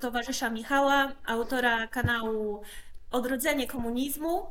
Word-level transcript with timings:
Towarzysza 0.00 0.50
Michała, 0.50 1.12
autora 1.26 1.86
kanału 1.86 2.62
Odrodzenie 3.10 3.66
Komunizmu, 3.66 4.46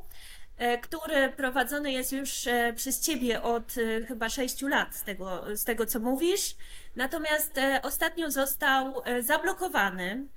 e, 0.58 0.78
który 0.78 1.30
prowadzony 1.30 1.92
jest 1.92 2.12
już 2.12 2.48
e, 2.48 2.74
przez 2.76 3.00
Ciebie 3.00 3.42
od 3.42 3.76
e, 3.78 4.06
chyba 4.06 4.30
6 4.30 4.62
lat, 4.62 4.96
z 4.96 5.04
tego, 5.04 5.44
z 5.58 5.64
tego 5.64 5.86
co 5.86 6.00
mówisz. 6.00 6.56
Natomiast 6.96 7.60
ostatnio 7.84 8.32
został 8.32 9.02
zablokowany. 9.20 10.28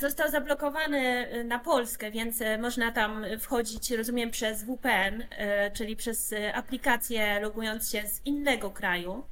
Został 0.00 0.30
zablokowany 0.30 1.28
na 1.44 1.58
Polskę, 1.58 2.10
więc 2.10 2.38
można 2.58 2.92
tam 2.92 3.24
wchodzić, 3.40 3.90
rozumiem, 3.90 4.30
przez 4.30 4.64
VPN, 4.64 5.24
czyli 5.72 5.96
przez 5.96 6.34
aplikację 6.54 7.40
logując 7.40 7.90
się 7.90 8.06
z 8.06 8.26
innego 8.26 8.70
kraju. 8.70 9.24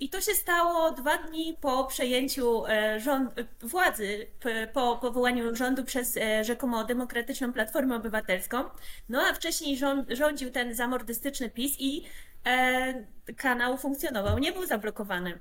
I 0.00 0.08
to 0.10 0.20
się 0.20 0.34
stało 0.34 0.90
dwa 0.90 1.18
dni 1.18 1.56
po 1.60 1.84
przejęciu 1.84 2.66
e, 2.66 3.00
rząd, 3.00 3.30
władzy, 3.60 4.26
po 4.72 4.96
powołaniu 4.96 5.56
rządu 5.56 5.84
przez 5.84 6.16
e, 6.16 6.44
rzekomo 6.44 6.84
demokratyczną 6.84 7.52
Platformę 7.52 7.96
Obywatelską. 7.96 8.64
No 9.08 9.22
a 9.30 9.34
wcześniej 9.34 9.76
rząd, 9.76 10.10
rządził 10.10 10.50
ten 10.50 10.74
zamordystyczny 10.74 11.50
PiS 11.50 11.76
i 11.78 12.04
e, 12.46 13.04
kanał 13.36 13.78
funkcjonował, 13.78 14.38
nie 14.38 14.52
był 14.52 14.66
zablokowany. 14.66 15.38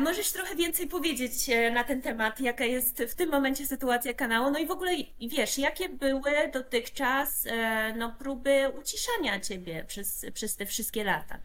Możesz 0.00 0.32
trochę 0.32 0.56
więcej 0.56 0.86
powiedzieć 0.86 1.32
na 1.72 1.84
ten 1.84 2.02
temat, 2.02 2.40
jaka 2.40 2.64
jest 2.64 3.02
w 3.02 3.14
tym 3.14 3.30
momencie 3.30 3.66
sytuacja 3.66 4.14
kanału, 4.14 4.50
no 4.50 4.58
i 4.58 4.66
w 4.66 4.70
ogóle 4.70 4.92
wiesz, 5.20 5.58
jakie 5.58 5.88
były 5.88 6.32
dotychczas 6.52 7.44
no, 7.96 8.14
próby 8.18 8.72
uciszania 8.80 9.40
ciebie 9.40 9.84
przez, 9.88 10.26
przez 10.34 10.56
te 10.56 10.66
wszystkie 10.66 11.04
lata? 11.04 11.38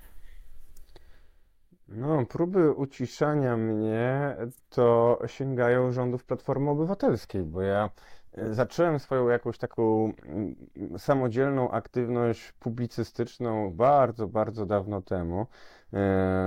No, 1.87 2.25
próby 2.25 2.71
uciszania 2.71 3.57
mnie 3.57 4.35
to 4.69 5.19
sięgają 5.27 5.91
rządów 5.91 6.23
Platformy 6.23 6.69
Obywatelskiej, 6.69 7.43
bo 7.43 7.61
ja 7.61 7.89
e, 8.33 8.53
zacząłem 8.53 8.99
swoją 8.99 9.29
jakąś 9.29 9.57
taką 9.57 10.13
mm, 10.25 10.55
samodzielną 10.97 11.71
aktywność 11.71 12.51
publicystyczną 12.51 13.71
bardzo, 13.71 14.27
bardzo 14.27 14.65
dawno 14.65 15.01
temu. 15.01 15.41
E, 15.41 15.45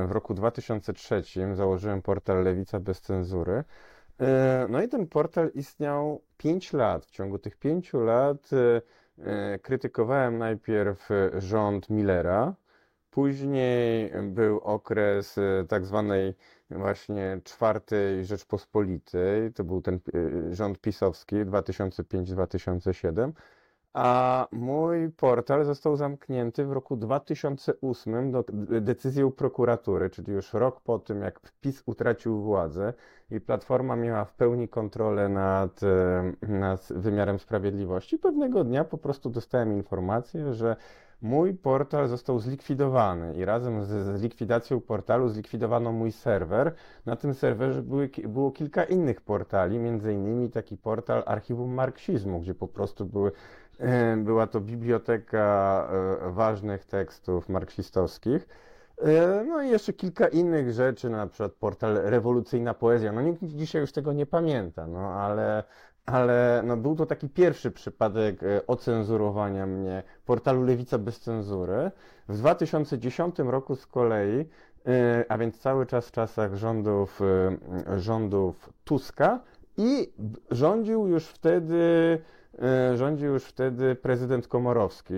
w 0.09 0.11
roku 0.11 0.35
2003 0.35 1.23
założyłem 1.55 2.03
portal 2.03 2.45
Lewica 2.45 2.81
bez 2.81 3.01
cenzury. 3.01 3.65
E, 4.21 4.67
no 4.71 4.83
i 4.83 4.89
ten 4.89 5.07
portal 5.07 5.51
istniał 5.55 6.23
5 6.37 6.73
lat. 6.73 7.07
W 7.07 7.11
ciągu 7.11 7.39
tych 7.39 7.57
5 7.57 7.93
lat 7.93 8.51
krytykowałem 9.63 10.39
najpierw 10.39 11.09
rząd 11.39 11.91
Millera, 11.91 12.55
Później 13.19 14.13
był 14.23 14.59
okres 14.59 15.39
e, 15.39 15.65
tak 15.69 15.87
zwanej 15.87 16.35
właśnie 16.71 17.41
czwartej 17.45 18.25
Rzeczpospolitej, 18.25 19.53
to 19.53 19.65
był 19.65 19.83
ten 19.83 19.95
e, 19.95 20.55
rząd 20.55 20.81
pisowski 20.81 21.37
2005-2007, 21.37 23.33
a 23.93 24.47
mój 24.53 25.11
portal 25.11 25.65
został 25.65 25.97
zamknięty 25.97 26.65
w 26.65 26.73
roku 26.73 26.97
2008 26.97 28.33
do, 28.33 28.45
decyzją 28.81 29.33
prokuratury, 29.33 30.11
czyli 30.11 30.33
już 30.33 30.53
rok 30.53 30.81
po 30.81 30.99
tym, 30.99 31.23
jak 31.23 31.41
PiS 31.61 31.83
utracił 31.87 32.43
władzę 32.43 32.95
i 33.31 33.41
Platforma 33.41 33.97
miała 33.97 34.25
w 34.25 34.35
pełni 34.35 34.69
kontrolę 34.69 35.29
nad, 35.29 35.83
e, 35.83 36.33
nad 36.49 36.89
wymiarem 36.91 37.39
sprawiedliwości. 37.39 38.19
Pewnego 38.19 38.65
dnia 38.65 38.85
po 38.85 38.99
prostu 38.99 39.31
dostałem 39.31 39.73
informację, 39.73 40.55
że 40.55 40.77
mój 41.23 41.55
portal 41.55 42.09
został 42.09 42.39
zlikwidowany 42.39 43.35
i 43.35 43.45
razem 43.45 43.85
z, 43.85 43.89
z 43.89 44.23
likwidacją 44.23 44.81
portalu 44.81 45.29
zlikwidowano 45.29 45.93
mój 45.93 46.13
serwer. 46.13 46.75
Na 47.07 47.17
tym 47.17 47.35
serwerze 47.35 47.83
były, 47.83 48.11
było 48.29 48.51
kilka 48.51 48.85
innych 48.85 49.21
portali, 49.21 49.79
między 49.79 50.13
innymi 50.13 50.51
taki 50.51 50.77
portal 50.77 51.23
Archiwum 51.27 51.75
Marksizmu, 51.75 52.41
gdzie 52.41 52.55
po 52.55 52.69
prostu 52.69 53.07
były, 53.07 53.33
e, 53.79 54.17
była 54.17 54.47
to 54.47 54.61
biblioteka 54.61 55.89
e, 56.27 56.31
ważnych 56.31 56.85
tekstów 56.85 57.49
marksistowskich. 57.49 58.49
E, 59.03 59.45
no 59.45 59.63
i 59.63 59.71
jeszcze 59.71 59.93
kilka 59.93 60.29
innych 60.29 60.73
rzeczy, 60.73 61.11
na 61.11 61.27
przykład 61.27 61.53
portal 61.53 61.95
Rewolucyjna 61.95 62.75
Poezja. 62.75 63.13
No 63.13 63.23
nikt 63.23 63.43
dzisiaj 63.43 63.81
już 63.81 63.93
tego 63.93 64.13
nie 64.13 64.27
pamięta, 64.27 64.87
no 64.87 65.13
ale 65.13 65.65
ale 66.09 66.63
no, 66.65 66.77
był 66.77 66.97
to 66.97 67.07
taki 67.07 67.29
pierwszy 67.29 67.71
przypadek 67.71 68.43
e, 68.43 68.67
ocenzurowania 68.67 69.67
mnie 69.67 70.03
portalu 70.27 70.63
Lewica 70.63 70.99
bez 70.99 71.21
cenzury. 71.21 71.91
W 72.29 72.37
2010 72.37 73.39
roku 73.39 73.77
z 73.77 73.87
kolei, 73.87 74.41
e, 74.87 75.25
a 75.29 75.39
więc 75.39 75.59
cały 75.59 75.87
czas 75.87 76.09
w 76.09 76.13
czasach 76.13 76.55
rządów, 76.55 77.21
e, 77.23 78.01
rządów 78.01 78.73
Tuska 78.85 79.41
i 79.77 80.13
rządził 80.51 81.07
już 81.07 81.27
wtedy, 81.27 82.19
rządził 82.95 83.33
już 83.33 83.45
wtedy 83.45 83.95
prezydent 83.95 84.49
Komorowski 84.49 85.15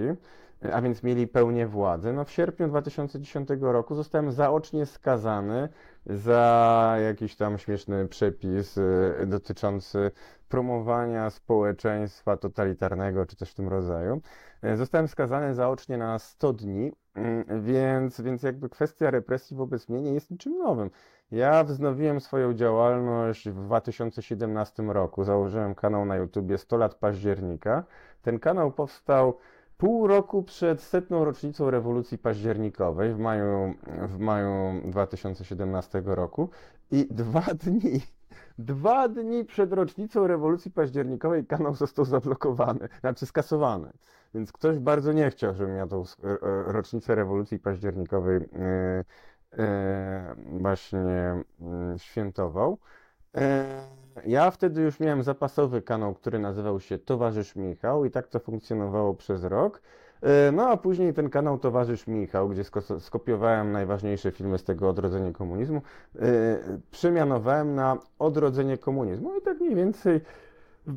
a 0.73 0.83
więc 0.83 1.03
mieli 1.03 1.29
pełnię 1.29 1.67
władzy. 1.67 2.13
No 2.13 2.25
w 2.25 2.31
sierpniu 2.31 2.69
2010 2.69 3.49
roku 3.61 3.95
zostałem 3.95 4.33
zaocznie 4.33 4.87
skazany 4.87 5.69
za 6.07 6.97
jakiś 7.05 7.37
tam 7.37 7.59
śmieszny 7.59 8.09
przepis 8.09 8.79
y, 8.79 9.27
dotyczący 9.27 10.11
promowania 10.49 11.31
społeczeństwa 11.31 12.37
totalitarnego, 12.37 13.27
czy 13.27 13.37
coś 13.37 13.51
w 13.51 13.55
tym 13.55 13.69
rodzaju. 13.69 14.21
Y, 14.65 14.77
zostałem 14.77 15.09
skazany 15.09 15.55
zaocznie 15.55 15.99
na 15.99 16.19
100 16.19 16.53
dni, 16.53 16.93
y, 17.17 17.61
więc, 17.61 18.21
więc 18.21 18.43
jakby 18.43 18.69
kwestia 18.69 19.11
represji 19.11 19.57
wobec 19.57 19.89
mnie 19.89 20.03
nie 20.03 20.15
jest 20.15 20.31
niczym 20.31 20.59
nowym. 20.59 20.91
Ja 21.31 21.65
wznowiłem 21.65 22.21
swoją 22.21 22.55
działalność 22.55 23.49
w 23.49 23.65
2017 23.65 24.83
roku. 24.83 25.25
Założyłem 25.25 25.75
kanał 25.75 26.05
na 26.05 26.17
YouTubie 26.17 26.59
100 26.59 26.77
lat 26.77 26.95
października. 26.95 27.85
Ten 28.23 28.39
kanał 28.39 28.73
powstał 28.73 29.39
pół 29.81 30.07
roku 30.07 30.43
przed 30.43 30.83
setną 30.83 31.25
rocznicą 31.25 31.71
rewolucji 31.71 32.19
październikowej 32.19 33.15
w 33.15 33.19
maju, 33.19 33.75
w 34.09 34.19
maju 34.19 34.81
2017 34.85 36.03
roku 36.05 36.51
i 36.91 37.07
dwa 37.11 37.41
dni, 37.65 38.01
dwa 38.59 39.09
dni 39.09 39.45
przed 39.45 39.73
rocznicą 39.73 40.27
rewolucji 40.27 40.71
październikowej 40.71 41.47
kanał 41.47 41.75
został 41.75 42.05
zablokowany, 42.05 42.89
znaczy 43.01 43.27
skasowany. 43.27 43.93
Więc 44.35 44.53
ktoś 44.53 44.79
bardzo 44.79 45.13
nie 45.13 45.31
chciał, 45.31 45.55
żebym 45.55 45.77
ja 45.77 45.87
tą 45.87 46.03
e, 46.03 46.29
e, 46.29 46.37
rocznicę 46.73 47.15
rewolucji 47.15 47.59
październikowej 47.59 48.41
yy, 48.41 49.05
yy, 49.59 50.61
właśnie 50.61 51.43
yy, 51.61 51.99
świętował. 51.99 52.79
Ja 54.27 54.51
wtedy 54.51 54.81
już 54.81 55.01
miałem 55.01 55.23
zapasowy 55.23 55.83
kanał, 55.83 56.15
który 56.15 56.39
nazywał 56.39 56.81
się 56.81 56.99
Towarzysz 56.99 57.57
Michał 57.57 58.05
i 58.05 58.11
tak 58.11 58.29
to 58.29 58.39
funkcjonowało 58.39 59.15
przez 59.15 59.45
rok. 59.45 59.83
E, 60.23 60.53
no 60.53 60.69
a 60.69 60.77
później 60.77 61.15
ten 61.15 61.31
kanał 61.31 61.59
Towarzysz 61.59 62.07
Michał, 62.07 62.49
gdzie 62.49 62.63
skopiowałem 62.99 63.73
najważniejsze 63.73 64.31
filmy 64.31 64.59
z 64.59 64.65
tego 64.65 64.89
odrodzenia 64.89 65.33
komunizmu, 65.33 65.83
e, 66.19 66.21
przemianowałem 66.91 67.75
na 67.75 67.99
odrodzenie 68.19 68.79
komunizmu 68.79 69.39
i 69.39 69.43
tak 69.43 69.61
mniej 69.61 69.75
więcej 69.75 70.21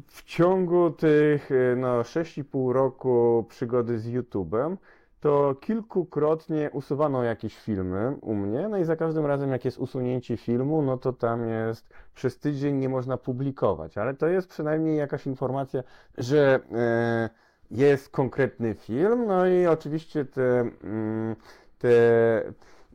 w 0.08 0.24
ciągu 0.24 0.92
tych 0.92 1.52
e, 1.52 1.76
no, 1.76 2.02
6,5 2.02 2.72
roku 2.72 3.46
przygody 3.50 4.00
z 4.00 4.08
YouTube'em 4.08 4.78
to 5.24 5.56
kilkukrotnie 5.56 6.70
usuwano 6.72 7.24
jakieś 7.24 7.58
filmy 7.58 8.18
u 8.22 8.36
mnie, 8.36 8.68
no 8.68 8.78
i 8.78 8.86
za 8.86 8.96
każdym 8.96 9.26
razem 9.26 9.52
jak 9.52 9.66
jest 9.66 9.78
usunięcie 9.78 10.38
filmu, 10.38 10.82
no 10.82 10.98
to 10.98 11.14
tam 11.14 11.50
jest 11.50 11.94
przez 12.16 12.40
tydzień 12.40 12.76
nie 12.76 12.90
można 12.90 13.18
publikować, 13.18 13.98
ale 13.98 14.14
to 14.14 14.28
jest 14.28 14.50
przynajmniej 14.50 14.98
jakaś 14.98 15.28
informacja, 15.28 15.84
że 16.18 16.60
e, 16.72 17.30
jest 17.72 18.10
konkretny 18.10 18.76
film, 18.76 19.26
no 19.28 19.48
i 19.48 19.68
oczywiście 19.68 20.26
te, 20.26 20.60
mm, 20.84 21.36
te 21.78 21.94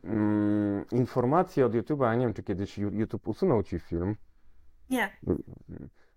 mm, 0.04 0.84
informacje 0.90 1.66
od 1.66 1.72
YouTube'a, 1.72 2.18
nie 2.18 2.24
wiem 2.24 2.34
czy 2.34 2.42
kiedyś 2.42 2.78
YouTube 2.78 3.28
usunął 3.28 3.62
Ci 3.62 3.78
film. 3.78 4.16
Nie. 4.90 5.16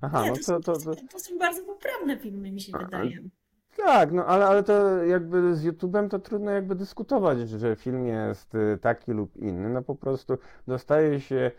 Aha, 0.02 0.24
nie, 0.24 0.30
no 0.30 0.36
to, 0.46 0.60
to, 0.60 0.80
to, 0.80 0.96
to 1.12 1.20
są 1.20 1.38
bardzo 1.40 1.64
poprawne 1.64 2.18
filmy, 2.18 2.52
mi 2.52 2.62
się 2.62 2.72
wydaje. 2.78 3.18
Tak, 3.78 4.12
no 4.12 4.26
ale, 4.26 4.46
ale 4.46 4.64
to 4.64 5.04
jakby 5.04 5.56
z 5.56 5.66
YouTube'em 5.66 6.10
to 6.10 6.20
trudno 6.20 6.52
jakby 6.52 6.76
dyskutować, 6.76 7.50
że 7.50 7.76
film 7.76 8.06
jest 8.08 8.56
y, 8.56 8.78
taki 8.82 9.12
lub 9.12 9.38
inny. 9.38 9.70
No 9.70 9.82
po 9.82 9.96
prostu 9.96 10.38
dostaje 10.68 11.20
się 11.20 11.52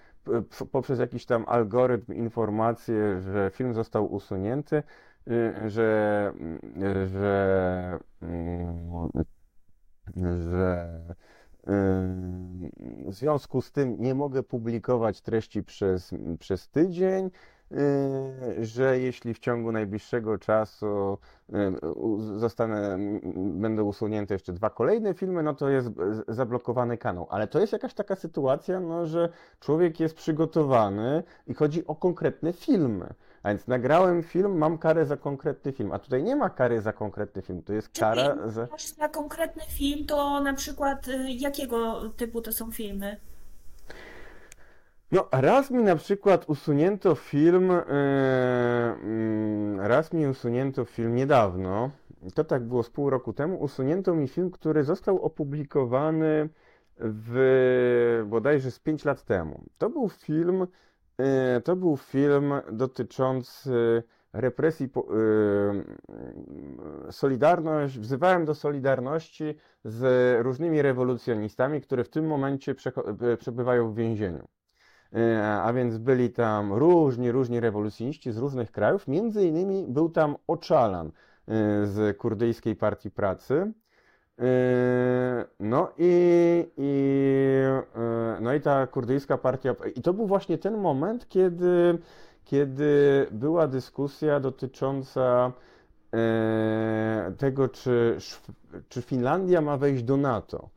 poprzez 0.73 0.99
jakiś 0.99 1.27
tam 1.27 1.45
algorytm 1.49 2.13
informację, 2.13 3.21
że 3.21 3.51
film 3.55 3.75
został 3.75 4.13
usunięty, 4.13 4.83
y, 5.29 5.71
że, 5.71 6.33
y, 6.83 7.09
że, 7.09 7.99
że 10.17 10.89
w 13.07 13.15
związku 13.15 13.63
z 13.63 13.73
tym 13.73 13.97
nie 14.01 14.15
mogę 14.15 14.43
publikować 14.43 15.21
treści 15.21 15.63
przez, 15.63 16.15
przez 16.39 16.69
tydzień, 16.69 17.31
że 18.61 18.99
jeśli 18.99 19.35
w 19.35 19.39
ciągu 19.39 19.73
najbliższego 19.73 20.39
czasu 20.39 21.19
y, 21.49 21.55
zostanę, 22.39 22.99
będą 23.35 23.85
usunięte 23.85 24.35
jeszcze 24.35 24.53
dwa 24.53 24.71
kolejne 24.71 25.15
filmy, 25.15 25.43
no 25.43 25.55
to 25.55 25.69
jest 25.69 25.89
zablokowany 26.29 26.99
kanał. 26.99 27.27
Ale 27.31 27.47
to 27.47 27.61
jest 27.61 27.73
jakaś 27.73 27.95
taka 27.95 28.17
sytuacja, 28.17 28.81
no, 28.81 29.07
że 29.07 29.29
człowiek 29.61 30.01
jest 30.01 30.15
przygotowany 30.15 31.23
i 31.47 31.55
chodzi 31.55 31.87
o 31.87 31.95
konkretne 31.95 32.53
filmy. 32.53 33.15
A 33.43 33.49
więc 33.49 33.67
nagrałem 33.67 34.23
film, 34.23 34.59
mam 34.59 34.79
karę 34.79 35.07
za 35.07 35.17
konkretny 35.17 35.73
film. 35.73 35.93
A 35.93 35.99
tutaj 35.99 36.23
nie 36.23 36.37
ma 36.37 36.51
kary 36.51 36.81
za 36.81 36.93
konkretny 36.93 37.43
film, 37.43 37.63
to 37.63 37.73
jest 37.73 37.93
Czyli 37.93 38.01
kara 38.01 38.49
za. 38.49 38.69
masz 38.71 38.97
na 38.97 39.09
konkretny 39.09 39.63
film, 39.69 40.07
to 40.07 40.41
na 40.41 40.55
przykład 40.55 41.09
y, 41.09 41.31
jakiego 41.31 42.11
typu 42.17 42.43
to 42.43 42.53
są 42.53 42.71
filmy? 42.71 43.17
No, 45.13 45.29
raz 45.33 45.71
mi 45.71 45.83
na 45.83 45.97
przykład 45.97 46.45
usunięto 46.49 47.15
film, 47.15 47.71
mm, 47.71 49.81
raz 49.81 50.13
mi 50.13 50.27
usunięto 50.27 50.85
film 50.85 51.15
niedawno, 51.15 51.91
to 52.35 52.45
tak 52.45 52.65
było 52.65 52.83
z 52.83 52.91
pół 52.91 53.11
roku 53.11 53.33
temu, 53.33 53.63
usunięto 53.63 54.15
mi 54.15 54.29
film, 54.29 54.51
który 54.51 54.85
został 54.85 55.23
opublikowany 55.23 56.49
w 56.97 58.25
bodajże 58.27 58.71
z 58.71 58.79
5 58.79 59.05
lat 59.05 59.25
temu. 59.25 59.65
To 59.79 59.91
był 59.91 60.09
film, 60.09 60.67
e, 61.19 61.61
to 61.61 61.77
był 61.77 61.97
film 61.97 62.55
dotyczący 62.73 64.03
represji, 64.33 64.89
mm, 65.11 65.85
Solidarność, 67.11 67.99
wzywałem 67.99 68.45
do 68.45 68.55
solidarności 68.55 69.55
z 69.85 70.05
różnymi 70.45 70.83
rewolucjonistami, 70.83 71.81
które 71.81 72.05
w 72.05 72.09
tym 72.09 72.27
momencie 72.27 72.75
przebywają 73.39 73.93
w 73.93 73.97
więzieniu. 73.97 74.49
E, 75.15 75.43
A 75.63 75.73
więc 75.73 75.99
byli 75.99 76.31
tam 76.31 76.73
różni, 76.73 77.33
różni 77.33 77.61
rewolucjoniści 77.61 78.33
z 78.33 78.39
różnych 78.39 78.73
krajów. 78.73 79.09
Między 79.09 79.47
innymi 79.47 79.85
był 79.89 80.11
tam 80.11 80.37
Oczalan 80.47 81.07
e, 81.07 81.11
z 81.87 82.17
kurdyjskiej 82.19 82.77
Partii 82.77 83.11
Pracy. 83.11 83.73
E, 84.39 85.45
No 85.61 85.89
i, 85.99 86.67
i, 86.77 87.63
no 88.41 88.55
i 88.55 88.61
ta 88.61 88.87
kurdyjska 88.87 89.39
partia. 89.39 89.75
I 89.95 90.03
to 90.03 90.13
był 90.15 90.27
właśnie 90.27 90.59
ten 90.59 90.79
moment, 90.79 91.29
kiedy, 91.29 91.99
kiedy 92.45 93.27
była 93.31 93.67
dyskusja 93.67 94.41
dotycząca 94.41 95.53
tego, 97.39 97.69
czy, 97.69 98.19
czy 98.89 99.03
Finlandia 99.03 99.61
ma 99.61 99.77
wejść 99.77 100.03
do 100.03 100.17
NATO. 100.17 100.69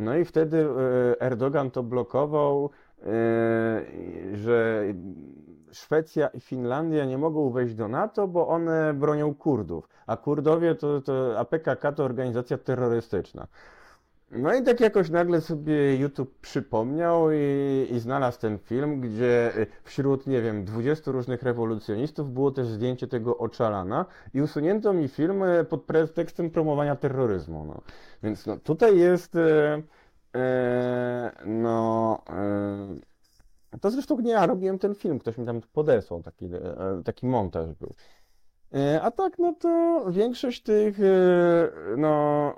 No 0.00 0.16
i 0.16 0.24
wtedy 0.24 0.66
Erdogan 1.20 1.70
to 1.70 1.82
blokował, 1.82 2.70
że 4.34 4.84
Szwecja 5.72 6.28
i 6.28 6.40
Finlandia 6.40 7.04
nie 7.04 7.18
mogą 7.18 7.50
wejść 7.50 7.74
do 7.74 7.88
NATO, 7.88 8.28
bo 8.28 8.48
one 8.48 8.94
bronią 8.94 9.34
Kurdów, 9.34 9.88
a 10.06 10.16
Kurdowie 10.16 10.74
to, 10.74 11.00
to 11.00 11.46
to 11.96 12.04
organizacja 12.04 12.58
terrorystyczna. 12.58 13.46
No 14.34 14.54
i 14.54 14.62
tak 14.62 14.80
jakoś 14.80 15.10
nagle 15.10 15.40
sobie 15.40 15.96
YouTube 15.96 16.34
przypomniał 16.40 17.30
i, 17.32 17.86
i 17.90 18.00
znalazł 18.00 18.40
ten 18.40 18.58
film, 18.58 19.00
gdzie 19.00 19.52
y, 19.56 19.66
wśród, 19.84 20.26
nie 20.26 20.42
wiem, 20.42 20.64
20 20.64 21.10
różnych 21.10 21.42
rewolucjonistów 21.42 22.32
było 22.32 22.50
też 22.50 22.66
zdjęcie 22.66 23.06
tego 23.06 23.38
Oczalana 23.38 24.06
i 24.34 24.42
usunięto 24.42 24.92
mi 24.92 25.08
film 25.08 25.42
y, 25.42 25.64
pod 25.64 25.82
pretekstem 25.82 26.50
promowania 26.50 26.96
terroryzmu. 26.96 27.64
No. 27.64 27.80
Więc 28.22 28.46
no, 28.46 28.56
tutaj 28.56 28.98
jest, 28.98 29.36
e, 29.36 29.82
e, 30.36 31.32
no, 31.46 32.18
e, 33.72 33.78
to 33.80 33.90
zresztą 33.90 34.20
nie 34.20 34.32
ja 34.32 34.46
robiłem 34.46 34.78
ten 34.78 34.94
film, 34.94 35.18
ktoś 35.18 35.38
mi 35.38 35.46
tam 35.46 35.60
podesłał, 35.72 36.22
taki, 36.22 36.46
e, 36.46 37.02
taki 37.04 37.26
montaż 37.26 37.72
był. 37.72 37.94
A 39.02 39.10
tak, 39.10 39.38
no 39.38 39.52
to 39.52 40.04
większość 40.10 40.62
tych, 40.62 40.98
no, 41.96 42.54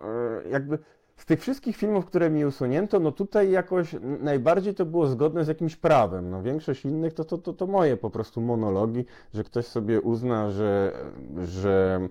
jakby 0.50 0.78
z 1.16 1.26
tych 1.26 1.40
wszystkich 1.40 1.76
filmów, 1.76 2.06
które 2.06 2.30
mi 2.30 2.44
usunięto, 2.44 3.00
no 3.00 3.12
tutaj 3.12 3.50
jakoś 3.50 3.96
najbardziej 4.20 4.74
to 4.74 4.86
było 4.86 5.06
zgodne 5.06 5.44
z 5.44 5.48
jakimś 5.48 5.76
prawem. 5.76 6.30
No 6.30 6.42
większość 6.42 6.84
innych 6.84 7.14
to, 7.14 7.24
to, 7.24 7.38
to, 7.38 7.52
to 7.52 7.66
moje 7.66 7.96
po 7.96 8.10
prostu 8.10 8.40
monologi, 8.40 9.04
że 9.34 9.44
ktoś 9.44 9.66
sobie 9.66 10.00
uzna, 10.00 10.50
że, 10.50 10.92
że 11.44 12.08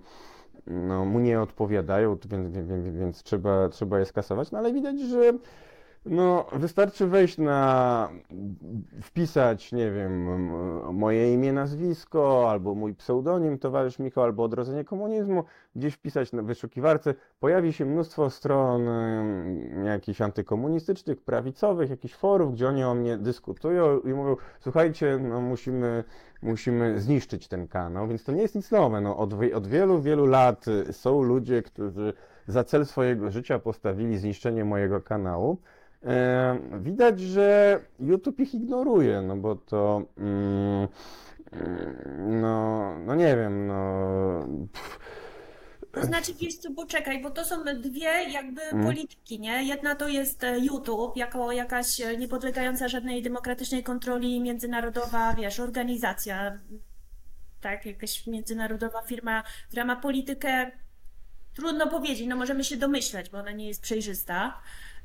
no, 0.67 1.05
mu 1.05 1.19
nie 1.19 1.41
odpowiadają, 1.41 2.17
więc, 2.25 2.49
więc, 2.49 2.89
więc 2.89 3.23
trzeba, 3.23 3.69
trzeba 3.69 3.99
je 3.99 4.05
skasować. 4.05 4.51
No 4.51 4.57
ale 4.57 4.73
widać, 4.73 4.99
że 4.99 5.33
no, 6.05 6.45
wystarczy 6.53 7.07
wejść 7.07 7.37
na, 7.37 8.09
wpisać, 9.01 9.71
nie 9.71 9.91
wiem, 9.91 10.27
moje 10.93 11.33
imię, 11.33 11.53
nazwisko, 11.53 12.51
albo 12.51 12.75
mój 12.75 12.95
pseudonim, 12.95 13.57
towarzysz 13.59 13.99
Michał, 13.99 14.23
albo 14.23 14.43
odrodzenie 14.43 14.83
komunizmu, 14.83 15.43
gdzieś 15.75 15.93
wpisać 15.93 16.31
na 16.31 16.41
wyszukiwarce, 16.41 17.13
pojawi 17.39 17.73
się 17.73 17.85
mnóstwo 17.85 18.29
stron 18.29 18.87
em, 18.87 19.85
jakichś 19.85 20.21
antykomunistycznych, 20.21 21.21
prawicowych, 21.21 21.89
jakichś 21.89 22.15
forów, 22.15 22.53
gdzie 22.53 22.67
oni 22.67 22.83
o 22.83 22.93
mnie 22.93 23.17
dyskutują 23.17 23.99
i 23.99 24.13
mówią, 24.13 24.35
słuchajcie, 24.59 25.19
no 25.21 25.41
musimy, 25.41 26.03
musimy 26.43 26.99
zniszczyć 26.99 27.47
ten 27.47 27.67
kanał, 27.67 28.07
więc 28.07 28.23
to 28.23 28.31
nie 28.31 28.41
jest 28.41 28.55
nic 28.55 28.71
nowe, 28.71 29.01
no, 29.01 29.17
od, 29.17 29.33
od 29.53 29.67
wielu, 29.67 30.01
wielu 30.01 30.25
lat 30.25 30.67
y, 30.67 30.93
są 30.93 31.21
ludzie, 31.21 31.61
którzy 31.61 32.13
za 32.47 32.63
cel 32.63 32.85
swojego 32.85 33.31
życia 33.31 33.59
postawili 33.59 34.17
zniszczenie 34.17 34.65
mojego 34.65 35.01
kanału. 35.01 35.57
E, 36.05 36.59
Widać, 36.79 37.19
że 37.19 37.79
YouTube 37.99 38.39
ich 38.39 38.55
ignoruje, 38.55 39.21
no 39.21 39.35
bo 39.35 39.55
to, 39.55 40.01
mm, 40.17 40.87
mm, 41.51 42.41
no, 42.41 42.83
no 43.05 43.15
nie 43.15 43.35
wiem, 43.35 43.67
no, 43.67 43.99
pff, 44.73 44.99
To 45.93 46.05
znaczy, 46.05 46.33
wiesz 46.33 46.57
co, 46.57 46.71
poczekaj, 46.71 47.21
bo 47.21 47.31
to 47.31 47.45
są 47.45 47.63
dwie 47.63 48.29
jakby 48.31 48.61
mm, 48.61 48.85
polityki, 48.85 49.39
nie? 49.39 49.63
Jedna 49.63 49.95
to 49.95 50.07
jest 50.07 50.43
e, 50.43 50.59
YouTube, 50.59 51.17
jako 51.17 51.51
jakaś 51.51 52.01
e, 52.01 52.17
niepodlegająca 52.17 52.87
żadnej 52.87 53.21
demokratycznej 53.21 53.83
kontroli 53.83 54.41
międzynarodowa, 54.41 55.33
wiesz, 55.33 55.59
organizacja, 55.59 56.59
tak, 57.61 57.85
jakaś 57.85 58.27
międzynarodowa 58.27 59.01
firma, 59.01 59.43
która 59.67 59.85
ma 59.85 59.95
politykę, 59.95 60.71
trudno 61.55 61.87
powiedzieć, 61.87 62.27
no 62.27 62.35
możemy 62.35 62.63
się 62.63 62.77
domyślać, 62.77 63.29
bo 63.29 63.37
ona 63.37 63.51
nie 63.51 63.67
jest 63.67 63.81
przejrzysta. 63.81 64.61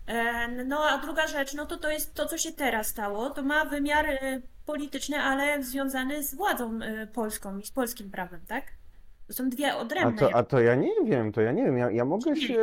E, 0.07 0.49
No 0.65 0.85
a 0.85 0.99
druga 0.99 1.27
rzecz, 1.27 1.55
no 1.55 1.67
to 1.67 1.77
to 1.77 1.91
jest 1.91 2.15
to, 2.15 2.27
co 2.27 2.39
się 2.39 2.53
teraz 2.53 2.87
stało, 2.87 3.31
to 3.31 3.43
ma 3.43 3.65
wymiar 3.65 4.07
e, 4.07 4.43
polityczny, 4.67 5.21
ale 5.21 5.63
związany 5.63 6.23
z 6.25 6.35
władzą 6.35 6.79
polską 7.13 7.59
i 7.59 7.67
z 7.67 7.71
polskim 7.71 8.11
prawem, 8.11 8.41
tak? 8.47 8.78
To 9.29 9.35
są 9.35 9.51
dwie 9.51 9.73
a 9.73 9.77
odrębne 9.77 10.19
to, 10.19 10.35
a 10.35 10.43
to 10.43 10.61
ja 10.61 10.75
nie 10.75 11.05
wiem, 11.05 11.33
to 11.33 11.41
ja 11.41 11.53
nie 11.53 11.65
wiem, 11.65 11.79
ja, 11.79 11.91
ja 11.91 12.05
mogę 12.05 12.37
się, 12.37 12.59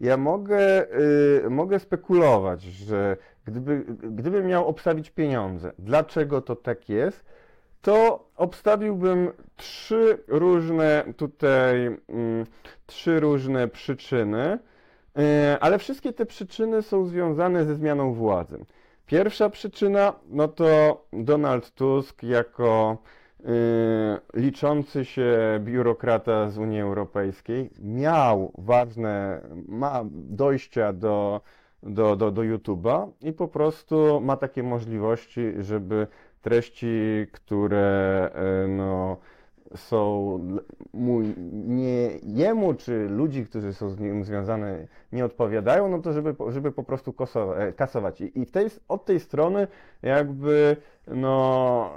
ja 0.00 0.16
mogę, 0.16 0.86
y, 1.46 1.50
mogę 1.50 1.78
spekulować, 1.78 2.62
że 2.62 3.16
gdyby, 3.44 3.84
gdybym 4.02 4.46
miał 4.46 4.68
obstawić 4.68 5.10
pieniądze, 5.10 5.72
dlaczego 5.78 6.40
to 6.40 6.56
tak 6.56 6.88
jest, 6.88 7.24
to 7.82 8.28
obstawiłbym 8.36 9.32
trzy 9.56 10.18
różne 10.28 11.04
tutaj, 11.16 11.86
mm, 11.86 12.46
trzy 12.86 13.20
różne 13.20 13.68
przyczyny, 13.68 14.58
e, 15.18 15.58
ale 15.60 15.78
wszystkie 15.78 16.12
te 16.12 16.26
przyczyny 16.26 16.82
są 16.82 17.06
związane 17.06 17.64
ze 17.64 17.74
zmianą 17.74 18.14
władzy. 18.14 18.64
Pierwsza 19.06 19.50
przyczyna, 19.50 20.12
no 20.28 20.48
to 20.48 21.04
Donald 21.12 21.70
Tusk 21.70 22.22
jako 22.22 22.98
liczący 24.34 25.04
się 25.04 25.60
biurokrata 25.60 26.48
z 26.48 26.58
Unii 26.58 26.80
Europejskiej 26.80 27.70
miał 27.82 28.52
ważne, 28.58 29.40
ma 29.68 30.02
dojścia 30.12 30.92
do, 30.92 31.40
do, 31.82 32.16
do, 32.16 32.30
do 32.30 32.42
YouTube'a 32.42 33.08
i 33.20 33.32
po 33.32 33.48
prostu 33.48 34.20
ma 34.20 34.36
takie 34.36 34.62
możliwości, 34.62 35.40
żeby 35.60 36.06
treści, 36.42 37.26
które 37.32 38.30
e, 38.34 38.68
no, 38.68 39.16
są 39.76 40.38
mu, 40.92 41.20
nie 41.52 42.10
jemu 42.22 42.74
czy 42.74 43.08
ludzi, 43.08 43.46
którzy 43.46 43.74
są 43.74 43.90
z 43.90 44.00
nim 44.00 44.24
związane, 44.24 44.86
nie 45.12 45.24
odpowiadają, 45.24 45.88
no 45.88 45.98
to 45.98 46.12
żeby, 46.12 46.34
żeby 46.48 46.72
po 46.72 46.82
prostu 46.82 47.14
e, 47.56 47.72
kasować. 47.72 48.20
I, 48.20 48.40
i 48.40 48.46
tej, 48.46 48.66
od 48.88 49.04
tej 49.04 49.20
strony 49.20 49.66
jakby 50.02 50.76
no, 51.06 51.90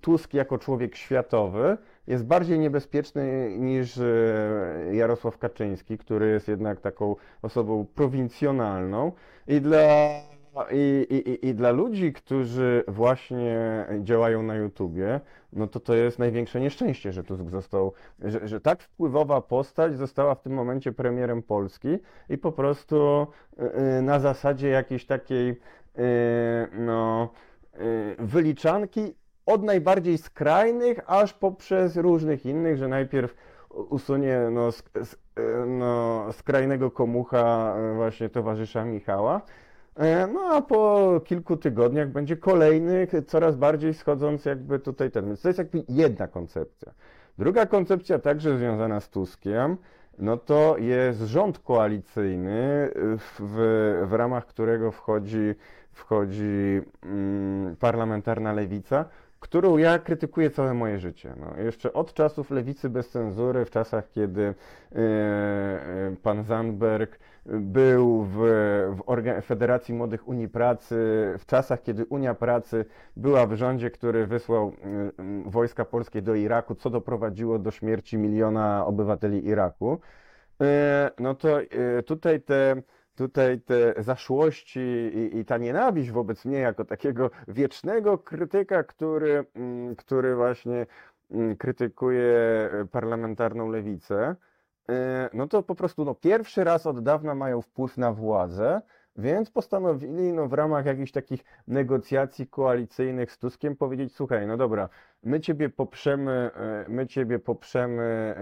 Tusk 0.00 0.34
jako 0.34 0.58
człowiek 0.58 0.96
światowy 0.96 1.76
jest 2.06 2.26
bardziej 2.26 2.58
niebezpieczny 2.58 3.54
niż 3.58 3.98
e, 3.98 4.04
Jarosław 4.92 5.38
Kaczyński, 5.38 5.98
który 5.98 6.30
jest 6.30 6.48
jednak 6.48 6.80
taką 6.80 7.16
osobą 7.42 7.86
prowincjonalną 7.94 9.12
i 9.48 9.60
dla 9.60 9.78
i, 10.72 11.06
i, 11.10 11.30
i- 11.30 11.46
I 11.48 11.54
dla 11.54 11.70
ludzi, 11.70 12.12
którzy 12.12 12.84
właśnie 12.88 13.84
działają 14.02 14.42
na 14.42 14.54
YouTubie, 14.54 15.20
no 15.52 15.66
to 15.66 15.80
to 15.80 15.94
jest 15.94 16.18
największe 16.18 16.60
nieszczęście, 16.60 17.12
że 17.12 17.24
Tusk 17.24 17.50
został, 17.50 17.92
że, 18.20 18.48
że 18.48 18.60
tak 18.60 18.82
wpływowa 18.82 19.40
postać 19.40 19.96
została 19.96 20.34
w 20.34 20.42
tym 20.42 20.52
momencie 20.52 20.92
premierem 20.92 21.42
Polski 21.42 21.88
i 22.28 22.38
po 22.38 22.52
prostu 22.52 23.26
y, 23.58 23.98
y, 23.98 24.02
na 24.02 24.20
zasadzie 24.20 24.68
jakiejś 24.68 25.06
takiej 25.06 25.50
y, 25.50 25.56
no, 26.78 27.28
y, 27.80 28.16
wyliczanki 28.18 29.14
od 29.46 29.62
najbardziej 29.62 30.18
skrajnych, 30.18 31.00
aż 31.06 31.32
poprzez 31.34 31.96
różnych 31.96 32.46
innych, 32.46 32.76
że 32.76 32.88
najpierw 32.88 33.34
usunie 33.70 34.38
no, 34.52 34.68
sk- 34.70 35.16
e, 35.36 35.66
no, 35.66 36.26
skrajnego 36.32 36.90
komucha 36.90 37.74
e, 37.78 37.94
właśnie 37.94 38.28
towarzysza 38.28 38.84
Michała. 38.84 39.40
E, 39.96 40.26
No 40.26 40.40
a 40.40 40.62
po 40.62 41.20
kilku 41.24 41.56
tygodniach 41.56 42.08
będzie 42.08 42.36
kolejny, 42.36 43.06
coraz 43.26 43.56
bardziej 43.56 43.94
schodząc 43.94 44.44
jakby 44.44 44.78
tutaj 44.78 45.10
ten. 45.10 45.26
Więc 45.26 45.42
to 45.42 45.48
jest 45.48 45.58
jakby 45.58 45.84
jedna 45.88 46.28
koncepcja. 46.28 46.92
Druga 47.38 47.66
koncepcja, 47.66 48.18
także 48.18 48.58
związana 48.58 49.00
z 49.00 49.10
Tuskiem, 49.10 49.76
no 50.18 50.36
to 50.36 50.76
jest 50.78 51.20
rząd 51.20 51.58
koalicyjny, 51.58 52.90
w, 53.18 53.40
w 54.06 54.12
ramach 54.12 54.46
którego 54.46 54.90
wchodzi, 54.90 55.54
wchodzi 55.92 56.80
mm, 57.02 57.76
parlamentarna 57.76 58.52
lewica, 58.52 59.04
którą 59.40 59.76
ja 59.76 59.98
krytykuję 59.98 60.50
całe 60.50 60.74
moje 60.74 60.98
życie. 60.98 61.34
No, 61.40 61.62
jeszcze 61.62 61.92
od 61.92 62.14
czasów 62.14 62.50
lewicy 62.50 62.90
bez 62.90 63.08
cenzury, 63.08 63.64
w 63.64 63.70
czasach, 63.70 64.10
kiedy 64.10 64.42
e, 64.92 66.16
pan 66.22 66.44
Zandberg 66.44 67.18
był 67.46 68.24
w, 68.24 68.36
w 69.42 69.44
Federacji 69.44 69.94
Młodych 69.94 70.28
Unii 70.28 70.48
Pracy, 70.48 70.94
w 71.38 71.46
czasach, 71.46 71.82
kiedy 71.82 72.06
Unia 72.06 72.34
Pracy 72.34 72.84
była 73.16 73.46
w 73.46 73.54
rządzie, 73.54 73.90
który 73.90 74.26
wysłał 74.26 74.72
mm, 74.82 75.50
wojska 75.50 75.84
polskie 75.84 76.22
do 76.22 76.34
Iraku, 76.34 76.74
co 76.74 76.90
doprowadziło 76.90 77.58
do 77.58 77.70
śmierci 77.70 78.18
miliona 78.18 78.86
obywateli 78.86 79.46
Iraku. 79.46 80.00
E, 80.60 81.10
No 81.18 81.34
to 81.34 81.60
e, 81.60 82.02
tutaj 82.02 82.40
te, 82.42 82.82
tutaj 83.14 83.60
te 83.60 83.94
zaszłości 84.02 84.80
i, 85.14 85.38
i 85.38 85.44
ta 85.44 85.58
nienawiść 85.58 86.10
wobec 86.10 86.44
mnie 86.44 86.58
jako 86.58 86.84
takiego 86.84 87.30
wiecznego 87.48 88.18
krytyka, 88.18 88.84
który, 88.84 89.44
mm, 89.54 89.96
który 89.96 90.36
właśnie 90.36 90.86
mm, 91.30 91.56
krytykuje 91.56 92.24
e, 92.72 92.86
parlamentarną 92.90 93.68
lewicę, 93.68 94.36
no 95.32 95.46
to 95.46 95.62
po 95.62 95.74
prostu 95.74 96.04
no, 96.04 96.14
pierwszy 96.14 96.64
raz 96.64 96.86
od 96.86 97.02
dawna 97.02 97.34
mają 97.34 97.62
wpływ 97.62 97.98
na 97.98 98.12
władzę, 98.12 98.80
więc 99.16 99.50
postanowili 99.50 100.32
no, 100.32 100.48
w 100.48 100.52
ramach 100.52 100.86
jakichś 100.86 101.12
takich 101.12 101.44
negocjacji 101.66 102.46
koalicyjnych 102.46 103.32
z 103.32 103.38
Tuskiem 103.38 103.76
powiedzieć, 103.76 104.14
słuchaj, 104.14 104.46
no 104.46 104.56
dobra, 104.56 104.88
my 105.22 105.40
ciebie 105.40 105.68
poprzemy, 105.68 106.50
e, 106.54 106.84
my 106.88 107.06
ciebie 107.06 107.38
poprzemy 107.38 108.02
e, 108.02 108.34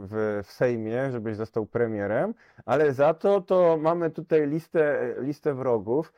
w, 0.00 0.42
w 0.44 0.52
Sejmie, 0.52 1.10
żebyś 1.10 1.36
został 1.36 1.66
premierem, 1.66 2.34
ale 2.64 2.92
za 2.92 3.14
to 3.14 3.40
to 3.40 3.78
mamy 3.80 4.10
tutaj 4.10 4.46
listę, 4.46 5.14
listę 5.18 5.54
wrogów 5.54 6.12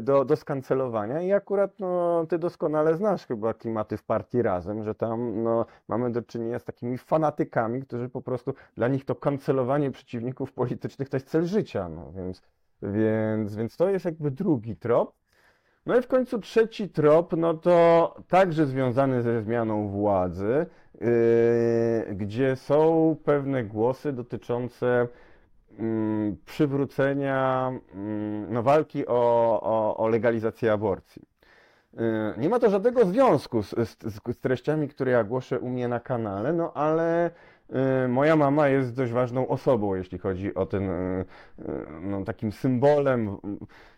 do, 0.00 0.24
do 0.24 0.36
skancelowania 0.36 1.22
i 1.22 1.32
akurat 1.32 1.78
no, 1.78 2.26
ty 2.28 2.38
doskonale 2.38 2.96
znasz 2.96 3.26
chyba 3.26 3.54
klimaty 3.54 3.96
w 3.96 4.02
partii 4.02 4.42
Razem, 4.42 4.84
że 4.84 4.94
tam 4.94 5.42
no, 5.42 5.66
mamy 5.88 6.12
do 6.12 6.22
czynienia 6.22 6.58
z 6.58 6.64
takimi 6.64 6.98
fanatykami, 6.98 7.82
którzy 7.82 8.08
po 8.08 8.22
prostu, 8.22 8.54
dla 8.76 8.88
nich 8.88 9.04
to 9.04 9.14
kancelowanie 9.14 9.90
przeciwników 9.90 10.52
politycznych 10.52 11.08
to 11.08 11.16
jest 11.16 11.28
cel 11.28 11.46
życia, 11.46 11.88
no, 11.88 12.12
więc, 12.12 12.42
więc, 12.82 13.56
więc 13.56 13.76
to 13.76 13.88
jest 13.88 14.04
jakby 14.04 14.30
drugi 14.30 14.76
trop. 14.76 15.12
No 15.86 15.96
i 15.96 16.02
w 16.02 16.06
końcu 16.06 16.38
trzeci 16.38 16.88
trop, 16.88 17.32
no 17.36 17.54
to 17.54 18.14
także 18.28 18.66
związany 18.66 19.22
ze 19.22 19.42
zmianą 19.42 19.88
władzy, 19.88 20.66
yy, 21.00 22.14
gdzie 22.14 22.56
są 22.56 23.16
pewne 23.24 23.64
głosy 23.64 24.12
dotyczące 24.12 25.08
przywrócenia 26.44 27.72
mm, 27.94 28.52
no, 28.52 28.62
walki 28.62 29.06
o, 29.06 29.60
o, 29.62 29.96
o 29.96 30.08
legalizację 30.08 30.72
aborcji. 30.72 31.22
Yy, 31.94 32.00
Nie 32.38 32.48
ma 32.48 32.58
to 32.58 32.70
żadnego 32.70 33.04
związku 33.04 33.62
z, 33.62 33.70
z, 33.70 33.96
z 34.26 34.38
treściami, 34.38 34.88
które 34.88 35.12
ja 35.12 35.24
głoszę 35.24 35.60
u 35.60 35.68
mnie 35.68 35.88
na 35.88 36.00
kanale, 36.00 36.52
no 36.52 36.72
ale 36.72 37.30
yy, 37.68 38.08
moja 38.08 38.36
mama 38.36 38.68
jest 38.68 38.94
dość 38.94 39.12
ważną 39.12 39.48
osobą, 39.48 39.94
jeśli 39.94 40.18
chodzi 40.18 40.54
o 40.54 40.66
ten 40.66 40.82
yy, 40.82 41.24
no, 42.02 42.24
takim 42.24 42.52
symbolem 42.52 43.36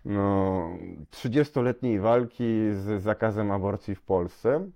no, 0.05 0.69
30-letniej 1.11 2.01
walki 2.01 2.69
z 2.73 3.03
zakazem 3.03 3.51
aborcji 3.51 3.95
w 3.95 4.03
Polsce. 4.03 4.71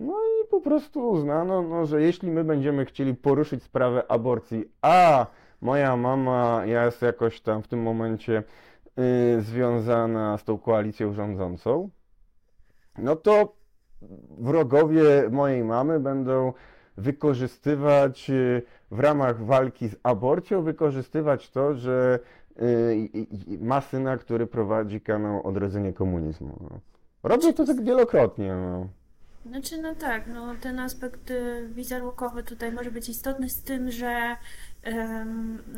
No 0.00 0.14
i 0.14 0.48
po 0.48 0.60
prostu 0.60 1.10
uznano, 1.10 1.62
no, 1.62 1.86
że 1.86 2.02
jeśli 2.02 2.30
my 2.30 2.44
będziemy 2.44 2.84
chcieli 2.84 3.14
poruszyć 3.14 3.62
sprawę 3.62 4.10
aborcji, 4.10 4.64
a 4.82 5.26
moja 5.60 5.96
mama 5.96 6.62
jest 6.64 7.02
jakoś 7.02 7.40
tam 7.40 7.62
w 7.62 7.68
tym 7.68 7.82
momencie 7.82 8.42
y, 8.98 9.42
związana 9.42 10.38
z 10.38 10.44
tą 10.44 10.58
koalicją 10.58 11.12
rządzącą, 11.12 11.90
no 12.98 13.16
to 13.16 13.54
wrogowie 14.38 15.28
mojej 15.30 15.64
mamy 15.64 16.00
będą 16.00 16.52
wykorzystywać 16.96 18.30
y, 18.30 18.62
w 18.90 19.00
ramach 19.00 19.44
walki 19.44 19.88
z 19.88 19.96
aborcją, 20.02 20.62
wykorzystywać 20.62 21.50
to, 21.50 21.74
że 21.74 22.18
y, 22.62 23.08
ma 23.60 23.80
syna, 23.80 24.16
który 24.16 24.46
prowadzi 24.46 25.00
kanał 25.00 25.46
Odrodzenie 25.46 25.92
Komunizmu. 25.92 26.56
No. 26.60 26.80
Robię 27.22 27.52
to 27.52 27.66
tak 27.66 27.84
wielokrotnie. 27.84 28.54
No. 28.54 28.99
Znaczy, 29.46 29.82
no 29.82 29.94
tak, 29.94 30.26
no 30.26 30.54
ten 30.60 30.78
aspekt 30.78 31.30
y, 31.30 31.68
wizerunkowy 31.74 32.42
tutaj 32.42 32.72
może 32.72 32.90
być 32.90 33.08
istotny 33.08 33.48
z 33.48 33.62
tym, 33.62 33.90
że 33.90 34.36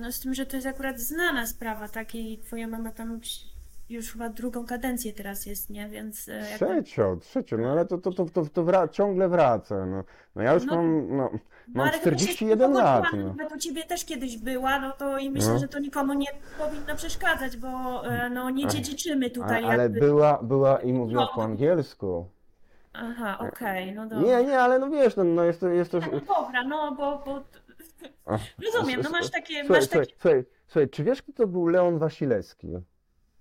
no 0.00 0.12
z 0.12 0.20
tym, 0.20 0.34
że 0.34 0.46
to 0.46 0.56
jest 0.56 0.66
akurat 0.68 1.00
znana 1.00 1.46
sprawa, 1.46 1.88
tak? 1.88 2.14
I 2.14 2.38
twoja 2.38 2.66
mama 2.68 2.92
tam 2.92 3.20
już 3.88 4.12
chyba 4.12 4.28
drugą 4.28 4.66
kadencję 4.66 5.12
teraz 5.12 5.46
jest, 5.46 5.70
nie? 5.70 5.88
Więc 5.88 6.28
e, 6.28 6.32
jakby, 6.32 6.56
Trzecią, 6.82 7.18
trzecią, 7.20 7.58
no 7.58 7.70
ale 7.72 7.86
to, 7.86 7.98
to, 7.98 8.12
to, 8.12 8.24
to, 8.24 8.46
to 8.46 8.64
wra- 8.64 8.90
ciągle 8.90 9.28
wraca. 9.28 9.86
No. 9.86 10.04
no 10.34 10.42
ja 10.42 10.54
już 10.54 10.64
No, 10.64 10.76
mam, 10.76 11.08
no, 11.16 11.30
no 11.32 11.38
mam 11.74 11.88
ale 11.88 11.98
chyba 11.98 12.18
się 12.18 12.26
41 12.26 12.72
lat. 12.72 13.04
pogodziłam, 13.04 13.28
No. 13.28 13.34
nawet 13.34 13.52
u 13.56 13.58
ciebie 13.58 13.82
też 13.84 14.04
kiedyś 14.04 14.36
była, 14.36 14.78
no 14.78 14.92
to 14.92 15.18
i 15.18 15.30
myślę, 15.30 15.52
No. 15.52 15.58
że 15.58 15.68
to 15.68 15.78
nikomu 15.78 16.14
nie 16.14 16.26
powinno 16.58 16.96
przeszkadzać, 16.96 17.56
bo 17.56 17.68
e, 18.06 18.30
no 18.30 18.50
nie 18.50 18.66
A- 18.66 18.68
dziedziczymy 18.68 19.26
A, 19.26 19.30
tutaj 19.30 19.64
ale 19.64 19.82
jakby. 19.82 20.00
była, 20.00 20.42
była 20.42 20.76
i 20.78 20.92
mówiła 20.92 21.22
No. 21.22 21.30
po 21.34 21.44
angielsku. 21.44 22.28
Aha, 22.92 23.38
okej, 23.38 23.94
no 23.94 24.04
Nie, 24.04 24.10
dobra. 24.10 24.40
nie, 24.42 24.60
ale 24.60 24.78
no 24.78 24.90
wiesz, 24.90 25.16
no, 25.16 25.24
no 25.24 25.44
jest 25.44 25.60
to, 25.60 25.68
jest 25.68 25.90
to... 25.92 25.98
No 26.00 26.20
dobra, 26.20 26.64
no 26.64 26.94
bo, 26.94 27.22
bo 27.26 27.42
A, 28.26 28.38
rozumiem, 28.64 29.00
no 29.04 29.10
masz 29.10 29.30
takie, 29.30 29.54
Słuchaj, 29.54 29.68
masz 29.80 29.84
słuchaj, 29.84 30.06
takie, 30.06 30.16
słuchaj, 30.20 30.44
słuchaj, 30.66 30.88
czy 30.88 31.04
wiesz, 31.04 31.22
kto 31.22 31.32
to 31.32 31.46
był 31.46 31.66
Leon 31.66 31.98
Wasilewski? 31.98 32.68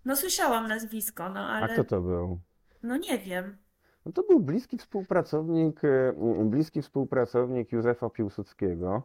no 0.05 0.15
słyszałam 0.15 0.67
nazwisko, 0.67 1.29
no 1.29 1.39
A 1.39 1.47
ale, 1.49 1.73
kto 1.73 1.83
to 1.83 2.01
był? 2.01 2.39
no 2.83 2.97
nie 2.97 3.17
wiem. 3.17 3.57
No 4.05 4.11
to 4.11 4.23
był 4.23 4.39
bliski 4.39 4.77
współpracownik, 4.77 5.83
e, 5.83 6.13
bliski 6.43 6.81
współpracownik 6.81 7.71
Józefa 7.71 8.09
Piłsudskiego. 8.09 9.03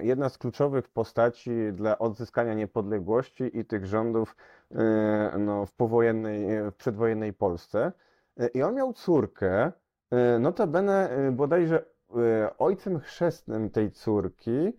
Jedna 0.00 0.28
z 0.28 0.38
kluczowych 0.38 0.88
postaci 0.88 1.50
dla 1.72 1.98
odzyskania 1.98 2.54
niepodległości 2.54 3.58
i 3.58 3.64
tych 3.64 3.86
rządów 3.86 4.36
e, 4.70 5.34
no, 5.38 5.66
w 5.66 5.72
powojennej, 5.72 6.56
e, 6.56 6.70
w 6.70 6.74
przedwojennej 6.74 7.32
Polsce. 7.32 7.92
E, 8.36 8.46
I 8.46 8.62
on 8.62 8.74
miał 8.74 8.92
córkę, 8.92 9.72
e, 10.10 10.38
notabene 10.38 11.10
e, 11.10 11.32
bodajże 11.32 11.92
ojcem 12.58 13.00
chrzestnym 13.00 13.70
tej 13.70 13.90
córki 13.90 14.72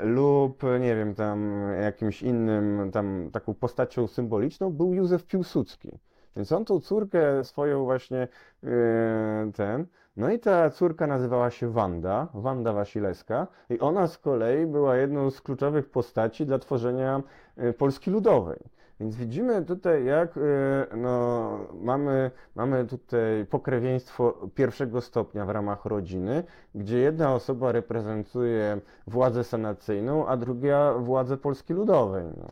lub 0.00 0.62
nie 0.80 0.96
wiem, 0.96 1.14
tam 1.14 1.62
jakimś 1.80 2.22
innym, 2.22 2.90
tam 2.92 3.30
taką 3.32 3.54
postacią 3.54 4.06
symboliczną 4.06 4.70
był 4.70 4.94
Józef 4.94 5.26
Piłsudski. 5.26 5.98
Więc 6.36 6.52
on 6.52 6.64
tą 6.64 6.80
córkę 6.80 7.44
swoją 7.44 7.84
właśnie 7.84 8.28
ten. 9.54 9.86
No 10.16 10.30
i 10.30 10.38
ta 10.38 10.70
córka 10.70 11.06
nazywała 11.06 11.50
się 11.50 11.70
Wanda, 11.70 12.28
Wanda 12.34 12.72
Wasilewska, 12.72 13.46
i 13.70 13.80
ona 13.80 14.06
z 14.06 14.18
kolei 14.18 14.66
była 14.66 14.96
jedną 14.96 15.30
z 15.30 15.40
kluczowych 15.40 15.90
postaci 15.90 16.46
dla 16.46 16.58
tworzenia 16.58 17.22
Polski 17.78 18.10
Ludowej. 18.10 18.58
Więc 19.00 19.16
widzimy 19.16 19.64
tutaj, 19.64 20.04
jak 20.04 20.36
e, 20.36 20.40
no, 20.96 21.58
mamy, 21.74 22.30
mamy 22.54 22.86
tutaj 22.86 23.46
pokrewieństwo 23.50 24.50
pierwszego 24.54 25.00
stopnia 25.00 25.46
w 25.46 25.50
ramach 25.50 25.84
rodziny, 25.84 26.44
gdzie 26.74 26.98
jedna 26.98 27.34
osoba 27.34 27.72
reprezentuje 27.72 28.80
władzę 29.06 29.44
sanacyjną, 29.44 30.26
a 30.26 30.36
druga 30.36 30.94
władzę 30.94 31.36
Polski 31.36 31.72
Ludowej. 31.72 32.24
No. 32.36 32.48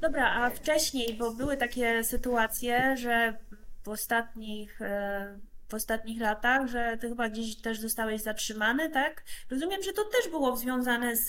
Dobra, 0.00 0.34
a 0.34 0.50
wcześniej, 0.50 1.16
bo 1.18 1.30
były 1.30 1.56
takie 1.56 2.04
sytuacje, 2.04 2.96
że 2.96 3.38
w 3.82 3.88
ostatnich, 3.88 4.82
e, 4.82 5.38
w 5.68 5.74
ostatnich 5.74 6.20
latach, 6.20 6.66
że 6.66 6.98
ty 7.00 7.08
chyba 7.08 7.28
gdzieś 7.28 7.60
też 7.60 7.80
zostałeś 7.80 8.22
zatrzymany, 8.22 8.90
tak? 8.90 9.22
Rozumiem, 9.50 9.82
że 9.82 9.92
to 9.92 10.02
też 10.04 10.30
było 10.30 10.56
związane 10.56 11.16
z, 11.16 11.26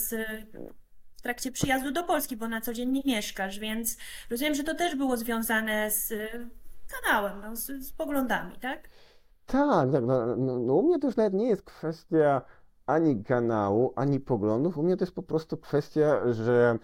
z 0.00 0.14
w 1.20 1.22
trakcie 1.22 1.52
przyjazdu 1.52 1.92
do 1.92 2.02
Polski, 2.02 2.36
bo 2.36 2.48
na 2.48 2.60
co 2.60 2.72
dzień 2.72 2.90
nie 2.90 3.02
mieszkasz, 3.06 3.58
więc 3.58 3.96
rozumiem, 4.30 4.54
że 4.54 4.64
to 4.64 4.74
też 4.74 4.96
było 4.96 5.16
związane 5.16 5.90
z 5.90 6.12
kanałem, 6.90 7.40
no, 7.40 7.56
z, 7.56 7.66
z 7.66 7.92
poglądami, 7.92 8.56
tak? 8.60 8.88
Tak, 9.46 9.92
tak. 9.92 10.04
No, 10.04 10.36
no, 10.36 10.58
no 10.58 10.74
u 10.74 10.82
mnie 10.82 10.98
to 10.98 11.06
już 11.06 11.16
nawet 11.16 11.34
nie 11.34 11.48
jest 11.48 11.62
kwestia 11.62 12.42
ani 12.86 13.24
kanału, 13.24 13.92
ani 13.96 14.20
poglądów. 14.20 14.78
U 14.78 14.82
mnie 14.82 14.96
to 14.96 15.04
jest 15.04 15.14
po 15.14 15.22
prostu 15.22 15.56
kwestia, 15.56 16.32
że, 16.32 16.78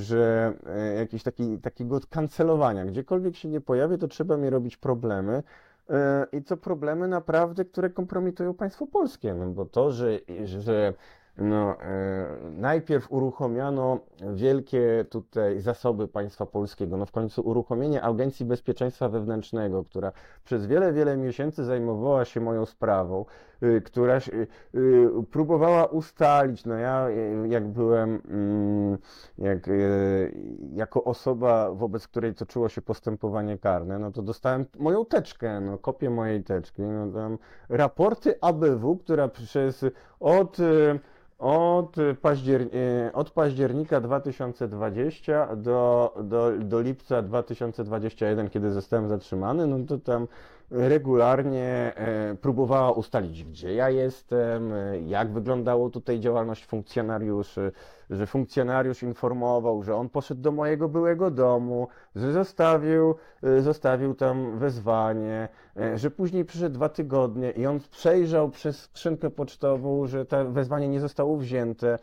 że 0.00 0.52
e, 0.66 0.94
jakiś 0.94 1.22
taki, 1.22 1.58
takiego 1.58 2.00
kancelowania. 2.10 2.84
Gdziekolwiek 2.84 3.36
się 3.36 3.48
nie 3.48 3.60
pojawię, 3.60 3.98
to 3.98 4.08
trzeba 4.08 4.36
mi 4.36 4.50
robić 4.50 4.76
problemy. 4.76 5.42
E, 5.90 6.26
I 6.32 6.42
to 6.42 6.56
problemy 6.56 7.08
naprawdę, 7.08 7.64
które 7.64 7.90
kompromitują 7.90 8.54
państwo 8.54 8.86
polskie. 8.86 9.34
No 9.34 9.46
bo 9.46 9.64
to, 9.64 9.92
że, 9.92 10.18
że 10.58 10.94
no, 11.40 11.82
e, 11.82 12.26
najpierw 12.52 13.12
uruchomiono 13.12 13.98
wielkie 14.34 15.04
tutaj 15.10 15.60
zasoby 15.60 16.08
państwa 16.08 16.46
polskiego. 16.46 16.96
No 16.96 17.06
w 17.06 17.12
końcu 17.12 17.42
uruchomienie 17.42 18.02
Agencji 18.02 18.46
Bezpieczeństwa 18.46 19.08
Wewnętrznego, 19.08 19.84
która 19.84 20.12
przez 20.44 20.66
wiele, 20.66 20.92
wiele 20.92 21.16
miesięcy 21.16 21.64
zajmowała 21.64 22.24
się 22.24 22.40
moją 22.40 22.66
sprawą, 22.66 23.24
y, 23.62 23.80
która 23.80 24.18
y, 24.18 24.48
próbowała 25.30 25.84
ustalić, 25.84 26.64
no 26.64 26.74
ja 26.74 27.08
y, 27.08 27.48
jak 27.48 27.68
byłem, 27.68 28.22
mm, 28.28 28.98
jak, 29.38 29.70
jako 30.72 31.04
osoba, 31.04 31.70
wobec 31.70 32.08
której 32.08 32.34
toczyło 32.34 32.68
się 32.68 32.82
postępowanie 32.82 33.58
karne, 33.58 33.98
no 33.98 34.12
to 34.12 34.22
dostałem 34.22 34.66
moją 34.78 35.04
teczkę, 35.04 35.60
no 35.60 35.78
kopię 35.78 36.10
mojej 36.10 36.44
teczki, 36.44 36.82
no 36.82 37.12
tam 37.12 37.38
raporty 37.68 38.34
ABW, 38.40 38.96
która 38.96 39.28
przez 39.28 39.84
od 40.20 40.56
od, 41.40 41.96
e, 41.98 43.12
od 43.12 43.30
października 43.30 44.00
2020 44.00 45.56
do, 45.56 46.14
do, 46.22 46.52
do 46.58 46.80
lipca 46.80 47.22
2021, 47.22 48.50
kiedy 48.50 48.70
zostałem 48.70 49.08
zatrzymany, 49.08 49.66
no 49.66 49.78
to 49.86 49.98
tam 49.98 50.28
regularnie 50.70 51.92
e, 51.96 52.34
próbowała 52.34 52.92
ustalić, 52.92 53.44
gdzie 53.44 53.74
ja 53.74 53.90
jestem, 53.90 54.72
e, 54.72 55.00
jak 55.00 55.32
wyglądało 55.32 55.90
tutaj 55.90 56.20
działalność 56.20 56.66
funkcjonariuszy, 56.66 57.72
że 58.10 58.26
funkcjonariusz 58.26 59.02
informował, 59.02 59.82
że 59.82 59.96
on 59.96 60.08
poszedł 60.08 60.40
do 60.40 60.52
mojego 60.52 60.88
byłego 60.88 61.30
domu, 61.30 61.88
że 62.16 62.32
zostawił, 62.32 63.14
e, 63.42 63.60
zostawił 63.60 64.14
tam 64.14 64.58
wezwanie, 64.58 65.48
e, 65.76 65.98
że 65.98 66.10
później 66.10 66.44
przyszedł 66.44 66.74
dwa 66.74 66.88
tygodnie 66.88 67.50
i 67.50 67.66
on 67.66 67.80
przejrzał 67.90 68.50
przez 68.50 68.80
skrzynkę 68.80 69.30
pocztową, 69.30 70.06
że 70.06 70.26
to 70.26 70.50
wezwanie 70.50 70.88
nie 70.88 71.00
zostało 71.00 71.36
wzięte. 71.36 71.98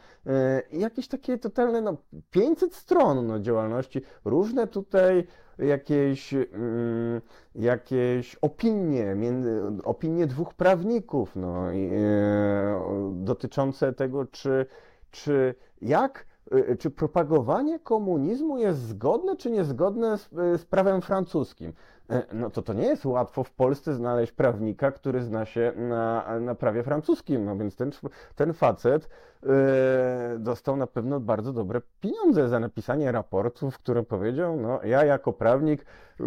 I 0.71 0.79
Jakieś 0.79 1.07
takie 1.07 1.37
totalne, 1.37 1.81
no 1.81 1.97
500 2.31 2.75
stron 2.75 3.27
no, 3.27 3.39
działalności, 3.39 4.01
różne 4.25 4.67
tutaj 4.67 5.27
jakieś, 5.59 6.33
mm, 6.33 7.21
jakieś 7.55 8.35
opinie, 8.35 9.15
między, 9.15 9.61
opinie 9.83 10.27
dwóch 10.27 10.53
prawników, 10.53 11.35
no, 11.35 11.71
i, 11.71 11.89
e, 11.93 13.11
dotyczące 13.13 13.93
tego, 13.93 14.25
czy, 14.25 14.65
czy 15.11 15.55
jak, 15.81 16.25
e, 16.51 16.75
czy 16.75 16.91
propagowanie 16.91 17.79
komunizmu 17.79 18.57
jest 18.57 18.79
zgodne, 18.79 19.35
czy 19.35 19.51
niezgodne 19.51 20.17
z, 20.17 20.29
z 20.31 20.65
prawem 20.65 21.01
francuskim. 21.01 21.73
E, 22.09 22.23
No 22.33 22.49
to 22.49 22.61
to 22.61 22.73
nie 22.73 22.85
jest 22.85 23.05
łatwo 23.05 23.43
w 23.43 23.51
Polsce 23.51 23.93
znaleźć 23.93 24.31
prawnika, 24.31 24.91
który 24.91 25.23
zna 25.23 25.45
się 25.45 25.73
na, 25.75 26.39
na 26.39 26.55
prawie 26.55 26.83
francuskim, 26.83 27.45
no 27.45 27.57
więc 27.57 27.75
ten, 27.75 27.91
ten 28.35 28.53
facet 28.53 29.09
e, 29.43 30.37
dostał 30.39 30.77
na 30.77 30.87
pewno 30.87 31.19
bardzo 31.19 31.53
dobre 31.53 31.81
pieniądze 32.01 32.49
za 32.49 32.59
napisanie 32.59 33.11
raportu, 33.11 33.71
w 33.71 33.79
którym 33.79 34.05
powiedział, 34.05 34.57
no 34.57 34.79
ja 34.83 35.05
jako 35.05 35.33
prawnik 35.33 35.85
e, 36.19 36.23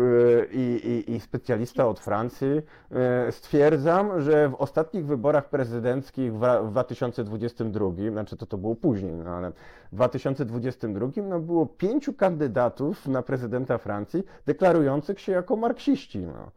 i, 0.52 1.04
i, 1.14 1.20
specjalista 1.20 1.86
od 1.86 2.00
Francji 2.00 2.62
e, 2.90 3.32
stwierdzam, 3.32 4.20
że 4.20 4.48
w 4.48 4.54
ostatnich 4.54 5.06
wyborach 5.06 5.48
prezydenckich 5.48 6.34
w, 6.34 6.38
w 6.38 6.70
2022, 6.70 7.90
znaczy 8.10 8.36
to 8.36 8.46
to 8.46 8.58
było 8.58 8.76
później, 8.76 9.14
no 9.14 9.30
ale 9.30 9.52
w 9.92 9.94
2022 9.94 11.08
no 11.22 11.40
było 11.40 11.66
pięciu 11.66 12.12
kandydatów 12.12 13.06
na 13.06 13.22
prezydenta 13.22 13.78
Francji 13.78 14.22
deklarujących 14.46 15.20
się 15.20 15.32
jako 15.32 15.56
marksiści, 15.70 16.18
no. 16.18 16.50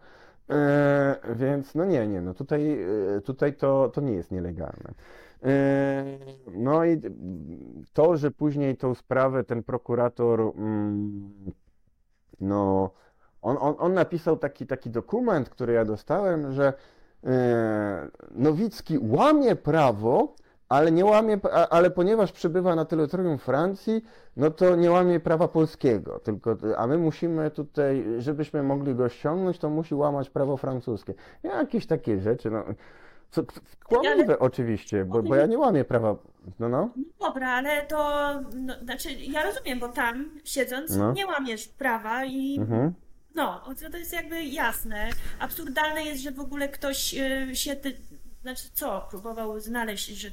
E, 0.49 1.15
więc 1.36 1.76
no 1.76 1.86
nie, 1.86 2.08
nie, 2.08 2.21
no 2.21 2.34
tutaj, 2.34 2.80
e, 3.17 3.21
tutaj 3.21 3.54
to, 3.54 3.89
to 3.89 4.02
nie 4.02 4.13
jest 4.13 4.32
nielegalne. 4.32 4.93
E, 5.43 6.06
no 6.52 6.86
i 6.86 7.02
to, 7.93 8.17
że 8.17 8.32
później 8.32 8.78
tą 8.78 8.95
sprawę 8.95 9.43
ten 9.43 9.63
prokurator, 9.63 10.41
mm, 10.41 11.34
no, 12.39 12.91
on, 13.41 13.58
on, 13.60 13.76
on 13.80 13.93
napisał 13.93 14.38
taki, 14.38 14.67
taki 14.67 14.89
dokument, 14.89 15.49
który 15.49 15.73
ja 15.73 15.86
dostałem, 15.86 16.52
że 16.52 16.73
e, 17.23 18.10
Nowicki 18.32 18.97
łamie 19.02 19.56
prawo, 19.56 20.36
ale 20.73 20.91
nie 20.91 21.05
łamie, 21.05 21.39
ale 21.69 21.91
ponieważ 21.91 22.31
przebywa 22.31 22.75
na 22.75 22.86
terytorium 22.86 23.38
Francji, 23.38 24.03
no 24.38 24.51
to 24.51 24.75
nie 24.75 24.91
łamie 24.91 25.19
prawa 25.19 25.47
polskiego, 25.47 26.19
tylko, 26.19 26.57
a 26.77 26.88
my 26.88 26.97
musimy 26.97 27.51
tutaj, 27.51 28.05
żebyśmy 28.17 28.63
mogli 28.63 28.95
go 28.95 29.09
ściągnąć, 29.09 29.57
to 29.59 29.69
musi 29.69 29.95
łamać 29.95 30.29
prawo 30.29 30.57
francuskie. 30.57 31.13
Jakieś 31.43 31.86
takie 31.86 32.19
rzeczy, 32.19 32.51
no. 32.51 32.63
Co, 33.31 33.41
kłamliwe 33.83 34.39
oczywiście, 34.39 35.05
bo, 35.05 35.23
bo 35.23 35.36
ja 35.36 35.45
nie 35.45 35.57
łamię 35.57 35.86
prawa, 35.86 36.15
no 36.59 36.69
no, 36.69 36.89
No 36.95 37.27
dobra, 37.27 37.49
ale 37.49 37.81
to, 37.81 38.29
no, 38.55 38.73
znaczy 38.83 39.09
ja 39.13 39.43
rozumiem, 39.43 39.79
bo 39.79 39.89
tam 39.89 40.29
siedząc 40.43 40.97
no, 40.97 41.13
nie 41.13 41.27
łamiesz 41.27 41.67
prawa 41.67 42.25
i 42.25 42.57
mhm, 42.59 42.93
no, 43.36 43.62
to 43.91 43.97
jest 43.97 44.13
jakby 44.13 44.43
jasne. 44.43 45.09
Absurdalne 45.39 46.03
jest, 46.03 46.21
że 46.21 46.31
w 46.31 46.39
ogóle 46.39 46.69
ktoś 46.69 47.13
y, 47.13 47.55
się, 47.55 47.75
znaczy 48.41 48.63
co, 48.73 49.07
próbował 49.09 49.59
znaleźć, 49.59 50.07
że 50.07 50.31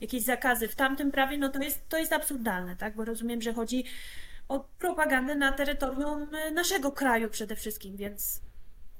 jakieś 0.00 0.22
zakazy 0.22 0.68
w 0.68 0.74
tamtym 0.74 1.10
prawie, 1.10 1.38
no 1.38 1.48
to 1.48 1.62
jest, 1.62 1.88
to 1.88 1.98
jest 1.98 2.12
absurdalne, 2.12 2.76
tak? 2.76 2.96
Bo 2.96 3.04
rozumiem, 3.04 3.42
że 3.42 3.52
chodzi 3.52 3.84
o 4.48 4.60
propagandę 4.78 5.34
na 5.34 5.52
terytorium 5.52 6.34
y, 6.34 6.50
naszego 6.50 6.92
kraju 6.92 7.28
przede 7.30 7.56
wszystkim, 7.56 7.96
więc 7.96 8.40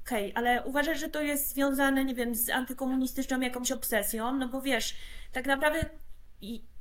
okej, 0.05 0.31
ale 0.35 0.63
uważasz, 0.63 0.99
że 0.99 1.09
to 1.09 1.21
jest 1.21 1.53
związane, 1.53 2.05
nie 2.05 2.15
wiem, 2.15 2.35
z 2.35 2.49
antykomunistyczną 2.49 3.39
jakąś 3.39 3.71
obsesją? 3.71 4.33
No 4.33 4.47
bo 4.47 4.61
wiesz, 4.61 4.95
tak 5.31 5.45
naprawdę 5.45 5.85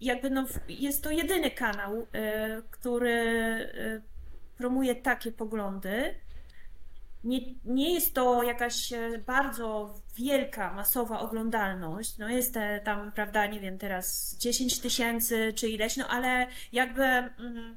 jakby 0.00 0.31
no, 0.31 0.46
jest 0.68 1.02
to 1.02 1.11
jedyny 1.11 1.50
kanał, 1.50 2.02
y, 2.02 2.07
który 2.70 3.11
y, 3.74 4.02
promuje 4.57 4.94
takie 4.94 5.33
poglądy. 5.33 6.14
Nie, 7.24 7.40
nie 7.64 7.94
jest 7.94 8.14
to 8.14 8.42
jakaś 8.42 8.92
e, 8.92 9.18
bardzo 9.26 9.94
wielka, 10.16 10.74
masowa 10.74 11.20
oglądalność. 11.20 12.18
No 12.18 12.28
jest 12.28 12.54
te, 12.54 12.81
tam, 12.85 13.12
prawda, 13.12 13.46
nie 13.46 13.61
wiem, 13.61 13.78
teraz 13.78 14.37
10 14.38 14.81
tysięcy 14.81 15.52
czy 15.57 15.68
ileś, 15.68 15.96
no 15.96 16.09
ale 16.09 16.46
jakby. 16.72 17.02
Mm, 17.02 17.76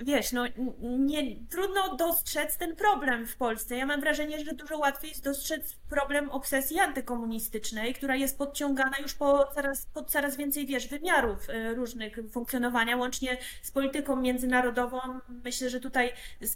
Wiesz, 0.00 0.32
no 0.32 0.44
nie, 0.80 1.36
trudno 1.50 1.96
dostrzec 1.96 2.58
ten 2.58 2.76
problem 2.76 3.26
w 3.26 3.36
Polsce. 3.36 3.76
Ja 3.76 3.86
mam 3.86 4.00
wrażenie, 4.00 4.44
że 4.44 4.54
dużo 4.54 4.78
łatwiej 4.78 5.08
jest 5.08 5.24
dostrzec 5.24 5.74
problem 5.74 6.30
obsesji 6.30 6.80
antykomunistycznej, 6.80 7.94
która 7.94 8.16
jest 8.16 8.38
podciągana 8.38 8.98
już 9.02 9.14
po 9.14 9.44
coraz, 9.54 9.86
pod 9.86 10.10
coraz 10.10 10.36
więcej, 10.36 10.66
wiesz, 10.66 10.88
wymiarów 10.88 11.50
e, 11.50 11.74
różnych 11.74 12.18
funkcjonowania, 12.32 12.96
łącznie 12.96 13.38
z 13.62 13.70
polityką 13.70 14.16
międzynarodową. 14.16 14.98
Myślę, 15.44 15.70
że 15.70 15.80
tutaj 15.80 16.12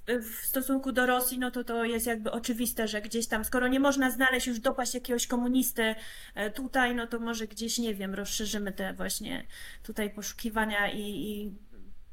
w 0.07 0.47
stosunku 0.47 0.93
do 0.93 1.07
Rosji, 1.07 1.39
no 1.39 1.51
to 1.51 1.65
to 1.65 1.85
jest 1.85 2.07
jakby 2.07 2.31
oczywiste, 2.31 2.89
że 2.89 3.03
gdzieś 3.03 3.27
tam, 3.27 3.45
skoro 3.45 3.69
nie 3.69 3.81
można 3.81 4.11
znaleźć 4.11 4.47
już 4.47 4.61
dopaść 4.61 4.95
jakiegoś 4.95 5.27
komunisty 5.27 5.95
e, 6.35 6.51
tutaj, 6.51 6.95
no 6.95 7.07
to 7.07 7.19
może 7.21 7.47
gdzieś, 7.47 7.79
nie 7.79 7.95
wiem, 7.95 8.15
rozszerzymy 8.15 8.73
te 8.73 8.95
właśnie 8.95 9.47
tutaj 9.83 10.11
poszukiwania 10.11 10.91
i, 10.93 11.01
i 11.01 11.53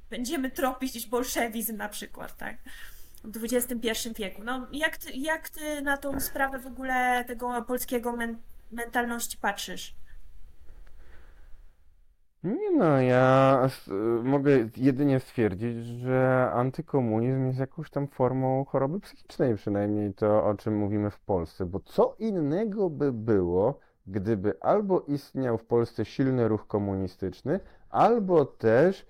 będziemy 0.10 0.52
tropić 0.52 1.08
bolszewizm 1.08 1.78
na 1.78 1.90
przykład, 1.90 2.38
tak? 2.38 2.58
W 3.24 3.44
XXI 3.44 4.10
wieku. 4.16 4.44
No, 4.44 4.68
jak 4.72 4.98
ty, 4.98 5.12
jak 5.12 5.50
ty 5.50 5.82
na 5.82 5.98
tą 5.98 6.20
sprawę 6.20 6.60
w 6.60 6.68
ogóle 6.68 7.26
tego 7.28 7.62
polskiego 7.62 8.16
men 8.16 8.38
mentalności 8.72 9.38
patrzysz? 9.38 9.96
Nie 12.44 12.72
no, 12.72 13.02
ja 13.02 13.70
mogę 14.24 14.52
jedynie 14.78 15.20
stwierdzić, 15.20 15.86
że 15.86 16.52
antykomunizm 16.54 17.48
jest 17.48 17.60
jakąś 17.60 17.90
tam 17.90 18.08
formą 18.08 18.66
choroby 18.66 19.00
psychicznej, 19.00 19.56
przynajmniej 19.56 20.14
to, 20.14 20.46
o 20.46 20.56
czym 20.56 20.78
mówimy 20.78 21.12
w 21.12 21.20
Polsce, 21.20 21.66
bo 21.66 21.80
co 21.80 22.16
innego 22.20 22.90
by 22.90 23.14
było, 23.14 23.80
gdyby 24.08 24.54
albo 24.62 25.02
istniał 25.02 25.58
w 25.58 25.66
Polsce 25.66 26.06
silny 26.06 26.48
ruch 26.48 26.68
komunistyczny, 26.68 27.60
albo 27.90 28.46
też 28.46 29.06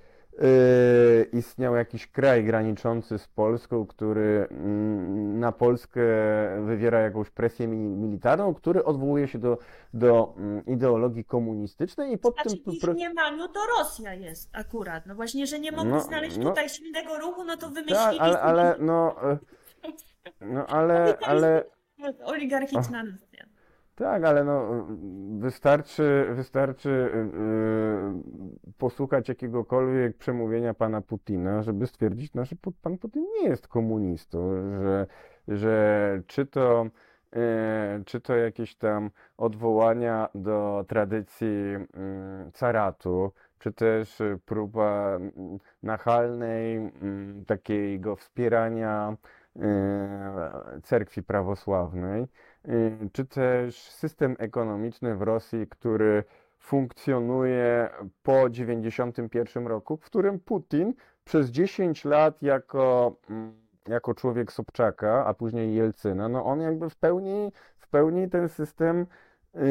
istniał 1.34 1.76
jakiś 1.76 2.08
kraj 2.08 2.44
graniczący 2.44 3.18
z 3.18 3.28
Polską, 3.28 3.86
który 3.86 4.48
mm, 4.52 5.40
na 5.40 5.52
Polskę 5.52 6.02
wywiera 6.66 7.00
jakąś 7.00 7.30
presję 7.30 7.68
mi- 7.68 7.78
militarną, 7.78 8.54
który 8.54 8.84
odwołuje 8.84 9.28
się 9.28 9.40
do, 9.40 9.58
do 9.94 10.34
mm, 10.38 10.66
ideologii 10.66 11.26
komunistycznej 11.26 12.14
i 12.14 12.18
pod 12.18 12.34
Znaczy 12.34 12.50
tym... 12.50 12.74
w 12.74 12.76
ich 12.76 12.82
pro- 12.82 12.94
mniemaniu 12.94 13.48
to 13.48 13.60
Rosja 13.78 14.14
jest 14.14 14.50
akurat. 14.54 15.06
No 15.06 15.16
właśnie, 15.16 15.48
że 15.48 15.60
nie 15.60 15.72
mogli 15.72 15.92
No, 15.92 16.00
znaleźć 16.00 16.38
no 16.38 16.50
tutaj 16.50 16.70
silnego 16.70 17.20
ruchu, 17.20 17.44
no 17.44 17.58
to 17.58 17.66
tak, 17.66 17.74
wymyślili 17.74 18.20
ale, 18.20 18.42
ale 18.42 18.72
sobie 18.74 18.86
no, 18.86 19.16
e, 19.32 19.38
no 20.42 20.68
ale, 20.68 21.18
ale, 21.32 21.64
oligarchistna 22.24 23.04
nacja. 23.04 23.46
Tak, 23.96 24.24
ale 24.24 24.44
no, 24.44 24.86
wystarczy, 25.40 26.28
wystarczy 26.32 26.90
yy, 26.90 28.74
posłuchać 28.78 29.30
jakiegokolwiek 29.30 30.18
przemówienia 30.18 30.74
pana 30.74 31.02
Putina, 31.02 31.64
żeby 31.64 31.88
stwierdzić, 31.88 32.34
no, 32.34 32.46
że 32.46 32.56
pan 32.82 32.98
Putin 32.98 33.26
nie 33.42 33.50
jest 33.50 33.68
komunistą, 33.68 34.52
że, 34.82 35.08
że 35.48 36.22
czy 36.28 36.46
to, 36.46 36.86
yy, 37.36 37.42
czy 38.06 38.22
to 38.22 38.36
jakieś 38.36 38.76
tam 38.76 39.10
odwołania 39.38 40.30
do 40.36 40.86
tradycji 40.88 41.48
yy, 41.48 42.52
caratu, 42.54 43.32
czy 43.60 43.72
też 43.74 44.22
y, 44.22 44.40
próba 44.46 45.16
mm, 45.16 45.32
nachalnej 45.84 46.76
mm, 46.76 47.46
takiego 47.46 48.16
wspierania 48.16 49.18
yy, 49.56 49.62
cerkwi 50.84 51.24
prawosławnej. 51.24 52.28
Y, 52.70 53.10
czy 53.14 53.26
też 53.26 53.82
system 53.82 54.36
ekonomiczny 54.40 55.16
w 55.16 55.22
Rosji, 55.22 55.68
który 55.68 56.24
funkcjonuje 56.60 57.90
po 58.24 58.50
91 58.50 59.68
roku, 59.68 59.98
w 59.98 60.06
którym 60.06 60.40
Putin 60.40 60.94
przez 61.26 61.50
10 61.50 62.06
lat 62.06 62.42
jako, 62.42 63.16
mm, 63.30 63.54
jako 63.88 64.14
człowiek 64.14 64.52
Sobczaka, 64.52 65.26
a 65.26 65.34
później 65.34 65.76
Jelcyna, 65.76 66.30
no 66.30 66.46
on 66.46 66.62
jakby 66.62 66.90
w 66.90 66.96
pełni, 66.96 67.52
w 67.78 67.88
pełni 67.88 68.30
ten 68.30 68.50
system 68.50 69.06
Yy, 69.56 69.62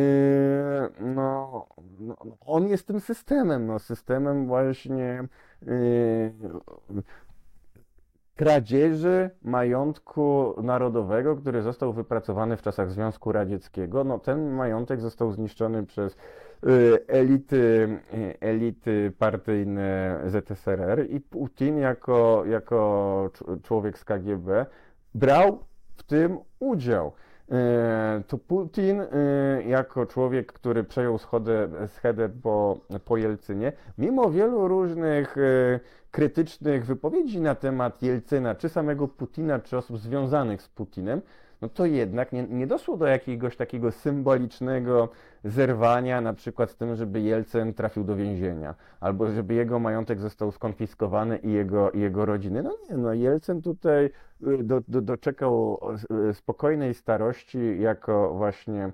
no, 1.01 1.67
no, 2.01 2.17
no, 2.25 2.37
on 2.41 2.69
jest 2.69 2.87
tym 2.87 3.01
systemem, 3.01 3.67
no, 3.67 3.79
systemem 3.79 4.47
właśnie 4.47 5.25
yy, 5.63 6.33
kradzieży 8.37 9.31
majątku 9.43 10.55
narodowego, 10.63 11.37
który 11.37 11.63
został 11.63 11.93
wypracowany 11.93 12.57
w 12.57 12.63
czasach 12.63 12.91
Związku 12.91 13.33
Radzieckiego. 13.33 14.05
No, 14.05 14.19
ten 14.19 14.51
majątek 14.51 15.01
został 15.01 15.33
zniszczony 15.33 15.87
przez 15.87 16.17
y, 16.67 17.07
elity, 17.07 17.89
y, 18.15 18.41
elity 18.41 19.13
partyjne 19.19 20.21
ZSRR 20.27 21.11
i 21.11 21.21
Putin 21.21 21.79
jako, 21.79 22.45
jako 22.47 23.31
człowiek 23.63 23.99
z 23.99 24.05
KGB 24.05 24.67
brał 25.15 25.59
w 25.95 26.03
tym 26.03 26.39
udział. 26.61 27.13
E, 27.53 28.23
to 28.29 28.39
Putin, 28.39 29.01
e, 29.01 29.07
jako 29.67 30.07
człowiek, 30.07 30.53
który 30.53 30.85
przejął 30.85 31.19
schodę, 31.19 31.69
schedę 31.87 32.29
po, 32.29 32.79
po 33.05 33.17
Jelcynie, 33.17 33.73
mimo 33.99 34.31
wielu 34.31 34.69
różnych 34.69 35.39
e, 35.39 35.81
krytycznych 36.11 36.87
wypowiedzi 36.87 37.41
na 37.41 37.55
temat 37.55 38.03
Jelcyna, 38.03 38.55
czy 38.55 38.69
samego 38.69 39.09
Putina, 39.09 39.59
czy 39.59 39.77
osób 39.77 39.99
związanych 39.99 40.63
z 40.63 40.69
Putinem, 40.69 41.21
no 41.65 41.69
to 41.69 41.87
jednak 41.87 42.33
nie, 42.33 42.43
nie 42.43 42.67
doszło 42.67 42.97
do 42.97 43.07
jakiegoś 43.07 43.57
takiego 43.57 43.93
symbolicznego 43.93 45.09
zerwania, 45.45 46.21
na 46.21 46.33
przykład 46.33 46.71
z 46.71 46.77
tym, 46.77 46.97
żeby 46.97 47.21
Jelcyn 47.21 47.75
trafił 47.75 48.05
do 48.05 48.17
więzienia, 48.17 48.75
albo 49.01 49.31
żeby 49.31 49.55
jego 49.55 49.79
majątek 49.79 50.21
został 50.21 50.53
skonfiskowany 50.53 51.39
i 51.39 51.53
jego, 51.53 51.91
i 51.91 52.01
jego 52.01 52.25
rodziny. 52.25 52.63
No 52.63 52.77
nie, 52.91 52.97
no 52.97 53.13
Jelcyn 53.13 53.63
tutaj 53.63 54.05
y, 54.47 54.65
do, 54.65 54.81
do, 54.89 55.01
doczekał 55.01 55.81
y, 56.31 56.35
spokojnej 56.35 56.95
starości 56.95 57.81
jako 57.81 58.35
właśnie 58.35 58.93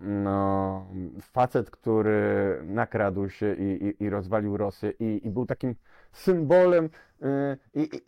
no, 0.00 0.86
facet, 1.20 1.70
który 1.70 2.60
nakradł 2.64 3.28
się 3.28 3.54
i, 3.54 3.84
i, 3.84 4.04
i 4.04 4.10
rozwalił 4.10 4.56
Rosję 4.56 4.92
i, 5.00 5.20
i 5.24 5.30
był 5.30 5.46
takim 5.46 5.74
symbolem 6.12 6.90
y, 7.22 7.58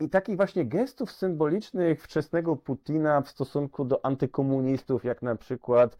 i, 0.00 0.08
takich 0.10 0.36
właśnie 0.36 0.64
gestów 0.64 1.12
symbolicznych 1.12 2.02
wczesnego 2.02 2.56
Putina 2.56 3.20
w 3.20 3.28
stosunku 3.28 3.84
do 3.84 4.04
antykomunistów, 4.04 5.04
jak 5.04 5.22
na 5.22 5.36
przykład 5.36 5.98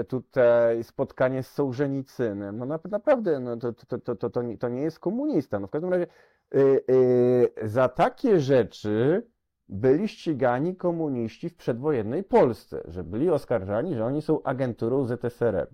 y, 0.00 0.04
tutaj 0.04 0.84
spotkanie 0.84 1.42
z 1.42 1.50
Sołżenicynem. 1.50 2.58
No 2.58 2.66
naprawdę, 2.66 3.40
no 3.40 3.56
to, 3.56 3.72
to, 3.72 3.98
to, 3.98 4.16
to, 4.16 4.30
to, 4.30 4.42
nie, 4.42 4.58
to 4.58 4.68
nie 4.68 4.82
jest 4.82 4.98
komunista. 4.98 5.60
No 5.60 5.66
w 5.66 5.70
każdym 5.70 5.90
razie 5.90 6.06
za 7.62 7.88
takie 7.88 8.40
rzeczy 8.40 9.26
byli 9.68 10.08
ścigani 10.08 10.76
komuniści 10.76 11.48
w 11.48 11.56
przedwojennej 11.56 12.24
Polsce, 12.24 12.82
że 12.88 13.04
byli 13.04 13.30
oskarżani, 13.30 13.94
że 13.94 14.04
oni 14.04 14.22
są 14.22 14.42
agenturą 14.42 15.06
ZSRR. 15.06 15.68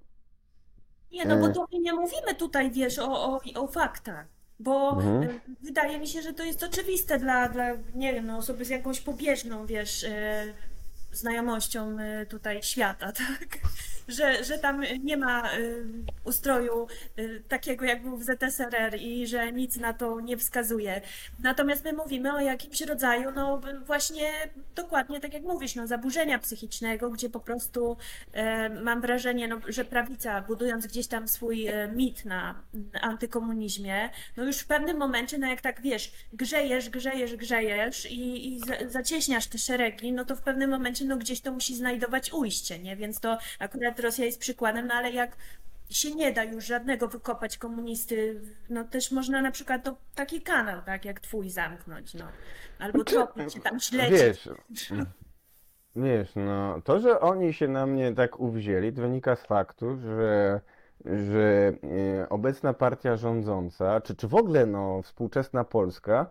Nie, 1.13 1.25
no 1.27 1.39
bo 1.39 1.49
to 1.49 1.67
nie 1.79 1.93
mówimy 1.93 2.35
tutaj, 2.35 2.71
wiesz, 2.71 2.99
o, 2.99 3.35
o, 3.35 3.41
o 3.55 3.67
faktach. 3.67 4.27
Bo 4.61 4.91
Mhm. 4.91 5.23
y, 5.23 5.41
wydaje 5.63 5.99
mi 5.99 6.07
się, 6.07 6.23
że 6.23 6.33
to 6.33 6.45
jest 6.45 6.63
oczywiste 6.63 7.19
dla, 7.19 7.49
dla 7.49 7.65
nie 7.95 8.13
wiem, 8.15 8.27
no, 8.27 8.37
osoby 8.37 8.65
z 8.65 8.69
jakąś 8.69 9.01
pobieżną, 9.01 9.67
wiesz, 9.67 10.03
y, 10.03 10.55
znajomością 11.13 11.97
tutaj 12.29 12.63
świata, 12.63 13.13
tak? 13.23 13.59
Że, 14.09 14.45
że 14.45 14.59
tam 14.59 14.83
nie 15.03 15.17
ma 15.17 15.55
y, 15.59 15.85
ustroju 16.25 16.87
y, 17.19 17.43
takiego, 17.49 17.85
jak 17.85 18.03
był 18.03 18.17
w 18.17 18.23
ZSRR 18.25 18.97
i 19.01 19.27
że 19.27 19.53
nic 19.53 19.77
na 19.77 19.93
to 19.93 20.21
nie 20.21 20.37
wskazuje. 20.37 21.01
Natomiast 21.43 21.85
my 21.85 21.93
mówimy 21.93 22.35
o 22.35 22.41
jakimś 22.41 22.81
rodzaju, 22.81 23.31
no 23.31 23.61
właśnie 23.87 24.31
dokładnie 24.75 25.21
tak 25.21 25.35
jak 25.35 25.43
mówisz, 25.43 25.75
no 25.75 25.87
zaburzenia 25.87 26.39
psychicznego, 26.39 27.11
gdzie 27.11 27.31
po 27.31 27.41
prostu 27.41 27.97
e, 28.33 28.69
mam 28.69 29.01
wrażenie, 29.01 29.49
no, 29.49 29.61
że 29.69 29.85
prawica, 29.85 30.41
budując 30.41 30.87
gdzieś 30.87 31.07
tam 31.07 31.29
swój 31.29 31.67
mit 31.95 32.25
na 32.25 32.63
antykomunizmie, 33.01 34.11
no 34.37 34.45
już 34.45 34.59
w 34.59 34.67
pewnym 34.67 34.97
momencie, 34.97 35.39
no 35.39 35.47
jak 35.47 35.61
tak 35.61 35.81
wiesz, 35.83 36.13
grzejesz, 36.33 36.91
grzejesz, 36.91 37.37
grzejesz 37.37 38.11
i, 38.11 38.55
i 38.55 38.61
za- 38.61 38.89
zacieśniasz 38.89 39.47
te 39.47 39.59
szeregi, 39.59 40.13
no 40.13 40.25
to 40.25 40.37
w 40.37 40.43
pewnym 40.43 40.71
momencie 40.71 41.05
no 41.05 41.17
gdzieś 41.17 41.41
to 41.41 41.53
musi 41.53 41.77
znajdować 41.77 42.33
ujście, 42.33 42.79
nie? 42.79 42.97
Więc 42.97 43.21
to 43.21 43.39
akurat 43.59 43.94
Rosja 44.01 44.25
jest 44.25 44.41
przykładem, 44.41 44.87
no 44.87 44.95
ale 44.95 45.11
jak 45.11 45.37
się 45.91 46.15
nie 46.15 46.33
da 46.33 46.45
już 46.45 46.65
żadnego 46.65 47.09
wykopać 47.09 47.59
komunisty, 47.59 48.41
no 48.71 48.85
też 48.85 49.13
można 49.13 49.43
na 49.43 49.51
przykład 49.51 49.85
to, 49.85 49.97
taki 50.15 50.43
kanał, 50.43 50.83
tak 50.83 51.05
jak 51.05 51.21
twój 51.21 51.51
zamknąć, 51.51 52.15
no. 52.15 52.25
Albo 52.79 53.05
tropić 53.05 53.55
się 53.55 53.61
tam 53.61 53.81
śledzić. 53.81 54.21
Wiesz, 54.21 54.49
wiesz, 55.97 56.33
no 56.37 56.81
to, 56.85 57.01
że 57.01 57.21
oni 57.21 57.53
się 57.53 57.69
na 57.69 57.87
mnie 57.87 58.15
tak 58.15 58.41
uwzięli, 58.41 58.93
to 58.93 59.03
wynika 59.03 59.37
z 59.37 59.47
faktu, 59.47 59.97
że, 59.97 60.61
że 61.05 61.73
e, 62.21 62.29
obecna 62.29 62.75
partia 62.75 63.17
rządząca, 63.17 64.01
czy, 64.01 64.17
czy 64.17 64.29
w 64.29 64.35
ogóle 64.35 64.67
no, 64.67 65.03
współczesna 65.03 65.65
Polska, 65.65 66.31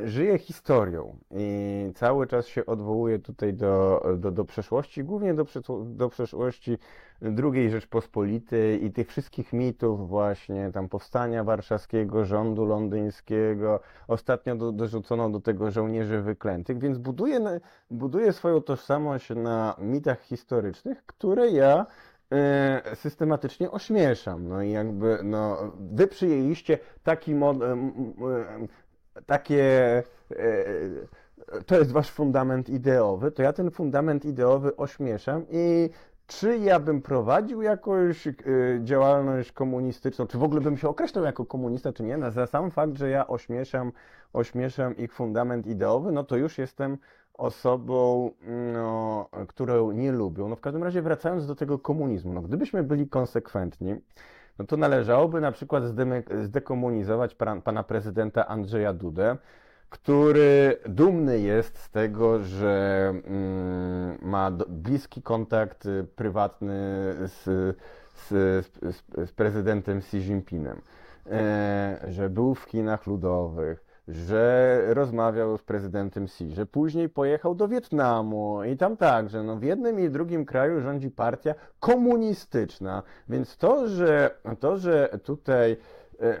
żyje 0.00 0.38
historią 0.38 1.16
i 1.30 1.92
cały 1.94 2.26
czas 2.26 2.46
się 2.46 2.66
odwołuje 2.66 3.18
tutaj 3.18 3.54
do, 3.54 4.02
do, 4.16 4.30
do 4.30 4.44
przeszłości, 4.44 5.04
głównie 5.04 5.34
do, 5.34 5.44
do 5.84 6.08
przeszłości 6.08 6.78
II 7.22 7.70
Rzeczpospolitej 7.70 8.84
i 8.84 8.92
tych 8.92 9.08
wszystkich 9.08 9.52
mitów 9.52 10.08
właśnie 10.08 10.70
tam 10.72 10.88
powstania 10.88 11.44
warszawskiego, 11.44 12.24
rządu 12.24 12.64
londyńskiego. 12.64 13.80
Ostatnio 14.08 14.56
do, 14.56 14.72
dorzucono 14.72 15.30
do 15.30 15.40
tego 15.40 15.70
żołnierzy 15.70 16.20
wyklętych, 16.20 16.78
więc 16.78 16.98
buduje, 16.98 17.60
buduje 17.90 18.32
swoją 18.32 18.60
tożsamość 18.60 19.30
na 19.30 19.76
mitach 19.78 20.20
historycznych, 20.20 21.06
które 21.06 21.50
ja 21.50 21.86
e, 22.32 22.82
systematycznie 22.94 23.70
ośmieszam. 23.70 24.48
No 24.48 24.62
i 24.62 24.70
jakby, 24.70 25.18
no, 25.22 25.72
wy 25.92 26.06
przyjęliście 26.06 26.78
taki 27.02 27.34
mod, 27.34 27.62
em, 27.62 27.92
takie, 29.26 30.02
e, 30.30 31.64
to 31.66 31.78
jest 31.78 31.92
wasz 31.92 32.10
fundament 32.10 32.68
ideowy, 32.68 33.32
to 33.32 33.42
ja 33.42 33.52
ten 33.52 33.70
fundament 33.70 34.24
ideowy 34.24 34.76
ośmieszam 34.76 35.44
i 35.50 35.90
czy 36.26 36.58
ja 36.58 36.80
bym 36.80 37.02
prowadził 37.02 37.62
jakąś 37.62 38.26
e, 38.26 38.32
działalność 38.84 39.52
komunistyczną, 39.52 40.26
czy 40.26 40.38
w 40.38 40.42
ogóle 40.42 40.60
bym 40.60 40.76
się 40.76 40.88
określał 40.88 41.24
jako 41.24 41.46
komunista, 41.46 41.92
czy 41.92 42.02
nie, 42.02 42.16
no, 42.16 42.30
za 42.30 42.46
sam 42.46 42.70
fakt, 42.70 42.98
że 42.98 43.10
ja 43.10 43.26
ośmieszam, 43.26 43.92
ośmieszam 44.32 44.96
ich 44.96 45.12
fundament 45.12 45.66
ideowy, 45.66 46.12
no 46.12 46.24
to 46.24 46.36
już 46.36 46.58
jestem 46.58 46.98
osobą, 47.34 48.30
no, 48.72 49.28
którą 49.48 49.90
nie 49.90 50.12
lubią. 50.12 50.48
No 50.48 50.56
w 50.56 50.60
każdym 50.60 50.84
razie 50.84 51.02
wracając 51.02 51.46
do 51.46 51.54
tego 51.54 51.78
komunizmu, 51.78 52.32
no 52.32 52.42
gdybyśmy 52.42 52.82
byli 52.82 53.08
konsekwentni, 53.08 53.94
no 54.60 54.66
to 54.66 54.76
należałoby 54.76 55.40
na 55.40 55.52
przykład 55.52 55.82
zdekomunizować 56.42 57.36
pana, 57.64 57.82
prezydenta 57.82 58.48
Andrzeja 58.48 58.92
Dudę, 58.92 59.36
który 59.90 60.76
dumny 60.88 61.40
jest 61.40 61.78
z 61.78 61.90
tego, 61.90 62.38
że 62.38 63.06
mm, 63.08 64.18
ma 64.22 64.50
bliski 64.68 65.22
kontakt 65.22 65.86
y, 65.86 66.06
prywatny 66.16 66.76
z, 67.24 67.44
z, 68.14 68.28
z, 69.26 69.32
prezydentem 69.32 69.98
Xi 69.98 70.16
Jinpingem, 70.16 70.80
e, 71.26 72.00
że 72.08 72.30
był 72.30 72.54
w 72.54 72.62
Chinach 72.64 73.06
Ludowych, 73.06 73.84
że 74.12 74.80
rozmawiał 74.88 75.58
z 75.58 75.62
prezydentem 75.62 76.24
Xi, 76.24 76.54
że 76.54 76.66
później 76.66 77.08
pojechał 77.08 77.54
do 77.54 77.68
Wietnamu 77.68 78.64
i 78.64 78.76
tam 78.76 78.96
także, 78.96 79.42
no 79.42 79.56
w 79.56 79.62
jednym 79.62 80.00
i 80.00 80.10
drugim 80.10 80.44
kraju 80.44 80.80
rządzi 80.80 81.10
partia 81.10 81.54
komunistyczna, 81.80 83.02
więc 83.28 83.56
to, 83.56 83.88
że, 83.88 84.30
to, 84.60 84.76
że 84.76 85.18
tutaj 85.24 85.76
e, 86.20 86.40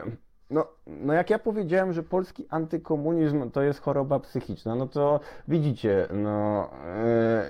no, 0.50 0.66
no 0.86 1.12
jak 1.12 1.30
ja 1.30 1.38
powiedziałem, 1.38 1.92
że 1.92 2.02
polski 2.02 2.46
antykomunizm 2.50 3.50
to 3.50 3.62
jest 3.62 3.80
choroba 3.80 4.20
psychiczna, 4.20 4.74
no 4.74 4.86
to 4.86 5.20
widzicie, 5.48 6.08
no 6.12 6.70
e, 6.86 7.44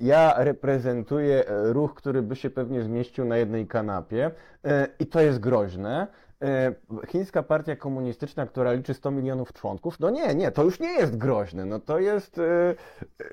ja 0.00 0.34
reprezentuję 0.36 1.44
ruch, 1.48 1.94
który 1.94 2.22
by 2.22 2.36
się 2.36 2.50
pewnie 2.50 2.82
zmieścił 2.82 3.24
na 3.24 3.36
jednej 3.36 3.66
kanapie 3.66 4.30
e, 4.64 4.88
i 4.98 5.06
to 5.06 5.20
jest 5.20 5.38
groźne. 5.38 6.06
E, 6.42 6.74
Chińska 7.08 7.42
partia 7.42 7.76
komunistyczna, 7.76 8.46
która 8.46 8.72
liczy 8.72 8.94
100 8.94 9.10
milionów 9.10 9.52
członków, 9.52 10.00
no 10.00 10.10
nie, 10.10 10.34
nie, 10.34 10.50
to 10.50 10.64
już 10.64 10.80
nie 10.80 10.92
jest 10.92 11.16
groźne, 11.16 11.64
no 11.64 11.80
to 11.80 11.98
jest, 11.98 12.38
e, 12.38 12.74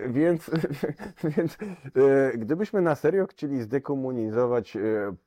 więc, 0.08 0.52
więc 1.38 1.58
e, 2.34 2.38
gdybyśmy 2.38 2.82
na 2.82 2.96
serio 2.96 3.28
chcieli 3.28 3.62
zdekomunizować 3.62 4.76
e, 4.76 4.80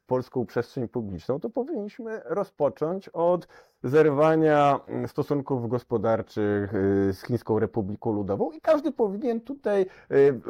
polską 0.06 0.46
przestrzeń 0.46 0.88
publiczną, 0.88 1.40
to 1.40 1.50
powinniśmy 1.50 2.20
rozpocząć 2.24 3.08
od 3.08 3.48
zerwania 3.82 4.80
mm, 4.88 5.08
stosunków 5.08 5.68
gospodarczych 5.68 6.74
y, 6.74 7.12
z 7.12 7.22
Chińską 7.22 7.58
Republiką 7.58 8.12
Ludową 8.12 8.50
i 8.50 8.60
każdy 8.60 8.92
powinien 8.92 9.40
tutaj 9.40 9.82
y, 9.82 10.14
y, 10.16 10.40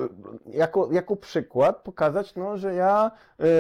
jako, 0.47 0.89
jako 0.93 1.17
przykład 1.17 1.77
pokazać, 1.77 2.35
no, 2.35 2.57
że 2.57 2.75
ja 2.75 3.11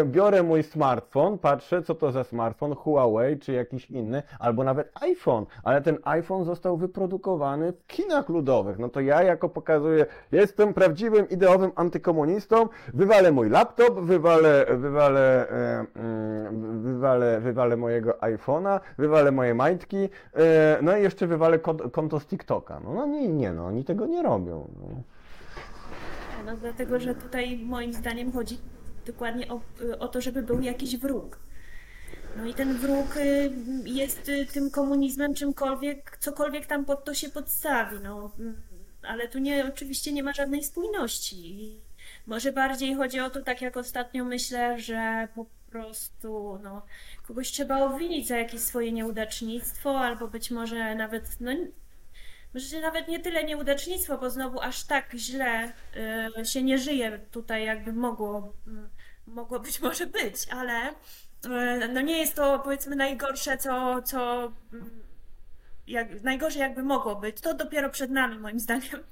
biorę 0.04 0.42
mój 0.42 0.62
smartfon, 0.62 1.38
patrzę, 1.38 1.82
co 1.82 1.94
to 1.94 2.12
za 2.12 2.24
smartfon, 2.24 2.74
Huawei 2.74 3.38
czy 3.38 3.52
jakiś 3.52 3.90
inny, 3.90 4.22
albo 4.38 4.64
nawet 4.64 4.92
iPhone, 5.00 5.46
ale 5.64 5.82
ten 5.82 5.98
iPhone 6.04 6.44
został 6.44 6.76
wyprodukowany 6.76 7.72
w 7.72 7.92
Chinach 7.92 8.28
Ludowych. 8.28 8.78
No 8.78 8.88
to 8.88 9.00
ja 9.00 9.22
jako 9.22 9.48
pokazuję, 9.48 10.06
jestem 10.32 10.74
prawdziwym, 10.74 11.28
ideowym 11.28 11.72
antykomunistą, 11.74 12.68
wywalę 12.94 13.32
mój 13.32 13.50
laptop, 13.50 14.00
wywalę, 14.00 14.66
wywalę, 14.76 15.50
e, 15.50 15.86
mm, 15.96 16.82
wywalę, 16.82 17.40
wywalę 17.40 17.76
mojego 17.76 18.12
iPhone'a, 18.12 18.80
wywalę 18.98 19.32
moje 19.32 19.54
majtki, 19.60 20.08
e, 20.34 20.78
no 20.82 20.96
i 20.96 21.02
jeszcze 21.02 21.26
wywalę 21.26 21.58
kont- 21.58 21.90
konto 21.90 22.20
z 22.20 22.26
TikToka. 22.26 22.80
No, 22.84 22.94
no 22.94 23.06
nie, 23.06 23.28
nie, 23.28 23.52
no 23.52 23.66
oni 23.66 23.84
tego 23.84 24.06
nie 24.06 24.22
robią. 24.22 24.68
No. 24.80 25.02
No 26.46 26.56
dlatego, 26.56 27.00
że 27.00 27.14
tutaj 27.14 27.58
moim 27.58 27.92
zdaniem 27.92 28.32
chodzi 28.32 28.58
dokładnie 29.06 29.48
o, 29.48 29.60
o 29.98 30.08
to, 30.08 30.20
żeby 30.20 30.42
był 30.42 30.60
jakiś 30.60 30.96
wróg. 30.96 31.38
No 32.36 32.46
i 32.46 32.54
ten 32.54 32.74
wróg 32.76 33.16
y, 33.16 33.50
jest 33.84 34.28
y, 34.28 34.46
tym 34.46 34.70
komunizmem, 34.70 35.34
czymkolwiek, 35.34 36.16
cokolwiek 36.20 36.66
tam 36.66 36.84
pod 36.84 37.04
to 37.04 37.14
się 37.14 37.28
podstawi. 37.28 37.96
No, 38.02 38.30
ale 39.02 39.28
tu 39.28 39.38
nie, 39.38 39.66
oczywiście 39.68 40.12
nie 40.12 40.22
ma 40.22 40.32
żadnej 40.32 40.64
spójności. 40.64 41.80
Może 42.26 42.52
bardziej 42.52 42.94
chodzi 42.94 43.20
o 43.20 43.30
to, 43.30 43.42
tak 43.42 43.62
jak 43.62 43.76
ostatnio 43.76 44.24
myślę, 44.24 44.78
że 44.78 45.28
po 45.34 45.46
prostu 45.70 46.58
no, 46.62 46.82
kogoś 47.26 47.50
trzeba 47.50 47.78
obwinić 47.78 48.28
za 48.28 48.36
jakieś 48.36 48.60
swoje 48.60 48.92
nieudacznictwo, 48.92 50.00
albo 50.00 50.28
być 50.28 50.50
może 50.50 50.94
nawet, 50.94 51.40
no 51.40 51.52
Myślę, 52.54 52.68
że 52.68 52.80
nawet 52.80 53.08
nie 53.08 53.20
tyle 53.20 53.44
nieudacznictwo, 53.44 54.18
bo 54.18 54.30
znowu 54.30 54.60
aż 54.60 54.84
tak 54.84 55.12
źle 55.14 55.72
y, 56.38 56.44
się 56.44 56.62
nie 56.62 56.78
żyje 56.78 57.18
tutaj, 57.30 57.64
jakby 57.64 57.92
mogło, 57.92 58.52
y, 58.66 58.70
mogło 59.26 59.60
być 59.60 59.80
może 59.86 60.06
być, 60.06 60.48
ale 60.50 60.90
y, 60.90 61.88
no 61.92 62.00
nie 62.00 62.18
jest 62.18 62.34
to 62.34 62.58
powiedzmy 62.58 62.96
najgorsze, 62.96 63.58
co, 63.58 64.02
co 64.02 64.52
mm, 64.72 64.90
jak, 65.86 66.22
najgorzej 66.22 66.60
jakby 66.60 66.82
mogło 66.82 67.16
być. 67.16 67.40
To 67.40 67.54
dopiero 67.54 67.90
przed 67.90 68.10
nami, 68.10 68.38
moim 68.38 68.60
zdaniem. 68.60 69.04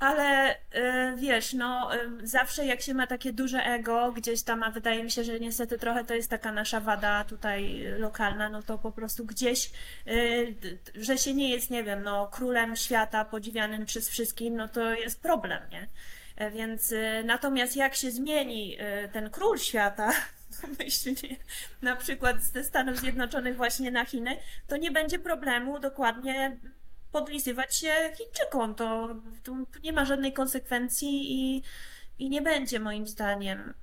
Ale 0.00 0.54
y, 0.54 1.16
wiesz, 1.16 1.52
no 1.52 1.94
y, 1.94 2.26
zawsze 2.26 2.66
jak 2.66 2.80
się 2.82 2.94
ma 2.94 3.06
takie 3.06 3.32
duże 3.32 3.64
ego 3.64 4.12
gdzieś 4.12 4.42
tam, 4.42 4.62
a 4.62 4.70
wydaje 4.70 5.04
mi 5.04 5.10
się, 5.10 5.24
że 5.24 5.40
niestety 5.40 5.78
trochę 5.78 6.04
to 6.04 6.14
jest 6.14 6.30
taka 6.30 6.52
nasza 6.52 6.80
wada 6.80 7.24
tutaj 7.24 7.84
lokalna, 7.98 8.48
no 8.48 8.62
to 8.62 8.78
po 8.78 8.92
prostu 8.92 9.26
gdzieś, 9.26 9.70
y, 10.08 10.54
że 10.94 11.18
się 11.18 11.34
nie 11.34 11.50
jest, 11.50 11.70
nie 11.70 11.84
wiem, 11.84 12.02
no 12.02 12.26
królem 12.26 12.76
świata, 12.76 13.24
podziwianym 13.24 13.86
przez 13.86 14.08
wszystkich, 14.08 14.52
no 14.52 14.68
to 14.68 14.94
jest 14.94 15.22
problem, 15.22 15.62
nie? 15.70 15.88
E, 16.36 16.50
Więc 16.50 16.94
natomiast 17.24 17.76
jak 17.76 17.94
się 17.94 18.10
zmieni 18.10 18.76
ten 19.12 19.30
król 19.30 19.58
świata, 19.58 20.12
pomyślnie, 20.62 21.36
na 21.82 21.96
przykład 21.96 22.42
ze 22.42 22.64
Stanów 22.64 22.98
Zjednoczonych 22.98 23.56
właśnie 23.56 23.90
na 23.90 24.04
Chiny, 24.04 24.36
to 24.66 24.76
nie 24.76 24.90
będzie 24.90 25.18
problemu 25.18 25.78
dokładnie 25.78 26.56
podlizywać 27.12 27.76
się 27.76 27.90
Chińczykom. 28.14 28.74
To, 28.74 29.08
tu 29.42 29.56
nie 29.84 29.92
ma 29.92 30.04
żadnej 30.04 30.32
konsekwencji 30.32 31.08
i, 31.32 31.62
i 32.18 32.30
nie 32.30 32.42
będzie 32.42 32.80
moim 32.80 33.06
zdaniem. 33.06 33.74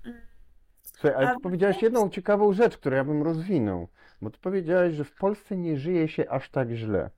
Słuchaj, 0.84 1.13
ale 1.18 1.30
A 1.30 1.36
ty 1.36 1.42
powiedziałeś 1.42 1.82
jedną 1.82 2.10
ciekawą 2.10 2.54
rzecz, 2.54 2.78
którą 2.78 2.96
ja 2.96 3.04
bym 3.04 3.24
rozwinął, 3.24 3.88
bo 4.22 4.30
ty 4.30 4.40
powiedziałeś, 4.40 4.96
że 4.96 5.04
w 5.04 5.16
Polsce 5.16 5.58
nie 5.58 5.78
żyje 5.78 6.08
się 6.08 6.30
aż 6.30 6.50
tak 6.50 6.70
źle. 6.72 7.10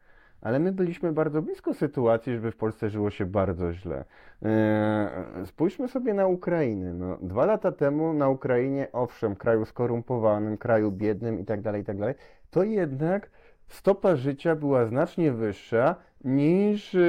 Ale 0.42 0.60
my 0.60 0.72
byliśmy 0.72 1.14
bardzo 1.14 1.42
blisko 1.42 1.74
sytuacji, 1.74 2.34
żeby 2.34 2.52
w 2.52 2.58
Polsce 2.58 2.90
żyło 2.90 3.10
się 3.10 3.26
bardzo 3.26 3.74
źle. 3.74 4.06
Eee, 4.42 5.46
spójrzmy 5.46 5.88
sobie 5.88 6.14
na 6.14 6.28
Ukrainę. 6.28 6.94
No, 6.94 7.18
dwa 7.22 7.46
lata 7.46 7.72
temu 7.72 8.14
na 8.14 8.30
Ukrainie, 8.30 8.88
owszem, 8.92 9.36
kraju 9.36 9.66
skorumpowanym, 9.66 10.58
kraju 10.58 10.92
biednym 10.92 11.40
i 11.40 11.46
tak 11.46 11.62
dalej, 11.62 11.82
i 11.82 11.86
tak 11.86 11.98
dalej, 11.98 12.16
to 12.50 12.64
jednak 12.64 13.30
stopa 13.70 14.16
życia 14.16 14.56
była 14.56 14.86
znacznie 14.86 15.32
wyższa 15.32 15.96
niż 16.24 16.96
e, 16.96 17.00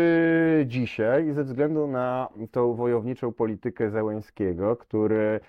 dzisiaj 0.66 1.32
ze 1.32 1.44
względu 1.44 1.86
na 1.86 2.28
tą 2.50 2.74
wojowniczą 2.74 3.32
politykę 3.32 3.90
Zełenskiego, 3.90 4.76
który 4.76 5.40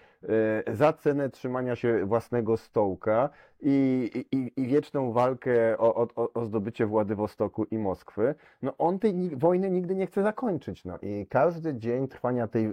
e, 0.67 0.75
za 0.75 0.93
cenę 0.93 1.29
trzymania 1.29 1.75
się 1.75 2.05
własnego 2.05 2.57
stołka 2.57 3.29
i, 3.61 4.09
i, 4.31 4.61
i 4.61 4.67
wieczną 4.67 5.11
walkę 5.11 5.77
o, 5.77 6.07
o, 6.15 6.33
o 6.33 6.45
zdobycie 6.45 6.85
Władywostoku 6.85 7.63
i 7.63 7.77
Moskwy, 7.77 8.35
no 8.61 8.77
on 8.77 8.99
tej 8.99 9.35
wojny 9.35 9.69
nigdy 9.71 9.95
nie 9.95 10.07
chce 10.07 10.23
zakończyć. 10.23 10.85
No 10.85 10.97
i 11.01 11.27
każdy 11.29 11.75
dzień 11.75 12.07
trwania 12.07 12.47
tej, 12.47 12.69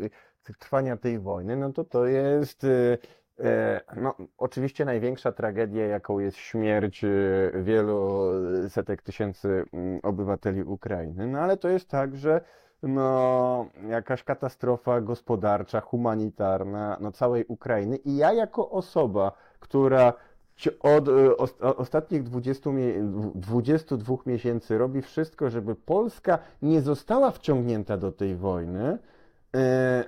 trwania 0.59 0.97
tej 0.97 1.19
wojny, 1.19 1.57
no 1.57 1.73
to 1.73 1.85
to 1.85 2.07
jest 2.07 2.65
e, 2.65 2.99
no, 3.97 4.15
oczywiście 4.39 4.85
największa 4.85 5.33
tragedia, 5.33 5.87
jaką 5.87 6.19
jest 6.19 6.37
śmierć 6.37 7.05
e, 7.05 7.09
wielu 7.55 8.23
setek 8.69 9.03
tysięcy 9.03 9.65
mm, 9.73 10.01
obywateli 10.03 10.63
Ukrainy, 10.63 11.27
no 11.27 11.39
ale 11.39 11.57
to 11.57 11.69
jest 11.69 11.89
tak, 11.89 12.17
że 12.17 12.41
no, 12.83 13.67
jakaś 13.89 14.25
katastrofa 14.25 15.01
gospodarcza, 15.01 15.81
humanitarna, 15.81 16.99
no, 17.01 17.13
całej 17.13 17.45
Ukrainy. 17.49 17.97
I 17.97 18.17
ja 18.17 18.33
jako 18.33 18.71
osoba, 18.71 19.33
która 19.61 20.13
od 20.81 21.09
e, 21.09 21.37
ostatnich 21.77 22.23
20, 22.23 22.71
mie- 22.71 23.13
22 23.35 24.17
miesięcy 24.27 24.79
robi 24.79 25.03
wszystko, 25.03 25.51
żeby 25.51 25.75
Polska 25.75 26.39
nie 26.63 26.81
została 26.81 27.31
wciągnięta 27.31 27.97
do 27.97 28.13
tej 28.13 28.37
wojny, 28.37 28.85
e, 28.85 28.99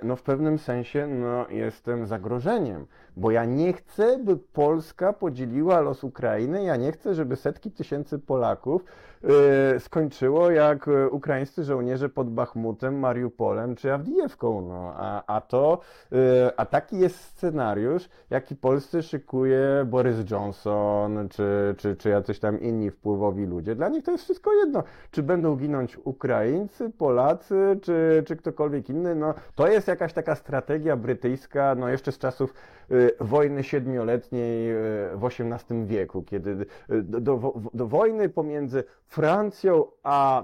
no 0.03 0.15
w 0.15 0.23
pewnym 0.23 0.59
sensie 0.59 1.07
no, 1.07 1.49
jestem 1.49 2.07
zagrożeniem, 2.07 2.85
bo 3.17 3.31
ja 3.31 3.45
nie 3.45 3.73
chcę, 3.73 4.17
by 4.17 4.37
Polska 4.37 5.13
podzieliła 5.13 5.81
los 5.81 6.03
Ukrainy, 6.03 6.63
ja 6.63 6.75
nie 6.75 6.91
chcę, 6.91 7.13
żeby 7.13 7.35
setki 7.35 7.71
tysięcy 7.71 8.19
Polaków 8.19 8.85
e, 9.23 9.79
skończyło 9.79 10.51
jak 10.51 10.87
e, 10.87 11.09
ukraińscy 11.09 11.63
żołnierze 11.63 12.09
pod 12.09 12.29
Bachmutem, 12.29 12.99
Mariupolem 12.99 13.75
czy 13.75 13.93
Awdijewką. 13.93 14.61
No, 14.61 14.93
a, 14.97 15.35
a 15.35 15.41
to, 15.41 15.79
e, 16.11 16.53
a 16.57 16.65
taki 16.65 16.99
jest 16.99 17.19
scenariusz, 17.19 18.09
jaki 18.29 18.55
Polsce 18.55 19.03
szykuje 19.03 19.85
Boris 19.85 20.31
Johnson 20.31 21.29
czy, 21.29 21.75
czy, 21.77 21.95
czy 21.95 22.09
jacyś 22.09 22.39
tam 22.39 22.61
inni 22.61 22.91
wpływowi 22.91 23.45
ludzie. 23.45 23.75
Dla 23.75 23.89
nich 23.89 24.03
to 24.03 24.11
jest 24.11 24.23
wszystko 24.23 24.53
jedno. 24.53 24.83
Czy 25.11 25.23
będą 25.23 25.55
ginąć 25.55 25.97
Ukraińcy, 26.03 26.89
Polacy, 26.89 27.79
czy, 27.81 28.23
czy 28.27 28.35
ktokolwiek 28.35 28.89
inny. 28.89 29.15
No, 29.15 29.30
to 29.55 29.67
jest 29.67 29.87
jakaś 29.87 30.13
taka 30.13 30.35
strategia 30.35 30.97
brytyjska, 30.97 31.75
no 31.75 31.89
jeszcze 31.89 32.11
z 32.11 32.17
czasów 32.17 32.53
e, 32.91 32.93
wojny 33.19 33.63
siedmioletniej 33.63 34.71
e, 34.71 34.75
w 35.15 35.25
XVIII 35.25 35.85
wieku, 35.85 36.23
kiedy 36.23 36.51
e, 36.89 37.01
do, 37.01 37.19
do, 37.19 37.53
do 37.73 37.87
wojny 37.87 38.29
pomiędzy 38.29 38.83
Francją 39.05 39.85
a, 40.03 40.43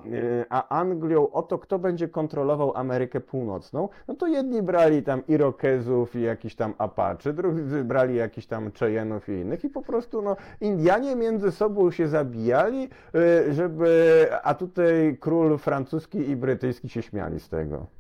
a 0.50 0.80
Anglią 0.80 1.30
o 1.30 1.43
to, 1.43 1.60
kto 1.60 1.80
będzie 1.80 2.08
kontrolował 2.08 2.78
Amerykę 2.78 3.19
Północną, 3.19 3.89
no 4.08 4.15
to 4.15 4.28
jedni 4.28 4.62
brali 4.62 5.04
tam 5.04 5.28
Irokezów 5.28 6.15
i 6.15 6.21
jakiś 6.21 6.56
tam 6.56 6.73
Apache, 6.78 7.34
drudzy 7.34 7.84
brali 7.84 8.15
jakiś 8.15 8.47
tam 8.47 8.69
Cheyenne'ów 8.69 9.30
i 9.30 9.41
innych 9.41 9.63
i 9.63 9.69
po 9.69 9.82
prostu 9.82 10.21
no, 10.21 10.36
Indianie 10.62 11.15
między 11.15 11.52
sobą 11.52 11.91
się 11.91 12.08
zabijali, 12.08 12.89
żeby, 13.50 14.28
a 14.43 14.54
tutaj 14.54 15.17
król 15.19 15.58
francuski 15.58 16.30
i 16.30 16.36
brytyjski 16.36 16.89
się 16.89 17.02
śmiali 17.02 17.39
z 17.39 17.50
tego. 17.50 17.97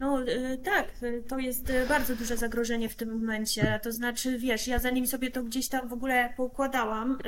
No 0.00 0.22
y, 0.22 0.58
tak, 0.64 1.02
y, 1.02 1.24
to 1.28 1.38
jest 1.38 1.70
y, 1.70 1.86
bardzo 1.86 2.16
duże 2.16 2.36
zagrożenie 2.36 2.88
w 2.88 2.96
tym 2.96 3.12
momencie. 3.12 3.80
To 3.82 3.92
znaczy, 3.92 4.38
wiesz, 4.38 4.66
ja 4.66 4.78
zanim 4.78 5.06
sobie 5.06 5.30
to 5.30 5.42
gdzieś 5.42 5.68
tam 5.68 5.88
w 5.88 5.92
ogóle 5.92 6.34
poukładałam, 6.36 7.18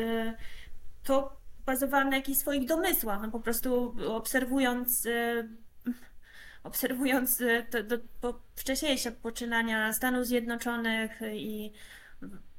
to 1.02 1.40
bazowałam 1.66 2.10
na 2.10 2.16
jakichś 2.16 2.38
swoich 2.38 2.68
domysłach. 2.68 3.22
No 3.22 3.30
po 3.30 3.40
prostu 3.40 3.96
obserwując, 4.08 5.08
obserwując 6.62 7.42
to, 7.70 7.84
to, 7.84 8.04
po, 8.20 8.40
wcześniejsze 8.56 9.12
poczynania 9.12 9.92
Stanów 9.92 10.26
Zjednoczonych 10.26 11.20
i 11.32 11.72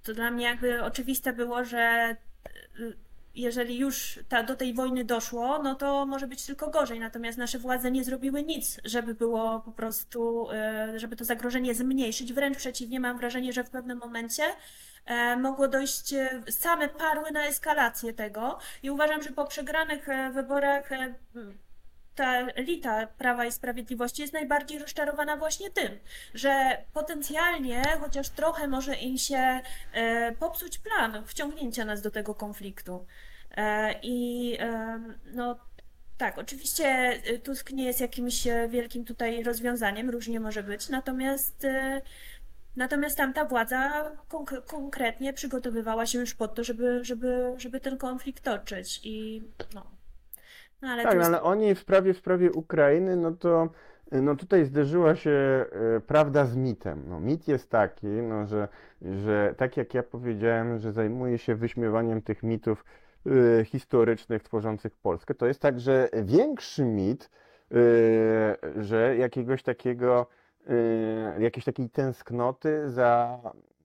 to 0.03 0.13
dla 0.13 0.31
mnie 0.31 0.45
jakby 0.45 0.83
oczywiste 0.83 1.33
było, 1.33 1.65
że 1.65 2.15
jeżeli 3.35 3.77
już 3.77 4.19
ta, 4.29 4.43
do 4.43 4.55
tej 4.55 4.73
wojny 4.73 5.05
doszło, 5.05 5.63
no 5.63 5.75
to 5.75 6.05
może 6.05 6.27
być 6.27 6.45
tylko 6.45 6.69
gorzej. 6.69 6.99
Natomiast 6.99 7.37
nasze 7.37 7.59
władze 7.59 7.91
nie 7.91 8.03
zrobiły 8.03 8.43
nic, 8.43 8.79
żeby 8.85 9.15
było 9.15 9.59
po 9.59 9.71
prostu, 9.71 10.47
e, 10.51 10.99
żeby 10.99 11.15
to 11.15 11.25
zagrożenie 11.25 11.75
zmniejszyć. 11.75 12.33
Wręcz 12.33 12.57
przeciwnie, 12.57 12.99
mam 12.99 13.17
wrażenie, 13.17 13.53
że 13.53 13.63
w 13.63 13.69
pewnym 13.69 13.97
momencie 13.97 14.43
e, 15.05 15.37
mogło 15.37 15.67
dojść, 15.67 16.13
e, 16.13 16.41
same 16.49 16.89
parły 16.89 17.31
na 17.31 17.45
eskalację 17.45 18.13
tego 18.13 18.57
i 18.83 18.89
uważam, 18.89 19.23
że 19.23 19.29
po 19.29 19.45
przegranych 19.45 20.07
wyborach 20.33 20.89
ta 22.15 22.47
elita 22.47 23.07
Prawa 23.07 23.45
i 23.45 23.51
Sprawiedliwości 23.51 24.21
jest 24.21 24.33
najbardziej 24.33 24.79
rozczarowana 24.79 25.37
właśnie 25.37 25.71
tym, 25.71 25.99
że 26.33 26.77
potencjalnie 26.93 27.83
chociaż 28.01 28.29
trochę 28.29 28.67
może 28.67 28.95
im 28.95 29.17
się 29.17 29.61
e, 29.93 30.31
popsuć 30.31 30.77
plan 30.77 31.23
wciągnięcia 31.25 31.85
nas 31.85 32.01
do 32.01 32.11
tego 32.11 32.35
konfliktu. 32.35 33.05
E, 33.57 33.95
I 34.03 34.57
e, 34.59 34.99
no 35.25 35.59
tak, 36.17 36.37
oczywiście 36.37 37.15
Tusk 37.43 37.71
nie 37.71 37.85
jest 37.85 38.01
jakimś 38.01 38.47
wielkim 38.69 39.05
tutaj 39.05 39.43
rozwiązaniem, 39.43 40.09
różnie 40.09 40.39
może 40.39 40.63
być, 40.63 40.89
natomiast 40.89 41.67
natomiast 42.75 43.17
tamta 43.17 43.45
władza 43.45 44.11
konk 44.27 44.65
konkretnie 44.65 45.33
przygotowywała 45.33 46.05
się 46.05 46.19
już 46.19 46.33
pod 46.33 46.55
to, 46.55 46.63
żeby, 46.63 47.05
żeby, 47.05 47.53
żeby 47.57 47.79
ten 47.79 47.97
konflikt 47.97 48.43
toczyć 48.43 48.99
i 49.03 49.43
no, 49.73 49.91
no 50.81 50.89
ale 50.89 51.03
Tak, 51.03 51.13
no 51.13 51.19
Tusk 51.19 51.27
ale 51.27 51.41
oni 51.41 51.75
w 51.75 51.79
sprawie, 51.79 52.13
w 52.13 52.17
sprawie 52.17 52.51
Ukrainy, 52.51 53.15
no 53.15 53.31
to 53.31 53.69
no 54.11 54.35
tutaj 54.35 54.65
zderzyła 54.65 55.15
się 55.15 55.31
e, 55.31 55.99
prawda 55.99 56.45
z 56.45 56.55
mitem. 56.55 57.03
No, 57.07 57.19
mit 57.19 57.47
jest 57.47 57.69
taki, 57.69 58.07
no, 58.07 58.45
że, 58.45 58.67
że 59.01 59.55
tak 59.57 59.77
jak 59.77 59.93
ja 59.93 60.03
powiedziałem, 60.03 60.77
że 60.79 60.91
zajmuję 60.91 61.37
się 61.37 61.55
wyśmiewaniem 61.55 62.21
tych 62.21 62.43
mitów 62.43 62.85
e, 63.59 63.65
historycznych 63.65 64.43
tworzących 64.43 64.95
Polskę, 64.95 65.35
to 65.35 65.47
jest 65.47 65.61
także 65.61 66.09
większy 66.23 66.85
mit, 66.85 67.29
że 68.75 69.17
jakiegoś 69.17 69.63
takiego, 69.63 70.27
jakiejś 71.39 71.65
takiej 71.65 71.89
tęsknoty 71.89 72.89
za 72.89 73.39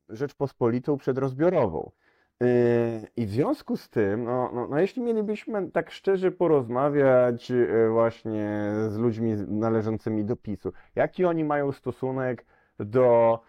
Rzeczpospolitą 0.08 0.98
przedrozbiorową. 0.98 1.90
Yy, 2.40 3.08
I 3.16 3.26
w 3.26 3.30
związku 3.30 3.76
z 3.76 3.88
tym, 3.88 4.24
no, 4.24 4.50
no, 4.54 4.68
no 4.68 4.78
jeśli 4.78 5.02
mielibyśmy 5.02 5.70
tak 5.70 5.90
szczerze 5.90 6.30
porozmawiać 6.32 7.50
yy, 7.50 7.88
właśnie 7.90 8.70
z 8.88 8.96
ludźmi 8.98 9.32
należącymi 9.48 10.24
do 10.24 10.36
PiSu, 10.36 10.72
jaki 10.94 11.24
oni 11.24 11.44
mają 11.44 11.72
stosunek 11.72 12.46
do, 12.78 13.40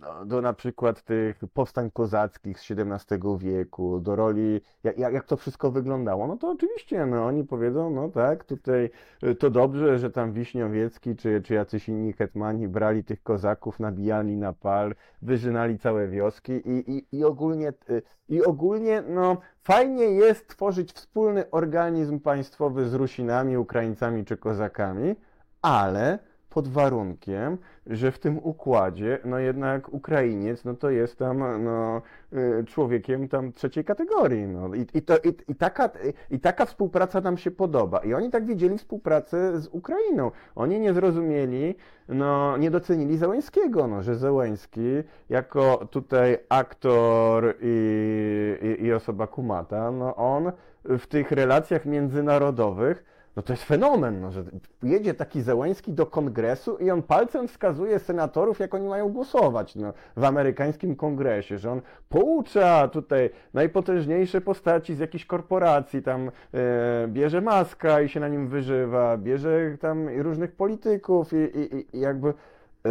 do, 0.00 0.24
do 0.24 0.42
na 0.42 0.52
przykład 0.52 1.02
tych 1.02 1.40
powstań 1.54 1.90
kozackich 1.90 2.60
z 2.60 2.70
XVII 2.70 3.38
wieku, 3.38 4.00
do 4.00 4.16
roli, 4.16 4.60
jak, 4.84 4.98
jak 4.98 5.12
jak 5.12 5.26
to 5.26 5.36
wszystko 5.36 5.70
wyglądało, 5.70 6.26
no 6.26 6.36
to 6.36 6.50
oczywiście, 6.50 7.06
no 7.06 7.26
oni 7.26 7.44
powiedzą, 7.44 7.90
no 7.90 8.08
tak, 8.08 8.44
tutaj 8.44 8.90
y, 9.24 9.34
to 9.34 9.50
dobrze, 9.50 9.98
że 9.98 10.10
tam 10.10 10.32
Wiśniowiecki 10.32 11.16
czy, 11.16 11.42
czy 11.42 11.54
jacyś 11.54 11.88
inni 11.88 12.12
hetmani 12.12 12.68
brali 12.68 13.04
tych 13.04 13.22
kozaków, 13.22 13.80
nabijali 13.80 14.36
na 14.36 14.52
pal, 14.52 14.94
wyżynali 15.22 15.78
całe 15.78 16.08
wioski 16.08 16.52
i, 16.52 16.96
i, 16.96 17.16
i 17.18 17.24
ogólnie, 17.24 17.72
y, 17.90 18.02
i 18.28 18.44
ogólnie 18.44 19.02
no, 19.08 19.36
fajnie 19.62 20.04
jest 20.04 20.48
tworzyć 20.48 20.92
wspólny 20.92 21.50
organizm 21.50 22.20
państwowy 22.20 22.88
z 22.88 22.94
Rusinami, 22.94 23.56
Ukraińcami 23.56 24.24
czy 24.24 24.36
Kozakami, 24.36 25.16
ale 25.62 26.18
pod 26.50 26.68
warunkiem, 26.68 27.58
że 27.86 28.12
w 28.12 28.18
tym 28.18 28.38
układzie, 28.42 29.18
no 29.24 29.38
jednak 29.38 29.88
Ukrainiec, 29.92 30.64
no 30.64 30.74
to 30.74 30.90
jest 30.90 31.18
tam 31.18 31.64
no, 31.64 32.02
y, 32.32 32.64
człowiekiem 32.64 33.28
tam 33.28 33.52
trzeciej 33.52 33.84
kategorii, 33.84 34.46
no. 34.46 34.74
I, 34.74 34.86
i, 34.94 35.02
to, 35.02 35.16
i, 35.18 35.34
i, 35.48 35.54
taka, 35.54 35.90
I 36.30 36.40
taka 36.40 36.66
współpraca 36.66 37.20
nam 37.20 37.38
się 37.38 37.50
podoba. 37.50 37.98
I 37.98 38.14
oni 38.14 38.30
tak 38.30 38.46
widzieli 38.46 38.78
współpracę 38.78 39.60
z 39.60 39.66
Ukrainą. 39.66 40.30
Oni 40.54 40.80
nie 40.80 40.94
zrozumieli, 40.94 41.74
no, 42.08 42.56
nie 42.56 42.70
docenili 42.70 43.18
Zełenskiego, 43.18 43.86
no, 43.86 44.02
że 44.02 44.16
Zełenski 44.16 45.02
jako 45.28 45.86
tutaj 45.90 46.38
aktor 46.48 47.54
i, 47.60 48.76
i, 48.80 48.84
i 48.84 48.92
osoba 48.92 49.26
kumata, 49.26 49.90
no 49.90 50.16
on 50.16 50.52
w 50.84 51.06
tych 51.06 51.30
relacjach 51.30 51.86
międzynarodowych 51.86 53.17
no 53.38 53.42
to 53.42 53.52
jest 53.52 53.64
fenomen, 53.64 54.20
no, 54.20 54.32
że 54.32 54.44
jedzie 54.82 55.14
taki 55.14 55.42
Zełański 55.42 55.92
do 55.92 56.06
kongresu 56.06 56.76
i 56.76 56.90
on 56.90 57.02
palcem 57.02 57.48
wskazuje 57.48 57.98
senatorów, 57.98 58.58
jak 58.58 58.74
oni 58.74 58.88
mają 58.88 59.08
głosować 59.08 59.76
no, 59.76 59.92
w 60.16 60.24
amerykańskim 60.24 60.96
kongresie, 60.96 61.58
że 61.58 61.70
on 61.70 61.80
poucza 62.08 62.88
tutaj 62.88 63.30
najpotężniejsze 63.54 64.40
postaci 64.40 64.94
z 64.94 64.98
jakichś 64.98 65.24
korporacji, 65.24 66.02
tam 66.02 66.30
e, 66.54 67.08
bierze 67.08 67.40
maska 67.40 68.00
i 68.00 68.08
się 68.08 68.20
na 68.20 68.28
nim 68.28 68.48
wyżywa, 68.48 69.16
bierze 69.16 69.78
tam 69.80 70.08
różnych 70.08 70.52
polityków 70.52 71.32
i, 71.32 71.36
i, 71.36 71.96
i 71.96 72.00
jakby 72.00 72.28
e, 72.28 72.90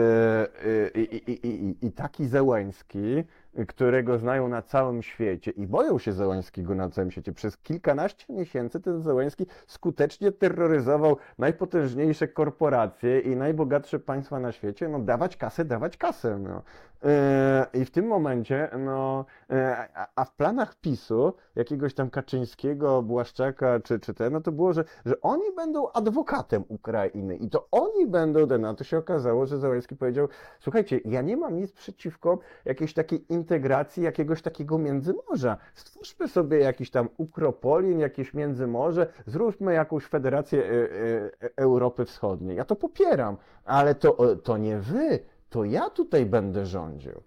e, 0.96 1.02
i, 1.02 1.76
i, 1.82 1.92
taki 1.92 2.26
Zełański, 2.26 3.24
którego 3.66 4.18
znają 4.18 4.48
na 4.48 4.62
całym 4.62 5.04
świecie 5.04 5.52
i 5.52 5.68
boją 5.68 6.00
się 6.00 6.14
Zełańskiego 6.14 6.76
na 6.76 6.90
całym 6.90 7.12
świecie. 7.12 7.34
Przez 7.34 7.58
kilkanaście 7.58 8.34
miesięcy 8.34 8.80
ten 8.80 9.02
Zełański 9.02 9.46
skutecznie 9.68 10.32
terroryzował 10.32 11.18
najpotężniejsze 11.38 12.28
korporacje 12.28 13.20
i 13.20 13.36
najbogatsze 13.36 14.00
państwa 14.00 14.40
na 14.40 14.52
świecie. 14.52 14.90
No 14.90 15.00
dawać 15.00 15.38
kasę, 15.38 15.66
dawać 15.66 15.98
kasę. 15.98 16.40
No. 16.40 16.62
E, 17.04 17.68
I 17.74 17.86
w 17.86 17.92
tym 17.92 18.08
momencie, 18.08 18.70
no, 18.80 19.26
e, 19.50 19.88
a 20.16 20.26
w 20.26 20.36
planach 20.36 20.76
PiSu, 20.76 21.34
jakiegoś 21.56 21.94
tam 21.94 22.10
Kaczyńskiego, 22.10 23.02
Błaszczaka 23.02 23.80
czy, 23.80 24.00
czy 24.00 24.14
ten, 24.14 24.34
no 24.34 24.42
to 24.42 24.52
było, 24.52 24.74
że, 24.74 24.84
że 25.06 25.22
oni 25.22 25.52
będą 25.56 25.92
adwokatem 25.92 26.64
Ukrainy 26.68 27.36
i 27.36 27.50
to 27.50 27.68
oni 27.72 28.08
będą, 28.08 28.48
ten, 28.48 28.66
a 28.66 28.74
to 28.74 28.84
się 28.84 28.98
okazało, 28.98 29.46
że 29.46 29.58
Zełenski 29.58 29.96
powiedział, 29.96 30.28
słuchajcie, 30.60 31.00
ja 31.06 31.22
nie 31.22 31.38
mam 31.38 31.58
nic 31.58 31.72
przeciwko 31.72 32.40
jakiejś 32.66 32.94
takiej 32.94 33.34
integracji 33.34 34.04
jakiegoś 34.04 34.42
takiego 34.42 34.78
międzymorza. 34.78 35.58
Stwórzmy 35.76 36.28
sobie 36.28 36.60
jakiś 36.60 36.92
tam 36.92 37.10
Ukropolin, 37.18 38.00
jakieś 38.00 38.34
międzymorze, 38.34 39.08
zróbmy 39.26 39.74
jakąś 39.74 40.06
federację 40.06 40.64
e, 40.64 41.50
Europy 41.56 42.06
Wschodniej. 42.06 42.58
Ja 42.58 42.66
to 42.66 42.76
popieram, 42.76 43.38
ale 43.66 43.96
to, 43.96 44.36
to 44.36 44.58
nie 44.58 44.80
wy, 44.80 45.20
to 45.50 45.64
ja 45.64 45.90
tutaj 45.90 46.26
będę 46.26 46.66
rządził. 46.66 47.22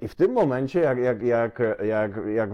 I 0.00 0.08
w 0.08 0.14
tym 0.14 0.32
momencie, 0.32 0.80
jak, 0.80 0.98
jak, 0.98 1.22
jak, 1.22 1.58
jak, 1.82 2.10
jak 2.34 2.50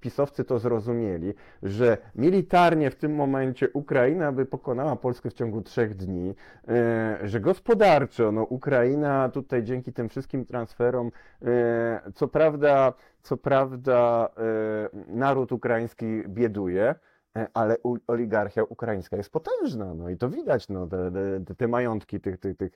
pisowcy 0.00 0.44
to 0.44 0.58
zrozumieli, 0.58 1.34
że 1.62 1.98
militarnie 2.14 2.90
w 2.90 2.96
tym 2.96 3.14
momencie 3.14 3.68
Ukraina 3.72 4.32
by 4.32 4.46
pokonała 4.46 4.96
Polskę 4.96 5.30
w 5.30 5.34
ciągu 5.34 5.62
trzech 5.62 5.94
dni, 5.94 6.34
e, 6.68 7.18
że 7.22 7.40
gospodarczo, 7.40 8.32
no 8.32 8.42
Ukraina 8.42 9.28
tutaj 9.28 9.62
dzięki 9.62 9.92
tym 9.92 10.08
wszystkim 10.08 10.44
transferom, 10.44 11.10
e, 11.42 12.00
co 12.14 12.28
prawda, 12.28 12.92
co 13.22 13.36
prawda 13.36 14.28
e, 14.36 14.88
naród 15.08 15.52
ukraiński 15.52 16.22
bieduje, 16.28 16.94
ale 17.54 17.76
oligarchia 18.06 18.62
ukraińska 18.62 19.16
jest 19.16 19.30
potężna, 19.30 19.94
no 19.94 20.08
i 20.08 20.16
to 20.16 20.30
widać, 20.30 20.68
no, 20.68 20.86
te, 20.86 21.10
te, 21.46 21.54
te 21.54 21.68
majątki 21.68 22.20
tych, 22.20 22.38
tych, 22.38 22.56
tych 22.56 22.72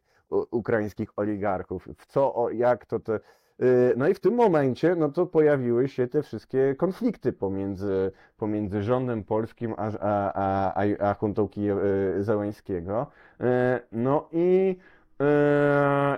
ukraińskich 0.50 1.10
oligarchów, 1.16 1.88
w 1.98 2.06
co, 2.06 2.34
o, 2.34 2.50
jak 2.50 2.86
to 2.86 3.00
te... 3.00 3.20
y, 3.62 3.94
No 3.96 4.08
i 4.08 4.14
w 4.14 4.20
tym 4.20 4.34
momencie, 4.34 4.94
no 4.96 5.08
to 5.08 5.26
pojawiły 5.26 5.88
się 5.88 6.06
te 6.08 6.22
wszystkie 6.22 6.74
konflikty 6.74 7.32
pomiędzy, 7.32 8.12
pomiędzy 8.36 8.82
rządem 8.82 9.24
polskim 9.24 9.74
a, 9.76 9.90
a, 10.00 10.32
a, 10.34 10.74
a, 10.74 11.10
a 11.10 11.14
Kije- 11.14 11.78
y. 12.20 13.06
Y, 13.40 13.80
No 13.92 14.28
i, 14.32 14.76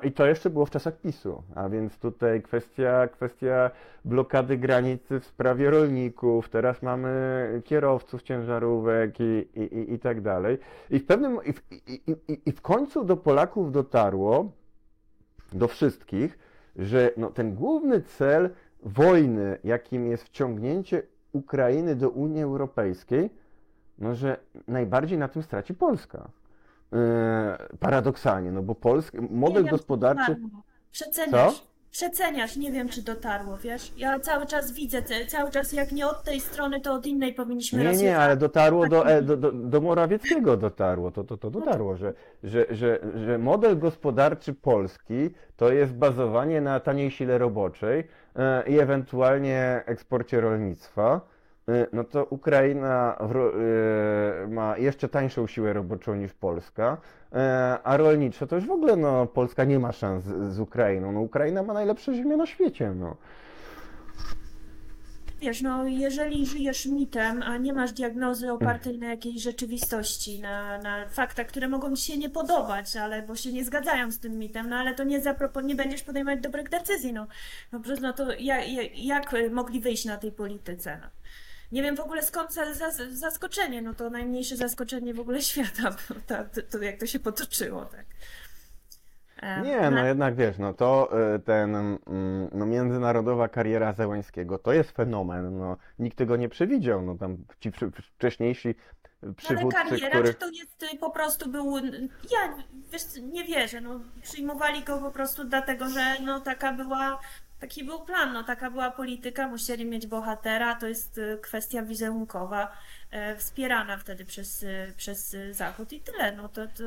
i 0.03 0.13
to 0.13 0.27
jeszcze 0.27 0.51
było 0.51 0.67
w 0.67 0.71
czasach 0.71 0.97
PiSu, 1.01 1.43
a 1.55 1.69
więc 1.69 1.99
tutaj 1.99 2.43
kwestia, 2.43 3.09
kwestia 3.09 3.71
blokady 4.05 4.57
granicy 4.57 5.21
w 5.21 5.25
sprawie 5.25 5.71
rolników, 5.71 6.49
teraz 6.49 6.83
mamy 6.83 7.63
kierowców 7.65 8.23
ciężarówek 8.23 9.21
i, 9.21 9.49
i, 9.55 9.61
i, 9.61 9.93
i 9.93 9.99
tak 9.99 10.21
dalej. 10.21 10.59
I 10.91 10.99
w 10.99 11.07
pewnym, 11.07 11.39
i 11.45 11.53
w, 11.53 11.63
i 12.47 12.53
w 12.53 12.61
końcu 12.61 13.05
do 13.05 13.17
Polaków 13.17 13.73
dotarło, 13.73 14.53
do 15.53 15.69
wszystkich, 15.69 16.39
że 16.77 17.11
no, 17.17 17.31
ten 17.31 17.55
główny 17.55 18.03
cel 18.03 18.51
wojny, 18.83 19.59
jakim 19.65 20.07
jest 20.07 20.25
wciągnięcie 20.25 21.03
Ukrainy 21.33 21.97
do 21.97 22.11
Unii 22.11 22.43
Europejskiej, 22.43 23.31
no, 23.99 24.15
że 24.15 24.37
najbardziej 24.69 25.19
na 25.19 25.29
tym 25.29 25.43
straci 25.43 25.75
Polska. 25.75 26.29
E, 26.95 27.77
paradoksalnie, 27.81 28.53
no 28.53 28.63
bo 28.63 28.75
Polsk, 28.75 29.15
Nie 29.15 29.29
model 29.31 29.67
gospodarczy. 29.67 30.37
Przeceniasz. 30.93 31.59
Co? 31.59 31.75
Przeceniasz, 31.95 32.57
nie 32.57 32.73
wiem, 32.73 32.89
czy 32.89 33.03
dotarło, 33.03 33.57
wiesz? 33.57 33.93
Ja 33.97 34.21
cały 34.21 34.47
czas 34.47 34.73
widzę, 34.73 35.03
cały 35.29 35.51
czas 35.51 35.73
jak 35.73 35.93
nie 35.93 36.07
od 36.07 36.25
tej 36.25 36.41
strony, 36.41 36.81
to 36.81 36.95
od 36.95 37.07
innej 37.07 37.35
powinniśmy 37.35 37.85
Nie, 37.85 37.93
nie, 37.93 38.19
ale 38.19 38.37
dotarło 38.37 38.89
do, 38.89 39.07
e, 39.07 39.23
do, 39.23 39.37
do, 39.37 39.53
do 39.53 39.81
Morawieckiego 39.81 40.57
dotarło, 40.57 41.11
to, 41.11 41.25
to, 41.25 41.37
to 41.37 41.51
dotarło, 41.51 41.97
że, 41.97 42.15
że, 42.43 42.67
że, 42.71 42.99
że 43.15 43.39
model 43.39 43.79
gospodarczy 43.79 44.55
Polski 44.55 45.31
to 45.57 45.73
jest 45.73 45.93
bazowanie 45.93 46.61
na 46.61 46.81
taniej 46.81 47.11
sile 47.11 47.39
roboczej 47.39 48.05
e, 48.37 48.69
i 48.69 48.79
ewentualnie 48.79 49.83
eksporcie 49.87 50.41
rolnictwa. 50.41 51.21
Y, 51.69 51.87
no 51.93 52.05
to 52.05 52.25
Ukraina 52.25 53.19
y, 54.45 54.49
ma 54.49 54.79
jeszcze 54.79 55.09
tańszą 55.09 55.47
siłę 55.47 55.73
roboczą 55.73 56.15
niż 56.15 56.33
Polska, 56.33 56.97
y, 57.33 57.37
a 57.85 57.97
rolniczo 57.97 58.47
to 58.47 58.57
już 58.57 58.67
w 58.67 58.71
ogóle 58.71 58.97
no, 58.97 59.27
Polska 59.27 59.65
nie 59.65 59.79
ma 59.79 59.93
szans 59.93 60.25
z, 60.25 60.61
Ukrainą. 60.61 61.13
No, 61.13 61.21
Ukraina 61.21 61.63
ma 61.63 61.73
najlepsze 61.73 62.15
ziemię 62.15 62.37
na 62.37 62.47
świecie. 62.47 62.93
No. 62.95 63.17
Wiesz, 65.41 65.63
no 65.63 65.87
jeżeli 65.87 66.47
żyjesz 66.47 66.87
mitem, 66.87 67.43
a 67.43 67.57
nie 67.57 67.73
masz 67.73 67.93
diagnozy 67.93 68.53
opartej 68.53 68.99
na 68.99 69.09
jakiejś 69.09 69.43
rzeczywistości, 69.43 70.41
na, 70.41 70.79
na 70.79 71.09
faktach, 71.09 71.47
które 71.47 71.69
mogą 71.69 71.97
ci 71.97 72.13
się 72.13 72.19
nie 72.19 72.31
podobać, 72.31 72.97
ale 72.97 73.23
bo 73.23 73.37
się 73.37 73.53
nie 73.53 73.65
zgadzają 73.65 74.11
z 74.11 74.19
tym 74.19 74.39
mitem, 74.39 74.69
no 74.69 74.77
ale 74.77 74.95
to 74.95 75.05
nie, 75.05 75.21
zapropon- 75.21 75.65
nie 75.65 75.75
będziesz 75.75 76.03
podejmować 76.03 76.41
dobrych 76.41 76.69
decyzji, 76.69 77.13
no. 77.13 77.27
No, 77.73 77.81
no 78.01 78.13
to 78.13 78.33
jak, 78.33 78.65
jak 78.95 79.35
mogli 79.51 79.81
wyjść 79.81 80.05
na 80.05 80.17
tej 80.17 80.33
polityce, 80.33 80.99
no. 81.03 81.07
Nie 81.75 81.83
wiem 81.83 81.97
w 81.97 82.01
ogóle 82.01 82.23
skąd 82.23 82.53
za, 82.53 82.75
za, 82.75 82.91
zaskoczenie, 83.11 83.83
no 83.83 83.95
to 83.95 84.11
najmniejsze 84.11 84.57
zaskoczenie 84.57 85.15
w 85.15 85.21
ogóle 85.21 85.43
świata, 85.51 85.97
to, 86.27 86.63
to 86.71 86.79
jak 86.79 87.01
to 87.01 87.07
się 87.07 87.21
potoczyło, 87.21 87.85
tak. 87.85 88.07
E, 89.43 89.63
Nie, 89.63 89.91
no 89.91 90.07
jednak 90.07 90.35
wiesz, 90.35 90.59
no 90.59 90.75
to 90.75 91.11
y, 91.35 91.39
ten 91.39 91.75
mm, 91.77 91.99
no, 92.53 92.67
międzynarodowa 92.67 93.49
kariera 93.49 93.93
Zełańskiego 93.93 94.59
to 94.59 94.73
jest 94.73 94.91
fenomen. 94.91 95.59
No, 95.59 95.77
nikt 95.99 96.19
tego 96.19 96.37
nie 96.37 96.49
przewidział. 96.49 97.03
No, 97.03 97.15
tam 97.15 97.37
ci 97.61 97.73
wcześniejsi 98.17 98.75
Ale 99.23 99.35
przywódcy, 99.35 99.79
kariera, 99.79 100.09
których 100.09 100.27
czy 100.27 100.35
to 100.35 100.51
jest 100.51 100.83
y, 100.83 100.99
po 100.99 101.11
prostu 101.11 101.51
był. 101.51 101.77
Ja 102.33 102.57
wiesz, 102.93 103.03
nie 103.33 103.45
wierzę. 103.45 103.81
No, 103.81 104.01
przyjmowali 104.23 104.83
go 104.83 104.99
po 104.99 105.11
prostu 105.11 105.45
dlatego, 105.45 105.89
że 105.89 106.17
no, 106.25 106.41
taka 106.41 106.73
była, 106.73 107.19
taki 107.65 107.85
był 107.85 108.01
plan, 108.01 108.33
no, 108.33 108.45
taka 108.45 108.71
była 108.71 108.91
polityka, 108.91 109.49
musieli 109.49 109.85
mieć 109.85 110.07
bohatera, 110.07 110.75
to 110.75 110.87
jest 110.89 111.19
y, 111.19 111.39
kwestia 111.43 111.83
wizerunkowa, 111.83 112.73
e, 113.11 113.37
wspierana 113.37 113.97
wtedy 113.97 114.25
przez, 114.25 114.63
y, 114.63 114.93
przez 114.97 115.35
y, 115.35 115.55
Zachód 115.55 115.93
i 115.93 116.01
tyle. 116.01 116.37
No, 116.37 116.49
to, 116.49 116.67
to 116.67 116.83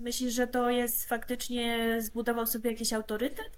myślisz, 0.00 0.34
że 0.34 0.46
to 0.46 0.70
jest 0.70 1.08
faktycznie 1.08 1.96
zbudował 2.02 2.46
sobie 2.46 2.70
jakiś 2.70 2.92
autorytet? 2.92 3.50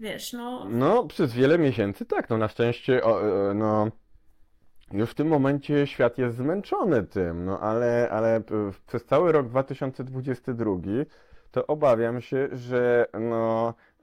Wiesz, 0.00 0.32
no. 0.32 0.64
No, 0.64 1.04
przez 1.06 1.32
wiele 1.32 1.58
miesięcy 1.58 2.06
tak, 2.06 2.30
no 2.30 2.38
na 2.38 2.48
szczęście, 2.48 3.04
o, 3.04 3.22
e, 3.50 3.54
no, 3.54 3.88
już 4.92 5.10
w 5.10 5.14
tym 5.14 5.28
momencie 5.28 5.86
świat 5.86 6.18
jest 6.18 6.36
zmęczony 6.36 7.02
tym, 7.02 7.44
no 7.44 7.60
ale, 7.60 8.08
ale 8.10 8.40
p- 8.40 8.70
przez 8.86 9.04
cały 9.04 9.32
rok 9.32 9.48
2022 9.48 10.74
to 11.50 11.66
obawiam 11.66 12.20
się, 12.20 12.48
że 12.52 13.06
no, 13.20 13.68
e, 13.68 13.93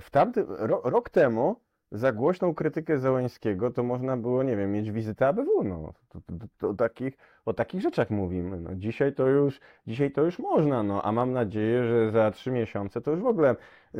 w 0.00 0.06
tamtym, 0.10 0.46
ro, 0.48 0.80
rok 0.84 1.10
temu 1.10 1.56
za 1.92 2.12
głośną 2.12 2.54
krytykę 2.54 2.98
Zełańskiego 2.98 3.70
to 3.70 3.82
można 3.82 4.16
było, 4.16 4.42
nie 4.42 4.56
wiem, 4.56 4.72
mieć 4.72 4.90
wizytę 4.90 5.28
ABW, 5.28 5.64
no, 5.64 5.92
to, 6.08 6.20
to, 6.20 6.32
to, 6.58 6.68
o 6.68 6.74
takich, 6.74 7.16
o 7.44 7.52
takich 7.52 7.80
rzeczach 7.80 8.10
mówimy, 8.10 8.60
no, 8.60 8.74
dzisiaj 8.74 9.14
to 9.14 9.26
już, 9.26 9.60
dzisiaj 9.86 10.10
to 10.10 10.22
już 10.22 10.38
można, 10.38 10.82
no, 10.82 11.02
a 11.02 11.12
mam 11.12 11.32
nadzieję, 11.32 11.84
że 11.84 12.10
za 12.10 12.30
trzy 12.30 12.50
miesiące 12.50 13.00
to 13.00 13.10
już 13.10 13.20
w 13.20 13.26
ogóle 13.26 13.56
y, 13.94 13.98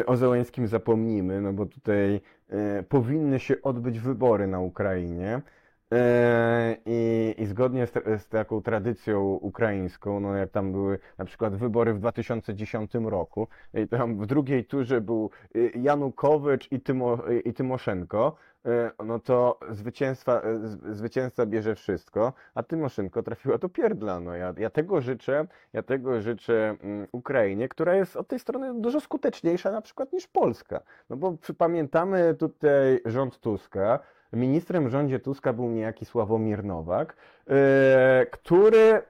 y, 0.00 0.06
o 0.06 0.16
Zełańskim 0.16 0.66
zapomnimy, 0.66 1.40
no 1.40 1.52
bo 1.52 1.66
tutaj 1.66 2.20
y, 2.80 2.82
powinny 2.82 3.38
się 3.38 3.62
odbyć 3.62 4.00
wybory 4.00 4.46
na 4.46 4.60
Ukrainie. 4.60 5.42
Y, 7.52 7.54
zgodnie 7.54 7.86
z, 7.86 7.92
z 8.22 8.28
taką 8.28 8.62
tradycją 8.62 9.22
ukraińską, 9.22 10.20
no 10.20 10.36
jak 10.36 10.50
tam 10.50 10.72
były 10.72 10.98
na 11.18 11.24
przykład 11.24 11.56
wybory 11.56 11.94
w 11.94 11.98
2010 11.98 12.94
roku, 12.94 13.48
i 13.74 13.88
tam 13.88 14.18
w 14.18 14.26
drugiej 14.26 14.64
turze 14.64 15.00
był 15.00 15.30
y, 15.56 15.72
Janukowycz 15.74 16.72
i, 16.72 16.80
Tymo, 16.80 17.18
i 17.44 17.52
Tymoszenko, 17.54 18.36
y, 18.66 18.70
no 19.04 19.18
to 19.18 19.60
zwycięstwa, 19.70 20.42
y, 20.88 20.94
zwycięzca 20.94 21.46
bierze 21.46 21.74
wszystko, 21.74 22.32
a 22.54 22.62
Tymoszenko 22.62 23.22
trafiła 23.22 23.58
do 23.58 23.68
pierdla. 23.68 24.20
No 24.20 24.34
ja, 24.34 24.54
ja 24.58 24.70
tego 24.70 25.00
życzę, 25.00 25.46
ja 25.72 25.82
tego 25.82 26.20
życzę 26.20 26.76
mm, 26.82 27.06
Ukrainie, 27.12 27.68
która 27.68 27.94
jest 27.94 28.16
od 28.16 28.28
tej 28.28 28.38
strony 28.38 28.80
dużo 28.80 29.00
skuteczniejsza 29.00 29.70
na 29.70 29.80
przykład 29.80 30.12
niż 30.12 30.26
Polska. 30.26 30.80
No 31.10 31.16
bo 31.16 31.36
pamiętamy 31.58 32.34
tutaj 32.34 33.00
rząd 33.04 33.40
Tuska. 33.40 33.98
Ministrem 34.32 34.88
w 34.88 34.90
rządzie 34.90 35.18
Tuska 35.18 35.52
był 35.52 35.68
niejaki 35.68 36.04
Sławomir 36.04 36.64
Nowak, 36.64 37.16
e, 37.48 38.26
który 38.30 39.02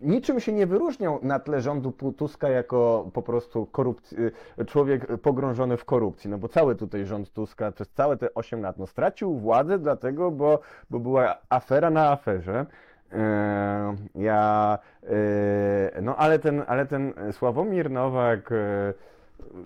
niczym 0.00 0.40
się 0.40 0.52
nie 0.52 0.66
wyróżniał 0.66 1.18
na 1.22 1.38
tle 1.38 1.60
rządu 1.60 1.92
Tuska 2.16 2.48
jako 2.48 3.10
po 3.12 3.22
prostu 3.22 3.66
korupcji, 3.66 4.18
człowiek 4.66 5.06
pogrążony 5.20 5.76
w 5.76 5.84
korupcji. 5.84 6.30
No 6.30 6.38
bo 6.38 6.48
cały 6.48 6.76
tutaj 6.76 7.06
rząd 7.06 7.32
Tuska 7.32 7.72
przez 7.72 7.90
całe 7.90 8.16
te 8.16 8.34
8 8.34 8.62
lat 8.62 8.78
no, 8.78 8.86
stracił 8.86 9.38
władzę 9.38 9.78
dlatego, 9.78 10.30
bo, 10.30 10.60
bo 10.90 11.00
była 11.00 11.38
afera 11.48 11.90
na 11.90 12.10
aferze. 12.10 12.66
E, 13.12 13.96
Ja, 14.14 14.78
e, 15.02 16.02
no 16.02 16.16
ale 16.16 16.38
ten, 16.38 16.64
ale 16.66 16.86
ten 16.86 17.14
Sławomir 17.32 17.90
Nowak 17.90 18.52
e, 18.52 18.94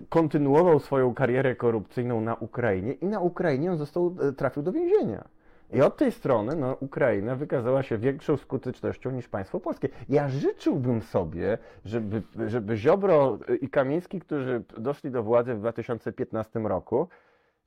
kontynuował 0.09 0.79
swoją 0.79 1.13
karierę 1.13 1.55
korupcyjną 1.55 2.21
na 2.21 2.35
Ukrainie 2.35 2.93
i 2.93 3.05
na 3.05 3.19
Ukrainie 3.19 3.71
on 3.71 3.77
został, 3.77 4.15
e, 4.21 4.33
trafił 4.33 4.63
do 4.63 4.71
więzienia. 4.71 5.27
I 5.73 5.81
od 5.81 5.97
tej 5.97 6.11
strony 6.11 6.55
no, 6.55 6.77
Ukraina 6.79 7.35
wykazała 7.35 7.83
się 7.83 7.97
większą 7.97 8.37
skutecznością 8.37 9.11
niż 9.11 9.27
państwo 9.27 9.59
polskie. 9.59 9.89
Ja 10.09 10.29
życzyłbym 10.29 11.01
sobie, 11.01 11.57
żeby, 11.85 12.21
żeby 12.47 12.77
Ziobro 12.77 13.39
i 13.61 13.69
Kamiński, 13.69 14.19
którzy 14.19 14.63
doszli 14.77 15.11
do 15.11 15.23
władzy 15.23 15.53
w 15.53 15.59
2015 15.59 16.59
roku, 16.59 17.07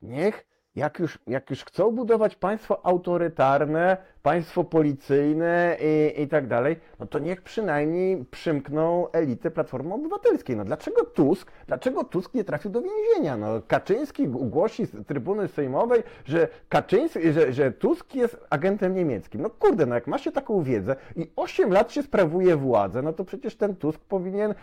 niech 0.01 0.45
jak 0.75 0.99
już, 0.99 1.19
jak 1.27 1.49
już 1.49 1.65
chcą 1.65 1.91
budować 1.91 2.35
państwo 2.35 2.85
autorytarne, 2.85 3.97
państwo 4.23 4.63
policyjne 4.63 5.77
i, 5.81 6.21
i 6.21 6.27
tak 6.27 6.47
dalej, 6.47 6.75
no 6.99 7.05
to 7.05 7.19
niech 7.19 7.41
przynajmniej 7.41 8.25
przymkną 8.31 9.11
elitę 9.11 9.51
Platformy 9.51 9.93
Obywatelskiej. 9.93 10.57
No 10.57 10.65
dlaczego 10.65 11.05
Tusk, 11.05 11.51
dlaczego 11.67 12.03
Tusk 12.03 12.33
nie 12.33 12.43
trafił 12.43 12.71
do 12.71 12.81
więzienia? 12.81 13.37
No 13.37 13.47
Kaczyński 13.67 14.27
głosi 14.27 14.85
z 14.85 15.07
trybuny 15.07 15.47
sejmowej, 15.47 16.03
że 16.25 16.47
Kaczyński, 16.69 17.33
że, 17.33 17.53
że 17.53 17.71
Tusk 17.71 18.15
jest 18.15 18.37
agentem 18.49 18.95
niemieckim. 18.95 19.41
No 19.41 19.49
kurde, 19.49 19.85
no 19.85 19.95
jak 19.95 20.07
ma 20.07 20.17
się 20.17 20.31
taką 20.31 20.63
wiedzę 20.63 20.95
i 21.15 21.31
8 21.35 21.71
lat 21.71 21.91
się 21.91 22.03
sprawuje 22.03 22.55
władzę, 22.55 23.01
no 23.01 23.13
to 23.13 23.25
przecież 23.25 23.55
ten 23.55 23.75
Tusk 23.75 24.01
powinien, 24.01 24.53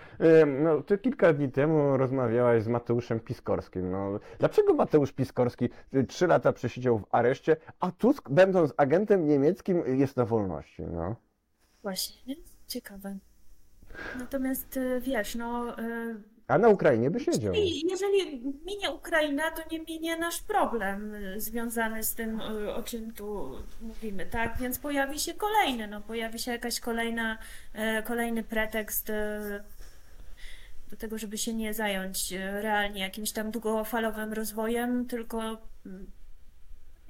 no 0.62 0.82
ty 0.82 0.98
kilka 0.98 1.32
dni 1.32 1.48
temu 1.48 1.96
rozmawiałaś 1.96 2.62
z 2.62 2.68
Mateuszem 2.68 3.20
Piskorskim. 3.20 3.90
No, 3.90 4.20
dlaczego 4.38 4.74
Mateusz 4.74 5.12
Piskorski 5.12 5.68
3 6.08 6.26
lata 6.26 6.52
przesiedział 6.52 6.98
w 6.98 7.04
areszcie, 7.10 7.56
a 7.80 7.90
Tusk 7.90 8.30
będąc 8.30 8.74
agentem 8.76 9.26
niemieckim 9.26 9.49
jest 9.86 10.16
na 10.16 10.24
wolności, 10.24 10.82
no. 10.82 11.16
Właśnie, 11.82 12.16
nie? 12.26 12.36
Ciekawe. 12.68 13.18
Natomiast 14.18 14.76
y, 14.76 15.00
wiesz, 15.00 15.34
no. 15.34 15.78
y, 15.78 16.22
A 16.46 16.58
na 16.58 16.68
Ukrainie 16.68 17.10
by 17.10 17.20
siedział. 17.20 17.54
Jeżeli, 17.54 17.88
jeżeli 17.90 18.42
minie 18.64 18.90
Ukraina, 18.90 19.50
to 19.50 19.62
nie 19.70 19.80
minie 19.80 20.16
nasz 20.16 20.42
problem 20.42 21.14
y, 21.14 21.40
związany 21.40 22.02
z 22.02 22.14
tym, 22.14 22.40
o 22.74 22.82
czym 22.82 23.12
tu 23.12 23.50
mówimy, 23.82 24.26
tak? 24.26 24.58
Więc 24.58 24.78
pojawi 24.78 25.18
się 25.18 25.34
kolejny, 25.34 25.86
no 25.86 26.00
pojawi 26.00 26.38
się 26.38 26.50
jakaś 26.50 26.80
kolejna, 26.80 27.38
kolejny 28.04 28.44
pretekst 28.44 29.12
do 30.90 30.96
tego, 30.96 31.18
żeby 31.18 31.38
się 31.38 31.54
nie 31.54 31.74
zająć 31.74 32.32
realnie 32.32 33.00
jakimś 33.00 33.32
tam 33.32 33.50
długofalowym 33.50 34.32
rozwojem, 34.32 35.06
tylko 35.06 35.58
mm, 35.86 36.10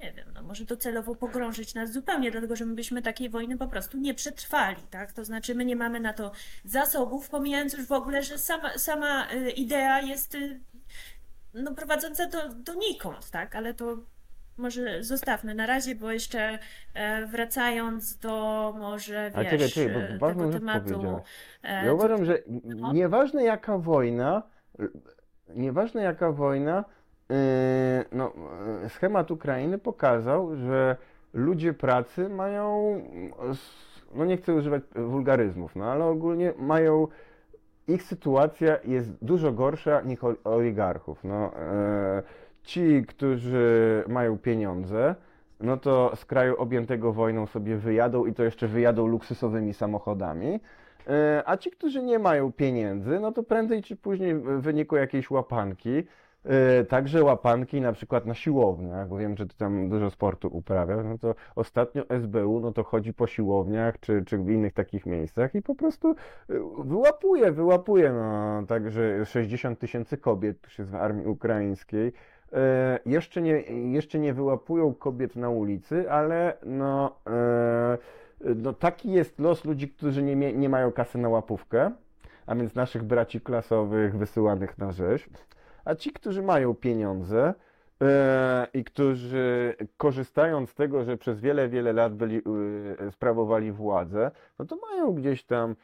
nie 0.01 0.13
wiem, 0.13 0.25
no 0.33 0.43
może 0.43 0.65
docelowo 0.65 1.15
pogrążyć 1.15 1.73
nas 1.73 1.91
zupełnie, 1.91 2.31
dlatego 2.31 2.55
że 2.55 2.65
my 2.65 2.75
byśmy 2.75 3.01
takiej 3.01 3.29
wojny 3.29 3.57
po 3.57 3.67
prostu 3.67 3.97
nie 3.97 4.13
przetrwali, 4.13 4.81
tak? 4.89 5.13
To 5.13 5.25
znaczy 5.25 5.55
my 5.55 5.65
nie 5.65 5.75
mamy 5.75 5.99
na 5.99 6.13
to 6.13 6.31
zasobów, 6.65 7.29
pomijając 7.29 7.73
już 7.73 7.85
w 7.85 7.91
ogóle, 7.91 8.23
że 8.23 8.37
sama, 8.37 8.77
sama 8.77 9.31
y, 9.33 9.51
idea 9.51 10.01
jest 10.01 10.35
y, 10.35 10.59
no, 11.53 11.75
prowadząca 11.75 12.27
do, 12.27 12.49
donikąd, 12.49 13.29
tak? 13.29 13.55
Ale 13.55 13.73
to 13.73 13.97
może 14.57 15.03
zostawmy 15.03 15.55
na 15.55 15.65
razie, 15.65 15.95
bo 15.95 16.11
jeszcze 16.11 16.59
e, 16.93 17.25
wracając 17.25 18.17
do 18.17 18.75
może, 18.79 19.31
czekaj, 19.35 19.57
wiesz, 19.57 19.73
czekaj, 19.73 19.93
bo 20.19 20.27
e, 20.27 20.33
tego 20.33 20.51
rzecz 20.51 20.61
tematu, 20.61 21.21
e, 21.63 21.85
Ja 21.85 21.93
uważam, 21.93 22.25
że 22.25 22.37
no. 22.63 22.93
nieważne 22.93 23.43
jaka 23.43 23.77
wojna, 23.77 24.43
nieważne 25.55 26.03
jaka 26.03 26.31
wojna, 26.31 26.85
no, 28.11 28.31
yy, 28.83 28.89
schemat 28.89 29.31
Ukrainy 29.31 29.77
pokazał, 29.77 30.55
że 30.55 30.95
ludzie 31.33 31.73
pracy 31.73 32.29
mają, 32.29 32.95
no 34.15 34.25
nie 34.25 34.37
chcę 34.37 34.53
używać 34.53 34.83
wulgaryzmów, 34.95 35.75
no 35.75 35.85
ale 35.85 36.05
ogólnie 36.05 36.53
mają, 36.57 37.07
ich 37.87 38.03
sytuacja 38.03 38.77
jest 38.85 39.11
dużo 39.21 39.51
gorsza 39.51 40.01
niż 40.01 40.23
ol- 40.23 40.35
oligarchów. 40.43 41.23
No, 41.23 41.51
e, 41.57 42.23
ci, 42.63 43.05
którzy 43.07 44.03
mają 44.07 44.37
pieniądze, 44.37 45.15
no 45.59 45.77
to 45.77 46.15
z 46.15 46.25
kraju 46.25 46.55
objętego 46.57 47.13
wojną 47.13 47.47
sobie 47.47 47.77
wyjadą 47.77 48.25
i 48.25 48.33
to 48.33 48.43
jeszcze 48.43 48.67
wyjadą 48.67 49.07
luksusowymi 49.07 49.73
samochodami. 49.73 50.59
A 51.45 51.57
ci, 51.57 51.71
którzy 51.71 52.03
nie 52.03 52.19
mają 52.19 52.51
pieniędzy, 52.51 53.19
no 53.19 53.31
to 53.31 53.43
prędzej 53.43 53.83
czy 53.83 53.95
później 53.95 54.35
w 54.35 54.61
wyniku 54.61 54.95
jakiejś 54.95 55.31
łapanki 55.31 56.03
także 56.89 57.23
łapanki 57.23 57.81
na 57.81 57.93
przykład 57.93 58.25
na 58.25 58.33
siłowniach, 58.33 59.07
bo 59.07 59.17
wiem, 59.17 59.37
że 59.37 59.47
ty 59.47 59.57
tam 59.57 59.89
dużo 59.89 60.09
sportu 60.09 60.47
uprawiasz, 60.51 61.05
no 61.05 61.17
to 61.17 61.35
ostatnio 61.55 62.03
SBU, 62.09 62.59
no 62.59 62.71
to 62.71 62.83
chodzi 62.83 63.13
po 63.13 63.27
siłowniach 63.27 63.99
czy, 63.99 64.23
czy 64.25 64.37
w 64.37 64.49
innych 64.49 64.73
takich 64.73 65.05
miejscach 65.05 65.55
i 65.55 65.61
po 65.61 65.75
prostu 65.75 66.09
e, 66.09 66.15
wyłapuje, 66.83 67.51
wyłapuje, 67.51 68.13
no 68.13 68.63
także 68.67 69.25
60 69.25 69.79
tysięcy 69.79 70.17
kobiet 70.17 70.57
już 70.63 70.79
jest 70.79 70.91
w 70.91 70.95
armii 70.95 71.27
ukraińskiej. 71.27 72.13
E, 72.53 72.99
Jeszcze 73.05 73.41
nie, 73.41 73.61
jeszcze 73.91 74.19
nie 74.19 74.33
wyłapują 74.33 74.93
kobiet 74.93 75.35
na 75.35 75.49
ulicy, 75.49 76.11
ale 76.11 76.57
no, 76.63 77.15
e, 77.27 77.97
no 78.55 78.73
taki 78.73 79.11
jest 79.11 79.39
los 79.39 79.65
ludzi, 79.65 79.89
którzy 79.89 80.23
nie, 80.23 80.53
nie 80.53 80.69
mają 80.69 80.91
kasy 80.91 81.17
na 81.17 81.29
łapówkę, 81.29 81.91
a 82.45 82.55
więc 82.55 82.75
naszych 82.75 83.03
braci 83.03 83.41
klasowych 83.41 84.17
wysyłanych 84.17 84.77
na 84.77 84.91
rzeź. 84.91 85.29
A 85.85 85.95
ci, 85.95 86.11
którzy 86.11 86.41
mają 86.41 86.75
pieniądze 86.75 87.53
e, 88.01 88.67
i 88.73 88.83
którzy 88.83 89.75
korzystają 89.97 90.65
z 90.65 90.73
tego, 90.73 91.03
że 91.03 91.17
przez 91.17 91.39
wiele, 91.39 91.69
wiele 91.69 91.93
lat 91.93 92.15
byli, 92.15 92.41
e, 93.07 93.11
sprawowali 93.11 93.71
władzę, 93.71 94.31
no 94.59 94.65
to 94.65 94.75
mają 94.75 95.13
gdzieś 95.13 95.43
tam 95.43 95.75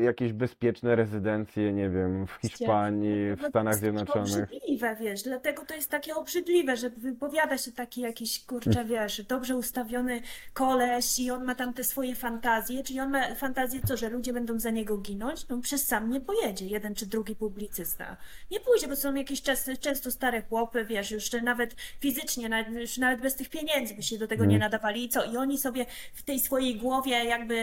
jakieś 0.00 0.32
bezpieczne 0.32 0.96
rezydencje, 0.96 1.72
nie 1.72 1.90
wiem, 1.90 2.26
w 2.26 2.32
Hiszpanii, 2.32 3.36
w 3.36 3.40
to 3.40 3.48
Stanach 3.48 3.74
Zjednoczonych. 3.76 4.44
obrzydliwe, 4.44 4.96
wiesz, 5.00 5.22
dlatego 5.22 5.64
to 5.64 5.74
jest 5.74 5.90
takie 5.90 6.14
obrzydliwe, 6.14 6.76
że 6.76 6.90
wypowiada 6.90 7.58
się 7.58 7.72
taki 7.72 8.00
jakiś, 8.00 8.44
kurczę, 8.44 8.84
wiesz, 8.84 9.22
dobrze 9.22 9.56
ustawiony 9.56 10.20
koleś 10.52 11.18
i 11.18 11.30
on 11.30 11.44
ma 11.44 11.54
tam 11.54 11.74
te 11.74 11.84
swoje 11.84 12.14
fantazje, 12.14 12.82
czyli 12.82 13.00
on 13.00 13.10
ma 13.10 13.34
fantazję 13.34 13.80
co, 13.88 13.96
że 13.96 14.08
ludzie 14.08 14.32
będą 14.32 14.58
za 14.58 14.70
niego 14.70 14.98
ginąć? 14.98 15.48
No 15.48 15.60
przez 15.60 15.86
sam 15.86 16.10
nie 16.10 16.20
pojedzie, 16.20 16.66
jeden 16.66 16.94
czy 16.94 17.06
drugi 17.06 17.36
publicysta. 17.36 18.16
Nie 18.50 18.60
pójdzie, 18.60 18.88
bo 18.88 18.96
są 18.96 19.14
jakieś 19.14 19.42
często, 19.42 19.76
często 19.80 20.10
stare 20.10 20.42
chłopy, 20.42 20.84
wiesz, 20.84 21.10
już 21.10 21.32
nawet 21.32 21.74
fizycznie, 22.00 22.48
nawet, 22.48 22.74
już 22.74 22.98
nawet 22.98 23.20
bez 23.20 23.34
tych 23.34 23.48
pieniędzy 23.48 23.94
by 23.94 24.02
się 24.02 24.18
do 24.18 24.28
tego 24.28 24.44
nie 24.44 24.56
Mm. 24.56 24.60
nadawali 24.60 25.04
i 25.04 25.08
co? 25.08 25.24
I 25.24 25.36
oni 25.36 25.58
sobie 25.58 25.86
w 26.14 26.22
tej 26.22 26.38
swojej 26.40 26.76
głowie 26.76 27.24
jakby... 27.24 27.56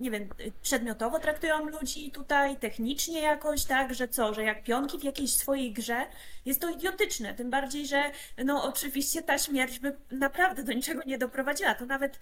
nie 0.00 0.10
wiem, 0.10 0.28
przedmiotowo 0.62 1.18
traktują 1.18 1.64
ludzi 1.64 2.10
tutaj, 2.10 2.56
technicznie 2.56 3.20
jakoś, 3.20 3.64
tak, 3.64 3.94
że 3.94 4.08
co, 4.08 4.34
że 4.34 4.42
jak 4.42 4.62
pionki 4.64 4.98
w 4.98 5.04
jakiejś 5.04 5.34
swojej 5.34 5.72
grze, 5.72 6.06
jest 6.44 6.60
to 6.60 6.70
idiotyczne, 6.70 7.34
tym 7.34 7.50
bardziej, 7.50 7.86
że 7.86 8.10
no 8.44 8.64
oczywiście 8.64 9.22
ta 9.22 9.38
śmierć 9.38 9.78
by 9.78 9.96
naprawdę 10.10 10.62
do 10.62 10.72
niczego 10.72 11.00
nie 11.06 11.18
doprowadziła, 11.18 11.74
to 11.74 11.86
nawet 11.86 12.18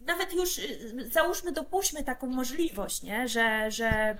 nawet 0.00 0.32
już 0.32 0.58
y, 0.58 1.08
załóżmy, 1.12 1.52
dopuśćmy 1.52 2.04
taką 2.04 2.26
możliwość, 2.26 3.02
nie? 3.02 3.28
Że, 3.28 3.70
że 3.70 4.16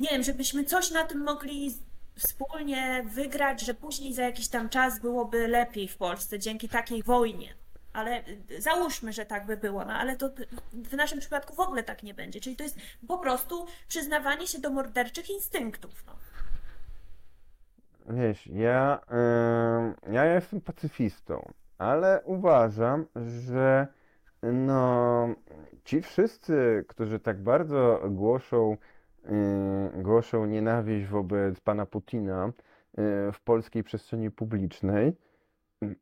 nie 0.00 0.08
wiem, 0.10 0.22
żebyśmy 0.22 0.64
coś 0.64 0.90
na 0.90 1.04
tym 1.04 1.24
mogli 1.24 1.74
wspólnie 2.16 3.04
wygrać, 3.06 3.60
że 3.60 3.74
później 3.74 4.14
za 4.14 4.22
jakiś 4.22 4.48
tam 4.48 4.68
czas 4.68 5.00
byłoby 5.00 5.48
lepiej 5.48 5.88
w 5.88 5.96
Polsce 5.96 6.38
dzięki 6.38 6.68
takiej 6.68 7.02
wojnie. 7.02 7.54
Ale 7.92 8.24
y, 8.50 8.62
załóżmy, 8.62 9.12
że 9.12 9.26
tak 9.26 9.46
by 9.46 9.56
było, 9.56 9.84
no 9.84 9.92
ale 9.92 10.16
to 10.16 10.30
w 10.72 10.96
naszym 10.96 11.18
przypadku 11.18 11.54
w 11.54 11.60
ogóle 11.60 11.82
tak 11.82 12.02
nie 12.02 12.14
będzie. 12.14 12.40
Czyli 12.40 12.56
to 12.56 12.62
jest 12.62 12.78
po 13.08 13.18
prostu 13.18 13.66
przyznawanie 13.88 14.46
się 14.46 14.60
do 14.60 14.70
morderczych 14.70 15.30
instynktów. 15.30 16.04
No. 16.06 16.12
Wiesz, 18.10 18.46
ja, 18.46 19.00
em, 19.08 19.94
ja 20.14 20.24
jestem 20.24 20.60
pacyfistą, 20.60 21.52
ale 21.78 22.22
uważam, 22.24 23.06
że 23.46 23.86
no, 24.42 25.28
ci 25.84 26.02
wszyscy, 26.02 26.84
którzy 26.88 27.18
tak 27.18 27.42
bardzo 27.42 28.02
głoszą, 28.10 28.76
y, 29.24 30.02
głoszą 30.02 30.46
nienawiść 30.46 31.06
wobec 31.06 31.60
pana 31.60 31.86
Putina 31.86 32.46
y, 32.48 32.52
w 33.32 33.40
polskiej 33.44 33.84
przestrzeni 33.84 34.30
publicznej, 34.30 35.16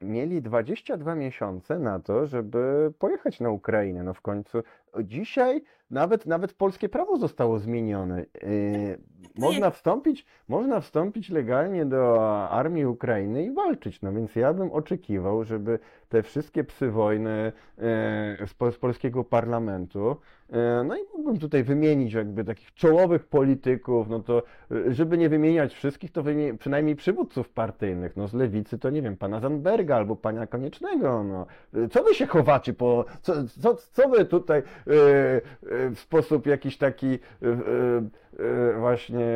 mieli 0.00 0.42
22 0.42 1.14
miesiące 1.14 1.78
na 1.78 2.00
to, 2.00 2.26
żeby 2.26 2.92
pojechać 2.98 3.40
na 3.40 3.50
Ukrainę. 3.50 4.02
No 4.02 4.14
w 4.14 4.20
końcu 4.20 4.62
dzisiaj 5.04 5.62
nawet, 5.90 6.26
nawet 6.26 6.52
polskie 6.52 6.88
prawo 6.88 7.16
zostało 7.16 7.58
zmienione. 7.58 8.24
Y, 8.42 8.98
Można 9.38 9.70
wstąpić, 9.70 10.26
można 10.48 10.80
wstąpić 10.80 11.30
legalnie 11.30 11.86
do 11.86 12.30
armii 12.50 12.86
Ukrainy 12.86 13.44
i 13.44 13.52
walczyć. 13.52 14.02
No 14.02 14.12
więc 14.12 14.36
ja 14.36 14.54
bym 14.54 14.72
oczekiwał, 14.72 15.44
żeby 15.44 15.78
te 16.08 16.22
wszystkie 16.22 16.64
psy 16.64 16.90
wojny 16.90 17.52
e, 17.78 18.46
z, 18.46 18.74
z 18.74 18.78
polskiego 18.78 19.24
parlamentu, 19.24 20.16
e, 20.50 20.84
no 20.84 20.96
i 20.96 21.00
mógłbym 21.14 21.38
tutaj 21.38 21.64
wymienić 21.64 22.12
jakby 22.12 22.44
takich 22.44 22.74
czołowych 22.74 23.26
polityków, 23.26 24.08
no 24.08 24.20
to 24.20 24.42
e, 24.70 24.94
żeby 24.94 25.18
nie 25.18 25.28
wymieniać 25.28 25.74
wszystkich, 25.74 26.12
to 26.12 26.22
wymienię 26.22 26.58
przynajmniej 26.58 26.96
przywódców 26.96 27.48
partyjnych. 27.48 28.16
No 28.16 28.28
z 28.28 28.34
lewicy 28.34 28.78
to 28.78 28.90
nie 28.90 29.02
wiem, 29.02 29.16
pana 29.16 29.40
Zandberga 29.40 29.96
albo 29.96 30.16
pana 30.16 30.46
Koniecznego. 30.46 31.24
No. 31.24 31.46
Co 31.90 32.02
wy 32.02 32.14
się 32.14 32.26
chowacie 32.26 32.72
po, 32.74 33.04
co, 33.22 33.32
co, 33.60 33.74
co 33.74 34.08
wy 34.08 34.24
tutaj 34.24 34.58
e, 34.58 34.62
e, 34.62 35.90
w 35.90 35.98
sposób 35.98 36.46
jakiś 36.46 36.78
taki 36.78 37.18
e, 37.42 38.78
właśnie 38.78 39.26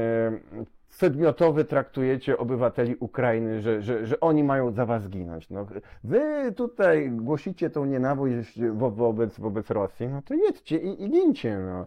przedmiotowy 1.01 1.65
traktujecie 1.65 2.39
obywateli 2.39 2.97
Ukrainy, 3.01 3.61
że, 3.61 3.83
że, 3.83 4.07
że 4.07 4.21
oni 4.21 4.45
mają 4.45 4.71
za 4.71 4.87
was 4.87 5.09
ginąć. 5.09 5.51
No, 5.51 5.67
wy 6.05 6.53
tutaj 6.57 7.11
głosicie 7.11 7.71
tą 7.71 7.85
nienawiść 7.85 8.61
wo- 8.73 8.91
wobec, 8.91 9.41
wobec 9.41 9.71
Rosji, 9.71 10.09
no 10.09 10.23
to 10.23 10.35
jedźcie 10.35 10.77
i, 10.79 11.03
i 11.05 11.11
gincie. 11.11 11.59
No. 11.59 11.87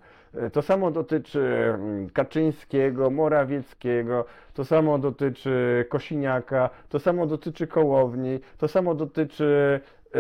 To 0.50 0.62
samo 0.62 0.92
dotyczy 0.92 1.40
mm, 1.74 2.10
Kaczyńskiego, 2.10 3.10
Morawieckiego, 3.10 4.26
to 4.54 4.66
samo 4.66 4.98
dotyczy 5.00 5.86
Kosiniaka, 5.90 6.70
to 6.90 7.00
samo 7.00 7.28
dotyczy 7.28 7.68
Kołowni, 7.68 8.40
to 8.58 8.68
samo 8.68 8.96
dotyczy 8.96 9.80
e, 10.16 10.20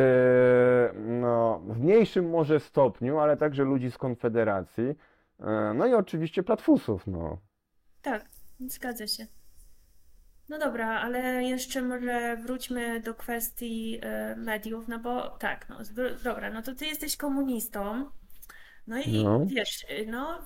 no, 0.96 1.62
w 1.68 1.80
mniejszym 1.80 2.30
może 2.30 2.60
stopniu, 2.60 3.20
ale 3.20 3.38
także 3.38 3.64
ludzi 3.64 3.92
z 3.92 3.98
Konfederacji. 3.98 4.96
E, 5.40 5.74
No 5.76 5.86
i 5.88 5.94
oczywiście 5.94 6.44
platfusów, 6.44 7.08
no. 7.08 7.38
Tak, 8.02 8.26
zgadza 8.70 9.08
się. 9.08 9.28
No 10.50 10.60
dobra, 10.60 11.00
ale 11.02 11.44
jeszcze 11.44 11.82
może 11.82 12.38
wróćmy 12.38 13.00
do 13.00 13.16
kwestii 13.16 14.00
e, 14.02 14.36
mediów, 14.36 14.88
no 14.88 15.00
bo 15.00 15.30
tak, 15.30 15.70
no 15.70 15.80
dobra, 16.24 16.50
no 16.50 16.62
to 16.62 16.76
ty 16.76 16.86
jesteś 16.86 17.18
komunistą, 17.18 18.10
no 18.88 18.98
i 18.98 19.24
No. 19.24 19.46
wiesz, 19.46 19.84
y, 19.84 20.06
no 20.08 20.42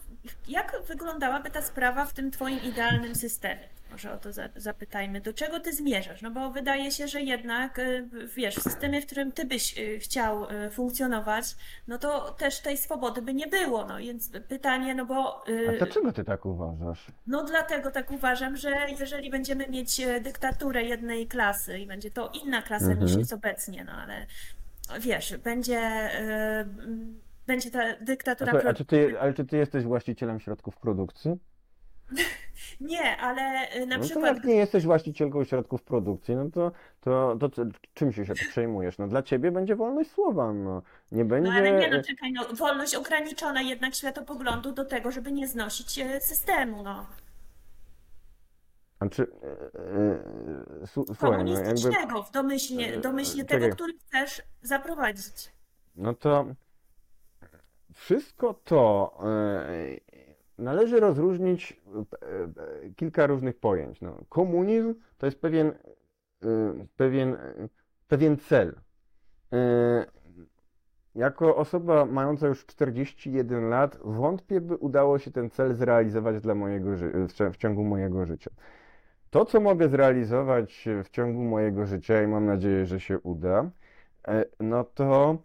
jak 0.47 0.75
wyglądałaby 0.87 1.49
ta 1.51 1.61
sprawa 1.61 2.05
w 2.05 2.13
tym 2.13 2.31
twoim 2.31 2.59
idealnym 2.63 3.15
systemie? 3.15 3.69
Może 3.91 4.11
o 4.13 4.17
to 4.17 4.33
za- 4.33 4.49
zapytajmy. 4.55 5.21
Do 5.21 5.33
czego 5.33 5.59
ty 5.59 5.73
zmierzasz? 5.73 6.21
No 6.21 6.31
bo 6.31 6.51
wydaje 6.51 6.91
się, 6.91 7.07
że 7.07 7.21
jednak, 7.21 7.79
y, 7.79 8.09
wiesz, 8.35 8.55
w 8.55 8.61
systemie, 8.63 9.01
w 9.01 9.05
którym 9.05 9.31
ty 9.31 9.45
byś 9.45 9.77
y, 9.79 9.99
chciał 9.99 10.51
y, 10.51 10.69
funkcjonować, 10.69 11.45
no 11.87 11.97
to 11.97 12.31
też 12.31 12.59
tej 12.59 12.77
swobody 12.77 13.21
by 13.21 13.33
nie 13.33 13.47
było, 13.47 13.85
no 13.85 13.97
więc 13.97 14.31
pytanie, 14.47 14.95
no 14.95 15.05
bo 15.05 15.43
A 15.69 15.77
dlaczego 15.77 16.11
ty 16.13 16.23
tak 16.23 16.45
uważasz? 16.45 17.05
no 17.27 17.43
dlatego 17.43 17.91
tak 17.91 18.11
uważam, 18.11 18.57
że 18.57 18.71
jeżeli 18.99 19.29
będziemy 19.29 19.67
mieć 19.67 19.99
e, 19.99 20.21
dyktaturę 20.21 20.83
jednej 20.83 21.27
klasy 21.27 21.79
i 21.79 21.85
będzie 21.87 22.11
to 22.11 22.31
inna 22.43 22.61
klasa 22.61 22.87
niż 22.93 23.01
Mhm. 23.01 23.19
jest 23.19 23.33
obecnie, 23.33 23.83
no 23.83 23.91
ale 23.91 24.25
wiesz, 24.99 25.37
będzie, 25.37 25.79
e, 25.79 26.65
będzie 27.47 27.71
ta 27.71 27.83
A, 27.83 27.93
dyktatura 28.05 28.51
a 28.53 28.59
pro... 28.59 28.73
czy 28.73 28.85
ty, 28.85 29.19
ale 29.19 29.33
czy 29.33 29.45
ty 29.45 29.57
jesteś 29.57 29.83
właścicielem 29.83 30.39
środków 30.39 30.77
produkcji? 30.77 31.31
Nie, 32.81 33.17
ale 33.17 33.41
e, 33.69 33.85
na 33.85 33.97
No 33.97 34.03
to 34.03 34.09
przykład 34.09 34.35
jak 34.35 34.43
nie 34.45 34.55
jesteś 34.55 34.85
właścicielką 34.85 35.43
środków 35.43 35.83
produkcji, 35.83 36.35
no 36.35 36.49
to, 36.49 36.71
to, 37.01 37.35
to, 37.39 37.49
ty- 37.49 37.71
czym 37.93 38.11
się 38.13 38.25
się 38.25 38.33
przejmujesz? 38.33 38.97
No 38.97 39.07
dla 39.07 39.23
ciebie 39.23 39.51
będzie 39.51 39.75
wolność 39.75 40.11
słowa, 40.11 40.53
no. 40.53 40.81
Nie 41.11 41.25
No 41.25 41.51
ale 41.51 41.71
nie, 41.71 41.87
no 41.87 41.95
będzie... 41.95 42.09
czekaj, 42.09 42.31
no 42.31 42.43
wolność 42.53 42.95
ograniczona 42.95 43.61
jednak 43.61 43.95
światopoglądu 43.95 44.71
do 44.71 44.85
tego, 44.85 45.11
żeby 45.11 45.31
nie 45.31 45.47
znosić 45.47 45.99
e, 45.99 46.21
systemu, 46.21 46.83
no. 46.83 47.05
A 48.99 49.09
czy... 49.09 49.23
e, 49.23 50.83
e, 50.83 50.87
Słuchaj, 50.87 51.15
no 51.15 51.27
jakby... 51.29 51.61
Komunistycznego 51.61 52.23
w 52.23 52.31
domyślnie, 52.31 52.93
e, 52.93 52.97
domyślnie 53.01 53.43
czekaj. 53.43 53.61
tego, 53.61 53.75
który 53.75 53.93
chcesz 53.97 54.41
zaprowadzić. 54.61 55.51
No 55.95 56.13
to 56.13 56.45
wszystko 57.93 58.53
to 58.53 59.17
należy 60.57 60.99
rozróżnić 60.99 61.81
e, 61.95 61.99
e, 62.25 62.89
kilka 62.95 63.27
różnych 63.27 63.59
pojęć. 63.59 64.01
No, 64.01 64.17
komunizm 64.29 64.95
to 65.17 65.25
jest 65.25 65.41
pewien, 65.41 65.67
e, 65.67 65.75
pewien, 66.97 67.37
pewien 68.07 68.37
cel. 68.37 68.75
Jako 71.15 71.55
osoba 71.55 72.05
mająca 72.05 72.47
już 72.47 72.65
41 72.65 73.69
lat, 73.69 73.99
wątpię, 74.03 74.61
by 74.61 74.75
udało 74.75 75.19
się 75.19 75.31
ten 75.31 75.49
cel 75.49 75.73
zrealizować 75.73 76.41
dla 76.41 76.55
mojego 76.55 76.89
w 77.53 77.57
ciągu 77.57 77.83
mojego 77.83 78.25
życia. 78.25 78.51
To, 79.29 79.45
co 79.45 79.59
mogę 79.59 79.89
zrealizować 79.89 80.85
w 81.03 81.09
ciągu 81.09 81.43
mojego 81.43 81.85
życia, 81.85 82.23
i 82.23 82.27
mam 82.27 82.45
nadzieję, 82.45 82.85
że 82.85 82.99
się 82.99 83.19
uda, 83.19 83.69
no 84.59 84.83
to 84.83 85.37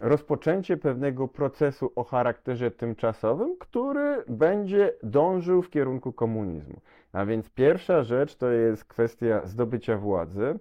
rozpoczęcie 0.00 0.76
pewnego 0.76 1.28
procesu 1.28 1.92
o 1.96 2.04
charakterze 2.04 2.70
tymczasowym, 2.70 3.56
który 3.58 4.24
będzie 4.28 4.92
dążył 5.02 5.62
w 5.62 5.70
kierunku 5.70 6.12
komunizmu. 6.12 6.80
A 7.12 7.24
więc 7.24 7.50
pierwsza 7.50 8.02
rzecz 8.02 8.36
to 8.36 8.50
jest 8.50 8.84
kwestia 8.84 9.40
zdobycia 9.44 9.96
władzy. 9.96 10.58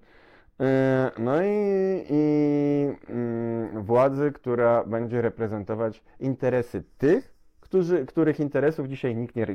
E, 0.59 1.11
No 1.19 1.43
i, 1.43 2.05
i 2.09 2.87
mm, 3.09 3.83
władzy, 3.83 4.31
która 4.31 4.83
będzie 4.83 5.21
reprezentować 5.21 6.03
interesy 6.19 6.83
tych, 6.97 7.39
którzy, 7.69 8.05
których 8.05 8.39
interesów 8.39 8.87
dzisiaj 8.87 9.15
nikt 9.15 9.35
nie, 9.35 9.45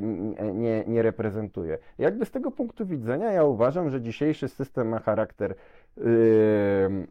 nie, 0.53 0.83
nie 0.87 1.01
reprezentuje. 1.01 1.77
Jakby 1.97 2.25
z 2.25 2.31
tego 2.31 2.51
punktu 2.51 2.85
widzenia 2.85 3.31
ja 3.31 3.43
uważam, 3.43 3.89
że 3.89 4.01
dzisiejszy 4.01 4.47
system 4.47 4.87
ma 4.89 4.99
charakter 4.99 5.49
yy, 5.49 5.55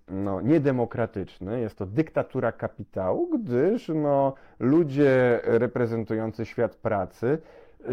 no, 0.09 0.41
niedemokratyczny. 0.41 1.61
Jest 1.61 1.78
to 1.78 1.87
dyktatura 1.87 2.53
kapitału, 2.53 3.39
gdyż 3.39 3.89
no, 3.89 4.35
ludzie 4.61 5.41
reprezentujący 5.45 6.47
świat 6.47 6.76
pracy 6.76 7.39
yy, 7.80 7.89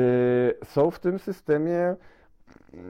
są 0.63 0.91
w 0.91 0.99
tym 0.99 1.19
systemie 1.19 1.95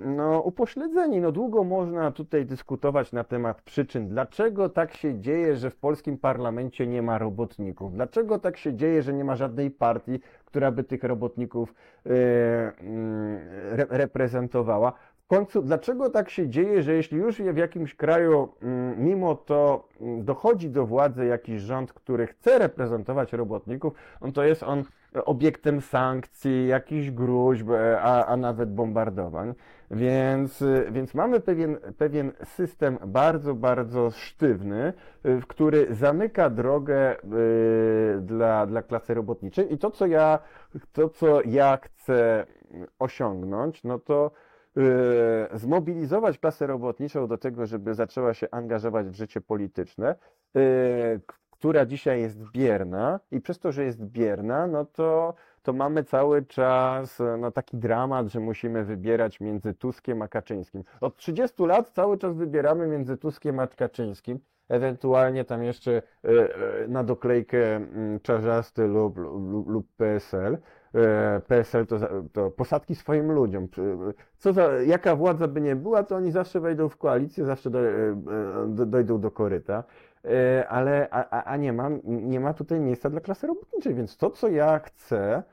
no, 0.06 0.40
upośledzeni. 0.40 1.22
No, 1.22 1.32
długo 1.32 1.64
można 1.64 2.12
tutaj 2.12 2.46
dyskutować 2.46 3.12
na 3.12 3.24
temat 3.24 3.62
przyczyn. 3.62 4.08
Dlaczego 4.08 4.70
tak 4.70 4.94
się 4.94 5.20
dzieje, 5.20 5.56
że 5.56 5.70
w 5.70 5.76
polskim 5.76 6.18
parlamencie 6.18 6.88
nie 6.88 7.02
ma 7.02 7.18
robotników? 7.18 7.94
Dlaczego 7.94 8.40
tak 8.40 8.58
się 8.58 8.74
dzieje, 8.74 9.04
że 9.04 9.14
nie 9.14 9.24
ma 9.24 9.36
żadnej 9.36 9.72
partii, 9.72 10.20
która 10.46 10.72
by 10.72 10.84
tych 10.84 11.04
robotników 11.04 11.74
e, 12.06 12.10
mm, 12.10 13.40
re, 13.72 13.86
reprezentowała? 13.90 14.94
Końcu, 15.32 15.62
dlaczego 15.62 16.10
tak 16.10 16.30
się 16.30 16.50
dzieje, 16.50 16.84
że 16.84 16.94
jeśli 16.94 17.18
już 17.18 17.42
w 17.42 17.58
jakimś 17.58 17.96
kraju, 17.96 18.50
mm, 18.62 19.04
mimo 19.04 19.36
to 19.36 19.88
mm, 20.02 20.26
dochodzi 20.26 20.70
do 20.70 20.86
władzy 20.86 21.26
jakiś 21.26 21.62
rząd, 21.62 21.94
który 21.94 22.28
chce 22.28 22.60
reprezentować 22.60 23.34
robotników, 23.34 23.94
no 24.22 24.32
to 24.32 24.44
jest 24.44 24.64
on 24.64 24.84
obiektem 25.26 25.82
sankcji, 25.82 26.68
jakichś 26.68 27.12
gruźb, 27.12 27.70
e, 27.70 28.02
a, 28.02 28.26
a 28.26 28.38
nawet 28.38 28.74
bombardowań. 28.74 29.54
Więc, 29.92 30.62
e, 30.62 30.92
więc 30.92 31.14
mamy 31.14 31.40
pewien, 31.40 31.78
pewien 31.98 32.32
system 32.44 32.98
bardzo, 33.06 33.56
bardzo 33.56 34.12
sztywny, 34.12 34.94
e, 35.24 35.40
w 35.40 35.48
który 35.48 35.88
zamyka 35.96 36.50
drogę 36.50 37.16
dla, 38.22 38.66
dla 38.66 38.82
klasy 38.82 39.14
robotniczej. 39.14 39.74
I 39.74 39.78
to, 39.78 39.92
co 39.92 40.08
ja, 40.08 40.40
to, 40.94 41.10
co 41.10 41.42
ja 41.42 41.78
chcę 41.78 42.46
osiągnąć, 43.00 43.84
no 43.84 44.00
to 44.00 44.32
zmobilizować 45.54 46.40
klasę 46.40 46.68
robotniczą 46.68 47.28
do 47.28 47.38
tego, 47.38 47.66
żeby 47.66 47.94
zaczęła 47.94 48.34
się 48.34 48.48
angażować 48.52 49.08
w 49.08 49.16
życie 49.16 49.42
polityczne, 49.42 50.16
która 51.62 51.86
dzisiaj 51.86 52.22
jest 52.22 52.52
bierna 52.52 53.20
i 53.32 53.42
przez 53.42 53.60
to, 53.60 53.72
że 53.72 53.84
jest 53.84 54.04
bierna, 54.04 54.68
no 54.68 54.86
to, 54.86 55.34
to 55.62 55.74
mamy 55.74 56.04
cały 56.04 56.46
czas 56.46 57.22
no, 57.40 57.52
taki 57.52 57.78
dramat, 57.78 58.28
że 58.28 58.40
musimy 58.40 58.84
wybierać 58.84 59.40
między 59.40 59.74
Tuskiem 59.74 60.22
a 60.22 60.28
Kaczyńskim. 60.28 60.84
Od 61.02 61.16
30 61.18 61.64
lat 61.66 61.90
cały 61.90 62.18
czas 62.18 62.36
wybieramy 62.36 62.88
między 62.88 63.18
Tuskiem 63.18 63.60
a 63.60 63.68
Kaczyńskim, 63.68 64.40
ewentualnie 64.70 65.46
tam 65.46 65.64
jeszcze 65.64 65.92
e, 65.92 66.30
e, 66.30 66.88
na 66.88 67.04
doklejkę 67.04 67.76
mm, 67.76 68.20
Czarzasty 68.20 68.88
lub, 68.88 69.18
lub, 69.18 69.70
lub 69.70 69.88
PSL. 69.98 70.58
E, 70.96 71.42
PSL 71.48 71.86
to, 71.86 71.98
to 72.34 72.52
posadki 72.52 72.96
swoim 72.96 73.32
ludziom. 73.32 73.68
Co 74.38 74.54
za, 74.54 74.74
jaka 74.74 75.16
władza 75.16 75.48
by 75.48 75.62
nie 75.62 75.76
była, 75.76 76.04
to 76.04 76.16
oni 76.16 76.32
zawsze 76.32 76.60
wejdą 76.60 76.90
w 76.90 76.98
koalicję, 76.98 77.46
zawsze 77.46 77.70
do, 77.70 77.80
do, 78.68 78.86
dojdą 78.86 79.20
do 79.20 79.32
koryta. 79.32 79.84
E, 80.26 80.68
ale 80.68 81.08
a, 81.12 81.44
a 81.44 81.58
nie, 81.58 81.74
ma, 81.74 81.90
nie 82.04 82.40
ma 82.40 82.54
tutaj 82.54 82.80
miejsca 82.80 83.10
dla 83.10 83.22
klasy 83.22 83.48
robotniczej, 83.48 83.94
więc 83.94 84.18
to, 84.18 84.30
co 84.30 84.50
ja 84.50 84.80
chcę 84.80 85.44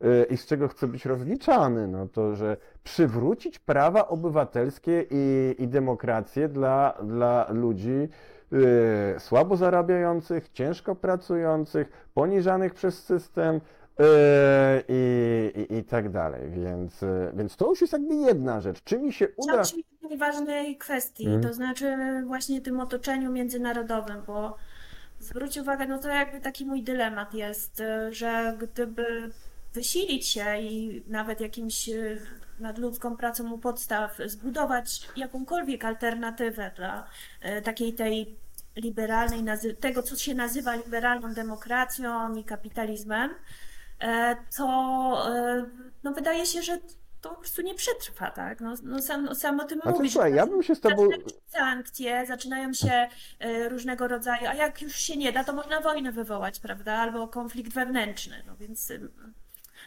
e, 0.00 0.24
i 0.24 0.36
z 0.36 0.46
czego 0.46 0.68
chcę 0.68 0.86
być 0.86 1.06
rozliczany, 1.06 1.88
no 1.88 2.08
to, 2.08 2.34
że 2.34 2.56
przywrócić 2.84 3.58
prawa 3.58 4.08
obywatelskie 4.08 5.04
i, 5.10 5.54
i 5.58 5.68
demokrację 5.68 6.48
dla, 6.48 6.94
dla 7.02 7.46
ludzi 7.52 8.08
y, 8.52 9.20
słabo 9.20 9.56
zarabiających, 9.56 10.48
ciężko 10.48 10.94
pracujących, 10.94 12.08
poniżanych 12.14 12.74
przez 12.74 13.04
system, 13.04 13.60
Yy, 13.87 13.87
i, 14.88 15.52
i, 15.60 15.78
i 15.78 15.84
tak 15.84 16.10
dalej. 16.10 16.50
Więc, 16.50 17.02
yy, 17.02 17.32
więc 17.34 17.56
to 17.56 17.68
już 17.70 17.80
jest 17.80 17.92
jakby 17.92 18.14
jedna 18.14 18.60
rzecz. 18.60 18.82
Czy 18.84 18.98
mi 18.98 19.12
się 19.12 19.28
uda. 19.36 19.62
Chciałam 19.62 19.82
jednej 20.02 20.18
ważnej 20.18 20.76
kwestii, 20.76 21.24
Mhm. 21.26 21.42
to 21.42 21.54
znaczy 21.54 21.96
właśnie 22.26 22.60
tym 22.60 22.80
otoczeniu 22.80 23.32
międzynarodowym, 23.32 24.22
bo 24.26 24.56
zwróć 25.20 25.56
uwagę, 25.56 25.86
no 25.86 25.98
to 25.98 26.08
jakby 26.08 26.40
taki 26.40 26.66
mój 26.66 26.82
dylemat 26.82 27.34
jest, 27.34 27.80
y, 27.80 28.14
że 28.14 28.56
gdyby 28.60 29.30
wysilić 29.74 30.26
się 30.26 30.58
i 30.58 31.02
nawet 31.06 31.40
jakimś 31.40 31.88
y, 31.88 32.20
nadludzką 32.60 33.16
pracą 33.16 33.52
u 33.52 33.58
podstaw 33.58 34.18
zbudować 34.26 35.08
jakąkolwiek 35.16 35.84
alternatywę 35.84 36.70
dla 36.76 37.06
y, 37.58 37.62
takiej 37.62 37.92
tej 37.94 38.36
liberalnej, 38.76 39.44
tego 39.80 40.02
co 40.02 40.16
się 40.16 40.34
nazywa 40.34 40.74
liberalną 40.74 41.34
demokracją 41.34 42.34
i 42.36 42.44
kapitalizmem, 42.44 43.30
to 44.56 44.66
e, 45.36 45.64
no 46.04 46.12
wydaje 46.12 46.46
się, 46.46 46.62
że 46.62 46.78
to 47.20 47.28
po 47.28 47.34
prostu 47.34 47.62
nie 47.62 47.74
przetrwa, 47.74 48.30
tak? 48.30 48.60
No, 48.60 48.74
no 48.82 49.02
sam, 49.02 49.24
no 49.24 49.34
sam 49.34 49.60
o 49.60 49.64
tym 49.64 49.80
Znaczy, 49.80 49.96
mówisz. 49.98 50.12
słuchaj, 50.12 50.34
ja 50.34 50.46
bym 50.46 50.62
się 50.62 50.74
z 50.74 50.80
tobą. 50.80 51.08
Sankcje, 51.46 52.26
zaczynają 52.26 52.72
się 52.72 53.08
e, 53.38 53.68
różnego 53.68 54.08
rodzaju, 54.08 54.46
a 54.48 54.54
jak 54.54 54.82
już 54.82 54.96
się 54.96 55.16
nie 55.16 55.32
da, 55.32 55.44
to 55.44 55.52
można 55.52 55.80
wojnę 55.80 56.12
wywołać, 56.12 56.60
prawda? 56.60 56.92
Albo 56.94 57.28
konflikt 57.28 57.72
wewnętrzny, 57.72 58.42
no 58.46 58.56
więc 58.56 58.92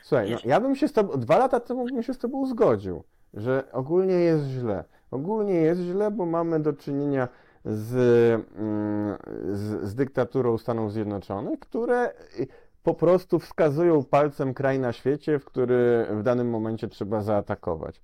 Słuchaj, 0.04 0.32
no, 0.32 0.38
ja 0.46 0.60
bym 0.60 0.76
się 0.76 0.88
z 0.88 0.94
tobą. 0.94 1.20
Dwa 1.20 1.38
lata 1.38 1.60
temu 1.60 1.86
bym 1.86 2.04
się 2.04 2.14
z 2.14 2.18
tobą 2.18 2.46
zgodził, 2.46 3.04
że 3.34 3.64
ogólnie 3.72 4.14
jest 4.14 4.46
źle. 4.46 4.84
Ogólnie 5.12 5.54
jest 5.54 5.82
źle, 5.82 6.12
bo 6.12 6.26
mamy 6.26 6.60
do 6.60 6.74
czynienia 6.74 7.28
z, 7.66 7.94
mm, 8.56 9.18
z, 9.52 9.90
z 9.90 9.96
dyktaturą 9.96 10.58
Stanów 10.58 10.94
Zjednoczonych, 10.94 11.60
które 11.60 12.14
po 12.84 12.94
prostu 12.94 13.40
wskazują 13.40 14.04
palcem 14.04 14.54
kraj 14.54 14.80
na 14.80 14.94
świecie, 14.94 15.40
w 15.40 15.46
który 15.46 16.06
w 16.12 16.24
danym 16.24 16.50
momencie 16.50 16.88
trzeba 16.88 17.22
zaatakować. 17.22 18.02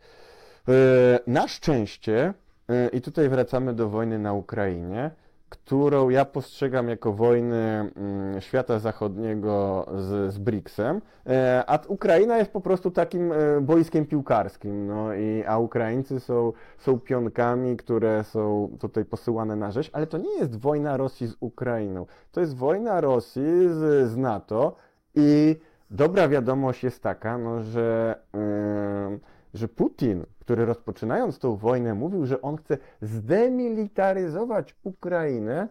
E, 0.67 1.19
Na 1.27 1.47
szczęście, 1.47 2.33
e, 2.69 2.87
i 2.87 3.01
tutaj 3.01 3.29
wracamy 3.29 3.73
do 3.73 3.89
wojny 3.89 4.19
na 4.19 4.33
Ukrainie, 4.33 5.11
którą 5.49 6.09
ja 6.09 6.25
postrzegam 6.25 6.89
jako 6.89 7.13
wojny 7.13 7.55
mm, 7.55 8.41
świata 8.41 8.79
zachodniego 8.79 9.85
z, 9.97 10.33
z 10.33 10.37
BRICS-em, 10.37 11.01
e, 11.27 11.63
a 11.67 11.79
Ukraina 11.87 12.37
jest 12.37 12.51
po 12.51 12.61
prostu 12.61 12.91
takim 12.91 13.31
e, 13.31 13.61
boiskiem 13.61 14.05
piłkarskim, 14.05 14.87
no 14.87 15.13
i, 15.13 15.43
a 15.47 15.57
Ukraińcy 15.57 16.19
są, 16.19 16.53
są 16.77 16.99
pionkami, 16.99 17.77
które 17.77 18.23
są 18.23 18.71
tutaj 18.79 19.05
posyłane 19.05 19.55
na 19.55 19.71
rzeź, 19.71 19.89
ale 19.93 20.07
to 20.07 20.17
nie 20.17 20.37
jest 20.39 20.59
wojna 20.59 20.97
Rosji 20.97 21.27
z 21.27 21.35
Ukrainą, 21.39 22.05
to 22.31 22.41
jest 22.41 22.55
wojna 22.55 23.01
Rosji 23.01 23.69
z, 23.69 24.09
z 24.11 24.17
NATO 24.17 24.75
i 25.15 25.55
dobra 25.91 26.27
wiadomość 26.27 26.83
jest 26.83 27.03
taka, 27.03 27.37
no, 27.37 27.63
że, 27.63 28.19
em, 28.33 29.19
że 29.53 29.67
Putin, 29.67 30.25
który 30.47 30.65
rozpoczynając 30.65 31.39
tą 31.39 31.55
wojnę 31.55 31.93
mówił, 31.93 32.25
że 32.25 32.41
on 32.41 32.57
chce 32.57 32.77
zdemilitaryzować 33.01 34.75
Ukrainę, 34.83 35.67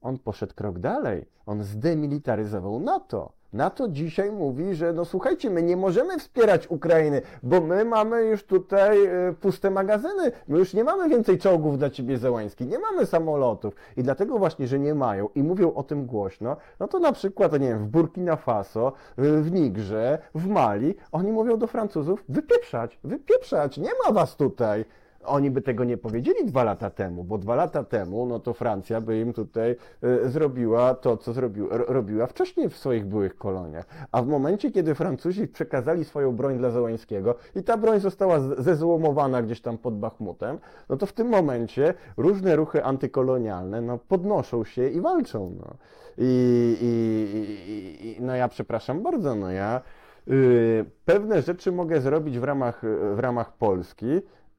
on 0.00 0.18
poszedł 0.18 0.54
krok 0.54 0.78
dalej. 0.78 1.26
On 1.46 1.62
zdemilitaryzował 1.62 2.80
NATO. 2.80 3.32
NATO 3.52 3.88
dzisiaj 3.88 4.30
mówi, 4.30 4.74
że 4.74 4.92
no 4.92 5.04
słuchajcie, 5.04 5.50
my 5.50 5.62
nie 5.62 5.76
możemy 5.76 6.18
wspierać 6.18 6.70
Ukrainy, 6.70 7.22
bo 7.42 7.60
my 7.60 7.84
mamy 7.84 8.24
już 8.24 8.44
tutaj 8.44 9.06
e, 9.06 9.34
puste 9.40 9.70
magazyny, 9.70 10.32
my 10.48 10.58
już 10.58 10.74
nie 10.74 10.84
mamy 10.84 11.08
więcej 11.08 11.38
czołgów 11.38 11.78
dla 11.78 11.90
ciebie 11.90 12.18
Zełański, 12.18 12.66
nie 12.66 12.78
mamy 12.78 13.06
samolotów. 13.06 13.74
I 13.96 14.02
dlatego 14.02 14.38
właśnie, 14.38 14.66
że 14.66 14.78
nie 14.78 14.94
mają 14.94 15.28
i 15.34 15.42
mówią 15.42 15.74
o 15.74 15.82
tym 15.82 16.06
głośno, 16.06 16.56
no 16.80 16.88
to 16.88 16.98
na 16.98 17.12
przykład, 17.12 17.52
nie 17.52 17.58
wiem, 17.58 17.78
w 17.78 17.88
Burkina 17.88 18.36
Faso, 18.36 18.92
e, 19.16 19.22
w 19.22 19.52
Nigrze, 19.52 20.18
w 20.34 20.46
Mali, 20.46 20.94
oni 21.12 21.32
mówią 21.32 21.58
do 21.58 21.66
Francuzów, 21.66 22.24
wypieprzać, 22.28 22.98
wypieprzać, 23.04 23.78
nie 23.78 23.90
ma 24.04 24.12
was 24.12 24.36
tutaj. 24.36 24.84
Oni 25.24 25.50
by 25.50 25.62
tego 25.62 25.84
nie 25.84 25.96
powiedzieli 25.96 26.44
dwa 26.44 26.64
lata 26.64 26.90
temu, 26.90 27.24
bo 27.24 27.38
dwa 27.38 27.54
lata 27.54 27.84
temu, 27.84 28.26
no 28.26 28.38
to 28.40 28.54
Francja 28.54 29.00
by 29.00 29.20
im 29.20 29.32
tutaj 29.32 29.76
e, 30.02 30.28
zrobiła 30.28 30.94
to, 30.94 31.16
co 31.16 31.32
zrobił, 31.32 31.68
ro- 31.70 31.84
robiła 31.88 32.26
wcześniej 32.26 32.68
w 32.68 32.76
swoich 32.76 33.06
byłych 33.06 33.36
koloniach. 33.36 33.86
A 34.12 34.22
w 34.22 34.26
momencie, 34.26 34.70
kiedy 34.70 34.94
Francuzi 34.94 35.48
przekazali 35.48 36.04
swoją 36.04 36.36
broń 36.36 36.58
dla 36.58 36.70
Zełańskiego 36.70 37.34
i 37.56 37.62
ta 37.62 37.76
broń 37.76 38.00
została 38.00 38.40
zezłomowana 38.58 39.42
gdzieś 39.42 39.60
tam 39.60 39.78
pod 39.78 39.98
Bachmutem, 39.98 40.58
no 40.88 40.96
to 40.96 41.06
w 41.06 41.12
tym 41.12 41.28
momencie 41.28 41.94
różne 42.16 42.56
ruchy 42.56 42.84
antykolonialne, 42.84 43.80
no 43.80 43.98
podnoszą 43.98 44.64
się 44.64 44.88
i 44.88 45.00
walczą, 45.00 45.54
no. 45.60 45.74
I, 46.18 46.76
i, 46.80 48.18
i, 48.18 48.22
no 48.22 48.34
ja 48.34 48.48
przepraszam 48.48 49.02
bardzo, 49.02 49.34
no 49.34 49.50
ja 49.50 49.80
y, 50.28 50.84
pewne 51.04 51.42
rzeczy 51.42 51.72
mogę 51.72 52.00
zrobić 52.00 52.38
w 52.38 52.44
ramach, 52.44 52.82
w 53.14 53.18
ramach 53.18 53.52
Polski, 53.56 54.06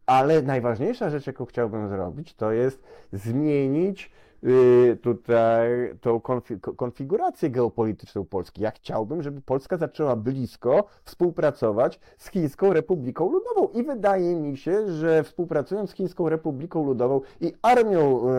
ale 0.05 0.41
najważniejsza 0.41 1.09
rzecz, 1.09 1.27
jaką 1.27 1.45
chciałbym 1.45 1.89
zrobić, 1.89 2.33
to 2.33 2.51
jest 2.51 2.83
zmienić 3.13 4.11
y, 4.43 4.97
tutaj 5.01 5.69
tą 6.01 6.17
konfi- 6.17 6.75
konfigurację 6.75 7.49
geopolityczną 7.49 8.25
Polski. 8.25 8.61
Ja 8.61 8.71
chciałbym, 8.71 9.23
żeby 9.23 9.41
Polska 9.41 9.77
zaczęła 9.77 10.15
blisko 10.15 10.85
współpracować 11.03 11.99
z 12.17 12.29
Chińską 12.29 12.73
Republiką 12.73 13.31
Ludową 13.31 13.67
i 13.67 13.83
wydaje 13.83 14.35
mi 14.35 14.57
się, 14.57 14.91
że 14.91 15.23
współpracując 15.23 15.89
z 15.89 15.93
Chińską 15.93 16.29
Republiką 16.29 16.85
Ludową 16.85 17.21
i 17.41 17.53
armią 17.61 18.29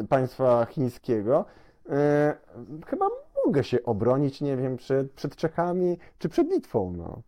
y, 0.00 0.06
państwa 0.08 0.64
chińskiego, 0.64 1.44
y, 1.86 1.90
chyba 2.86 3.08
mogę 3.46 3.64
się 3.64 3.82
obronić, 3.82 4.40
nie 4.40 4.56
wiem, 4.56 4.76
przed, 4.76 5.12
przed 5.12 5.36
Czechami 5.36 5.98
czy 6.18 6.28
przed 6.28 6.50
Litwą, 6.50 6.92
no. 6.96 7.22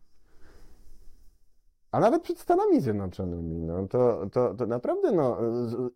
A 1.95 2.01
nawet 2.01 2.23
przed 2.23 2.39
Stanami 2.39 2.81
Zjednoczonymi, 2.81 3.57
no 3.57 3.89
to, 3.89 4.27
to, 4.33 4.55
to 4.55 4.67
naprawdę, 4.67 5.13
no, 5.13 5.39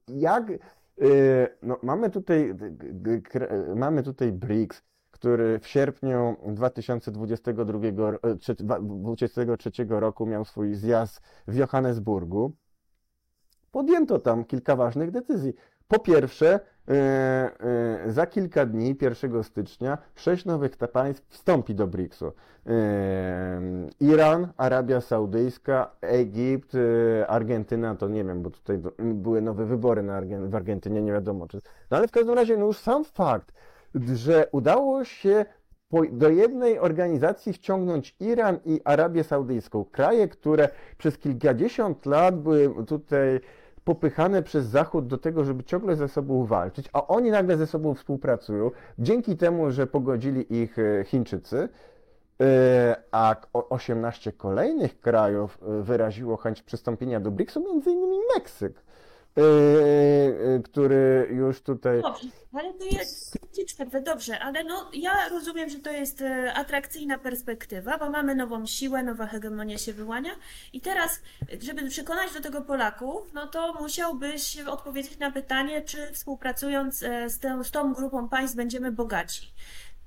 jak, 0.08 0.50
y, 0.50 1.48
no, 1.62 1.78
mamy 1.82 2.10
tutaj, 2.10 2.54
mamy 3.76 4.02
tutaj 4.02 4.32
BRICS, 4.32 4.82
który 5.10 5.58
w 5.58 5.66
sierpniu 5.66 6.36
2022 6.46 8.10
ro- 8.10 8.18
e, 8.22 8.34
trze- 8.34 8.54
dwa- 8.54 8.80
23 8.80 9.70
roku 9.88 10.26
miał 10.26 10.44
swój 10.44 10.74
zjazd 10.74 11.20
w 11.48 11.56
Johannesburgu. 11.56 12.52
Podjęto 13.70 14.18
tam 14.18 14.44
kilka 14.44 14.76
ważnych 14.76 15.10
decyzji. 15.10 15.54
Po 15.88 15.98
pierwsze, 15.98 16.60
za 18.06 18.26
kilka 18.26 18.66
dni, 18.66 18.96
1 19.00 19.42
stycznia, 19.44 19.98
sześć 20.14 20.44
nowych 20.44 20.76
państw 20.76 21.28
wstąpi 21.28 21.74
do 21.74 21.86
BRICS-u. 21.86 22.32
E, 22.66 23.60
Iran, 24.00 24.48
Arabia 24.56 25.00
Saudyjska, 25.00 25.90
Egipt, 26.00 26.74
e, 26.74 27.26
Argentyna, 27.26 27.94
to 27.94 28.08
nie 28.08 28.24
wiem, 28.24 28.42
bo 28.42 28.50
tutaj 28.50 28.78
były 28.98 29.42
nowe 29.42 29.66
wybory 29.66 30.02
na 30.02 30.22
w 30.48 30.54
Argentynie, 30.54 31.02
nie 31.02 31.12
wiadomo 31.12 31.48
czy. 31.48 31.60
No 31.90 31.96
ale 31.96 32.08
w 32.08 32.10
każdym 32.10 32.34
razie, 32.34 32.56
no 32.56 32.66
już 32.66 32.78
sam 32.78 33.04
fakt, 33.04 33.52
że 34.14 34.48
udało 34.52 35.04
się 35.04 35.44
do 36.12 36.28
jednej 36.28 36.78
organizacji 36.78 37.52
wciągnąć 37.52 38.16
Iran 38.20 38.58
i 38.64 38.80
Arabię 38.84 39.24
Saudyjską, 39.24 39.84
kraje, 39.84 40.28
które 40.28 40.68
przez 40.98 41.18
kilkadziesiąt 41.18 42.06
lat 42.06 42.42
były 42.42 42.84
tutaj 42.86 43.40
popychane 43.92 44.42
przez 44.42 44.66
Zachód 44.66 45.06
do 45.06 45.18
tego, 45.18 45.44
żeby 45.44 45.64
ciągle 45.64 45.96
ze 45.96 46.08
sobą 46.08 46.46
walczyć, 46.46 46.88
a 46.92 47.06
oni 47.06 47.30
nagle 47.30 47.56
ze 47.56 47.66
sobą 47.66 47.94
współpracują, 47.94 48.70
dzięki 48.98 49.36
temu, 49.36 49.70
że 49.70 49.86
pogodzili 49.86 50.56
ich 50.62 50.78
e, 50.78 51.04
Chińczycy, 51.04 51.68
e, 52.40 52.96
a 53.12 53.34
k- 53.40 53.48
o- 53.52 53.68
18 53.68 54.32
kolejnych 54.32 55.00
krajów 55.00 55.58
e, 55.62 55.82
wyraziło 55.82 56.36
chęć 56.36 56.62
przystąpienia 56.62 57.20
do 57.20 57.30
BRICS-u, 57.30 57.60
między 57.60 57.90
innymi 57.90 58.16
Meksyk, 58.36 58.82
e, 59.38 60.54
e, 60.54 60.60
który 60.62 61.28
już 61.30 61.60
tutaj 61.60 62.02
Dobrze, 62.02 62.28
ale 62.52 62.74
to 62.74 62.84
jest, 62.84 63.38
przerwę, 63.66 64.00
dobrze, 64.00 64.38
ale 64.38 64.64
no 64.64 64.90
ja 64.92 65.28
rozumiem, 65.28 65.68
że 65.68 65.78
to 65.78 65.90
jest 65.90 66.24
atrakcyjna 66.54 67.18
perspektywa, 67.18 67.98
bo 67.98 68.10
mamy 68.10 68.34
nową 68.34 68.66
siłę, 68.66 69.02
nowa 69.02 69.26
hegemonia 69.26 69.78
się 69.78 69.92
wyłania 69.92 70.30
i 70.72 70.80
teraz, 70.80 71.20
żeby 71.60 71.88
przekonać 71.88 72.34
do 72.34 72.40
tego 72.40 72.62
Polaków, 72.62 73.32
no 73.34 73.46
to 73.46 73.72
musiałbyś 73.80 74.58
odpowiedzieć 74.60 75.18
na 75.18 75.30
pytanie, 75.30 75.82
czy 75.82 76.12
współpracując 76.12 76.98
z 77.28 77.38
tą, 77.38 77.64
z 77.64 77.70
tą 77.70 77.92
grupą 77.92 78.28
państw 78.28 78.56
będziemy 78.56 78.92
bogaci. 78.92 79.52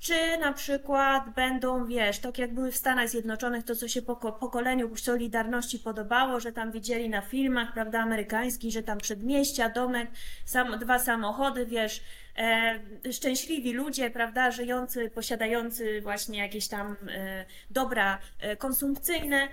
Czy 0.01 0.37
na 0.37 0.53
przykład 0.53 1.29
będą, 1.35 1.85
wiesz, 1.85 2.19
tak 2.19 2.37
jak 2.37 2.53
były 2.53 2.71
w 2.71 2.75
Stanach 2.75 3.09
Zjednoczonych, 3.09 3.63
to 3.63 3.75
co 3.75 3.87
się 3.87 4.01
poko 4.01 4.31
pokoleniu 4.31 4.97
Solidarności 4.97 5.79
podobało, 5.79 6.39
że 6.39 6.51
tam 6.51 6.71
widzieli 6.71 7.09
na 7.09 7.21
filmach, 7.21 7.73
prawda, 7.73 7.99
amerykańskich, 7.99 8.73
że 8.73 8.83
tam 8.83 8.97
przedmieścia, 8.97 9.69
domek, 9.69 10.09
sam, 10.45 10.79
dwa 10.79 10.99
samochody, 10.99 11.65
wiesz, 11.65 12.01
e, 12.37 12.79
szczęśliwi 13.13 13.73
ludzie, 13.73 14.09
prawda, 14.09 14.51
żyjący, 14.51 15.09
posiadający 15.09 16.01
właśnie 16.01 16.39
jakieś 16.39 16.67
tam 16.67 16.95
e, 17.09 17.45
dobra 17.71 18.19
e, 18.39 18.55
konsumpcyjne. 18.55 19.47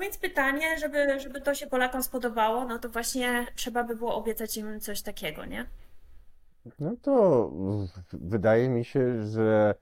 Więc 0.00 0.18
pytanie, 0.18 0.78
żeby, 0.78 1.20
żeby 1.20 1.40
to 1.40 1.54
się 1.54 1.66
Polakom 1.66 2.02
spodobało, 2.02 2.64
no 2.64 2.78
to 2.78 2.88
właśnie 2.88 3.46
trzeba 3.56 3.84
by 3.84 3.96
było 3.96 4.14
obiecać 4.14 4.56
im 4.56 4.80
coś 4.80 5.02
takiego, 5.02 5.44
nie? 5.44 5.66
No 6.80 6.96
to 7.02 7.50
wydaje 8.12 8.68
mi 8.68 8.84
się, 8.84 9.26
że 9.26 9.74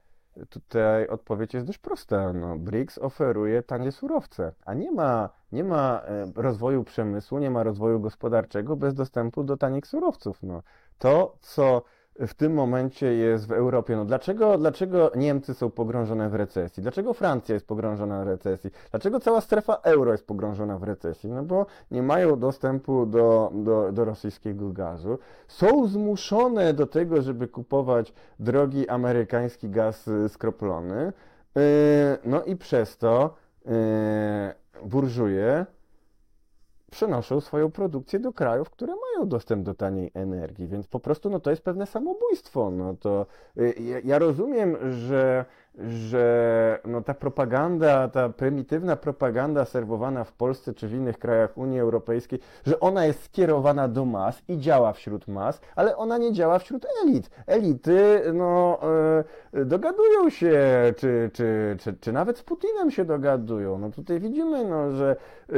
tutaj 0.49 1.07
odpowiedź 1.07 1.53
jest 1.53 1.65
dość 1.65 1.79
prosta. 1.79 2.33
No, 2.33 2.57
BRICS 2.57 2.97
oferuje 2.97 3.63
tanie 3.63 3.91
surowce, 3.91 4.53
a 4.65 4.73
nie 4.73 4.91
ma, 4.91 5.29
nie 5.51 5.63
ma 5.63 6.01
e, 6.05 6.31
rozwoju 6.35 6.83
przemysłu, 6.83 7.39
nie 7.39 7.51
ma 7.51 7.63
rozwoju 7.63 7.99
gospodarczego 7.99 8.75
bez 8.75 8.93
dostępu 8.93 9.43
do 9.43 9.57
tanich 9.57 9.87
surowców. 9.87 10.43
No, 10.43 10.63
to, 10.97 11.37
co 11.41 11.83
w 12.19 12.33
tym 12.33 12.53
momencie 12.53 13.13
jest 13.13 13.47
w 13.47 13.51
Europie, 13.51 13.95
no 13.95 14.05
dlaczego, 14.05 14.57
dlaczego 14.57 15.11
Niemcy 15.15 15.53
są 15.53 15.69
pogrążone 15.69 16.29
w 16.29 16.35
recesji? 16.35 16.83
Dlaczego 16.83 17.13
Francja 17.13 17.53
jest 17.53 17.67
pogrążona 17.67 18.23
w 18.23 18.27
recesji? 18.27 18.71
Dlaczego 18.91 19.19
cała 19.19 19.41
strefa 19.41 19.75
euro 19.75 20.11
jest 20.11 20.27
pogrążona 20.27 20.77
w 20.77 20.83
recesji? 20.83 21.29
No 21.29 21.43
bo 21.43 21.65
nie 21.91 22.03
mają 22.03 22.39
dostępu 22.39 23.05
do, 23.05 23.51
do, 23.53 23.91
do 23.91 24.05
rosyjskiego 24.05 24.69
gazu 24.69 25.19
są 25.47 25.87
zmuszone 25.87 26.73
do 26.73 26.87
tego, 26.87 27.21
żeby 27.21 27.47
kupować 27.47 28.13
drogi 28.39 28.89
amerykański 28.89 29.69
gaz 29.69 30.07
y, 30.07 30.29
skroplony. 30.29 31.13
Yy, 31.55 31.61
No 32.25 32.43
i 32.43 32.55
przez 32.55 32.97
to 32.97 33.35
yy, 33.65 33.71
burżuje 34.85 35.65
przenoszą 36.93 37.41
swoją 37.41 37.71
produkcję 37.71 38.19
do 38.19 38.33
krajów, 38.33 38.69
które 38.69 38.93
mają 38.95 39.29
dostęp 39.29 39.63
do 39.63 39.73
taniej 39.73 40.11
energii, 40.13 40.67
więc 40.67 40.87
po 40.87 40.99
prostu 40.99 41.29
no, 41.29 41.39
to 41.39 41.49
jest 41.49 41.61
pewne 41.61 41.85
samobójstwo. 41.85 42.71
No, 42.71 42.95
to, 42.99 43.25
y, 43.57 43.73
ja, 43.79 43.99
ja 44.03 44.19
rozumiem, 44.19 44.77
że, 44.91 45.45
że 45.77 46.79
no, 46.85 47.01
ta 47.01 47.13
propaganda, 47.13 48.07
ta 48.07 48.29
prymitywna 48.29 48.95
propaganda 48.95 49.65
serwowana 49.65 50.23
w 50.23 50.33
Polsce 50.33 50.73
czy 50.73 50.87
w 50.87 50.93
innych 50.93 51.19
krajach 51.19 51.57
Unii 51.57 51.79
Europejskiej, 51.79 52.39
że 52.65 52.79
ona 52.79 53.05
jest 53.05 53.23
skierowana 53.23 53.87
do 53.87 54.05
mas 54.05 54.41
i 54.47 54.57
działa 54.57 54.93
wśród 54.93 55.27
mas, 55.27 55.61
ale 55.75 55.97
ona 55.97 56.17
nie 56.17 56.33
działa 56.33 56.59
wśród 56.59 56.85
elit. 57.03 57.29
Elity 57.47 58.21
no, 58.33 58.79
e, 59.53 59.65
dogadują 59.65 60.29
się, 60.29 60.53
czy, 60.97 61.29
czy, 61.33 61.77
czy, 61.79 61.93
czy 61.93 62.11
nawet 62.11 62.37
z 62.37 62.43
Putinem 62.43 62.91
się 62.91 63.05
dogadują. 63.05 63.77
No 63.77 63.91
tutaj 63.91 64.19
widzimy, 64.19 64.65
no, 64.65 64.91
że 64.91 65.15
e, 65.49 65.55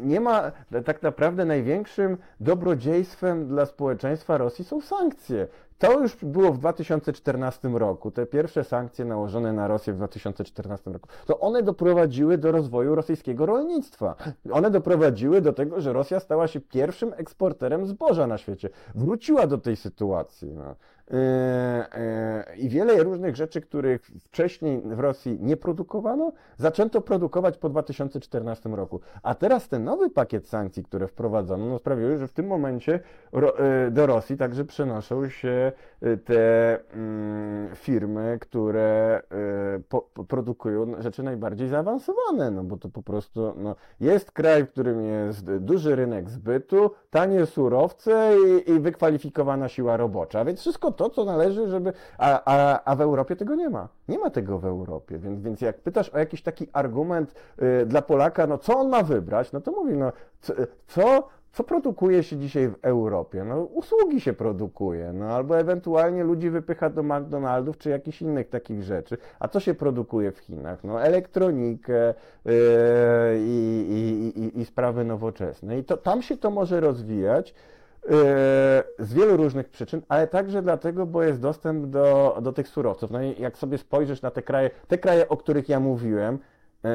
nie 0.00 0.20
ma, 0.20 0.52
tak 0.84 1.02
naprawdę 1.02 1.44
największym 1.44 2.16
dobrodziejstwem 2.40 3.48
dla 3.48 3.66
społeczeństwa 3.66 4.38
Rosji 4.38 4.64
są 4.64 4.80
sankcje. 4.80 5.46
To 5.78 6.00
już 6.00 6.16
było 6.16 6.52
w 6.52 6.58
2014 6.58 7.68
roku, 7.68 8.10
te 8.10 8.26
pierwsze 8.26 8.64
sankcje 8.64 9.04
nałożone 9.04 9.52
na 9.52 9.68
Rosję 9.68 9.92
w 9.92 9.96
2014 9.96 10.90
roku. 10.90 11.08
To 11.26 11.40
one 11.40 11.62
doprowadziły 11.62 12.38
do 12.38 12.52
rozwoju 12.52 12.94
rosyjskiego 12.94 13.46
rolnictwa. 13.46 14.14
One 14.52 14.70
doprowadziły 14.70 15.40
do 15.40 15.52
tego, 15.52 15.80
że 15.80 15.92
Rosja 15.92 16.20
stała 16.20 16.48
się 16.48 16.60
pierwszym 16.60 17.12
eksporterem 17.16 17.86
zboża 17.86 18.26
na 18.26 18.38
świecie. 18.38 18.70
Wróciła 18.94 19.46
do 19.46 19.58
tej 19.58 19.76
sytuacji. 19.76 20.54
No. 20.54 20.74
Yy, 21.10 21.18
yy, 21.18 22.56
I 22.56 22.68
wiele 22.68 23.02
różnych 23.02 23.36
rzeczy, 23.36 23.60
których 23.60 24.10
wcześniej 24.20 24.80
w 24.84 25.00
Rosji 25.00 25.38
nie 25.40 25.56
produkowano, 25.56 26.32
zaczęto 26.56 27.00
produkować 27.00 27.58
po 27.58 27.68
2014 27.68 28.68
roku. 28.68 29.00
A 29.22 29.34
teraz 29.34 29.68
ten 29.68 29.84
nowy 29.84 30.10
pakiet 30.10 30.48
sankcji, 30.48 30.84
które 30.84 31.08
wprowadzono, 31.08 31.66
no 31.66 31.78
sprawiły, 31.78 32.18
że 32.18 32.28
w 32.28 32.32
tym 32.32 32.46
momencie 32.46 33.00
yy, 33.32 33.40
do 33.90 34.06
Rosji 34.06 34.36
także 34.36 34.64
przenoszą 34.64 35.28
się 35.28 35.72
te 36.24 36.78
mm, 36.94 37.76
firmy, 37.76 38.38
które 38.40 39.22
po 39.88 40.02
produkują 40.28 41.02
rzeczy 41.02 41.22
najbardziej 41.22 41.68
zaawansowane, 41.68 42.50
no 42.50 42.64
bo 42.64 42.76
to 42.76 42.88
po 42.88 43.02
prostu 43.02 43.54
no, 43.56 43.76
jest 44.00 44.32
kraj, 44.32 44.64
w 44.64 44.70
którym 44.70 45.02
jest 45.02 45.56
duży 45.56 45.96
rynek 45.96 46.30
zbytu, 46.30 46.90
tanie 47.10 47.46
surowce 47.46 48.34
i, 48.46 48.70
i 48.70 48.80
wykwalifikowana 48.80 49.68
siła 49.68 49.96
robocza, 49.96 50.44
więc 50.44 50.60
wszystko 50.60 50.92
to, 50.92 51.10
co 51.10 51.24
należy, 51.24 51.68
żeby. 51.68 51.92
A, 52.18 52.42
a, 52.44 52.84
a 52.84 52.96
w 52.96 53.00
Europie 53.00 53.36
tego 53.36 53.54
nie 53.54 53.70
ma. 53.70 53.88
Nie 54.08 54.18
ma 54.18 54.30
tego 54.30 54.58
w 54.58 54.64
Europie, 54.64 55.18
więc, 55.18 55.40
więc 55.40 55.60
jak 55.60 55.80
pytasz 55.80 56.08
o 56.08 56.18
jakiś 56.18 56.42
taki 56.42 56.68
argument 56.72 57.34
y, 57.62 57.86
dla 57.86 58.02
Polaka, 58.02 58.46
no 58.46 58.58
co 58.58 58.78
on 58.78 58.88
ma 58.88 59.02
wybrać, 59.02 59.52
no 59.52 59.60
to 59.60 59.72
mówi, 59.72 59.96
no 59.96 60.12
co, 60.86 61.28
co, 61.58 61.64
produkuje 61.64 62.22
się 62.22 62.36
dzisiaj 62.36 62.68
w 62.68 62.76
Europie? 62.82 63.44
No 63.44 63.60
usługi 63.60 64.20
się 64.20 64.32
produkuje, 64.32 65.12
no 65.12 65.26
albo 65.26 65.58
ewentualnie 65.58 66.24
ludzi 66.24 66.50
wypycha 66.50 66.90
do 66.90 67.02
McDonaldów 67.02 67.78
czy 67.78 67.90
jakichś 67.90 68.22
innych 68.22 68.48
takich 68.48 68.82
rzeczy. 68.82 69.18
A 69.40 69.48
co 69.48 69.60
się 69.60 69.74
produkuje 69.74 70.32
w 70.32 70.38
Chinach? 70.38 70.84
No 70.84 71.02
elektronikę 71.02 72.14
yy, 72.44 72.52
i, 73.38 74.32
i, 74.36 74.60
i, 74.60 74.64
sprawy 74.64 75.04
nowoczesne. 75.04 75.78
I 75.78 75.84
to, 75.84 75.96
tam 75.96 76.22
się 76.22 76.36
to 76.36 76.50
może 76.50 76.80
rozwijać. 76.80 77.54
Yy, 78.04 78.14
z 78.98 79.14
wielu 79.14 79.36
różnych 79.36 79.68
przyczyn, 79.68 80.02
ale 80.08 80.26
także 80.26 80.62
dlatego, 80.62 81.06
bo 81.06 81.22
jest 81.22 81.40
dostęp 81.40 81.86
do, 81.86 82.38
do 82.42 82.52
tych 82.52 82.68
surowców. 82.68 83.10
No 83.10 83.22
i 83.22 83.40
jak 83.40 83.58
sobie 83.58 83.78
spojrzysz 83.78 84.22
na 84.22 84.30
te 84.30 84.42
kraje, 84.42 84.70
te 84.88 84.98
kraje, 84.98 85.28
o 85.28 85.36
których 85.36 85.68
ja 85.68 85.80
mówiłem, 85.80 86.38
e, 86.84 86.88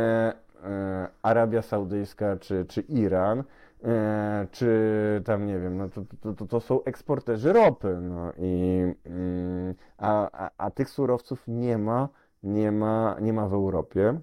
e, 0.64 1.08
Arabia 1.22 1.62
Saudyjska 1.62 2.38
czy, 2.38 2.66
czy 2.66 2.82
Iran, 2.82 3.44
czy 4.52 5.22
tam 5.26 5.48
nie 5.48 5.60
wiem, 5.60 5.78
no 5.78 5.90
to, 5.90 6.02
to, 6.22 6.34
to, 6.34 6.46
to 6.46 6.60
są 6.60 6.84
eksporterzy 6.84 7.54
ropy, 7.54 7.98
no 8.02 8.32
i 8.38 8.82
mm, 9.06 9.76
a, 9.98 10.30
a, 10.46 10.50
a 10.58 10.72
tych 10.72 10.90
surowców 10.90 11.44
nie 11.48 11.78
ma, 11.78 12.10
nie 12.44 12.72
ma, 12.72 13.18
nie 13.22 13.34
ma 13.34 13.48
w 13.48 13.54
Europie. 13.54 14.20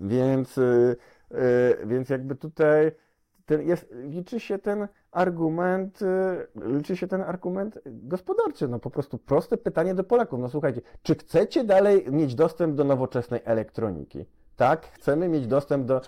Więc, 0.00 0.58
y, 0.58 0.96
y, 1.32 1.86
więc 1.86 2.08
jakby 2.08 2.34
tutaj 2.34 2.92
ten 3.46 3.62
jest, 3.68 3.88
liczy 3.92 4.40
się 4.40 4.58
ten 4.58 4.88
argument, 5.10 6.02
y, 6.02 6.06
liczy 6.56 6.96
się 6.96 7.06
ten 7.06 7.20
argument 7.20 7.78
gospodarczy. 7.86 8.68
No 8.68 8.78
po 8.78 8.90
prostu 8.90 9.18
proste 9.18 9.56
pytanie 9.56 9.94
do 9.94 10.04
Polaków. 10.04 10.40
No 10.40 10.48
słuchajcie, 10.48 10.80
czy 11.02 11.14
chcecie 11.14 11.64
dalej 11.64 12.06
mieć 12.10 12.34
dostęp 12.34 12.76
do 12.76 12.84
nowoczesnej 12.84 13.40
elektroniki? 13.44 14.24
Tak, 14.56 14.86
chcemy 14.86 15.28
mieć 15.28 15.46
dostęp 15.46 15.86
do. 15.86 16.00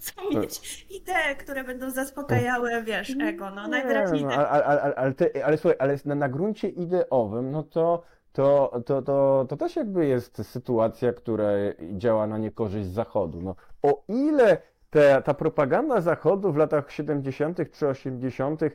Chcą 0.00 0.40
mieć 0.40 0.86
idee, 0.90 1.36
które 1.38 1.64
będą 1.64 1.90
zaspokajały, 1.90 2.82
wiesz, 2.82 3.16
ego. 3.22 3.50
No 3.50 3.62
Nie, 3.64 3.68
najwyraźniej 3.68 4.24
no, 4.24 4.30
tak. 4.30 4.38
ale, 4.38 4.64
ale, 4.64 4.82
ale, 4.82 4.94
ale, 4.94 5.14
te, 5.14 5.44
ale 5.44 5.58
słuchaj, 5.58 5.76
ale 5.80 5.96
na, 6.04 6.14
na 6.14 6.28
gruncie 6.28 6.68
ideowym, 6.68 7.50
no 7.50 7.62
to, 7.62 8.02
to, 8.32 8.80
to, 8.86 9.02
to, 9.02 9.46
to 9.48 9.56
też 9.56 9.76
jakby 9.76 10.06
jest 10.06 10.46
sytuacja, 10.46 11.12
która 11.12 11.48
działa 11.92 12.26
na 12.26 12.38
niekorzyść 12.38 12.88
Zachodu. 12.88 13.42
No, 13.42 13.54
o 13.82 14.04
ile 14.08 14.58
te, 14.90 15.22
ta 15.22 15.34
propaganda 15.34 16.00
Zachodu 16.00 16.52
w 16.52 16.56
latach 16.56 16.92
70. 16.92 17.58
czy 17.72 17.88
80. 17.88 18.62
y, 18.62 18.72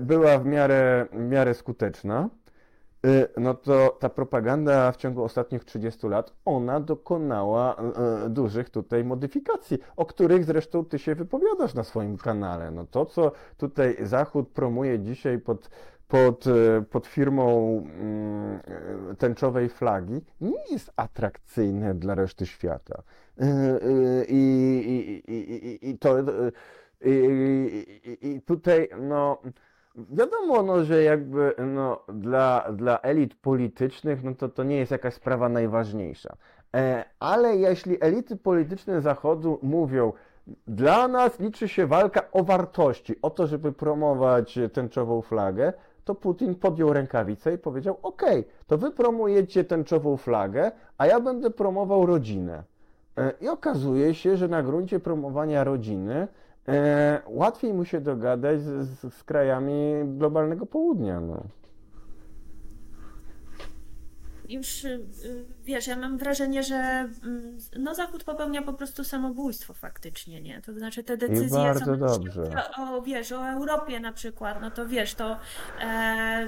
była 0.00 0.38
w 0.38 0.46
miarę, 0.46 1.06
w 1.12 1.28
miarę 1.28 1.54
skuteczna, 1.54 2.28
no 3.36 3.54
to 3.54 3.96
ta 4.00 4.08
propaganda 4.08 4.92
w 4.92 4.96
ciągu 4.96 5.24
ostatnich 5.24 5.64
30 5.64 6.06
lat, 6.06 6.32
ona 6.44 6.80
dokonała 6.80 7.76
y, 8.26 8.30
dużych 8.30 8.70
tutaj 8.70 9.04
modyfikacji, 9.04 9.78
o 9.96 10.06
których 10.06 10.44
zresztą 10.44 10.84
ty 10.84 10.98
się 10.98 11.14
wypowiadasz 11.14 11.74
na 11.74 11.84
swoim 11.84 12.16
kanale. 12.16 12.70
No 12.70 12.86
to, 12.86 13.06
co 13.06 13.32
tutaj 13.56 13.96
Zachód 14.00 14.48
promuje 14.48 14.98
dzisiaj 15.00 15.38
pod, 15.38 15.70
pod, 16.08 16.46
y, 16.46 16.84
pod 16.90 17.06
firmą 17.06 17.76
mm, 17.78 18.60
y, 19.12 19.16
tęczowej 19.16 19.68
flagi, 19.68 20.20
nie 20.40 20.64
jest 20.70 20.92
atrakcyjne 20.96 21.94
dla 21.94 22.14
reszty 22.14 22.46
świata. 22.46 23.02
Y, 23.42 23.44
y, 23.44 24.26
I, 24.28 24.42
i, 24.86 25.32
i, 25.32 25.54
i, 25.66 25.90
i 25.90 25.98
to, 25.98 26.20
y, 26.20 26.52
i, 27.04 28.18
i, 28.22 28.28
i 28.28 28.42
tutaj, 28.42 28.88
no, 29.00 29.38
wiadomo, 29.94 30.62
no, 30.62 30.84
że 30.84 31.02
jakby, 31.02 31.54
no, 31.66 32.02
dla, 32.08 32.72
dla 32.72 33.00
elit 33.00 33.34
politycznych, 33.34 34.24
no 34.24 34.34
to 34.34 34.48
to 34.48 34.64
nie 34.64 34.76
jest 34.76 34.92
jakaś 34.92 35.14
sprawa 35.14 35.48
najważniejsza. 35.48 36.36
E, 36.74 37.04
Ale 37.20 37.56
jeśli 37.56 38.04
elity 38.04 38.36
polityczne 38.36 39.00
Zachodu 39.00 39.58
mówią, 39.62 40.12
dla 40.66 41.08
nas 41.08 41.40
liczy 41.40 41.68
się 41.68 41.86
walka 41.86 42.22
o 42.32 42.44
wartości, 42.44 43.16
o 43.22 43.30
to, 43.30 43.46
żeby 43.46 43.72
promować 43.72 44.58
tęczową 44.72 45.22
flagę, 45.22 45.72
to 46.04 46.14
Putin 46.14 46.54
podjął 46.54 46.92
rękawicę 46.92 47.54
i 47.54 47.58
powiedział: 47.58 47.98
OK, 48.02 48.22
to 48.66 48.78
wy 48.78 48.90
promujecie 48.90 49.64
tęczową 49.64 50.16
flagę, 50.16 50.72
a 50.98 51.06
ja 51.06 51.20
będę 51.20 51.50
promował 51.50 52.06
rodzinę. 52.06 52.62
E, 53.18 53.32
I 53.40 53.48
okazuje 53.48 54.14
się, 54.14 54.36
że 54.36 54.48
na 54.48 54.62
gruncie 54.62 55.00
promowania 55.00 55.64
rodziny 55.64 56.28
e, 56.68 57.22
łatwiej 57.26 57.74
mu 57.74 57.84
się 57.84 58.00
dogadać 58.00 58.62
z, 58.62 58.88
z, 58.88 59.14
z 59.14 59.24
krajami 59.24 59.74
globalnego 60.04 60.66
południa. 60.66 61.20
No. 61.20 61.42
Już 64.48 64.84
y, 64.84 65.00
wiesz, 65.64 65.86
ja 65.86 65.96
mam 65.96 66.18
wrażenie, 66.18 66.62
że 66.62 66.76
mm, 66.76 67.58
no 67.78 67.94
Zachód 67.94 68.24
popełnia 68.24 68.62
po 68.62 68.72
prostu 68.72 69.04
samobójstwo 69.04 69.74
faktycznie, 69.74 70.40
nie? 70.40 70.62
To 70.62 70.72
znaczy 70.72 71.04
te 71.04 71.14
I 71.14 71.18
decyzje 71.18 71.48
są, 71.48 71.56
bardzo 71.56 71.90
jeśli 71.92 72.06
dobrze. 72.06 72.62
o, 72.78 72.96
o, 72.96 73.02
wiesz, 73.02 73.32
o 73.32 73.48
Europie 73.48 74.00
na 74.00 74.12
przykład, 74.12 74.60
no 74.60 74.70
to 74.70 74.86
wiesz, 74.86 75.14
to 75.14 75.36
e, 75.80 76.46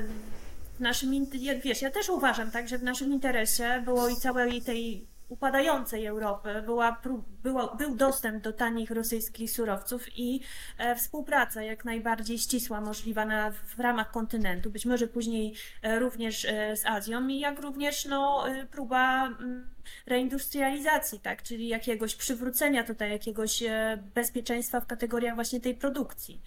w 0.76 0.80
naszym, 0.80 1.26
wiesz, 1.64 1.82
ja 1.82 1.90
też 1.90 2.08
uważam 2.08 2.50
tak, 2.50 2.68
że 2.68 2.78
w 2.78 2.82
naszym 2.82 3.12
interesie 3.12 3.82
było 3.84 4.08
i 4.08 4.16
całej 4.16 4.62
tej 4.62 5.06
upadającej 5.30 6.06
Europy 6.06 6.62
była, 6.66 7.00
był 7.78 7.96
dostęp 7.96 8.44
do 8.44 8.52
tanich 8.52 8.90
rosyjskich 8.90 9.50
surowców 9.50 10.18
i 10.18 10.40
e, 10.78 10.96
współpraca 10.96 11.62
jak 11.62 11.84
najbardziej 11.84 12.38
ścisła 12.38 12.80
możliwa 12.80 13.24
na, 13.24 13.50
w 13.50 13.80
ramach 13.80 14.10
kontynentu, 14.10 14.70
być 14.70 14.86
może 14.86 15.06
później 15.06 15.54
e, 15.82 15.98
również 15.98 16.44
e, 16.44 16.76
z 16.76 16.86
Azją 16.86 17.28
i 17.28 17.38
jak 17.38 17.60
również 17.60 18.04
no, 18.04 18.48
e, 18.48 18.66
próba 18.66 19.26
mm, 19.26 19.70
reindustrializacji, 20.06 21.20
tak, 21.20 21.42
czyli 21.42 21.68
jakiegoś 21.68 22.14
przywrócenia 22.14 22.84
tutaj 22.84 23.10
jakiegoś 23.10 23.62
e, 23.62 23.98
bezpieczeństwa 24.14 24.80
w 24.80 24.86
kategoriach 24.86 25.34
właśnie 25.34 25.60
tej 25.60 25.74
produkcji. 25.74 26.42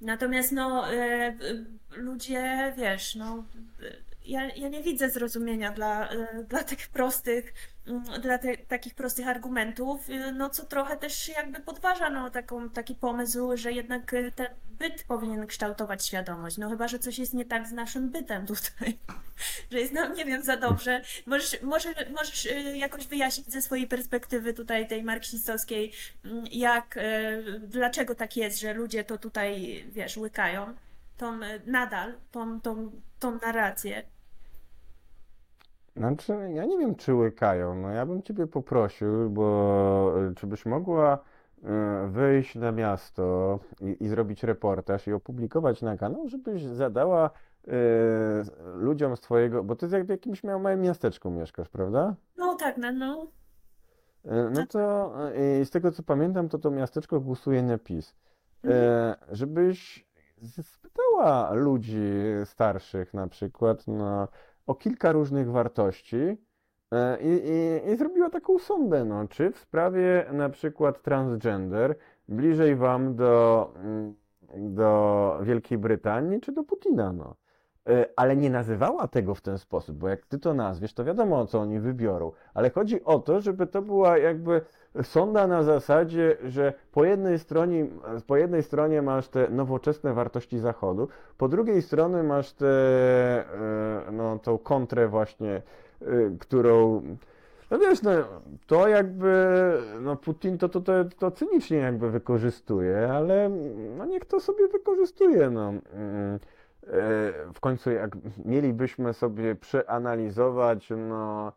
Natomiast 0.00 0.52
no, 0.52 0.92
e, 0.92 1.36
ludzie, 1.90 2.74
wiesz, 2.76 3.14
no, 3.14 3.44
ja, 4.26 4.54
ja 4.54 4.68
nie 4.68 4.82
widzę 4.82 5.10
zrozumienia 5.10 5.72
dla, 5.72 6.08
e, 6.08 6.44
dla 6.44 6.64
tych 6.64 6.88
prostych, 6.88 7.54
mm, 7.86 8.04
dla 8.20 8.38
te, 8.38 8.56
takich 8.56 8.94
prostych 8.94 9.28
argumentów, 9.28 10.10
e, 10.10 10.32
no 10.32 10.50
co 10.50 10.64
trochę 10.64 10.96
też 10.96 11.28
jakby 11.28 11.60
podważa 11.60 12.10
no, 12.10 12.30
taką, 12.30 12.70
taki 12.70 12.94
pomysł, 12.94 13.56
że 13.56 13.72
jednak 13.72 14.14
e, 14.14 14.30
ten 14.30 14.46
byt 14.68 15.04
powinien 15.08 15.46
kształtować 15.46 16.06
świadomość. 16.06 16.58
No 16.58 16.70
chyba, 16.70 16.88
że 16.88 16.98
coś 16.98 17.18
jest 17.18 17.34
nie 17.34 17.44
tak 17.44 17.68
z 17.68 17.72
naszym 17.72 18.10
bytem 18.10 18.46
tutaj, 18.46 18.98
że 19.72 19.80
jest 19.80 19.92
nam, 19.92 20.14
nie 20.14 20.24
wiem, 20.24 20.42
za 20.42 20.56
dobrze. 20.56 21.02
Możesz, 21.26 21.62
może, 21.62 21.94
możesz 22.10 22.48
jakoś 22.74 23.06
wyjaśnić 23.06 23.52
ze 23.52 23.62
swojej 23.62 23.86
perspektywy 23.86 24.54
tutaj 24.54 24.88
tej 24.88 25.02
marksistowskiej, 25.02 25.92
mm, 26.24 26.44
jak, 26.52 26.98
dlaczego 27.58 28.14
tak 28.14 28.36
jest, 28.36 28.60
że 28.60 28.74
ludzie 28.74 29.04
to 29.04 29.18
tutaj, 29.18 29.84
wiesz, 29.92 30.16
łykają, 30.16 30.74
tą, 31.16 31.38
nadal, 31.66 32.14
tą, 32.32 32.60
tą, 32.60 32.90
tą 33.18 33.38
narrację. 33.42 34.15
Znaczy, 35.96 36.32
ja 36.54 36.64
nie 36.64 36.78
wiem, 36.78 36.94
czy 36.94 37.14
łykają. 37.14 37.74
No, 37.74 37.90
ja 37.90 38.06
bym 38.06 38.22
ciebie 38.22 38.46
poprosił, 38.46 39.30
bo 39.30 40.14
y, 40.30 40.34
czy 40.34 40.46
byś 40.46 40.66
mogła 40.66 41.18
y, 41.18 41.68
wyjść 42.08 42.54
na 42.54 42.72
miasto 42.72 43.58
i, 43.80 44.04
i 44.04 44.08
zrobić 44.08 44.42
reportaż 44.42 45.06
i 45.06 45.12
opublikować 45.12 45.82
na 45.82 45.96
kanał, 45.96 46.28
żebyś 46.28 46.62
zadała 46.64 47.30
y, 47.68 47.70
ludziom 48.74 49.16
z 49.16 49.20
twojego, 49.20 49.64
bo 49.64 49.76
ty 49.76 49.88
jak 49.92 50.06
w 50.06 50.08
jakimś 50.08 50.44
małym 50.44 50.80
miasteczku 50.80 51.30
mieszkasz, 51.30 51.68
prawda? 51.68 52.14
No 52.36 52.54
tak, 52.54 52.76
no, 52.78 52.92
no. 52.92 53.26
No 54.50 54.66
to 54.66 55.12
y, 55.60 55.64
z 55.64 55.70
tego 55.70 55.92
co 55.92 56.02
pamiętam, 56.02 56.48
to 56.48 56.58
to 56.58 56.70
miasteczko 56.70 57.20
głosuje 57.20 57.62
na 57.62 57.78
PiS. 57.78 58.14
Mhm. 58.64 59.14
Żebyś 59.32 60.06
spytała 60.62 61.52
ludzi 61.52 62.10
starszych 62.44 63.14
na 63.14 63.28
przykład 63.28 63.86
no, 63.86 64.28
o 64.66 64.74
kilka 64.74 65.12
różnych 65.12 65.50
wartości 65.50 66.16
y, 66.16 66.36
i, 67.20 67.28
i, 67.28 67.92
i 67.92 67.96
zrobiła 67.96 68.30
taką 68.30 68.58
sondę, 68.58 69.04
no, 69.04 69.28
czy 69.28 69.50
w 69.50 69.58
sprawie 69.58 70.26
na 70.32 70.48
przykład 70.48 71.02
transgender 71.02 71.96
bliżej 72.28 72.76
wam 72.76 73.16
do, 73.16 73.72
mm, 73.76 74.14
do 74.56 75.38
Wielkiej 75.42 75.78
Brytanii 75.78 76.40
czy 76.40 76.52
do 76.52 76.64
Putina, 76.64 77.12
no. 77.12 77.36
Y, 77.88 78.04
Ale 78.16 78.36
nie 78.36 78.50
nazywała 78.50 79.08
tego 79.08 79.34
w 79.34 79.40
ten 79.40 79.58
sposób, 79.58 79.96
bo 79.96 80.08
jak 80.08 80.26
ty 80.26 80.38
to 80.38 80.54
nazwiesz, 80.54 80.94
to 80.94 81.04
wiadomo, 81.04 81.40
o 81.40 81.46
co 81.46 81.60
oni 81.60 81.80
wybiorą. 81.80 82.32
Ale 82.54 82.70
chodzi 82.70 83.04
o 83.04 83.18
to, 83.18 83.40
żeby 83.40 83.66
to 83.66 83.82
była 83.82 84.18
jakby 84.18 84.60
sonda 85.02 85.46
na 85.46 85.62
zasadzie, 85.62 86.36
że 86.44 86.72
po 86.92 87.04
jednej 87.04 87.38
stronie, 87.38 87.86
po 88.26 88.36
jednej 88.36 88.62
stronie 88.62 89.02
masz 89.02 89.28
te 89.28 89.48
nowoczesne 89.50 90.14
wartości 90.14 90.58
Zachodu, 90.58 91.08
po 91.38 91.48
drugiej 91.48 91.82
stronie 91.82 92.22
masz 92.22 92.52
te, 92.52 92.66
e, 92.66 94.12
no, 94.12 94.40
kontrę 94.64 95.08
właśnie, 95.08 95.62
e, 96.02 96.04
którą, 96.40 97.02
no 97.70 97.78
wiesz, 97.78 98.02
no, 98.02 98.10
to 98.66 98.88
jakby, 98.88 99.72
no 100.00 100.16
Putin 100.16 100.58
to, 100.58 100.68
to, 100.68 100.80
to, 100.80 101.04
to 101.18 101.30
cynicznie 101.30 101.76
jakby 101.76 102.10
wykorzystuje, 102.10 103.08
ale 103.12 103.50
no 103.96 104.04
niech 104.04 104.24
to 104.24 104.40
sobie 104.40 104.68
wykorzystuje, 104.68 105.50
no. 105.50 105.68
Mm, 105.68 105.82
e, 106.34 106.38
W 107.54 107.60
końcu 107.60 107.90
jak 107.90 108.16
mielibyśmy 108.44 109.14
sobie 109.14 109.54
przeanalizować, 109.54 110.90
no, 111.08 111.52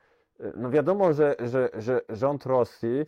no 0.55 0.69
wiadomo, 0.69 1.13
że, 1.13 1.35
że, 1.39 1.69
że 1.77 2.01
rząd 2.09 2.45
Rosji, 2.45 3.05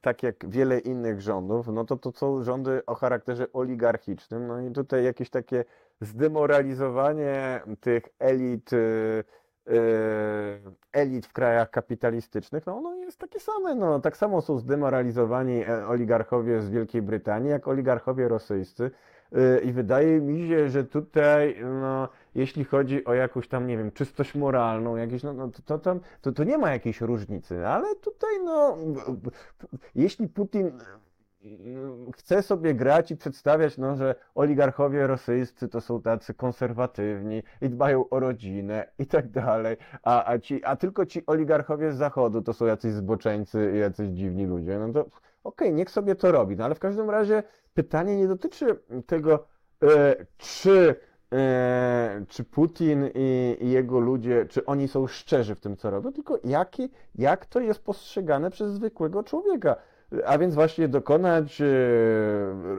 tak 0.00 0.22
jak 0.22 0.50
wiele 0.50 0.78
innych 0.78 1.20
rządów, 1.20 1.66
no 1.68 1.84
to 1.84 1.96
to 1.96 2.12
są 2.12 2.44
rządy 2.44 2.82
o 2.86 2.94
charakterze 2.94 3.46
oligarchicznym, 3.52 4.46
no 4.46 4.60
i 4.60 4.70
tutaj 4.70 5.04
jakieś 5.04 5.30
takie 5.30 5.64
zdemoralizowanie 6.00 7.60
tych 7.80 8.02
elit, 8.18 8.72
yy, 8.72 9.24
yy, 9.66 10.72
elit 10.92 11.26
w 11.26 11.32
krajach 11.32 11.70
kapitalistycznych, 11.70 12.66
no 12.66 12.76
ono 12.76 12.94
jest 12.94 13.18
takie 13.18 13.40
same, 13.40 13.74
no 13.74 14.00
tak 14.00 14.16
samo 14.16 14.42
są 14.42 14.58
zdemoralizowani 14.58 15.64
e, 15.64 15.86
oligarchowie 15.86 16.60
z 16.60 16.70
Wielkiej 16.70 17.02
Brytanii, 17.02 17.50
jak 17.50 17.68
oligarchowie 17.68 18.28
rosyjscy. 18.28 18.90
I 19.64 19.72
wydaje 19.72 20.20
mi 20.20 20.48
się, 20.48 20.68
że 20.68 20.84
tutaj, 20.84 21.56
no, 21.80 22.08
jeśli 22.36 22.64
chodzi 22.64 23.04
o 23.04 23.14
jakąś 23.14 23.48
tam, 23.48 23.66
nie 23.66 23.78
wiem, 23.78 23.92
czystość 23.92 24.34
moralną, 24.34 24.96
jakieś, 24.96 25.22
no, 25.22 25.32
no 25.32 25.48
to, 25.48 25.78
to, 25.78 26.00
to, 26.20 26.32
to 26.32 26.44
nie 26.44 26.58
ma 26.58 26.70
jakiejś 26.70 27.00
różnicy, 27.00 27.66
ale 27.66 27.94
tutaj, 27.94 28.30
no, 28.44 28.76
jeśli 29.94 30.28
Putin 30.28 30.72
mm, 31.44 32.12
chce 32.12 32.42
sobie 32.42 32.74
grać 32.74 33.10
i 33.10 33.16
przedstawiać, 33.16 33.78
no, 33.78 33.96
że 33.96 34.14
oligarchowie 34.34 35.06
rosyjscy 35.06 35.68
to 35.68 35.80
są 35.80 36.02
tacy 36.02 36.34
konserwatywni 36.34 37.42
i 37.60 37.68
dbają 37.68 38.08
o 38.08 38.20
rodzinę 38.20 38.86
i 38.98 39.06
tak 39.06 39.30
dalej, 39.30 39.76
a, 40.02 40.30
a, 40.32 40.38
ci, 40.38 40.64
a 40.64 40.76
tylko 40.76 41.06
ci 41.06 41.26
oligarchowie 41.26 41.92
z 41.92 41.96
zachodu 41.96 42.42
to 42.42 42.52
są 42.52 42.66
jacyś 42.66 42.92
zboczeńcy 42.92 43.72
i 43.74 43.78
jacyś 43.78 44.08
dziwni 44.08 44.46
ludzie. 44.46 44.78
No 44.78 44.92
to 44.92 45.00
okej, 45.00 45.10
okay, 45.44 45.72
niech 45.72 45.90
sobie 45.90 46.14
to 46.14 46.32
robi, 46.32 46.56
no 46.56 46.64
ale 46.64 46.74
w 46.74 46.80
każdym 46.80 47.10
razie 47.10 47.42
pytanie 47.74 48.16
nie 48.16 48.28
dotyczy 48.28 48.78
tego, 49.06 49.46
e, 49.82 50.26
czy 50.36 50.96
czy 52.28 52.44
Putin 52.44 53.10
i, 53.14 53.56
i, 53.60 53.70
jego 53.70 54.00
ludzie, 54.00 54.46
czy 54.46 54.66
oni 54.66 54.88
są 54.88 55.06
szczerzy 55.06 55.54
w 55.54 55.60
tym, 55.60 55.76
co 55.76 55.90
robią, 55.90 56.12
tylko 56.12 56.38
jaki, 56.44 56.90
jak 57.14 57.46
to 57.46 57.60
jest 57.60 57.84
postrzegane 57.84 58.50
przez 58.50 58.72
zwykłego 58.72 59.22
człowieka. 59.22 59.76
A 60.26 60.38
więc 60.38 60.54
właśnie 60.54 60.88
dokonać 60.88 61.60
e, 61.60 61.66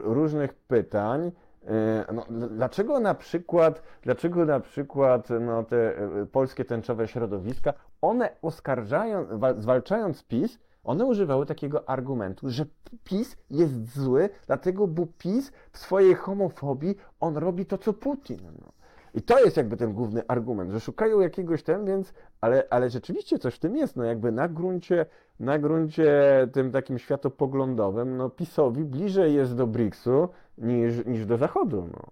różnych 0.02 0.54
pytań. 0.54 1.32
E, 1.66 2.04
no, 2.12 2.24
dlaczego 2.48 3.00
na 3.00 3.14
przykład, 3.14 3.82
dlaczego 4.02 4.44
na 4.44 4.60
przykład 4.60 5.28
no, 5.40 5.64
te 5.64 5.94
polskie 6.32 6.64
tęczowe 6.64 7.08
środowiska, 7.08 7.74
one 8.00 8.30
oskarżają, 8.42 9.26
zwalczając 9.58 10.22
PiS, 10.22 10.58
one 10.84 11.04
używały 11.04 11.46
takiego 11.46 11.88
argumentu, 11.88 12.50
że 12.50 12.66
PiS 13.04 13.36
jest 13.50 13.94
zły, 13.94 14.30
dlatego, 14.46 14.86
bo 14.86 15.06
PiS 15.18 15.52
w 15.72 15.78
swojej 15.78 16.14
homofobii, 16.14 16.96
on 17.20 17.36
robi 17.36 17.66
to, 17.66 17.78
co 17.78 17.92
Putin. 17.92 18.38
No. 18.60 18.72
I 19.14 19.22
to 19.22 19.38
jest 19.44 19.56
jakby 19.56 19.76
ten 19.76 19.92
główny 19.92 20.22
argument, 20.28 20.70
że 20.70 20.80
szukają 20.80 21.20
jakiegoś 21.20 21.62
ten, 21.62 21.84
więc, 21.84 22.12
ale, 22.40 22.66
ale 22.70 22.90
rzeczywiście 22.90 23.38
coś 23.38 23.54
w 23.54 23.58
tym 23.58 23.76
jest, 23.76 23.96
no 23.96 24.04
jakby 24.04 24.32
na 24.32 24.48
gruncie, 24.48 25.06
na 25.40 25.58
gruncie 25.58 26.12
tym 26.52 26.72
takim 26.72 26.98
światopoglądowym, 26.98 28.16
no 28.16 28.30
PiSowi 28.30 28.84
bliżej 28.84 29.34
jest 29.34 29.56
do 29.56 29.66
BRICS-u 29.66 30.28
niż, 30.58 31.06
niż 31.06 31.26
do 31.26 31.36
Zachodu, 31.36 31.88
no. 31.92 32.02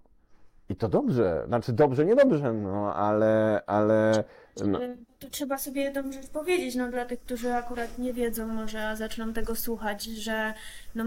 I 0.69 0.75
to 0.75 0.89
dobrze, 0.89 1.43
znaczy 1.47 1.73
dobrze, 1.73 2.05
niedobrze, 2.05 2.53
no, 2.53 2.95
ale, 2.95 3.61
ale 3.67 4.23
no. 4.65 4.79
Tu 5.19 5.29
trzeba 5.29 5.57
sobie 5.57 5.81
jedną 5.81 6.11
rzecz 6.11 6.27
powiedzieć, 6.27 6.75
no 6.75 6.91
dla 6.91 7.05
tych, 7.05 7.19
którzy 7.19 7.53
akurat 7.53 7.97
nie 7.97 8.13
wiedzą, 8.13 8.47
może 8.47 8.95
zaczną 8.95 9.33
tego 9.33 9.55
słuchać, 9.55 10.03
że 10.03 10.53
no, 10.95 11.03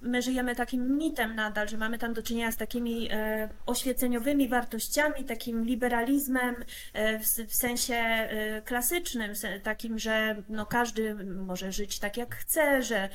my 0.00 0.22
żyjemy 0.22 0.54
takim 0.54 0.96
mitem 0.98 1.34
nadal, 1.34 1.68
że 1.68 1.76
mamy 1.76 1.98
tam 1.98 2.14
do 2.14 2.22
czynienia 2.22 2.52
z 2.52 2.56
takimi 2.56 3.08
e, 3.12 3.48
oświeceniowymi 3.66 4.48
wartościami, 4.48 5.24
takim 5.24 5.64
liberalizmem 5.64 6.56
e, 6.92 7.18
w, 7.18 7.54
sensie 7.54 7.94
e, 7.94 8.62
klasycznym, 8.62 9.32
takim, 9.62 9.98
że 9.98 10.42
no, 10.48 10.66
każdy 10.66 11.14
może 11.24 11.72
żyć 11.72 11.98
tak 11.98 12.16
jak 12.16 12.36
chce, 12.36 12.82
że 12.82 13.08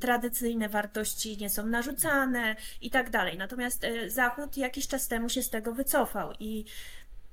tradycyjne 0.00 0.68
wartości 0.68 1.36
nie 1.36 1.50
są 1.50 1.66
narzucane 1.66 2.56
i 2.80 2.90
tak 2.90 3.10
dalej. 3.10 3.38
Natomiast 3.38 3.86
Zachód 4.06 4.56
jakiś 4.56 4.88
czas 4.88 5.08
temu 5.08 5.28
się 5.28 5.42
z 5.42 5.50
tego 5.50 5.72
wycofał 5.72 6.32
i 6.40 6.64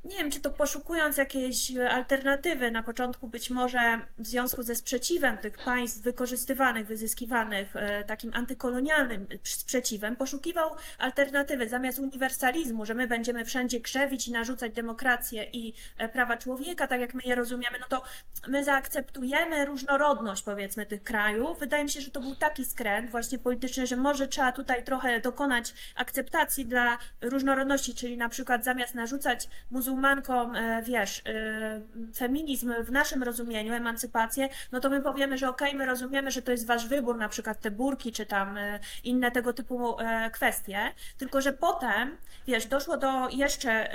nie 0.04 0.18
wiem, 0.18 0.32
czy 0.32 0.39
to 0.39 0.49
poszukując 0.49 1.18
jakiejś 1.18 1.72
alternatywy, 1.78 2.72
na 2.72 2.84
początku 2.84 3.28
być 3.28 3.49
może 3.49 3.99
w 4.18 4.28
związku 4.28 4.64
ze 4.64 4.76
sprzeciwem 4.76 5.38
tych 5.38 5.58
państw 5.58 6.02
wykorzystywanych, 6.02 6.88
wyzyskiwanych, 6.88 7.76
e, 7.76 8.04
takim 8.04 8.32
antykolonialnym 8.34 9.28
sprzeciwem, 9.43 10.16
poszukiwał 10.16 10.70
alternatywy 10.97 11.70
zamiast 11.70 11.99
uniwersalizmu, 11.99 12.86
że 12.86 12.93
my 12.93 13.08
będziemy 13.08 13.45
wszędzie 13.45 13.82
krzewić 13.82 14.28
i 14.28 14.32
narzucać 14.32 14.74
demokrację 14.74 15.43
i 15.54 15.74
e, 15.97 16.10
prawa 16.10 16.38
człowieka, 16.38 16.88
tak 16.88 17.02
jak 17.02 17.14
my 17.14 17.22
je 17.26 17.36
rozumiemy, 17.36 17.80
no 17.80 17.86
to 17.89 18.04
my 18.47 18.64
zaakceptujemy 18.64 19.66
różnorodność, 19.66 20.43
powiedzmy, 20.43 20.86
tych 20.86 21.04
krajów. 21.04 21.60
Wydaje 21.60 21.84
mi 21.84 21.89
się, 21.89 22.02
że 22.02 22.12
to 22.12 22.20
był 22.20 22.36
taki 22.36 22.66
skręt 22.66 23.12
właśnie 23.12 23.39
polityczny, 23.39 23.88
że 23.88 23.95
może 23.95 24.28
trzeba 24.28 24.52
tutaj 24.52 24.84
trochę 24.84 25.20
dokonać 25.20 25.74
akceptacji 25.95 26.66
dla 26.66 26.97
różnorodności, 27.22 27.95
czyli 27.95 28.18
na 28.18 28.30
przykład 28.30 28.64
zamiast 28.64 28.95
narzucać 28.95 29.47
muzułmanom, 29.72 29.90
muzułmankom, 29.91 30.55
e, 30.55 30.83
wiesz, 30.83 31.21
e, 31.25 31.81
feminizm 32.15 32.73
w 32.83 32.91
naszym 32.91 33.23
rozumieniu, 33.23 33.73
emancypację, 33.73 34.49
no 34.71 34.79
to 34.79 34.89
my 34.89 35.01
powiemy, 35.01 35.37
że 35.37 35.49
okej, 35.49 35.67
okay, 35.67 35.79
my 35.79 35.85
rozumiemy, 35.85 36.31
że 36.31 36.41
to 36.41 36.51
jest 36.51 36.67
wasz 36.67 36.87
wybór, 36.87 37.17
na 37.17 37.29
przykład 37.29 37.59
te 37.59 37.71
burki, 37.71 38.11
czy 38.11 38.25
tam 38.25 38.57
e, 38.57 38.79
inne 39.03 39.31
tego 39.31 39.53
typu 39.53 39.97
kwestie, 40.33 40.91
tylko 41.17 41.41
że 41.41 41.53
potem, 41.53 42.17
wiesz, 42.47 42.65
doszło 42.65 42.97
do 42.97 43.29
jeszcze 43.29 43.91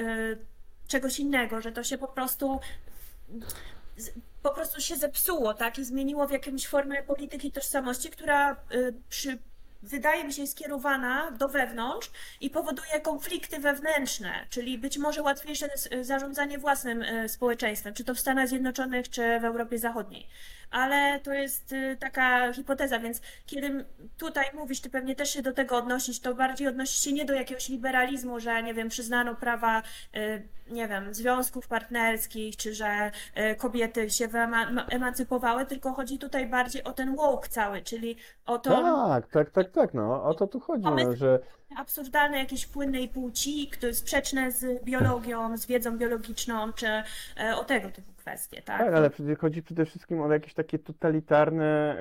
czegoś 0.89 1.19
innego, 1.19 1.61
że 1.61 1.73
to 1.73 1.83
się 1.83 1.99
po 1.99 2.09
prostu 2.09 2.61
po 4.43 4.51
prostu 4.51 4.81
się 4.81 4.97
zepsuło, 4.97 5.55
tak? 5.55 5.79
I 5.79 5.85
zmieniło 5.85 6.27
w 6.27 6.31
jakąś 6.31 6.67
formę 6.67 7.03
polityki 7.03 7.53
tożsamości, 7.53 8.11
która 8.11 8.57
przy 9.09 9.39
wydaje 9.87 10.25
mi 10.25 10.33
się, 10.33 10.47
skierowana 10.47 11.31
do 11.31 11.49
wewnątrz 11.49 12.11
i 12.41 12.51
powoduje 12.51 13.01
konflikty 13.01 13.59
wewnętrzne, 13.59 14.47
czyli 14.51 14.79
być 14.79 14.99
może 14.99 15.23
łatwiejsze 15.23 15.69
zarządzanie 16.01 16.59
własnym 16.59 17.03
e, 17.03 17.29
społeczeństwem, 17.29 17.95
czy 17.95 18.05
to 18.05 18.15
w 18.15 18.21
Stanach 18.21 18.49
Zjednoczonych, 18.49 19.11
czy 19.11 19.41
w 19.41 19.45
Europie 19.45 19.79
Zachodniej 19.79 20.29
ale 20.71 21.21
to 21.21 21.33
jest 21.33 21.73
y, 21.73 21.97
taka 22.01 22.53
hipoteza, 22.53 22.99
więc 22.99 23.21
kiedy 23.47 23.85
tutaj 24.19 24.45
mówisz, 24.55 24.81
ty 24.81 24.91
pewnie 24.91 25.15
też 25.15 25.31
się 25.31 25.43
do 25.43 25.53
tego 25.53 25.77
odnosisz, 25.77 26.21
to 26.21 26.35
bardziej 26.35 26.69
odnosisz 26.69 27.05
się 27.05 27.13
nie 27.13 27.25
do 27.25 27.35
jakiegoś 27.35 27.69
liberalizmu, 27.69 28.41
że 28.41 28.63
nie 28.63 28.75
wiem, 28.75 28.89
przyznano 28.89 29.35
prawa, 29.35 29.83
y, 30.17 30.49
nie 30.71 30.89
wiem, 30.89 31.15
związków 31.15 31.69
partnerskich, 31.69 32.57
czy 32.57 32.75
że 32.75 33.11
y, 33.53 33.57
kobiety 33.57 34.11
się 34.11 34.29
emancypowały, 34.89 35.67
tylko 35.67 35.93
chodzi 35.93 36.19
tutaj 36.19 36.47
bardziej 36.47 36.85
o 36.85 36.93
ten 36.93 37.17
woke 37.17 37.49
cały, 37.49 37.83
czyli 37.83 38.17
o 38.47 38.59
to... 38.59 38.71
Tak, 39.09 39.31
tak, 39.31 39.51
tak, 39.51 39.71
tak, 39.71 39.95
no, 39.95 40.25
o 40.25 40.35
to 40.35 40.47
tu 40.47 40.61
chodzi, 40.61 40.85
no, 40.85 41.17
że... 41.17 41.39
Absurdalne 41.77 42.39
jakieś 42.39 42.67
płynnej 42.67 43.09
płci, 43.09 43.69
które 43.69 43.95
sprzeczne 43.95 44.53
z 44.53 44.85
biologią, 44.85 45.57
z 45.57 45.67
wiedzą 45.67 45.99
biologiczną, 45.99 46.73
czy 46.73 46.87
o 47.57 47.65
tego 47.65 47.91
typu 47.91 48.13
kwestie, 48.17 48.63
tak? 48.63 48.79
Tak, 48.79 48.95
ale 48.95 49.11
chodzi 49.41 49.63
przede 49.63 49.87
wszystkim 49.87 50.21
o 50.21 50.33
jakieś 50.33 50.55
takie 50.55 50.79
totalitarne 50.79 51.97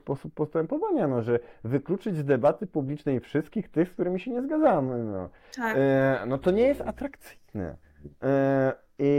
sposób 0.00 0.34
postępowania, 0.34 1.08
no, 1.08 1.22
że 1.22 1.38
wykluczyć 1.64 2.16
z 2.16 2.24
debaty 2.24 2.66
publicznej 2.66 3.20
wszystkich 3.20 3.68
tych, 3.68 3.88
z 3.88 3.92
którymi 3.92 4.20
się 4.20 4.30
nie 4.30 4.42
zgadzamy. 4.42 5.04
No, 5.04 5.30
tak. 5.56 5.76
e, 5.78 6.24
no 6.26 6.38
to 6.38 6.50
nie 6.50 6.62
jest 6.62 6.80
atrakcyjne. 6.80 7.76
E, 8.22 8.72
I 8.98 9.10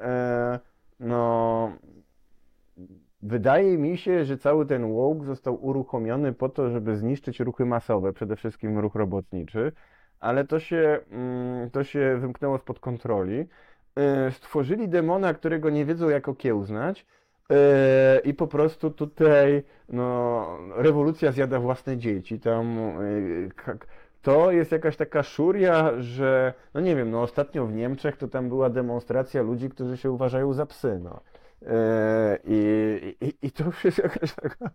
e, 0.00 0.58
no 1.00 1.72
Wydaje 3.26 3.78
mi 3.78 3.98
się, 3.98 4.24
że 4.24 4.38
cały 4.38 4.66
ten 4.66 4.94
woke 4.94 5.24
został 5.24 5.64
uruchomiony 5.64 6.32
po 6.32 6.48
to, 6.48 6.70
żeby 6.70 6.96
zniszczyć 6.96 7.40
ruchy 7.40 7.64
masowe, 7.64 8.12
przede 8.12 8.36
wszystkim 8.36 8.78
ruch 8.78 8.94
robotniczy, 8.94 9.72
ale 10.20 10.44
to 10.44 10.60
się, 10.60 11.00
mm, 11.10 11.70
to 11.70 11.84
się 11.84 12.16
wymknęło 12.20 12.58
spod 12.58 12.80
kontroli. 12.80 13.46
E, 13.96 14.30
stworzyli 14.30 14.88
demona, 14.88 15.34
którego 15.34 15.70
nie 15.70 15.84
wiedzą 15.84 16.08
jak 16.08 16.28
okiełznać 16.28 17.06
e, 17.50 18.20
i 18.24 18.34
po 18.34 18.46
prostu 18.46 18.90
tutaj 18.90 19.62
no, 19.88 20.46
rewolucja 20.76 21.32
zjada 21.32 21.60
własne 21.60 21.96
dzieci. 21.96 22.40
Tam 22.40 22.78
e, 22.78 23.76
to 24.22 24.52
jest 24.52 24.72
jakaś 24.72 24.96
taka 24.96 25.22
szuria, 25.22 25.92
że 25.98 26.54
no 26.74 26.80
nie 26.80 26.96
wiem, 26.96 27.10
no 27.10 27.22
ostatnio 27.22 27.66
w 27.66 27.74
Niemczech 27.74 28.16
to 28.16 28.28
tam 28.28 28.48
była 28.48 28.70
demonstracja 28.70 29.42
ludzi, 29.42 29.70
którzy 29.70 29.96
się 29.96 30.10
uważają 30.10 30.52
za 30.52 30.66
psy. 30.66 31.00
No. 31.02 31.20
I, 32.44 33.16
i, 33.20 33.46
i 33.46 33.50
to 33.50 33.64
jakaś 34.02 34.32
taka 34.42 34.70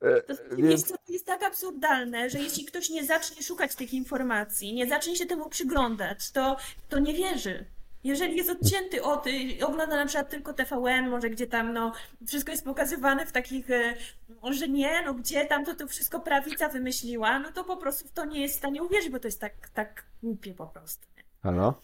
E, 0.00 0.22
to, 0.22 0.34
wiesz 0.56 0.82
co, 0.82 0.94
to 0.94 1.12
jest 1.12 1.26
tak 1.26 1.42
absurdalne, 1.42 2.30
że 2.30 2.38
jeśli 2.38 2.64
ktoś 2.64 2.90
nie 2.90 3.04
zacznie 3.04 3.42
szukać 3.42 3.74
tych 3.74 3.94
informacji, 3.94 4.74
nie 4.74 4.86
zacznie 4.86 5.16
się 5.16 5.26
temu 5.26 5.48
przyglądać, 5.48 6.30
to, 6.30 6.56
to 6.88 6.98
nie 6.98 7.14
wierzy. 7.14 7.64
Jeżeli 8.04 8.36
jest 8.36 8.50
odcięty 8.50 9.02
od, 9.02 9.24
ogląda 9.62 9.96
na 9.96 10.06
przykład 10.06 10.30
tylko 10.30 10.52
TVN, 10.52 11.08
może 11.08 11.30
gdzie 11.30 11.46
tam 11.46 11.72
no, 11.72 11.92
wszystko 12.26 12.50
jest 12.50 12.64
pokazywane 12.64 13.26
w 13.26 13.32
takich, 13.32 13.70
e, 13.70 13.94
może 14.42 14.68
nie, 14.68 15.02
no 15.04 15.14
gdzie 15.14 15.46
tam 15.46 15.64
to, 15.64 15.74
to 15.74 15.86
wszystko 15.86 16.20
prawica 16.20 16.68
wymyśliła, 16.68 17.38
no 17.38 17.52
to 17.52 17.64
po 17.64 17.76
prostu 17.76 18.08
w 18.08 18.12
to 18.12 18.24
nie 18.24 18.42
jest 18.42 18.54
w 18.54 18.58
stanie 18.58 18.82
uwierzyć, 18.82 19.10
bo 19.10 19.18
to 19.18 19.28
jest 19.28 19.40
tak, 19.40 19.68
tak 19.74 20.04
głupie 20.22 20.54
po 20.54 20.66
prostu. 20.66 21.06
Halo? 21.42 21.74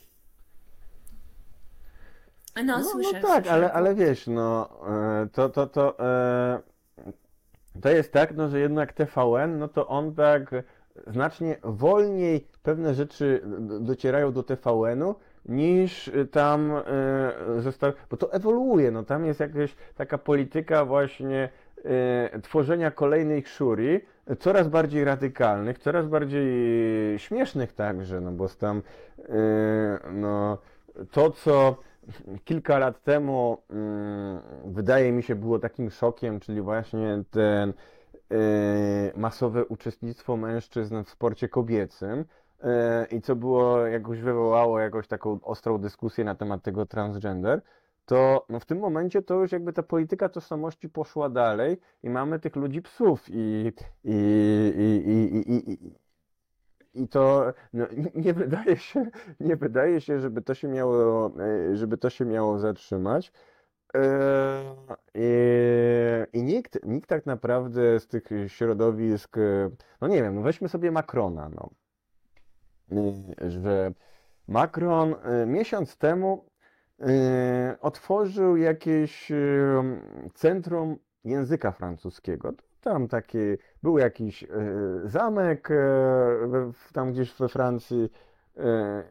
No, 2.56 2.62
no, 2.78 2.84
słyszę. 2.84 3.20
No 3.22 3.28
tak, 3.28 3.44
słyszę. 3.44 3.52
Ale, 3.52 3.72
ale 3.72 3.94
wiesz, 3.94 4.26
no 4.26 4.68
e, 4.88 5.28
to, 5.32 5.48
to, 5.48 5.66
to 5.66 5.96
to 7.80 7.88
jest 7.88 8.12
tak, 8.12 8.36
no, 8.36 8.48
że 8.48 8.60
jednak 8.60 8.92
TVN, 8.92 9.58
no 9.58 9.68
to 9.68 9.88
on 9.88 10.14
tak 10.14 10.54
znacznie 11.06 11.56
wolniej 11.62 12.46
pewne 12.62 12.94
rzeczy 12.94 13.42
docierają 13.80 14.32
do 14.32 14.42
TVN-u 14.42 15.14
niż 15.46 16.10
tam 16.30 16.72
e, 16.72 16.82
został, 17.60 17.92
bo 18.10 18.16
to 18.16 18.32
ewoluuje, 18.32 18.90
no 18.90 19.04
tam 19.04 19.26
jest 19.26 19.40
jakaś 19.40 19.76
taka 19.94 20.18
polityka 20.18 20.84
właśnie 20.84 21.48
e, 21.84 22.40
tworzenia 22.40 22.90
kolejnej 22.90 23.46
szuri, 23.46 24.00
coraz 24.38 24.68
bardziej 24.68 25.04
radykalnych, 25.04 25.78
coraz 25.78 26.06
bardziej 26.06 27.18
śmiesznych 27.18 27.72
także, 27.72 28.20
no 28.20 28.32
bo 28.32 28.48
tam 28.48 28.82
e, 29.18 29.98
no, 30.12 30.58
to, 31.10 31.30
co 31.30 31.76
kilka 32.44 32.78
lat 32.78 33.02
temu 33.02 33.58
mm, 33.70 34.40
wydaje 34.64 35.12
mi 35.12 35.22
się 35.22 35.34
było 35.34 35.58
takim 35.58 35.90
szokiem, 35.90 36.40
czyli 36.40 36.60
właśnie 36.60 37.22
ten 37.30 37.72
masowe 39.16 39.64
uczestnictwo 39.64 40.36
mężczyzn 40.36 41.02
w 41.04 41.08
sporcie 41.10 41.48
kobiecym 41.48 42.24
i 43.10 43.20
co 43.20 43.36
było, 43.36 43.86
jakoś 43.86 44.20
wywołało 44.20 44.80
jakąś 44.80 45.08
taką 45.08 45.38
ostrą 45.42 45.78
dyskusję 45.78 46.24
na 46.24 46.34
temat 46.34 46.62
tego 46.62 46.86
transgender, 46.86 47.62
to 48.06 48.46
no 48.48 48.60
w 48.60 48.64
tym 48.64 48.78
momencie 48.78 49.22
to 49.22 49.34
już 49.34 49.52
jakby 49.52 49.72
ta 49.72 49.82
polityka 49.82 50.28
tożsamości 50.28 50.88
poszła 50.88 51.28
dalej 51.28 51.80
i 52.02 52.10
mamy 52.10 52.38
tych 52.40 52.56
ludzi 52.56 52.82
psów 52.82 53.24
i, 53.28 53.72
i, 54.04 54.14
i, 54.76 55.10
i, 55.10 55.52
i, 55.52 55.72
i, 55.72 55.94
i 56.94 57.08
to 57.08 57.52
no, 57.72 57.86
nie 58.24 58.34
wydaje 58.34 58.76
się, 58.76 59.06
nie 59.40 59.56
wydaje 59.56 60.00
się, 60.00 60.20
żeby 60.20 60.42
to 60.42 60.54
się 60.54 60.68
miało, 60.68 61.32
e, 61.40 61.76
żeby 61.76 61.98
to 61.98 62.10
się 62.10 62.24
miało 62.24 62.58
zatrzymać. 62.58 63.32
E, 63.96 64.62
I, 66.32 66.42
nikt, 66.42 66.86
nikt 66.86 67.08
tak 67.08 67.26
naprawdę 67.26 68.00
z 68.00 68.08
tych 68.08 68.24
środowisk, 68.46 69.38
e, 69.38 69.70
no 70.00 70.08
nie 70.08 70.22
wiem, 70.22 70.34
no 70.34 70.42
weźmy 70.42 70.68
sobie 70.68 70.90
Macrona, 70.90 71.48
no, 71.48 71.70
że 73.48 73.92
Macron 74.48 75.14
miesiąc 75.46 75.96
temu 75.96 76.46
otworzył 77.80 78.56
jakieś 78.56 79.32
centrum 80.34 80.98
języka 81.24 81.72
francuskiego. 81.72 82.52
Tam 82.82 83.08
taki, 83.08 83.38
był 83.82 83.98
jakiś 83.98 84.44
e, 84.44 84.48
zamek 85.04 85.70
e, 85.70 85.76
tam 86.92 87.12
gdzieś 87.12 87.34
we 87.34 87.48
Francji, 87.48 88.10
e, 88.56 89.02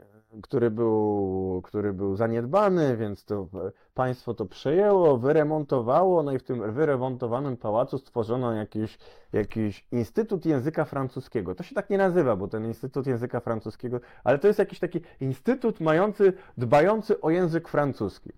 który 0.41 0.71
był, 0.71 1.61
który 1.63 1.93
był 1.93 2.15
zaniedbany, 2.15 2.97
więc 2.97 3.25
to 3.25 3.47
państwo 3.93 4.33
to 4.33 4.45
przejęło, 4.45 5.17
wyremontowało, 5.17 6.23
no 6.23 6.31
i 6.31 6.39
w 6.39 6.43
tym 6.43 6.73
wyremontowanym 6.73 7.57
pałacu 7.57 7.97
stworzono 7.97 8.53
jakiś, 8.53 8.97
jakiś 9.33 9.87
Instytut 9.91 10.45
Języka 10.45 10.85
Francuskiego. 10.85 11.55
To 11.55 11.63
się 11.63 11.75
tak 11.75 11.89
nie 11.89 11.97
nazywa, 11.97 12.35
bo 12.35 12.47
ten 12.47 12.65
Instytut 12.65 13.07
Języka 13.07 13.39
Francuskiego, 13.39 13.99
ale 14.23 14.39
to 14.39 14.47
jest 14.47 14.59
jakiś 14.59 14.79
taki 14.79 15.01
instytut 15.19 15.79
mający, 15.79 16.33
dbający 16.57 17.21
o 17.21 17.29
język 17.29 17.67
francuski. 17.67 18.31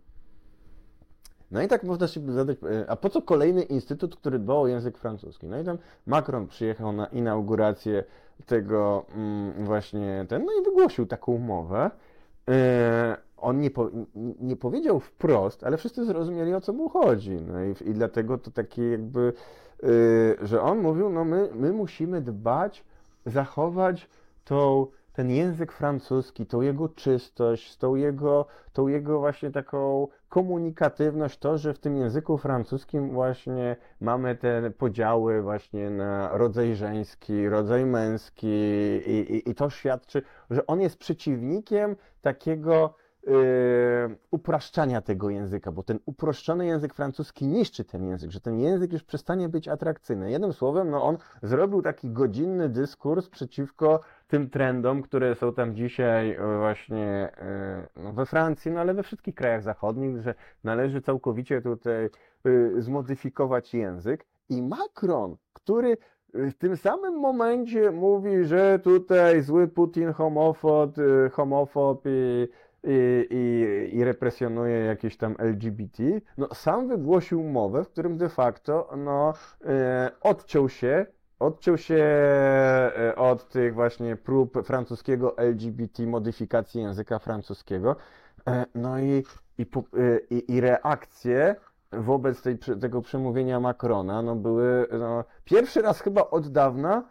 No 1.54 1.62
i 1.62 1.68
tak 1.68 1.84
można 1.84 2.08
się 2.08 2.32
zadać, 2.32 2.58
e, 2.64 2.90
a 2.90 2.96
po 2.96 3.10
co 3.10 3.22
kolejny 3.22 3.62
instytut, 3.64 4.16
który 4.16 4.40
dbał 4.40 4.62
o 4.62 4.68
język 4.68 4.98
francuski? 4.98 5.48
No 5.48 5.60
i 5.60 5.64
tam 5.64 5.78
Macron 6.06 6.48
przyjechał 6.48 6.92
na 6.92 7.06
inaugurację 7.06 8.04
tego 8.46 9.06
mm, 9.16 9.66
właśnie 9.66 10.26
ten, 10.30 10.46
no 10.46 10.52
i 10.62 10.64
wygłosił 10.64 11.06
taką 11.06 11.32
umowę. 11.32 11.92
E, 12.50 13.18
on 13.38 13.60
nie, 13.60 13.72
po, 13.72 13.90
nie 14.40 14.56
powiedział 14.56 15.00
wprost, 15.00 15.64
ale 15.64 15.78
wszyscy 15.78 16.06
zrozumieli 16.06 16.54
o 16.54 16.62
co 16.62 16.74
mu 16.74 16.90
chodzi. 16.90 17.32
No 17.32 17.64
i, 17.64 17.90
i 17.90 17.94
dlatego 17.94 18.38
to 18.38 18.52
takie 18.52 18.90
jakby, 18.90 19.34
e, 19.84 19.88
że 20.42 20.62
on 20.62 20.80
mówił, 20.80 21.10
no 21.10 21.26
my, 21.26 21.50
my 21.54 21.74
musimy 21.74 22.22
dbać, 22.22 22.86
zachować 23.26 24.10
tą 24.46 24.88
ten 25.14 25.30
język 25.30 25.72
francuski, 25.72 26.46
tą 26.46 26.62
jego 26.62 26.90
czystość, 26.90 27.78
tą 27.78 27.96
jego, 27.96 28.46
tą 28.74 28.88
jego 28.88 29.20
właśnie 29.20 29.52
taką 29.52 30.08
komunikatywność, 30.30 31.40
to, 31.40 31.58
że 31.58 31.74
w 31.74 31.80
tym 31.80 31.98
języku 31.98 32.38
francuskim 32.38 33.10
właśnie 33.10 33.76
mamy 34.02 34.36
te 34.36 34.72
podziały 34.72 35.42
właśnie 35.42 35.90
na 35.90 36.38
rodzaj 36.38 36.76
żeński, 36.76 37.50
rodzaj 37.50 37.86
męski 37.86 38.48
i, 39.08 39.36
i, 39.36 39.50
i 39.50 39.56
to 39.56 39.70
świadczy, 39.70 40.22
że 40.50 40.68
on 40.68 40.82
jest 40.82 40.98
przeciwnikiem 40.98 41.96
takiego 42.22 42.96
yy, 43.28 43.34
upraszczania 44.32 45.02
tego 45.02 45.30
języka, 45.30 45.72
bo 45.72 45.84
ten 45.84 46.00
uproszczony 46.06 46.66
język 46.66 46.94
francuski 46.94 47.48
niszczy 47.48 47.86
ten 47.86 48.04
język, 48.04 48.32
że 48.32 48.42
ten 48.42 48.60
język 48.60 48.94
już 48.94 49.04
przestanie 49.04 49.50
być 49.50 49.68
atrakcyjny. 49.68 50.32
Jednym 50.32 50.54
słowem, 50.54 50.90
no 50.90 51.04
on 51.04 51.18
zrobił 51.44 51.82
taki 51.82 52.10
godzinny 52.10 52.70
dyskurs 52.70 53.30
przeciwko 53.30 54.00
tym 54.34 54.50
trendom, 54.50 55.02
które 55.02 55.36
są 55.36 55.54
tam 55.54 55.76
dzisiaj 55.76 56.32
e, 56.32 56.58
właśnie 56.58 57.32
e, 57.38 57.88
no, 57.96 58.14
we 58.14 58.26
Francji, 58.26 58.72
no 58.72 58.80
ale 58.80 58.94
we 58.94 59.04
wszystkich 59.04 59.36
krajach 59.36 59.64
zachodnich, 59.64 60.22
że 60.22 60.36
należy 60.64 61.02
całkowicie 61.02 61.62
tutaj 61.62 62.06
e, 62.06 62.10
zmodyfikować 62.82 63.74
język. 63.74 64.26
I 64.50 64.62
Macron, 64.62 65.36
który 65.54 65.98
w 66.34 66.54
tym 66.54 66.78
samym 66.78 67.20
momencie 67.20 67.92
mówi, 67.92 68.46
że 68.46 68.80
tutaj 68.80 69.42
zły 69.42 69.68
Putin 69.68 70.14
homofob, 70.14 70.96
homofob 71.32 72.04
i, 72.06 72.48
i, 72.84 73.28
i, 73.30 73.98
i 73.98 74.04
represjonuje 74.04 74.80
jakieś 74.80 75.18
tam 75.18 75.36
LGBT, 75.40 76.04
no 76.38 76.48
sam 76.54 76.88
wygłosił 76.88 77.44
mowę, 77.44 77.84
w 77.84 77.90
którym 77.90 78.18
de 78.18 78.30
facto 78.30 78.90
no, 78.98 79.34
odciął 80.22 80.70
się 80.70 81.06
odciął 81.44 81.78
się 81.78 81.96
e, 81.96 83.14
od 83.16 83.50
tych 83.50 83.74
właśnie 83.74 84.16
prób 84.16 84.66
francuskiego 84.66 85.38
LGBT, 85.38 86.04
modyfikacji 86.04 86.82
języka 86.82 87.20
francuskiego. 87.20 87.96
E, 88.48 88.66
no 88.76 89.00
i, 89.00 89.24
i, 89.58 89.62
e, 89.62 89.66
i, 90.30 90.52
i 90.54 90.62
reakcje 90.62 91.56
wobec 91.92 92.42
tej, 92.42 92.58
tego 92.58 93.02
przemówienia 93.02 93.60
Macrona 93.60 94.22
no 94.22 94.36
były 94.36 94.88
no, 95.00 95.24
pierwszy 95.46 95.82
raz 95.82 96.02
chyba 96.02 96.22
od 96.30 96.48
dawna 96.48 97.04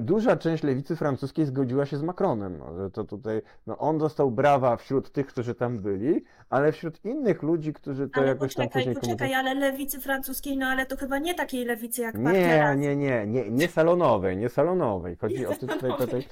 duża 0.00 0.36
część 0.36 0.62
lewicy 0.62 0.96
francuskiej 0.96 1.46
zgodziła 1.46 1.86
się 1.86 1.96
z 1.96 2.02
Macronem, 2.02 2.58
no, 2.58 2.76
że 2.76 2.90
to 2.90 3.04
tutaj, 3.04 3.42
no 3.66 3.78
on 3.78 3.98
dostał 3.98 4.30
brawa 4.30 4.76
wśród 4.76 5.12
tych, 5.12 5.26
którzy 5.26 5.54
tam 5.54 5.78
byli, 5.78 6.24
ale 6.50 6.72
wśród 6.72 7.04
innych 7.04 7.42
ludzi, 7.42 7.72
którzy 7.72 8.08
to 8.08 8.20
ale 8.20 8.28
jakoś 8.28 8.54
poczekaj, 8.54 8.68
tam 8.68 8.94
później 8.94 8.94
poczekaj, 8.94 9.34
ale 9.34 9.54
lewicy 9.54 10.00
francuskiej, 10.00 10.56
no 10.56 10.66
ale 10.66 10.86
to 10.86 10.96
chyba 10.96 11.18
nie 11.18 11.34
takiej 11.34 11.64
lewicy 11.64 12.02
jak 12.02 12.14
Nie, 12.14 12.74
nie, 12.76 12.96
nie, 12.96 13.26
nie, 13.26 13.50
nie 13.50 13.68
salonowej, 13.68 14.36
nie 14.36 14.48
salonowej. 14.48 15.16
Chodzi 15.16 15.46
o 15.46 15.54
tych 15.54 15.70
tutaj, 15.70 15.90
tutaj, 15.98 16.26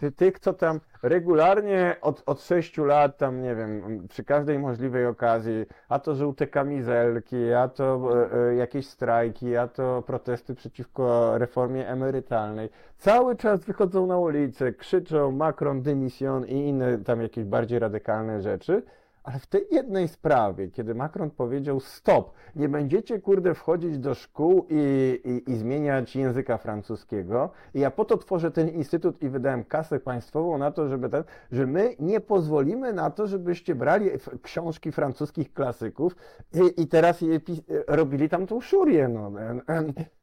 ty, 0.00 0.12
tych, 0.12 0.38
co 0.38 0.52
tam 0.52 0.80
regularnie 1.02 1.96
od, 2.00 2.22
od 2.26 2.42
6 2.42 2.78
lat, 2.78 3.18
tam 3.18 3.42
nie 3.42 3.54
wiem, 3.54 4.06
przy 4.08 4.24
każdej 4.24 4.58
możliwej 4.58 5.06
okazji, 5.06 5.66
a 5.88 5.98
to 5.98 6.14
żółte 6.14 6.46
kamizelki, 6.46 7.52
a 7.52 7.68
to 7.68 8.10
e, 8.12 8.32
e, 8.50 8.54
jakieś 8.54 8.86
strajki, 8.86 9.56
a 9.56 9.68
to 9.68 10.02
protesty 10.02 10.54
przeciwko 10.54 11.38
reformie 11.38 11.88
emerytalnej, 11.88 12.68
cały 12.98 13.36
czas 13.36 13.64
wychodzą 13.64 14.06
na 14.06 14.18
ulicę, 14.18 14.72
krzyczą 14.72 15.32
Macron 15.32 15.82
démission 15.82 16.46
i 16.46 16.68
inne 16.68 16.98
tam 16.98 17.22
jakieś 17.22 17.44
bardziej 17.44 17.78
radykalne 17.78 18.40
rzeczy. 18.40 18.82
Ale 19.28 19.38
w 19.38 19.46
tej 19.46 19.66
jednej 19.70 20.08
sprawie, 20.08 20.68
kiedy 20.68 20.94
Macron 20.94 21.30
powiedział 21.30 21.80
stop, 21.80 22.32
nie 22.56 22.68
będziecie 22.68 23.20
kurde 23.20 23.54
wchodzić 23.54 23.98
do 23.98 24.14
szkół 24.14 24.66
i, 24.70 25.20
i, 25.24 25.52
i, 25.52 25.56
zmieniać 25.56 26.16
języka 26.16 26.58
francuskiego, 26.58 27.50
i 27.74 27.80
ja 27.80 27.90
po 27.90 28.04
to 28.04 28.16
tworzę 28.16 28.50
ten 28.50 28.68
instytut 28.68 29.22
i 29.22 29.28
wydałem 29.28 29.64
kasę 29.64 30.00
państwową 30.00 30.58
na 30.58 30.70
to, 30.70 30.88
żeby 30.88 31.08
ten, 31.08 31.24
że 31.52 31.66
my 31.66 31.96
nie 31.98 32.20
pozwolimy 32.20 32.92
na 32.92 33.10
to, 33.10 33.26
żebyście 33.26 33.74
brali 33.74 34.10
książki 34.42 34.92
francuskich 34.92 35.52
klasyków 35.52 36.16
i, 36.54 36.82
i 36.82 36.86
teraz 36.86 37.20
je, 37.20 37.40
robili 37.86 38.28
tam 38.28 38.46
tą 38.46 38.60
szurię, 38.60 39.08
no, 39.08 39.32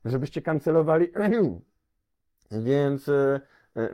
żebyście 0.05 0.41
kancelowali. 0.41 1.11
Więc, 2.51 3.09
e, 3.09 3.39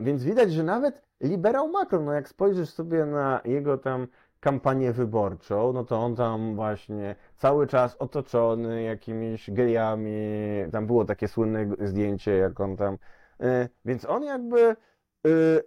więc 0.00 0.24
widać, 0.24 0.52
że 0.52 0.64
nawet 0.64 1.02
liberał 1.22 1.68
Macron, 1.68 2.04
no 2.04 2.12
jak 2.12 2.28
spojrzysz 2.28 2.68
sobie 2.68 3.06
na 3.06 3.40
jego 3.44 3.78
tam 3.78 4.06
kampanię 4.42 4.92
wyborczą, 4.92 5.72
no 5.72 5.84
to 5.84 5.96
on 5.96 6.16
tam 6.16 6.54
właśnie 6.54 7.16
cały 7.36 7.66
czas 7.66 7.96
otoczony 7.96 8.82
jakimiś 8.82 9.50
gejami, 9.50 10.12
tam 10.72 10.86
było 10.86 11.04
takie 11.04 11.28
słynne 11.28 11.66
zdjęcie, 11.80 12.36
jak 12.36 12.60
on 12.60 12.76
tam, 12.76 12.98
y, 13.42 13.68
więc 13.84 14.04
on 14.04 14.22
jakby, 14.22 14.76
y, 15.26 15.62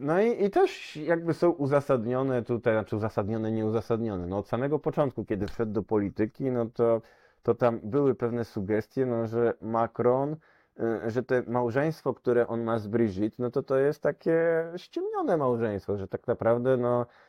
no 0.00 0.20
i, 0.20 0.44
i 0.44 0.50
też 0.50 0.96
jakby 0.96 1.34
są 1.34 1.50
uzasadnione 1.50 2.42
tutaj, 2.42 2.74
znaczy 2.74 2.96
uzasadnione, 2.96 3.52
nieuzasadnione, 3.52 4.26
no 4.26 4.38
od 4.38 4.48
samego 4.48 4.78
początku, 4.78 5.24
kiedy 5.24 5.46
wszedł 5.46 5.72
do 5.72 5.82
polityki, 5.82 6.50
no 6.50 6.66
to, 6.66 7.02
to 7.42 7.54
tam 7.54 7.80
były 7.82 8.14
pewne 8.14 8.44
sugestie, 8.44 9.06
no 9.06 9.26
że 9.26 9.54
Macron, 9.60 10.36
y, 10.80 11.10
że 11.10 11.22
to 11.22 11.34
małżeństwo, 11.46 12.14
które 12.14 12.46
on 12.46 12.64
ma 12.64 12.78
z 12.78 12.86
Brigitte, 12.86 13.42
no 13.42 13.50
to 13.50 13.62
to 13.62 13.76
jest 13.76 14.02
takie 14.02 14.64
ściemnione 14.76 15.36
małżeństwo, 15.36 15.96
że 15.96 16.08
tak 16.08 16.26
naprawdę, 16.26 16.76
no 16.76 17.06
Y, 17.06 17.25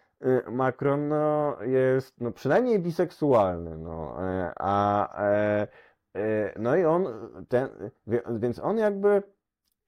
Macron 0.51 1.07
no, 1.07 1.57
jest 1.63 2.21
no, 2.21 2.31
przynajmniej 2.31 2.79
biseksualny, 2.79 3.77
no, 3.77 4.27
e, 4.27 4.51
a 4.55 5.23
e, 5.23 5.67
e, 6.15 6.59
no 6.59 6.75
i 6.75 6.85
on, 6.85 7.07
ten, 7.49 7.69
więc 8.29 8.59
on 8.59 8.77
jakby 8.77 9.23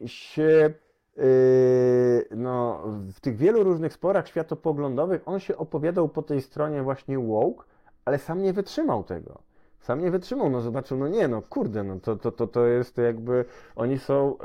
się 0.06 0.74
y, 1.18 2.28
no, 2.32 2.84
w 3.14 3.20
tych 3.20 3.38
wielu 3.38 3.64
różnych 3.64 3.94
sporach 3.94 4.28
światopoglądowych 4.28 5.22
on 5.26 5.40
się 5.40 5.58
opowiadał 5.58 6.10
po 6.10 6.22
tej 6.22 6.42
stronie 6.42 6.84
właśnie 6.84 7.20
woke, 7.20 7.66
ale 8.06 8.18
sam 8.18 8.42
nie 8.42 8.54
wytrzymał 8.54 9.04
tego. 9.04 9.42
Sam 9.80 10.02
nie 10.02 10.12
wytrzymał, 10.12 10.50
no 10.50 10.62
zobaczył, 10.62 10.98
no 10.98 11.08
nie, 11.08 11.28
no 11.28 11.42
kurde, 11.42 11.84
no 11.84 12.00
to, 12.00 12.16
to, 12.16 12.32
to, 12.32 12.48
to 12.48 12.66
jest 12.66 12.98
jakby, 12.98 13.46
oni 13.76 14.00
są, 14.00 14.38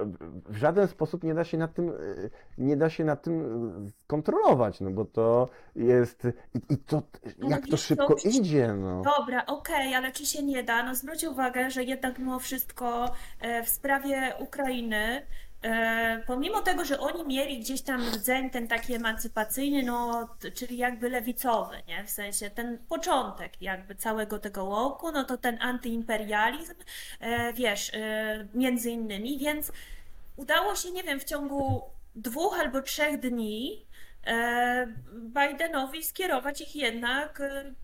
w 0.49 0.57
żaden 0.57 0.89
sposób 0.89 1.25
nie 1.25 1.35
da 1.35 1.45
się 1.45 1.59
nad 1.59 1.75
tym, 1.75 1.93
nie 2.59 2.77
da 2.77 2.91
się 2.91 3.05
nad 3.05 3.23
tym 3.23 3.93
kontrolować, 4.07 4.81
no 4.81 4.91
bo 4.91 5.05
to 5.05 5.49
jest, 5.77 6.27
i, 6.55 6.75
i 6.75 6.79
to, 6.79 7.03
jak 7.49 7.67
to 7.67 7.77
szybko 7.77 8.15
idzie, 8.25 8.73
no. 8.73 9.03
Dobra, 9.19 9.47
okej, 9.47 9.95
ale 9.95 10.13
czy 10.13 10.27
się 10.27 10.43
nie 10.43 10.63
da? 10.63 10.83
No 10.83 10.95
zwróć 10.95 11.25
uwagę, 11.25 11.71
że 11.71 11.85
jednak 11.85 12.19
mimo 12.19 12.39
wszystko 12.39 13.11
e, 13.41 13.63
w 13.63 13.69
sprawie 13.69 14.33
Ukrainy, 14.41 15.23
pomimo 16.27 16.61
tego, 16.61 16.85
że 16.85 17.01
oni 17.01 17.25
mieli 17.25 17.61
gdzieś 17.61 17.83
tam 17.83 18.09
rdzeń 18.09 18.51
ten 18.51 18.69
taki 18.69 18.95
emancypacyjny, 18.95 19.83
no, 19.83 20.29
czyli 20.55 20.77
jakby 20.77 21.09
lewicowy, 21.11 21.77
nie? 21.89 22.05
W 22.05 22.11
sensie 22.11 22.51
ten 22.51 22.79
początek 22.79 23.63
jakby 23.63 23.95
całego 23.95 24.39
tego 24.39 24.65
łoku, 24.65 25.13
no 25.13 25.25
to 25.25 25.39
ten 25.39 25.59
antyimperializm, 25.61 26.75
e, 27.21 27.53
wiesz, 27.53 27.91
e, 27.95 28.49
między 28.55 28.91
innymi, 28.91 29.39
więc 29.39 29.73
udało 30.37 30.75
się, 30.75 30.91
nie 30.91 31.03
wiem, 31.03 31.21
w 31.21 31.25
ciągu 31.25 31.83
dwóch 32.15 32.59
albo 32.61 32.83
trzech 32.83 33.21
dni 33.21 33.87
e, 34.27 34.87
Bidenowi 35.13 36.05
skierować 36.05 36.61
ich 36.61 36.77
jednak 36.77 37.41
e, 37.41 37.75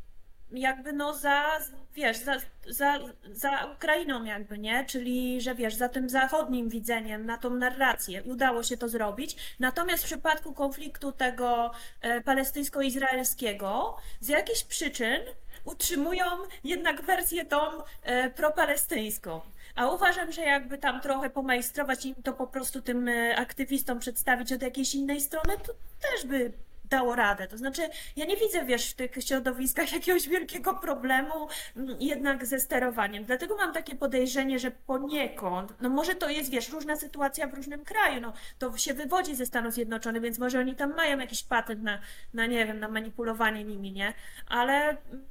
jakby 0.53 0.93
no 0.93 1.15
za, 1.15 1.59
wiesz, 1.95 2.17
za, 2.17 2.37
za, 2.69 2.99
za 3.33 3.65
Ukrainą 3.77 4.25
jakby, 4.25 4.59
nie? 4.59 4.85
Czyli, 4.85 5.41
że 5.41 5.55
wiesz, 5.55 5.75
za 5.75 5.89
tym 5.89 6.09
zachodnim 6.09 6.69
widzeniem, 6.69 7.27
na 7.27 7.39
tą 7.39 7.51
narrację. 7.51 8.23
Udało 8.23 8.63
się 8.63 8.77
to 8.77 8.89
zrobić. 8.89 9.37
Natomiast 9.61 10.03
w 10.03 10.07
przypadku 10.07 10.53
konfliktu 10.53 11.13
tego 11.13 11.71
e, 12.01 12.21
palestyńsko-izraelskiego, 12.21 13.97
z 14.21 14.29
jakichś 14.29 14.65
przyczyn 14.65 15.21
utrzymują 15.65 16.25
jednak 16.65 17.03
wersję 17.03 17.45
tą 17.45 17.59
e, 18.03 18.31
propalestyńską. 18.31 19.41
A 19.75 19.87
uważam, 19.87 20.33
że 20.33 20.43
jakby 20.43 20.79
tam 20.79 21.01
trochę 21.01 21.31
pomajstrować 21.31 22.07
i 22.07 22.15
to 22.15 22.33
po 22.33 22.47
prostu 22.47 22.83
tym 22.83 23.09
e, 23.09 23.37
aktywistom 23.37 23.99
przedstawić 23.99 24.53
od 24.53 24.63
jakiejś 24.63 24.95
innej 24.95 25.21
strony, 25.21 25.55
to 25.67 25.73
też 26.01 26.27
by 26.27 26.53
dało 26.91 27.17
radę. 27.17 27.49
To 27.49 27.59
znaczy, 27.59 27.83
ja 28.17 28.27
nie 28.27 28.37
widzę, 28.37 28.65
wiesz, 28.65 28.91
w 28.91 28.95
tych 28.95 29.13
środowiskach 29.21 29.93
jakiegoś 29.93 30.29
wielkiego 30.29 30.75
problemu 30.75 31.49
mm, 31.77 31.97
jednak 32.01 32.47
ze 32.47 32.61
sterowaniem. 32.61 33.25
Dlatego 33.25 33.57
mam 33.57 33.73
takie 33.73 33.97
podejrzenie, 33.97 34.59
że 34.59 34.71
poniekąd, 34.71 35.73
no 35.81 35.89
może 35.89 36.15
to 36.15 36.29
jest, 36.29 36.51
wiesz, 36.51 36.69
różna 36.69 36.97
sytuacja 36.97 37.47
w 37.47 37.55
różnym 37.55 37.85
kraju, 37.85 38.21
no 38.21 38.33
to 38.59 38.77
się 38.77 38.95
wywodzi 38.95 39.35
ze 39.35 39.47
Stanów 39.47 39.75
Zjednoczonych, 39.75 40.23
więc 40.23 40.39
może 40.39 40.59
oni 40.59 40.75
tam 40.75 40.95
mają 40.95 41.19
jakiś 41.19 41.43
patent 41.43 41.83
na, 41.83 42.01
na 42.35 42.47
nie 42.47 42.67
wiem, 42.67 42.81
na 42.81 42.89
manipulowanie 42.89 43.65
nimi, 43.65 43.93
nie? 43.93 44.15
Ale 44.47 44.89
mm, 44.89 45.25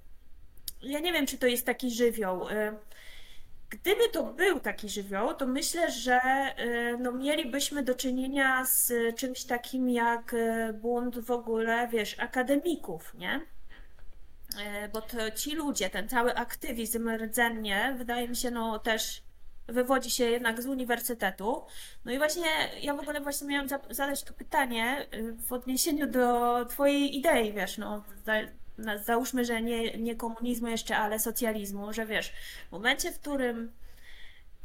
ja 0.82 1.00
nie 1.00 1.14
wiem, 1.14 1.26
czy 1.26 1.38
to 1.38 1.48
jest 1.48 1.66
taki 1.66 1.92
żywioł. 1.92 2.48
Y, 3.74 3.78
Gdyby 3.78 4.10
to 4.10 4.24
był 4.24 4.60
taki 4.60 4.90
żywioł, 4.90 5.34
to 5.34 5.48
myślę, 5.48 5.92
że 5.92 6.20
y, 6.60 6.98
no, 7.00 7.12
mielibyśmy 7.12 7.84
do 7.84 7.96
czynienia 7.96 8.66
z 8.66 8.94
czymś 9.16 9.44
takim 9.44 9.90
jak 9.90 10.34
y, 10.34 10.74
bunt 10.74 11.20
w 11.20 11.32
ogóle, 11.32 11.88
wiesz, 11.88 12.20
akademików, 12.20 13.14
nie? 13.14 13.42
Bo 14.94 15.02
to 15.02 15.32
ci 15.32 15.56
ludzie, 15.56 15.90
ten 15.90 16.10
cały 16.10 16.36
aktywizm 16.36 17.10
rdzennie, 17.10 17.96
wydaje 17.98 18.28
mi 18.28 18.36
się, 18.36 18.52
no 18.52 18.80
też 18.80 19.24
wywodzi 19.68 20.12
się 20.12 20.24
jednak 20.26 20.62
z 20.62 20.66
uniwersytetu. 20.66 21.66
No 22.06 22.12
i 22.12 22.18
właśnie 22.18 22.46
ja 22.82 22.94
w 22.94 23.00
ogóle 23.00 23.22
właśnie 23.22 23.48
miałam 23.48 23.70
za- 23.70 23.80
zadać 23.90 24.24
to 24.24 24.34
pytanie 24.34 25.08
y, 25.14 25.34
w 25.34 25.54
odniesieniu 25.54 26.08
do 26.08 26.66
twojej 26.66 27.18
idei, 27.18 27.54
wiesz, 27.54 27.78
no 27.78 28.04
załóżmy, 29.04 29.46
że 29.46 29.62
nie, 29.62 29.98
nie 29.98 30.16
komunizmu 30.16 30.68
jeszcze, 30.68 30.98
ale 30.98 31.20
socjalizmu, 31.20 31.94
że 31.94 32.06
wiesz, 32.06 32.34
w 32.70 32.72
momencie, 32.72 33.12
w 33.12 33.20
którym 33.20 33.72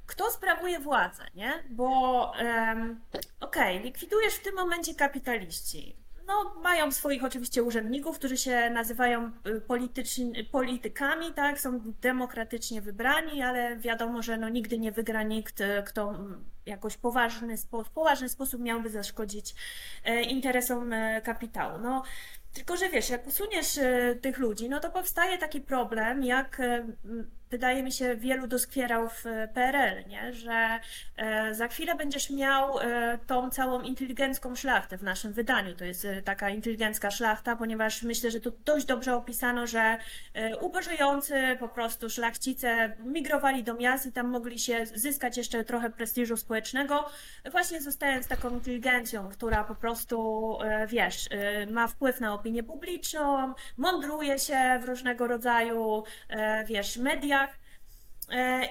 kto 0.06 0.30
sprawuje 0.30 0.80
władzę, 0.80 1.22
nie? 1.34 1.52
Bo 1.70 2.32
em, 2.38 3.00
okej, 3.40 3.80
likwidujesz 3.80 4.34
w 4.34 4.42
tym 4.42 4.54
momencie 4.54 4.94
kapitaliści. 4.94 5.96
No, 6.26 6.54
mają 6.62 6.92
swoich 6.92 7.24
oczywiście 7.24 7.62
urzędników, 7.62 8.18
którzy 8.18 8.36
się 8.36 8.70
nazywają 8.70 9.30
y, 9.46 10.44
politykami, 10.50 11.32
tak? 11.34 11.60
Są 11.60 11.80
demokratycznie 12.00 12.80
wybrani, 12.80 13.42
ale 13.42 13.76
wiadomo, 13.76 14.22
że 14.22 14.36
no, 14.36 14.48
nigdy 14.48 14.78
nie 14.78 14.92
wygra 14.92 15.22
nikt, 15.22 15.60
y, 15.60 15.82
kto 15.86 16.18
jakoś 16.66 16.96
poważny, 16.96 17.56
w 17.84 17.90
poważny 17.94 18.28
sposób 18.28 18.60
miałby 18.60 18.90
zaszkodzić 18.90 19.54
e, 20.04 20.22
interesom 20.22 20.92
e, 20.92 21.22
kapitału. 21.22 21.78
No, 21.78 22.02
tylko, 22.54 22.76
że 22.76 22.88
wiesz, 22.88 23.10
jak 23.10 23.26
usuniesz 23.26 23.78
e, 23.78 24.14
tych 24.20 24.38
ludzi, 24.38 24.68
no 24.68 24.80
to 24.80 24.90
powstaje 24.90 25.38
taki 25.38 25.60
problem, 25.60 26.24
jak 26.24 26.60
e, 26.60 26.86
wydaje 27.54 27.82
mi 27.82 27.92
się 27.92 28.16
wielu 28.16 28.46
doskwierał 28.46 29.08
w 29.08 29.26
e, 29.26 29.48
PRL, 29.48 30.08
nie? 30.08 30.32
Że 30.32 30.80
e, 31.16 31.54
za 31.54 31.68
chwilę 31.68 31.94
będziesz 31.94 32.30
miał 32.30 32.78
e, 32.78 33.18
tą 33.26 33.50
całą 33.50 33.80
inteligencką 33.80 34.56
szlachtę 34.56 34.98
w 34.98 35.02
naszym 35.02 35.32
wydaniu. 35.32 35.74
To 35.74 35.84
jest 35.84 36.06
taka 36.24 36.50
inteligencka 36.50 37.10
szlachta, 37.10 37.56
ponieważ 37.56 38.02
myślę, 38.02 38.30
że 38.30 38.40
tu 38.40 38.52
dość 38.64 38.86
dobrze 38.86 39.16
opisano, 39.16 39.66
że 39.66 39.98
ubożejący 40.60 41.56
po 41.60 41.68
prostu 41.68 42.10
szlachcice 42.10 42.96
migrowali 43.04 43.64
do 43.64 43.74
miast 43.74 44.06
i 44.06 44.12
tam 44.12 44.28
mogli 44.28 44.58
się 44.58 44.86
zyskać 44.86 45.36
jeszcze 45.36 45.64
trochę 45.64 45.90
prestiżu 45.90 46.36
społecznego, 46.36 47.04
właśnie 47.50 47.80
zostając 47.80 48.28
taką 48.28 48.50
inteligencją, 48.50 49.28
która 49.28 49.64
po 49.64 49.74
prostu, 49.74 50.58
wiesz, 50.88 51.28
ma 51.70 51.88
wpływ 51.88 52.20
na 52.20 52.34
opinię 52.34 52.62
publiczną, 52.62 53.54
mądruje 53.76 54.38
się 54.38 54.78
w 54.82 54.84
różnego 54.84 55.26
rodzaju, 55.26 56.04
wiesz, 56.66 56.96
mediach 56.96 57.43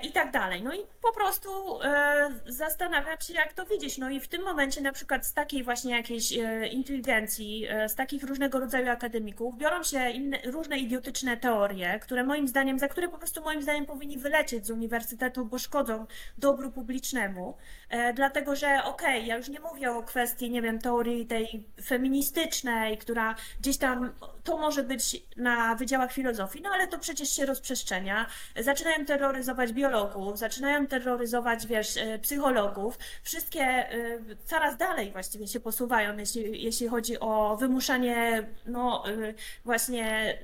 i 0.03 0.11
tak 0.11 0.31
dalej. 0.31 0.63
No 0.63 0.73
i 0.73 0.79
po 1.01 1.11
prostu 1.11 1.81
e, 1.81 2.29
zastanawiać 2.47 3.27
się, 3.27 3.33
jak 3.33 3.53
to 3.53 3.65
widzieć. 3.65 3.97
No 3.97 4.09
i 4.09 4.19
w 4.19 4.27
tym 4.27 4.43
momencie 4.43 4.81
na 4.81 4.91
przykład 4.91 5.25
z 5.25 5.33
takiej 5.33 5.63
właśnie 5.63 5.95
jakiejś 5.95 6.37
e, 6.37 6.67
inteligencji, 6.67 7.67
e, 7.69 7.89
z 7.89 7.95
takich 7.95 8.23
różnego 8.23 8.59
rodzaju 8.59 8.89
akademików 8.89 9.57
biorą 9.57 9.83
się 9.83 10.09
inne, 10.09 10.37
różne 10.45 10.77
idiotyczne 10.77 11.37
teorie, 11.37 11.99
które 11.99 12.23
moim 12.23 12.47
zdaniem, 12.47 12.79
za 12.79 12.87
które 12.87 13.09
po 13.09 13.17
prostu 13.17 13.41
moim 13.41 13.61
zdaniem 13.61 13.85
powinni 13.85 14.17
wylecieć 14.17 14.65
z 14.65 14.69
uniwersytetu, 14.69 15.45
bo 15.45 15.59
szkodzą 15.59 16.05
dobru 16.37 16.71
publicznemu. 16.71 17.57
E, 17.89 18.13
dlatego, 18.13 18.55
że 18.55 18.83
okej, 18.83 19.25
ja 19.25 19.37
już 19.37 19.49
nie 19.49 19.59
mówię 19.59 19.91
o 19.91 20.03
kwestii, 20.03 20.51
nie 20.51 20.61
wiem, 20.61 20.79
teorii 20.79 21.25
tej 21.25 21.65
feministycznej, 21.85 22.97
która 22.97 23.35
gdzieś 23.59 23.77
tam, 23.77 24.13
to 24.43 24.57
może 24.57 24.83
być 24.83 25.23
na 25.37 25.75
wydziałach 25.75 26.13
filozofii, 26.13 26.61
no 26.61 26.69
ale 26.73 26.87
to 26.87 26.99
przecież 26.99 27.29
się 27.29 27.45
rozprzestrzenia. 27.45 28.25
Zaczynają 28.55 29.05
terroryzować 29.05 29.42
biologów, 29.71 30.37
zaczynają 30.37 30.87
terroryzować, 30.87 31.67
wiesz, 31.67 31.97
e, 31.97 32.19
psychologów. 32.19 32.99
Wszystkie 33.23 33.61
e, 33.61 34.19
coraz 34.45 34.77
dalej 34.77 35.11
właściwie 35.11 35.47
się 35.47 35.59
posuwają, 35.59 36.17
jeśli, 36.17 36.63
jeśli 36.63 36.87
chodzi 36.87 37.19
o 37.19 37.57
wymuszanie, 37.59 38.47
no 38.65 39.03
e, 39.09 39.33
właśnie 39.65 40.37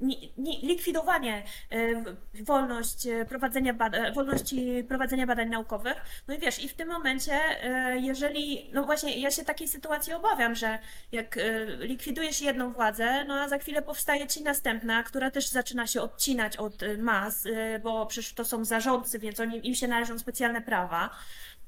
ni- 0.00 0.32
ni- 0.38 0.66
likwidowanie 0.66 1.42
e, 1.72 2.04
wolność 2.44 3.06
e, 3.06 3.24
prowadzenia 3.24 3.74
bada- 3.74 4.14
wolności 4.14 4.84
prowadzenia 4.88 5.26
badań 5.26 5.48
naukowych. 5.48 5.94
No 6.28 6.34
i 6.34 6.38
wiesz, 6.38 6.64
i 6.64 6.68
w 6.68 6.74
tym 6.74 6.88
momencie, 6.88 7.32
e, 7.64 7.98
jeżeli, 7.98 8.70
no 8.72 8.84
właśnie, 8.84 9.18
ja 9.20 9.30
się 9.30 9.44
takiej 9.44 9.68
sytuacji 9.68 10.12
obawiam, 10.12 10.54
że 10.54 10.78
jak 11.12 11.36
e, 11.36 11.64
likwidujesz 11.86 12.40
jedną 12.40 12.72
władzę, 12.72 13.24
no 13.24 13.34
a 13.34 13.48
za 13.48 13.58
chwilę 13.58 13.82
powstaje 13.82 14.26
ci 14.26 14.42
następna, 14.42 15.02
która 15.02 15.30
też 15.30 15.48
zaczyna 15.48 15.86
się 15.86 16.02
odcinać 16.02 16.56
od 16.56 16.82
e, 16.82 16.96
mas, 16.98 17.46
e, 17.46 17.78
bo 17.78 18.06
przecież 18.06 18.32
to 18.34 18.44
są 18.44 18.64
zarządcy, 18.64 19.18
więc 19.18 19.40
oni, 19.40 19.66
im 19.68 19.74
się 19.74 19.88
należą 19.88 20.18
specjalne 20.18 20.60
prawa. 20.62 21.10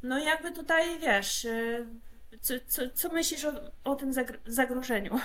No 0.03 0.19
i 0.19 0.25
jakby 0.25 0.53
tutaj, 0.53 0.99
wiesz, 0.99 1.45
e, 1.45 1.87
co, 2.41 2.55
co, 2.67 2.83
co 2.95 3.09
myślisz 3.09 3.45
o, 3.45 3.53
o 3.85 3.95
tym 3.95 4.13
zagr- 4.13 4.39
zagrożeniu? 4.47 5.21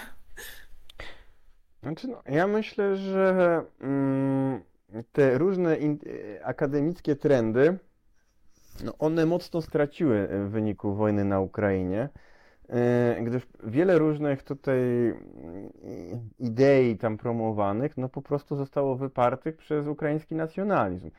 Znaczy, 1.86 2.08
no, 2.08 2.22
ja 2.30 2.48
myślę, 2.48 2.96
że 2.96 3.62
mm, 3.82 4.62
te 5.12 5.38
różne 5.38 5.78
in, 5.78 6.00
e, 6.38 6.46
akademickie 6.46 7.16
trendy, 7.16 7.78
no 8.84 8.94
one 9.00 9.26
mocno 9.26 9.62
straciły 9.62 10.28
w 10.28 10.50
wyniku 10.50 10.96
wojny 10.96 11.26
na 11.26 11.40
Ukrainie, 11.40 12.10
e, 12.70 13.18
gdyż 13.24 13.48
wiele 13.64 13.98
różnych 13.98 14.44
tutaj 14.44 14.80
mm, 14.80 15.70
idei 16.40 16.98
tam 16.98 17.18
promowanych, 17.18 17.98
no 17.98 18.10
po 18.10 18.22
prostu 18.22 18.56
zostało 18.56 18.96
wypartych 18.96 19.58
przez 19.58 19.88
ukraiński 19.88 20.36
nacjonalizm. 20.36 21.12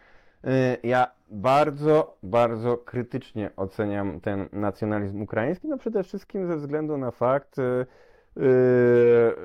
E, 0.44 0.76
Ja 0.82 1.10
bardzo, 1.30 2.16
bardzo 2.22 2.76
krytycznie 2.76 3.50
oceniam 3.56 4.20
ten 4.20 4.48
nacjonalizm 4.52 5.22
ukraiński, 5.22 5.68
no 5.68 5.78
przede 5.78 6.02
wszystkim 6.02 6.46
ze 6.46 6.56
względu 6.56 6.98
na 6.98 7.10
fakt, 7.10 7.58
e, 7.58 7.62
e, 7.62 7.86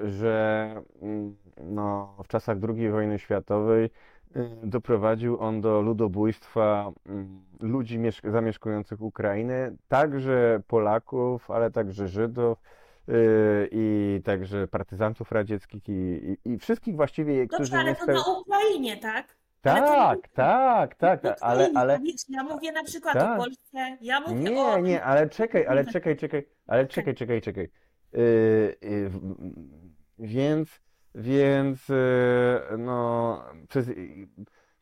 że 0.06 0.76
mm, 1.02 1.36
no, 1.64 2.16
w 2.24 2.28
czasach 2.28 2.58
II 2.78 2.90
wojny 2.90 3.20
światowej 3.20 3.90
e, 4.36 4.50
doprowadził 4.64 5.40
on 5.40 5.62
do 5.62 5.82
ludobójstwa 5.82 6.92
mm, 7.06 7.42
ludzi 7.60 8.00
mieszk- 8.00 8.32
zamieszkujących 8.32 9.02
Ukrainę, 9.02 9.76
także 9.88 10.62
Polaków, 10.68 11.52
ale 11.52 11.72
także 11.72 12.08
Żydów 12.08 12.58
e, 13.08 13.12
i 13.72 14.22
także 14.26 14.68
partyzantów 14.68 15.32
radzieckich 15.32 15.90
i, 15.90 15.92
i, 15.92 16.52
i 16.52 16.58
wszystkich 16.58 16.96
właściwie, 16.96 17.48
Dobrze, 17.48 17.56
którzy 17.56 17.74
nie 17.74 17.80
ale 17.80 17.96
to 17.96 18.04
speł... 18.04 18.16
na 18.16 18.40
Ukrainie, 18.40 18.98
tak? 18.98 19.38
Tak, 19.62 20.28
tak, 20.34 20.96
tak, 20.96 21.24
nie 21.24 21.44
ale, 21.44 21.72
ale, 21.76 22.00
wiesz, 22.00 22.22
ja 22.30 22.44
mówię 22.44 22.72
na 22.72 22.84
przykład 22.84 23.16
o 23.16 23.20
tak. 23.20 23.38
Polsce, 23.38 23.98
ja 24.02 24.20
mówię 24.20 24.52
Nie, 24.52 24.62
o... 24.62 24.80
nie, 24.80 25.04
ale 25.04 25.30
czekaj, 25.30 25.68
ale 25.68 25.84
Tak. 25.84 25.94
czekaj, 25.94 26.18
czekaj, 26.18 26.48
ale 26.68 26.88
czekaj, 26.88 27.16
czekaj, 27.16 27.42
czekaj. 27.42 27.70
Yy, 28.14 29.10
w- 29.10 29.36
więc, 30.20 30.82
więc, 31.16 31.90
yy, 31.90 32.78
no, 32.78 33.44
przez, 33.70 33.92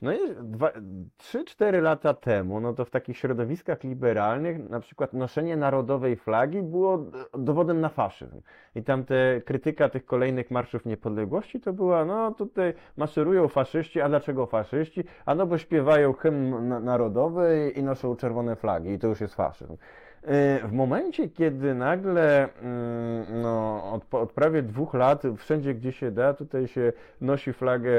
no, 0.02 0.14
i 0.14 0.18
dwa, 0.44 0.72
trzy, 1.18 1.46
cztery 1.46 1.82
lata 1.82 2.14
temu, 2.14 2.60
no 2.60 2.74
to 2.74 2.86
w 2.86 2.90
takich 2.90 3.18
środowiskach 3.18 3.84
liberalnych 3.84 4.70
na 4.70 4.80
przykład 4.80 5.14
noszenie 5.14 5.58
narodowej 5.58 6.16
flagi 6.16 6.62
było 6.62 7.06
dowodem 7.38 7.82
na 7.82 7.90
faszyzm. 7.90 8.42
I 8.76 8.84
tam 8.84 9.06
te 9.06 9.42
krytyka 9.46 9.90
tych 9.90 10.06
kolejnych 10.06 10.52
marszów 10.52 10.86
niepodległości 10.86 11.60
to 11.60 11.74
była, 11.74 12.06
no 12.06 12.32
tutaj 12.32 12.74
maszerują 12.98 13.48
faszyści, 13.48 14.02
a 14.02 14.10
dlaczego 14.10 14.46
faszyści? 14.46 15.04
A 15.26 15.36
no 15.36 15.48
bo 15.48 15.58
śpiewają 15.58 16.14
hymn 16.14 16.68
na- 16.68 16.80
narodowy 16.80 17.74
i 17.76 17.84
noszą 17.84 18.16
czerwone 18.16 18.56
flagi 18.56 18.90
i 18.90 19.00
to 19.00 19.08
już 19.08 19.22
jest 19.22 19.36
faszyzm. 19.36 19.78
Yy, 20.24 20.68
W 20.68 20.72
momencie, 20.72 21.30
kiedy 21.30 21.76
nagle, 21.76 22.50
mm, 22.62 23.42
no, 23.42 23.84
od, 23.94 24.14
od 24.14 24.32
prawie 24.34 24.64
dwóch 24.64 24.94
lat, 24.94 25.24
wszędzie 25.38 25.74
gdzie 25.74 25.92
się 25.92 26.12
da, 26.12 26.34
tutaj 26.34 26.68
się 26.68 26.94
nosi 27.22 27.54
flagę 27.54 27.92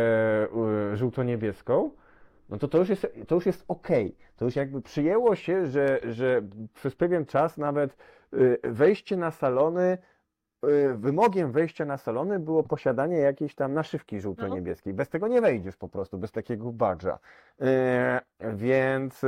y, 0.93 0.97
żółto-niebieską, 0.97 1.91
no 2.49 2.59
to 2.59 2.69
to 2.69 2.79
już 2.79 2.89
jest, 2.89 3.07
to 3.29 3.35
już 3.35 3.47
jest 3.47 3.65
okej. 3.69 4.17
To 4.37 4.45
już 4.45 4.57
jakby 4.57 4.83
przyjęło 4.83 5.35
się, 5.37 5.67
że, 5.67 6.01
że 6.05 6.43
przez 6.75 6.95
pewien 6.97 7.27
czas 7.27 7.59
nawet 7.59 7.97
y, 8.35 8.59
wejście 8.65 9.17
na 9.17 9.31
salony, 9.31 9.99
wymogiem 10.95 11.53
wejścia 11.53 11.85
na 11.85 11.97
salony 11.97 12.39
było 12.39 12.63
posiadanie 12.63 13.17
jakiejś 13.19 13.55
tam 13.55 13.75
naszywki 13.75 14.21
żółto-niebieskiej. 14.21 14.95
Bez 14.95 15.09
tego 15.09 15.29
nie 15.29 15.41
wejdziesz 15.41 15.77
po 15.77 15.89
prostu, 15.89 16.19
bez 16.19 16.33
takiego 16.33 16.73
badża. 16.73 17.19
E, 17.61 18.21
Więc, 18.41 19.25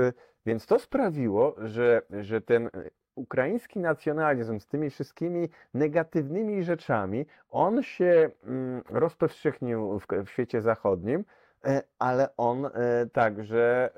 więc 0.46 0.66
to 0.66 0.78
sprawiło, 0.78 1.54
że, 1.58 2.02
że 2.10 2.40
ten 2.40 2.70
ukraiński 3.14 3.78
nacjonalizm 3.78 4.60
z 4.60 4.66
tymi 4.66 4.90
wszystkimi 4.90 5.48
negatywnymi 5.74 6.64
rzeczami, 6.64 7.26
on 7.50 7.82
się 7.82 8.30
mm, 8.44 8.82
rozpowszechnił 8.90 9.98
w, 9.98 10.06
w 10.26 10.30
świecie 10.30 10.62
zachodnim, 10.62 11.24
e, 11.64 11.82
ale 11.98 12.36
on 12.36 12.66
e, 12.66 12.70
także 13.12 13.90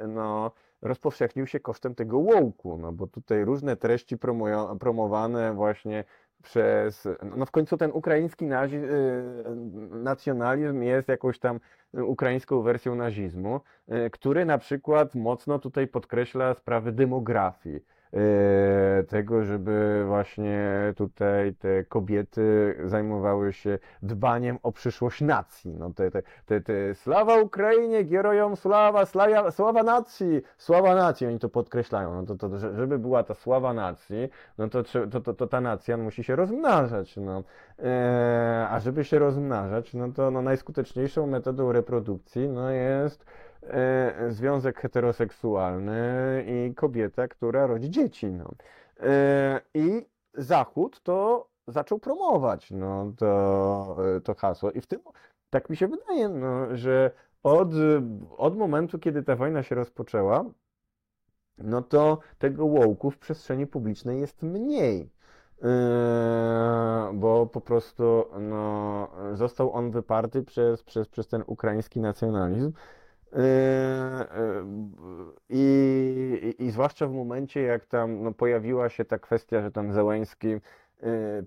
e, 0.00 0.06
no, 0.06 0.52
rozpowszechnił 0.82 1.46
się 1.46 1.60
kosztem 1.60 1.94
tego 1.94 2.18
łołku, 2.18 2.78
no 2.78 2.92
bo 2.92 3.06
tutaj 3.06 3.44
różne 3.44 3.76
treści 3.76 4.18
promują, 4.18 4.78
promowane 4.78 5.54
właśnie 5.54 6.04
przez, 6.42 7.08
no 7.36 7.46
w 7.46 7.50
końcu 7.50 7.76
ten 7.76 7.90
ukraiński 7.94 8.46
nazi, 8.46 8.76
y, 8.76 8.80
nacjonalizm 9.90 10.82
jest 10.82 11.08
jakąś 11.08 11.38
tam 11.38 11.60
ukraińską 11.92 12.62
wersją 12.62 12.94
nazizmu, 12.94 13.60
y, 14.06 14.10
który 14.10 14.44
na 14.44 14.58
przykład 14.58 15.14
mocno 15.14 15.58
tutaj 15.58 15.88
podkreśla 15.88 16.54
sprawy 16.54 16.92
demografii. 16.92 17.84
Y, 18.14 19.04
Tego, 19.08 19.44
żeby 19.44 20.04
właśnie 20.06 20.68
tutaj 20.96 21.54
te 21.54 21.84
kobiety 21.84 22.76
zajmowały 22.84 23.52
się 23.52 23.78
dbaniem 24.02 24.58
o 24.62 24.72
przyszłość 24.72 25.20
nacji. 25.20 25.74
No 25.78 25.90
te, 25.90 26.10
te, 26.10 26.22
te, 26.46 26.60
te 26.60 26.94
sława 26.94 27.36
Ukrainie, 27.40 28.02
gierojom 28.02 28.56
sława, 28.56 29.06
slaja, 29.06 29.50
sława 29.50 29.82
nacji, 29.82 30.42
sława 30.58 30.94
nacji, 30.94 31.26
oni 31.26 31.38
to 31.38 31.48
podkreślają. 31.48 32.14
No 32.14 32.22
to, 32.26 32.34
to, 32.48 32.58
że- 32.58 32.76
żeby 32.76 32.98
była 32.98 33.22
ta 33.22 33.34
sława 33.34 33.72
nacji, 33.74 34.28
no 34.58 34.68
to, 34.68 34.82
to, 35.10 35.20
to, 35.20 35.34
to 35.34 35.46
ta 35.46 35.60
nacja 35.60 35.96
musi 35.96 36.24
się 36.24 36.36
rozmnażać. 36.36 37.16
No. 37.16 37.42
E, 37.78 38.66
a 38.70 38.80
żeby 38.80 39.04
się 39.04 39.18
rozmnażać, 39.18 39.94
no 39.94 40.12
to 40.12 40.30
no, 40.30 40.42
najskuteczniejszą 40.42 41.26
metodą 41.26 41.72
reprodukcji 41.72 42.48
no, 42.48 42.70
jest 42.70 43.24
e, 43.24 43.51
związek 44.28 44.80
heteroseksualny 44.80 46.44
i 46.46 46.74
kobieta, 46.74 47.28
która 47.28 47.66
rodzi 47.66 47.90
dzieci. 47.90 48.26
No. 48.26 48.50
E, 49.00 49.60
I 49.74 50.06
Zachód 50.34 51.00
to 51.02 51.48
zaczął 51.66 51.98
promować 51.98 52.70
no, 52.70 53.12
to, 53.18 53.96
to 54.24 54.34
hasło. 54.34 54.70
I 54.70 54.80
w 54.80 54.86
tym, 54.86 55.00
tak 55.50 55.70
mi 55.70 55.76
się 55.76 55.88
wydaje, 55.88 56.28
no, 56.28 56.76
że 56.76 57.10
od, 57.42 57.68
od 58.36 58.56
momentu, 58.56 58.98
kiedy 58.98 59.22
ta 59.22 59.36
wojna 59.36 59.62
się 59.62 59.74
rozpoczęła, 59.74 60.44
no 61.58 61.82
to 61.82 62.18
tego 62.38 62.66
łołku 62.66 63.10
w 63.10 63.18
przestrzeni 63.18 63.66
publicznej 63.66 64.20
jest 64.20 64.42
mniej. 64.42 65.10
Yy, 65.62 65.68
bo 67.14 67.46
po 67.46 67.60
prostu 67.60 68.24
no, 68.40 69.08
został 69.34 69.72
on 69.72 69.90
wyparty 69.90 70.42
przez, 70.42 70.82
przez, 70.82 71.08
przez 71.08 71.28
ten 71.28 71.44
ukraiński 71.46 72.00
nacjonalizm. 72.00 72.72
Yy, 73.32 73.38
yy, 73.38 75.32
I, 75.48 76.54
i, 76.58 76.70
zwłaszcza 76.70 77.06
w 77.06 77.12
momencie, 77.12 77.62
jak 77.62 77.86
tam 77.86 78.22
no, 78.22 78.32
pojawiła 78.32 78.88
się 78.88 79.04
ta 79.04 79.18
kwestia, 79.18 79.62
że 79.62 79.70
tam 79.70 79.92
Zełański 79.92 80.48
yy, 80.48 80.60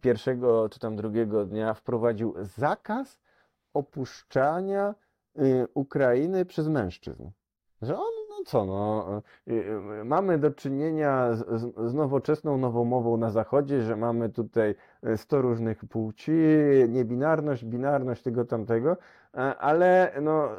pierwszego 0.02 0.70
czy 0.70 0.80
tam 0.80 0.95
drugiego 0.95 1.45
dnia 1.45 1.74
wprowadził 1.74 2.34
zakaz 2.41 3.20
opuszczania 3.74 4.95
Ukrainy 5.74 6.45
przez 6.45 6.68
mężczyzn. 6.68 7.30
Że 7.82 7.98
on, 7.98 8.24
co, 8.45 8.65
no, 8.65 9.22
y, 9.47 9.53
y, 10.01 10.05
mamy 10.05 10.38
do 10.38 10.51
czynienia 10.51 11.34
z, 11.34 11.61
z, 11.89 11.93
nowoczesną 11.93 12.57
nowomową 12.57 13.17
na 13.17 13.30
Zachodzie, 13.31 13.81
że 13.81 13.95
mamy 13.95 14.30
tutaj 14.30 14.76
y, 15.07 15.17
100 15.17 15.41
różnych 15.41 15.85
płci, 15.85 16.31
niebinarność, 16.89 17.65
binarność 17.65 18.22
tego, 18.23 18.45
tamtego, 18.45 18.97
a- 19.34 19.55
ale 19.57 20.11
no, 20.22 20.49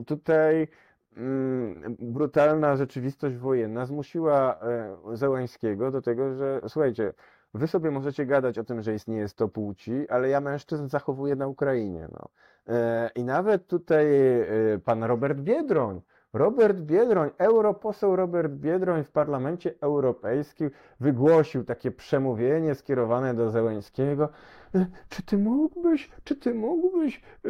y, 0.00 0.04
tutaj 0.04 0.68
mm, 1.16 1.96
brutalna 1.98 2.76
rzeczywistość 2.76 3.36
wojenna 3.36 3.86
zmusiła 3.86 4.58
e, 4.62 4.96
Zełańskiego 5.16 5.90
do 5.90 6.02
tego, 6.02 6.34
że 6.34 6.60
słuchajcie, 6.68 7.12
wy 7.54 7.66
sobie 7.66 7.90
możecie 7.90 8.26
gadać 8.26 8.58
o 8.58 8.64
tym, 8.64 8.82
że 8.82 8.94
istnieje 8.94 9.28
100 9.28 9.48
płci, 9.48 10.08
ale 10.08 10.28
ja 10.28 10.40
mężczyzn 10.40 10.88
zachowuję 10.88 11.36
na 11.36 11.46
Ukrainie, 11.46 12.08
no. 12.12 12.28
E, 12.74 13.10
I 13.14 13.24
nawet 13.24 13.66
tutaj 13.66 14.06
e, 14.40 14.46
pan 14.84 15.04
Robert 15.04 15.38
Biedroń, 15.40 16.00
Robert 16.34 16.76
Biedroń, 16.78 17.30
europoseł 17.38 18.16
Robert 18.16 18.52
Biedroń 18.52 19.04
w 19.04 19.10
Parlamencie 19.10 19.74
Europejskim 19.80 20.70
wygłosił 21.00 21.64
takie 21.64 21.90
przemówienie 21.90 22.74
skierowane 22.74 23.34
do 23.34 23.50
Zełenskiego. 23.50 24.28
E, 24.74 24.86
Czy 25.08 25.22
ty 25.22 25.38
mógłbyś, 25.38 26.10
czy 26.24 26.36
ty 26.36 26.54
mógłbyś 26.54 27.16
e, 27.44 27.48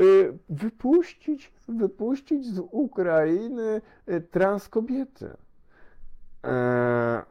wypuścić, 0.48 1.52
wypuścić 1.68 2.46
z 2.46 2.58
Ukrainy 2.70 3.80
e, 4.06 4.20
trans 4.20 4.68
kobiety? 4.68 5.30
E, 6.44 7.22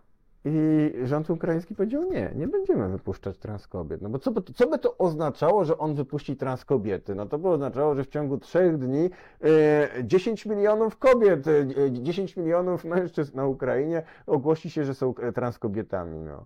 I 0.45 0.91
rząd 1.03 1.30
ukraiński 1.30 1.76
powiedział 1.76 2.03
nie, 2.03 2.32
nie 2.36 2.48
będziemy 2.48 2.90
wypuszczać 2.90 3.38
trans 3.38 3.68
kobiet. 3.68 4.02
No 4.02 4.10
bo 4.10 4.20
co 4.20 4.32
by, 4.32 4.41
to- 4.41 4.53
co 4.53 4.68
by 4.68 4.80
to 4.80 4.98
oznaczało, 4.98 5.65
że 5.65 5.78
on 5.78 5.95
wypuści 5.95 6.36
trans 6.36 6.65
kobiety? 6.65 7.15
No 7.15 7.26
to 7.26 7.40
by 7.40 7.48
oznaczało, 7.49 7.95
że 7.95 8.03
w 8.03 8.07
ciągu 8.07 8.38
trzech 8.38 8.78
dni 8.78 9.10
e, 9.44 10.03
10 10.03 10.45
milionów 10.45 10.98
kobiet, 10.98 11.48
e, 11.48 11.91
10 11.91 12.38
milionów 12.38 12.86
mężczyzn 12.86 13.38
na 13.38 13.45
Ukrainie 13.48 14.03
ogłosi 14.28 14.70
się, 14.70 14.84
że 14.84 14.94
są 14.94 15.14
e, 15.15 15.32
trans 15.32 15.60
kobietami. 15.60 16.20
No. 16.20 16.45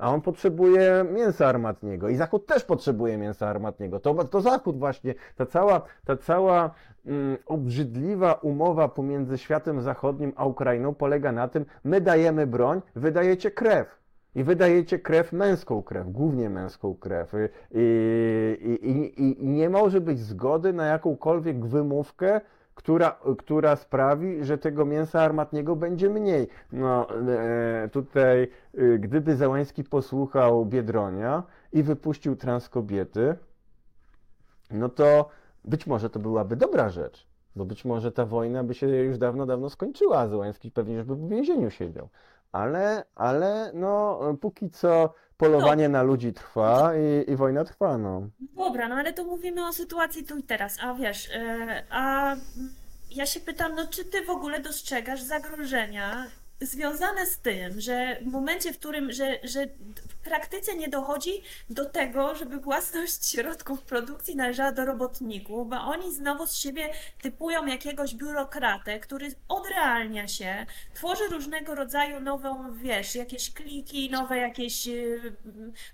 A 0.00 0.10
on 0.10 0.20
potrzebuje 0.20 1.04
mięsa 1.12 1.46
armatniego 1.46 2.08
i 2.08 2.16
Zachód 2.16 2.46
też 2.46 2.64
potrzebuje 2.64 3.18
mięsa 3.18 3.48
armatniego. 3.48 4.00
To, 4.00 4.24
to 4.24 4.40
Zachód 4.40 4.78
właśnie, 4.78 5.14
ta 5.36 5.46
cała, 5.46 5.82
ta 6.04 6.16
cała 6.16 6.70
mm, 7.06 7.36
obrzydliwa 7.46 8.32
umowa 8.32 8.88
pomiędzy 8.88 9.38
światem 9.38 9.80
zachodnim 9.80 10.32
a 10.36 10.44
Ukrainą 10.44 10.94
polega 10.94 11.32
na 11.32 11.48
tym, 11.48 11.64
my 11.84 12.00
dajemy 12.00 12.46
broń, 12.46 12.82
wydajecie 12.96 13.50
krew. 13.50 14.00
I 14.34 14.44
wydajecie 14.44 14.98
krew, 14.98 15.32
męską 15.32 15.82
krew, 15.82 16.12
głównie 16.12 16.50
męską 16.50 16.94
krew. 16.94 17.32
I, 17.70 18.78
i, 18.82 18.90
i, 18.90 19.44
I 19.44 19.48
nie 19.48 19.70
może 19.70 20.00
być 20.00 20.18
zgody 20.18 20.72
na 20.72 20.86
jakąkolwiek 20.86 21.66
wymówkę, 21.66 22.40
która, 22.80 23.18
która 23.38 23.76
sprawi, 23.76 24.44
że 24.44 24.58
tego 24.58 24.84
mięsa 24.84 25.20
armatniego 25.20 25.76
będzie 25.76 26.10
mniej. 26.10 26.48
No, 26.72 27.06
e, 27.28 27.88
tutaj, 27.92 28.42
e, 28.74 28.98
gdyby 28.98 29.36
Zełański 29.36 29.84
posłuchał 29.84 30.66
Biedronia 30.66 31.42
i 31.72 31.82
wypuścił 31.82 32.36
trans 32.36 32.68
kobiety, 32.68 33.36
no 34.70 34.88
to 34.88 35.28
być 35.64 35.86
może 35.86 36.10
to 36.10 36.18
byłaby 36.18 36.56
dobra 36.56 36.88
rzecz, 36.88 37.26
bo 37.56 37.64
być 37.64 37.84
może 37.84 38.12
ta 38.12 38.26
wojna 38.26 38.64
by 38.64 38.74
się 38.74 38.88
już 38.88 39.18
dawno, 39.18 39.46
dawno 39.46 39.70
skończyła, 39.70 40.18
a 40.18 40.28
Zełański 40.28 40.70
pewnie 40.70 40.94
już 40.94 41.04
by 41.04 41.16
w 41.16 41.28
więzieniu 41.28 41.70
siedział. 41.70 42.08
Ale, 42.52 43.04
ale 43.14 43.70
no, 43.74 44.20
póki 44.40 44.70
co 44.70 45.14
polowanie 45.40 45.88
na 45.88 46.02
ludzi 46.02 46.32
trwa 46.32 46.92
i, 46.96 47.30
i 47.30 47.36
wojna 47.36 47.64
trwa, 47.64 47.98
no. 47.98 48.28
Dobra, 48.56 48.88
no 48.88 48.94
ale 48.94 49.12
to 49.12 49.24
mówimy 49.24 49.66
o 49.66 49.72
sytuacji 49.72 50.24
tu 50.24 50.38
i 50.38 50.42
teraz, 50.42 50.76
a 50.82 50.94
wiesz, 50.94 51.30
e, 51.34 51.82
a 51.90 52.36
ja 53.10 53.26
się 53.26 53.40
pytam, 53.40 53.74
no 53.74 53.86
czy 53.86 54.04
ty 54.04 54.24
w 54.24 54.30
ogóle 54.30 54.60
dostrzegasz 54.60 55.22
zagrożenia 55.22 56.26
związane 56.60 57.26
z 57.26 57.38
tym, 57.38 57.80
że 57.80 58.16
w 58.22 58.26
momencie, 58.26 58.72
w 58.72 58.78
którym, 58.78 59.12
że, 59.12 59.38
że 59.44 59.66
praktyce 60.22 60.76
nie 60.76 60.88
dochodzi 60.88 61.42
do 61.70 61.84
tego, 61.84 62.34
żeby 62.34 62.58
własność 62.58 63.30
środków 63.30 63.82
produkcji 63.82 64.36
należała 64.36 64.72
do 64.72 64.84
robotników, 64.84 65.68
bo 65.68 65.76
oni 65.76 66.14
znowu 66.14 66.46
z 66.46 66.56
siebie 66.56 66.92
typują 67.22 67.66
jakiegoś 67.66 68.14
biurokratę, 68.14 69.00
który 69.00 69.28
odrealnia 69.48 70.28
się, 70.28 70.66
tworzy 70.94 71.28
różnego 71.28 71.74
rodzaju 71.74 72.20
nową, 72.20 72.72
wiesz, 72.72 73.14
jakieś 73.14 73.52
kliki, 73.52 74.10
nowe 74.10 74.38
jakieś, 74.38 74.88
y, 74.88 75.36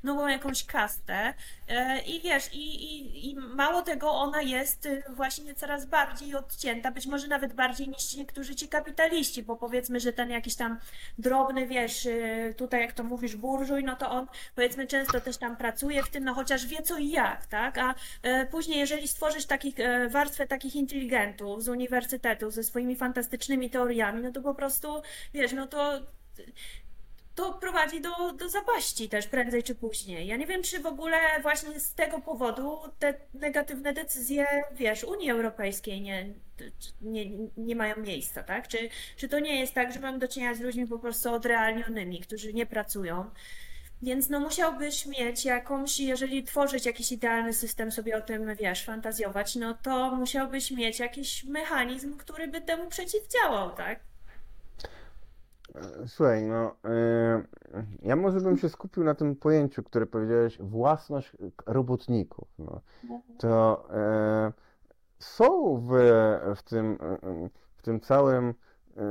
nową 0.02 0.26
jakąś 0.26 0.64
kastę 0.64 1.34
e, 1.68 2.00
i 2.00 2.20
wiesz, 2.20 2.54
i, 2.54 2.84
i, 2.84 3.30
i 3.30 3.36
mało 3.36 3.82
tego, 3.82 4.10
ona 4.10 4.42
jest 4.42 4.86
y, 4.86 5.02
właśnie 5.08 5.54
coraz 5.54 5.86
bardziej 5.86 6.34
odcięta, 6.34 6.90
być 6.90 7.06
może 7.06 7.28
nawet 7.28 7.54
bardziej 7.54 7.88
niż 7.88 8.14
niektórzy 8.14 8.54
ci 8.54 8.68
kapitaliści, 8.68 9.42
bo 9.42 9.56
powiedzmy, 9.56 10.00
że 10.00 10.12
ten 10.12 10.30
jakiś 10.30 10.56
tam 10.56 10.78
drobny, 11.18 11.66
wiesz, 11.66 12.06
y, 12.06 12.54
tutaj 12.56 12.80
jak 12.80 12.92
to 12.92 13.04
mówisz, 13.04 13.36
burżuj, 13.36 13.84
no 13.84 13.96
to 13.96 14.10
on 14.10 14.25
powiedzmy 14.54 14.86
często 14.86 15.20
też 15.20 15.36
tam 15.36 15.56
pracuje 15.56 16.02
w 16.02 16.10
tym, 16.10 16.24
no 16.24 16.34
chociaż 16.34 16.66
wie 16.66 16.82
co 16.82 16.98
i 16.98 17.10
jak, 17.10 17.46
tak? 17.46 17.78
A 17.78 17.94
e, 18.22 18.46
później, 18.46 18.78
jeżeli 18.78 19.08
stworzysz 19.08 19.46
takich, 19.46 19.80
e, 19.80 20.08
warstwę 20.08 20.46
takich 20.46 20.76
inteligentów 20.76 21.62
z 21.62 21.68
uniwersytetu 21.68 22.50
ze 22.50 22.64
swoimi 22.64 22.96
fantastycznymi 22.96 23.70
teoriami, 23.70 24.22
no 24.22 24.32
to 24.32 24.42
po 24.42 24.54
prostu, 24.54 25.02
wiesz, 25.34 25.52
no 25.52 25.66
to 25.66 26.00
to 27.36 27.52
prowadzi 27.52 28.00
do, 28.00 28.32
do 28.32 28.48
zapaści 28.48 29.08
też 29.08 29.26
prędzej 29.26 29.62
czy 29.62 29.74
później. 29.74 30.26
Ja 30.26 30.36
nie 30.36 30.46
wiem, 30.46 30.62
czy 30.62 30.80
w 30.80 30.86
ogóle 30.86 31.16
właśnie 31.42 31.80
z 31.80 31.94
tego 31.94 32.20
powodu 32.20 32.78
te 32.98 33.14
negatywne 33.34 33.92
decyzje, 33.92 34.46
wiesz, 34.72 35.04
Unii 35.04 35.30
Europejskiej 35.30 36.00
nie, 36.00 36.34
nie, 37.00 37.30
nie 37.56 37.76
mają 37.76 37.96
miejsca, 37.96 38.42
tak? 38.42 38.68
Czy, 38.68 38.78
czy 39.16 39.28
to 39.28 39.38
nie 39.38 39.60
jest 39.60 39.74
tak, 39.74 39.92
że 39.92 40.00
mamy 40.00 40.18
do 40.18 40.28
czynienia 40.28 40.54
z 40.54 40.60
ludźmi 40.60 40.86
po 40.86 40.98
prostu 40.98 41.32
odrealnionymi, 41.32 42.20
którzy 42.20 42.52
nie 42.52 42.66
pracują? 42.66 43.30
Więc 44.02 44.30
no 44.30 44.40
musiałbyś 44.40 45.06
mieć 45.06 45.44
jakąś, 45.44 46.00
jeżeli 46.00 46.44
tworzyć 46.44 46.86
jakiś 46.86 47.12
idealny 47.12 47.52
system, 47.52 47.92
sobie 47.92 48.16
o 48.16 48.20
tym, 48.20 48.54
wiesz, 48.54 48.84
fantazjować, 48.84 49.56
no 49.56 49.74
to 49.82 50.14
musiałbyś 50.14 50.70
mieć 50.70 51.00
jakiś 51.00 51.44
mechanizm, 51.44 52.16
który 52.16 52.48
by 52.48 52.60
temu 52.60 52.88
przeciwdziałał, 52.88 53.70
tak? 53.70 54.00
Słuchaj, 56.06 56.42
no, 56.42 56.76
e, 56.84 57.42
ja 58.02 58.16
może 58.16 58.40
bym 58.40 58.58
się 58.58 58.68
skupił 58.68 59.04
na 59.04 59.14
tym 59.14 59.36
pojęciu, 59.36 59.82
które 59.82 60.06
powiedziałeś, 60.06 60.58
własność 60.60 61.32
robotników. 61.66 62.48
No. 62.58 62.80
To 63.38 63.86
e, 63.90 64.52
są 65.18 65.76
w, 65.76 65.90
w 66.56 66.62
tym, 66.62 66.98
w 67.76 67.82
tym 67.82 68.00
całym 68.00 68.54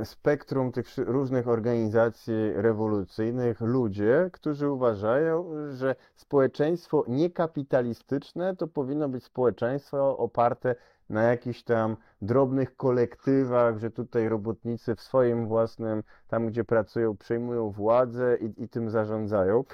spektrum 0.04 0.72
tych 0.72 0.86
różnych 0.98 1.48
organizacji 1.48 2.52
rewolucyjnych 2.54 3.60
ludzie, 3.60 4.30
którzy 4.32 4.70
uważają, 4.70 5.50
że 5.70 5.96
społeczeństwo 6.14 7.04
niekapitalistyczne 7.08 8.56
to 8.56 8.66
powinno 8.66 9.08
być 9.08 9.24
społeczeństwo 9.24 10.18
oparte 10.18 10.74
na 11.10 11.22
jakichś 11.22 11.62
tam 11.62 11.96
drobnych 12.22 12.76
kolektywach, 12.76 13.78
że 13.78 13.90
tutaj 13.90 14.28
robotnicy 14.28 14.94
w 14.94 15.00
swoim 15.00 15.46
własnym, 15.48 16.02
tam 16.28 16.46
gdzie 16.46 16.64
pracują, 16.64 17.16
przejmują 17.16 17.70
władzę 17.70 18.36
i, 18.36 18.62
i 18.64 18.68
tym 18.68 18.90
zarządzają. 18.90 19.64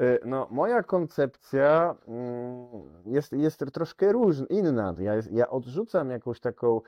Y, 0.00 0.18
no, 0.24 0.48
moja 0.50 0.82
koncepcja 0.82 1.94
mm, 2.08 2.66
jest, 3.06 3.32
jest 3.32 3.64
troszkę 3.72 4.12
różna, 4.12 4.46
inna. 4.46 4.94
Ja, 4.98 5.12
ja 5.30 5.50
odrzucam 5.50 6.10
jakąś 6.10 6.40
taką, 6.40 6.80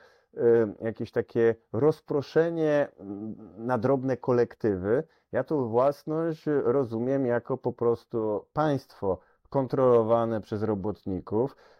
jakieś 0.81 1.11
takie 1.11 1.55
rozproszenie 1.73 2.87
mm, 2.99 3.35
na 3.57 3.77
drobne 3.77 4.17
kolektywy. 4.17 5.03
Ja 5.31 5.43
tu 5.43 5.69
własność 5.69 6.45
rozumiem 6.63 7.25
jako 7.25 7.57
po 7.57 7.73
prostu 7.73 8.45
państwo 8.53 9.19
kontrolowane 9.49 10.41
przez 10.41 10.63
robotników, 10.63 11.51
y, 11.51 11.76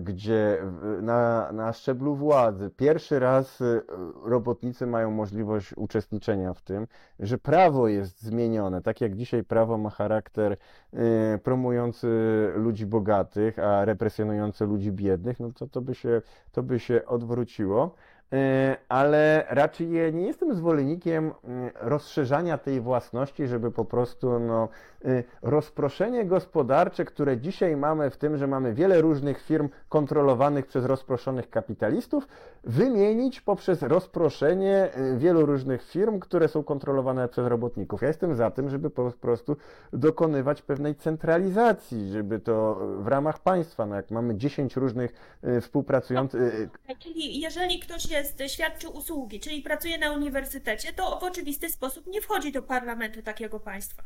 gdzie 0.00 0.58
na, 1.02 1.52
na 1.52 1.72
szczeblu 1.72 2.14
władzy 2.14 2.70
pierwszy 2.76 3.18
raz 3.18 3.60
y, 3.60 3.82
robotnicy 4.24 4.86
mają 4.86 5.10
możliwość 5.10 5.72
uczestniczenia 5.76 6.54
w 6.54 6.62
tym, 6.62 6.86
że 7.20 7.38
prawo 7.38 7.88
jest 7.88 8.22
zmienione. 8.22 8.82
Tak 8.82 9.00
jak 9.00 9.14
dzisiaj 9.16 9.44
prawo 9.44 9.78
ma 9.78 9.90
charakter 9.90 10.52
y, 10.52 11.38
promujący 11.42 12.08
ludzi 12.54 12.86
bogatych, 12.86 13.58
a 13.58 13.84
represjonujący 13.84 14.66
ludzi 14.66 14.92
biednych, 14.92 15.40
no 15.40 15.52
to, 15.52 15.66
to, 15.66 15.80
by, 15.80 15.94
się, 15.94 16.22
to 16.52 16.62
by 16.62 16.78
się 16.78 17.06
odwróciło. 17.06 17.94
E, 18.32 18.76
ale 18.88 19.44
raczej 19.48 19.88
nie 19.88 20.26
jestem 20.26 20.54
zwolennikiem 20.54 21.32
mm, 21.44 21.70
rozszerzania 21.74 22.58
tej 22.58 22.80
własności, 22.80 23.46
żeby 23.46 23.70
po 23.70 23.84
prostu 23.84 24.38
no, 24.38 24.68
y, 25.04 25.24
rozproszenie 25.42 26.24
gospodarcze, 26.24 27.04
które 27.04 27.38
dzisiaj 27.38 27.76
mamy 27.76 28.10
w 28.10 28.16
tym, 28.16 28.36
że 28.36 28.46
mamy 28.46 28.74
wiele 28.74 29.00
różnych 29.00 29.42
firm 29.42 29.68
kontrolowanych 29.88 30.66
przez 30.66 30.84
rozproszonych 30.84 31.50
kapitalistów, 31.50 32.28
wymienić 32.64 33.40
poprzez 33.40 33.82
rozproszenie 33.82 34.88
y, 34.98 35.18
wielu 35.18 35.46
różnych 35.46 35.82
firm, 35.82 36.20
które 36.20 36.48
są 36.48 36.64
kontrolowane 36.64 37.28
przez 37.28 37.46
robotników. 37.46 38.02
Ja 38.02 38.08
jestem 38.08 38.34
za 38.34 38.50
tym, 38.50 38.70
żeby 38.70 38.90
po 38.90 39.10
prostu 39.10 39.56
dokonywać 39.92 40.62
pewnej 40.62 40.94
centralizacji, 40.94 42.10
żeby 42.10 42.40
to 42.40 42.74
w 42.98 43.06
ramach 43.06 43.38
państwa, 43.38 43.86
no 43.86 43.96
jak 43.96 44.10
mamy 44.10 44.36
10 44.36 44.76
różnych 44.76 45.12
y, 45.44 45.60
współpracujących. 45.60 46.68
Czyli 46.98 47.40
jeżeli 47.40 47.78
ktoś 47.78 48.15
jest, 48.16 48.42
świadczy 48.46 48.88
usługi, 48.88 49.40
czyli 49.40 49.62
pracuje 49.62 49.98
na 49.98 50.12
uniwersytecie, 50.12 50.92
to 50.92 51.18
w 51.20 51.24
oczywisty 51.24 51.70
sposób 51.70 52.06
nie 52.06 52.20
wchodzi 52.20 52.52
do 52.52 52.62
parlamentu 52.62 53.22
takiego 53.22 53.60
państwa, 53.60 54.02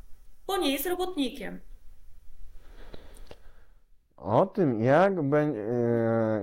bo 0.46 0.56
nie 0.56 0.72
jest 0.72 0.86
robotnikiem. 0.86 1.60
O 4.16 4.46
tym, 4.46 4.82
jak, 4.82 5.22
be, 5.22 5.52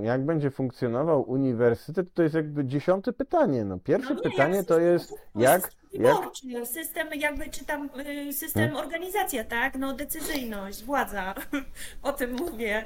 jak 0.02 0.26
będzie 0.26 0.52
funkcjonował 0.52 1.30
uniwersytet, 1.30 2.14
to 2.14 2.24
jest 2.24 2.36
jakby 2.36 2.66
dziesiąte 2.66 3.14
pytanie. 3.14 3.66
No, 3.66 3.80
pierwsze 3.80 4.14
No 4.14 4.16
nie, 4.16 4.32
pytanie 4.32 4.64
to 4.64 4.80
jest, 4.80 5.14
jak, 5.36 5.72
jak, 5.94 6.18
system 6.66 7.08
jakby, 7.16 7.50
czy 7.50 7.66
tam 7.66 7.90
y, 8.30 8.34
system 8.34 8.76
organizacja, 8.76 9.44
tak? 9.44 9.76
No 9.76 9.94
decyzyjność, 9.94 10.84
władza, 10.84 11.36
o 12.04 12.14
tym 12.14 12.34
mówię. 12.34 12.86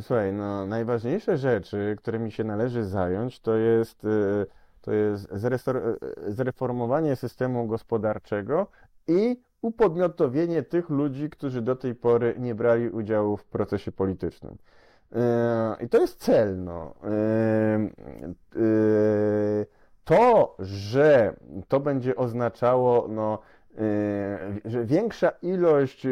Słuchaj, 0.00 0.32
no, 0.32 0.66
najważniejsze 0.66 1.36
rzeczy, 1.36 1.96
którymi 1.98 2.32
się 2.32 2.44
należy 2.44 2.84
zająć, 2.84 3.40
to 3.40 3.56
jest, 3.56 4.04
y, 4.04 4.46
to 4.80 4.92
jest 4.92 5.32
y, 5.32 6.32
zreformowanie 6.32 7.16
systemu 7.16 7.66
gospodarczego 7.66 8.66
i 9.06 9.40
upodmiotowienie 9.62 10.62
tych 10.62 10.88
ludzi, 10.88 11.30
którzy 11.30 11.62
do 11.62 11.76
tej 11.76 11.94
pory 11.94 12.34
nie 12.38 12.54
brali 12.54 12.90
udziału 12.90 13.36
w 13.36 13.44
procesie 13.44 13.92
politycznym. 13.92 14.56
I 15.80 15.88
to 15.88 15.98
jest 15.98 16.20
cel. 16.20 16.64
No. 16.64 16.94
To, 20.04 20.56
że 20.58 21.36
to 21.68 21.80
będzie 21.80 22.16
oznaczało 22.16 23.08
no, 23.08 23.38
że 24.64 24.84
większa 24.84 25.30
ilość, 25.42 26.06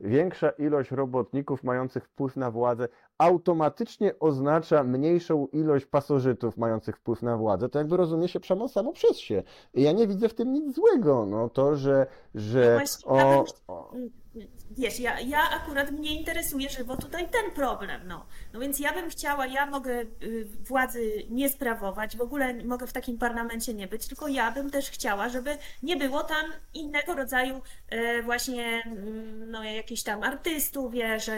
większa 0.00 0.50
ilość 0.50 0.90
robotników 0.90 1.64
mających 1.64 2.04
wpływ 2.04 2.36
na 2.36 2.50
władzę 2.50 2.88
automatycznie 3.18 4.18
oznacza 4.18 4.84
mniejszą 4.84 5.46
ilość 5.46 5.86
pasożytów 5.86 6.56
mających 6.56 6.96
wpływ 6.96 7.22
na 7.22 7.36
władzę, 7.36 7.68
to 7.68 7.78
jakby 7.78 7.96
rozumie 7.96 8.28
się 8.28 8.40
przemoc 8.40 8.72
samo 8.72 8.92
przez 8.92 9.16
się. 9.18 9.42
I 9.74 9.82
ja 9.82 9.92
nie 9.92 10.06
widzę 10.06 10.28
w 10.28 10.34
tym 10.34 10.52
nic 10.52 10.74
złego. 10.74 11.26
No 11.26 11.48
to, 11.48 11.76
że, 11.76 12.06
No 12.34 12.40
że 12.40 12.74
właśnie, 12.74 13.10
bym, 13.10 13.20
o, 13.20 13.44
o, 13.68 13.92
wiesz, 14.70 15.00
ja, 15.00 15.20
ja 15.20 15.50
akurat 15.50 15.90
mnie 15.90 16.20
interesuje 16.20 16.68
żywo 16.68 16.96
tutaj 16.96 17.28
ten 17.28 17.50
problem, 17.50 18.00
no. 18.06 18.26
No 18.52 18.60
więc 18.60 18.78
ja 18.78 18.92
bym 18.92 19.10
chciała, 19.10 19.46
ja 19.46 19.66
mogę 19.66 20.00
y, 20.22 20.46
władzy 20.60 21.12
nie 21.30 21.48
sprawować, 21.48 22.16
w 22.16 22.20
ogóle 22.20 22.54
mogę 22.64 22.86
w 22.86 22.92
takim 22.92 23.18
parlamencie 23.18 23.74
nie 23.74 23.86
być, 23.88 24.06
tylko 24.06 24.28
ja 24.28 24.50
bym 24.52 24.70
też 24.70 24.90
chciała, 24.90 25.28
żeby 25.28 25.58
nie 25.82 25.96
było 25.96 26.24
tam 26.24 26.46
innego 26.74 27.14
rodzaju 27.14 27.62
e, 27.88 28.22
właśnie, 28.22 28.82
mm, 28.86 29.50
no 29.50 29.64
jakichś 29.64 30.02
tam 30.02 30.22
artystów, 30.22 30.92
wiesz, 30.92 31.30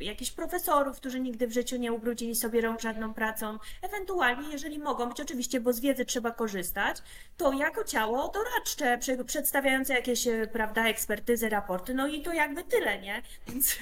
jakichś 0.00 0.30
profesorów, 0.30 0.96
którzy 0.96 1.20
nigdy 1.20 1.46
w 1.46 1.52
życiu 1.52 1.76
nie 1.76 1.92
ubrudzili 1.92 2.34
sobie 2.34 2.60
rąk 2.60 2.80
żadną 2.80 3.14
pracą. 3.14 3.58
Ewentualnie, 3.82 4.48
jeżeli 4.52 4.78
mogą 4.78 5.08
być, 5.08 5.20
oczywiście, 5.20 5.60
bo 5.60 5.72
z 5.72 5.80
wiedzy 5.80 6.04
trzeba 6.04 6.30
korzystać, 6.30 6.96
to 7.36 7.52
jako 7.52 7.84
ciało 7.84 8.28
doradcze, 8.28 8.98
prze- 8.98 9.24
przedstawiające 9.24 9.94
jakieś, 9.94 10.26
e, 10.26 10.46
prawda, 10.46 10.86
ekspertyzy, 10.88 11.48
raporty, 11.48 11.94
no 11.94 12.06
i 12.06 12.22
to 12.22 12.31
jakby 12.32 12.64
tyle, 12.64 13.00
nie? 13.00 13.22
Więc, 13.48 13.78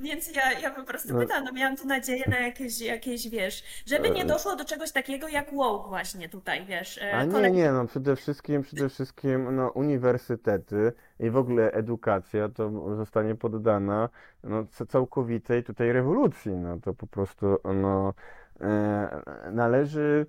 więc 0.00 0.36
ja, 0.36 0.52
ja 0.52 0.70
po 0.70 0.82
prostu 0.82 1.14
no, 1.14 1.20
pytam, 1.20 1.44
no 1.44 1.52
miałam 1.52 1.76
tu 1.76 1.86
nadzieję 1.86 2.24
na 2.28 2.38
jakieś, 2.38 2.80
jakieś, 2.80 3.28
wiesz, 3.28 3.64
żeby 3.86 4.10
nie 4.10 4.22
e, 4.22 4.26
doszło 4.26 4.56
do 4.56 4.64
czegoś 4.64 4.92
takiego 4.92 5.28
jak 5.28 5.54
woke 5.54 5.88
właśnie 5.88 6.28
tutaj, 6.28 6.66
wiesz, 6.66 7.00
a 7.12 7.22
e, 7.22 7.26
nie, 7.26 7.32
kolej 7.32 7.52
nie, 7.52 7.72
no 7.72 7.86
przede 7.86 8.16
wszystkim, 8.16 8.62
przede 8.62 8.88
wszystkim 8.88 9.56
no, 9.56 9.70
uniwersytety 9.70 10.92
i 11.20 11.30
w 11.30 11.36
ogóle 11.36 11.72
edukacja 11.72 12.48
to 12.48 12.96
zostanie 12.96 13.34
poddana 13.34 14.08
no, 14.44 14.64
całkowitej 14.88 15.64
tutaj 15.64 15.92
rewolucji. 15.92 16.52
No, 16.52 16.78
to 16.80 16.94
po 16.94 17.06
prostu 17.06 17.56
no, 17.74 18.14
e, 18.60 19.22
należy, 19.52 20.26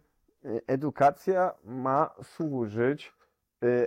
edukacja 0.68 1.54
ma 1.64 2.10
służyć 2.24 3.14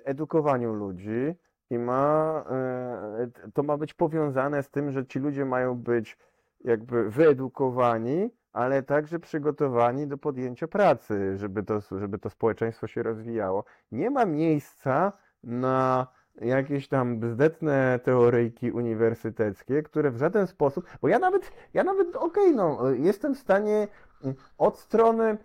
edukowaniu 0.04 0.72
ludzi 0.72 1.34
i 1.70 1.78
ma, 1.78 2.44
e, 2.50 3.50
to 3.54 3.62
ma 3.62 3.76
być 3.76 3.94
powiązane 3.94 4.62
z 4.62 4.70
tym, 4.70 4.90
że 4.90 5.06
ci 5.06 5.18
ludzie 5.18 5.44
mają 5.44 5.74
być 5.74 6.18
jakby 6.64 7.10
wyedukowani, 7.10 8.30
ale 8.52 8.82
także 8.82 9.18
przygotowani 9.18 10.06
do 10.06 10.18
podjęcia 10.18 10.68
pracy, 10.68 11.36
żeby 11.36 11.62
to, 11.62 11.80
żeby 11.80 12.18
to 12.18 12.30
społeczeństwo 12.30 12.86
się 12.86 13.02
rozwijało. 13.02 13.64
Nie 13.92 14.10
ma 14.10 14.24
miejsca 14.24 15.12
na 15.44 16.06
jakieś 16.40 16.88
tam 16.88 17.20
bzdetne 17.20 18.00
teoryjki 18.04 18.72
uniwersyteckie, 18.72 19.82
które 19.82 20.10
w 20.10 20.16
żaden 20.16 20.46
sposób, 20.46 20.86
bo 21.02 21.08
ja 21.08 21.18
nawet, 21.18 21.52
ja 21.74 21.84
nawet, 21.84 22.16
okej, 22.16 22.54
no, 22.54 22.90
jestem 22.90 23.34
w 23.34 23.38
stanie 23.38 23.88
mm, 24.24 24.36
od 24.58 24.78
strony, 24.78 25.38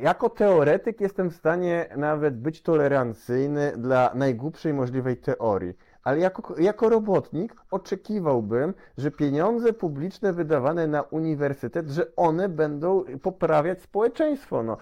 jako 0.00 0.28
teoretyk 0.28 1.00
jestem 1.00 1.30
w 1.30 1.34
stanie 1.34 1.86
nawet 1.96 2.36
być 2.36 2.62
tolerancyjny 2.62 3.72
dla 3.76 4.10
najgłupszej 4.14 4.74
możliwej 4.74 5.16
teorii 5.16 5.74
ale 6.08 6.18
jako, 6.18 6.60
jako 6.60 6.88
robotnik 6.88 7.54
oczekiwałbym, 7.70 8.74
że 8.98 9.10
pieniądze 9.10 9.72
publiczne 9.72 10.32
wydawane 10.32 10.86
na 10.86 11.02
uniwersytet, 11.02 11.88
że 11.88 12.16
one 12.16 12.48
będą 12.48 13.04
poprawiać 13.22 13.82
społeczeństwo. 13.82 14.62
No, 14.62 14.76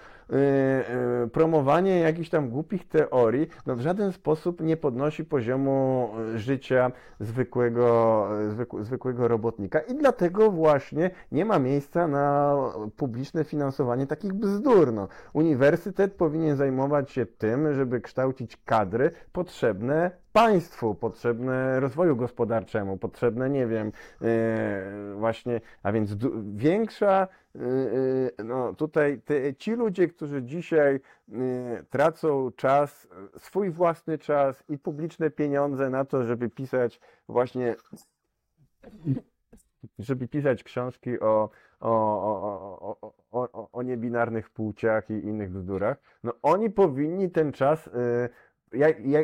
promowanie 1.32 2.00
jakichś 2.00 2.28
tam 2.28 2.50
głupich 2.50 2.88
teorii 2.88 3.48
no, 3.66 3.76
w 3.76 3.80
żaden 3.80 4.12
sposób 4.12 4.60
nie 4.60 4.76
podnosi 4.76 5.24
poziomu 5.24 6.10
życia 6.34 6.92
zwykłego, 7.20 8.28
zwykł, 8.48 8.82
zwykłego 8.82 9.28
robotnika 9.28 9.80
i 9.80 9.94
dlatego 9.94 10.50
właśnie 10.50 11.10
nie 11.32 11.44
ma 11.44 11.58
miejsca 11.58 12.08
na 12.08 12.56
publiczne 12.96 13.44
finansowanie 13.44 14.06
takich 14.06 14.32
bzdur. 14.34 14.92
No. 14.92 15.08
Uniwersytet 15.32 16.14
powinien 16.14 16.56
zajmować 16.56 17.10
się 17.10 17.26
tym, 17.26 17.74
żeby 17.74 18.00
kształcić 18.00 18.56
kadry 18.64 19.10
potrzebne 19.32 20.10
państwu, 20.32 20.94
potrzebne 20.94 21.80
rozwoju 21.80 22.16
gospodarczemu, 22.16 22.96
potrzebne, 22.96 23.50
nie 23.50 23.66
wiem, 23.66 23.92
yy, 24.20 24.28
właśnie, 25.14 25.60
a 25.82 25.92
więc 25.92 26.14
większa, 26.54 27.28
no 28.44 28.74
tutaj 28.74 29.20
te, 29.20 29.54
ci 29.54 29.72
ludzie, 29.72 30.08
którzy 30.08 30.42
dzisiaj 30.42 31.00
tracą 31.90 32.50
czas, 32.56 33.08
swój 33.38 33.70
własny 33.70 34.18
czas 34.18 34.64
i 34.68 34.78
publiczne 34.78 35.30
pieniądze 35.30 35.90
na 35.90 36.04
to, 36.04 36.24
żeby 36.24 36.50
pisać 36.50 37.00
właśnie, 37.28 37.76
żeby 39.98 40.28
pisać 40.28 40.62
książki 40.64 41.20
o, 41.20 41.50
o, 41.80 41.90
o, 41.90 42.96
o, 43.30 43.52
o, 43.52 43.70
o 43.72 43.82
niebinarnych 43.82 44.50
płciach 44.50 45.10
i 45.10 45.12
innych 45.12 45.50
bzdurach, 45.50 45.96
no 46.24 46.32
oni 46.42 46.70
powinni 46.70 47.30
ten 47.30 47.52
czas 47.52 47.90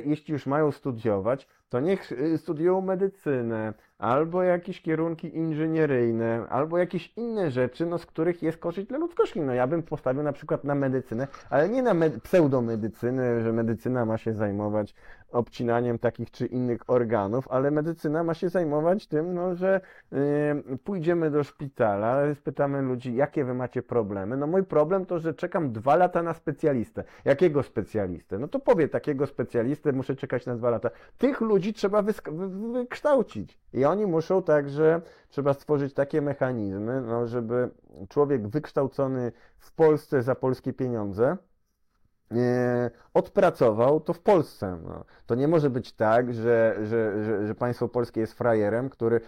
jeśli 0.04 0.32
już 0.32 0.46
mają 0.46 0.72
studiować, 0.72 1.48
to 1.72 1.80
niech 1.80 2.12
y, 2.12 2.38
studiują 2.38 2.80
medycynę, 2.80 3.74
albo 3.98 4.42
jakieś 4.42 4.82
kierunki 4.82 5.36
inżynieryjne, 5.36 6.46
albo 6.48 6.78
jakieś 6.78 7.12
inne 7.16 7.50
rzeczy, 7.50 7.86
no, 7.86 7.98
z 7.98 8.06
których 8.06 8.42
jest 8.42 8.58
korzyść 8.58 8.88
dla 8.88 8.98
ludzkości. 8.98 9.40
No 9.40 9.54
ja 9.54 9.66
bym 9.66 9.82
postawił 9.82 10.22
na 10.22 10.32
przykład 10.32 10.64
na 10.64 10.74
medycynę, 10.74 11.28
ale 11.50 11.68
nie 11.68 11.82
na 11.82 11.94
med 11.94 12.22
pseudomedycynę, 12.22 13.42
że 13.42 13.52
medycyna 13.52 14.04
ma 14.04 14.18
się 14.18 14.32
zajmować 14.32 14.94
obcinaniem 15.32 15.98
takich 15.98 16.30
czy 16.30 16.46
innych 16.46 16.90
organów, 16.90 17.48
ale 17.48 17.70
medycyna 17.70 18.24
ma 18.24 18.34
się 18.34 18.48
zajmować 18.48 19.06
tym, 19.06 19.34
no, 19.34 19.54
że 19.54 19.80
yy, 20.12 20.78
pójdziemy 20.84 21.30
do 21.30 21.44
szpitala, 21.44 22.34
spytamy 22.34 22.82
ludzi, 22.82 23.14
jakie 23.14 23.44
wy 23.44 23.54
macie 23.54 23.82
problemy. 23.82 24.36
No 24.36 24.46
mój 24.46 24.64
problem 24.64 25.06
to, 25.06 25.18
że 25.18 25.34
czekam 25.34 25.72
dwa 25.72 25.96
lata 25.96 26.22
na 26.22 26.34
specjalistę. 26.34 27.04
Jakiego 27.24 27.62
specjalistę? 27.62 28.38
No 28.38 28.48
to 28.48 28.58
powie, 28.58 28.88
takiego 28.88 29.26
specjalistę 29.26 29.92
muszę 29.92 30.16
czekać 30.16 30.46
na 30.46 30.56
dwa 30.56 30.70
lata. 30.70 30.90
Tych 31.18 31.40
ludzi 31.40 31.61
trzeba 31.72 32.02
wykształcić. 32.72 33.58
I 33.72 33.84
oni 33.84 34.06
muszą 34.06 34.42
także, 34.42 35.00
trzeba 35.28 35.54
stworzyć 35.54 35.94
takie 35.94 36.22
mechanizmy, 36.22 37.00
no, 37.00 37.26
żeby 37.26 37.70
człowiek 38.08 38.48
wykształcony 38.48 39.32
w 39.58 39.72
Polsce 39.72 40.22
za 40.22 40.34
polskie 40.34 40.72
pieniądze, 40.72 41.36
odpracował 43.14 44.00
to 44.00 44.12
w 44.12 44.20
Polsce. 44.20 44.78
No. 44.84 45.04
To 45.26 45.34
nie 45.34 45.48
może 45.48 45.70
być 45.70 45.92
tak, 45.92 46.34
że, 46.34 46.76
że, 46.82 47.24
że, 47.24 47.46
że, 47.46 47.54
państwo 47.54 47.88
polskie 47.88 48.20
jest 48.20 48.32
frajerem, 48.32 48.90
który, 48.90 49.20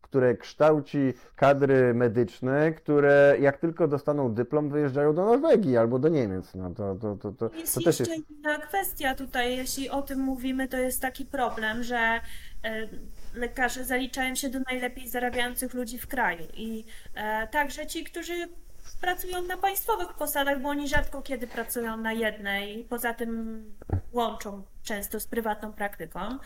które 0.00 0.36
kształci 0.36 1.14
kadry 1.36 1.94
medyczne, 1.94 2.72
które 2.72 3.36
jak 3.40 3.58
tylko 3.58 3.88
dostaną 3.88 4.34
dyplom, 4.34 4.70
wyjeżdżają 4.70 5.14
do 5.14 5.24
Norwegii 5.24 5.76
albo 5.76 5.98
do 5.98 6.08
Niemiec. 6.08 6.54
No, 6.54 6.70
to, 6.70 6.94
to, 6.94 7.16
to, 7.16 7.32
to, 7.32 7.56
Jest 7.56 7.74
to 7.74 7.80
jeszcze 7.80 8.04
też 8.04 8.16
jest... 8.16 8.30
inna 8.30 8.58
kwestia 8.58 9.14
tutaj, 9.14 9.56
jeśli 9.56 9.90
o 9.90 10.02
tym 10.02 10.18
mówimy, 10.18 10.68
to 10.68 10.78
jest 10.78 11.02
taki 11.02 11.24
problem, 11.24 11.82
że 11.82 11.96
e, 11.96 12.88
lekarze 13.34 13.84
zaliczają 13.84 14.34
się 14.34 14.48
do 14.48 14.58
najlepiej 14.70 15.08
zarabiających 15.08 15.74
ludzi 15.74 15.98
w 15.98 16.06
kraju 16.06 16.44
i 16.54 16.84
e, 17.14 17.48
także 17.48 17.86
ci, 17.86 18.04
którzy 18.04 18.48
pracują 18.96 19.42
na 19.42 19.56
państwowych 19.56 20.12
posadach, 20.12 20.60
bo 20.60 20.68
oni 20.68 20.88
rzadko 20.88 21.22
kiedy 21.22 21.46
pracują 21.46 21.96
na 21.96 22.12
jednej, 22.12 22.84
poza 22.84 23.14
tym 23.14 23.64
łączą 24.12 24.62
często 24.82 25.20
z 25.20 25.26
prywatną 25.26 25.72
praktyką. 25.72 26.38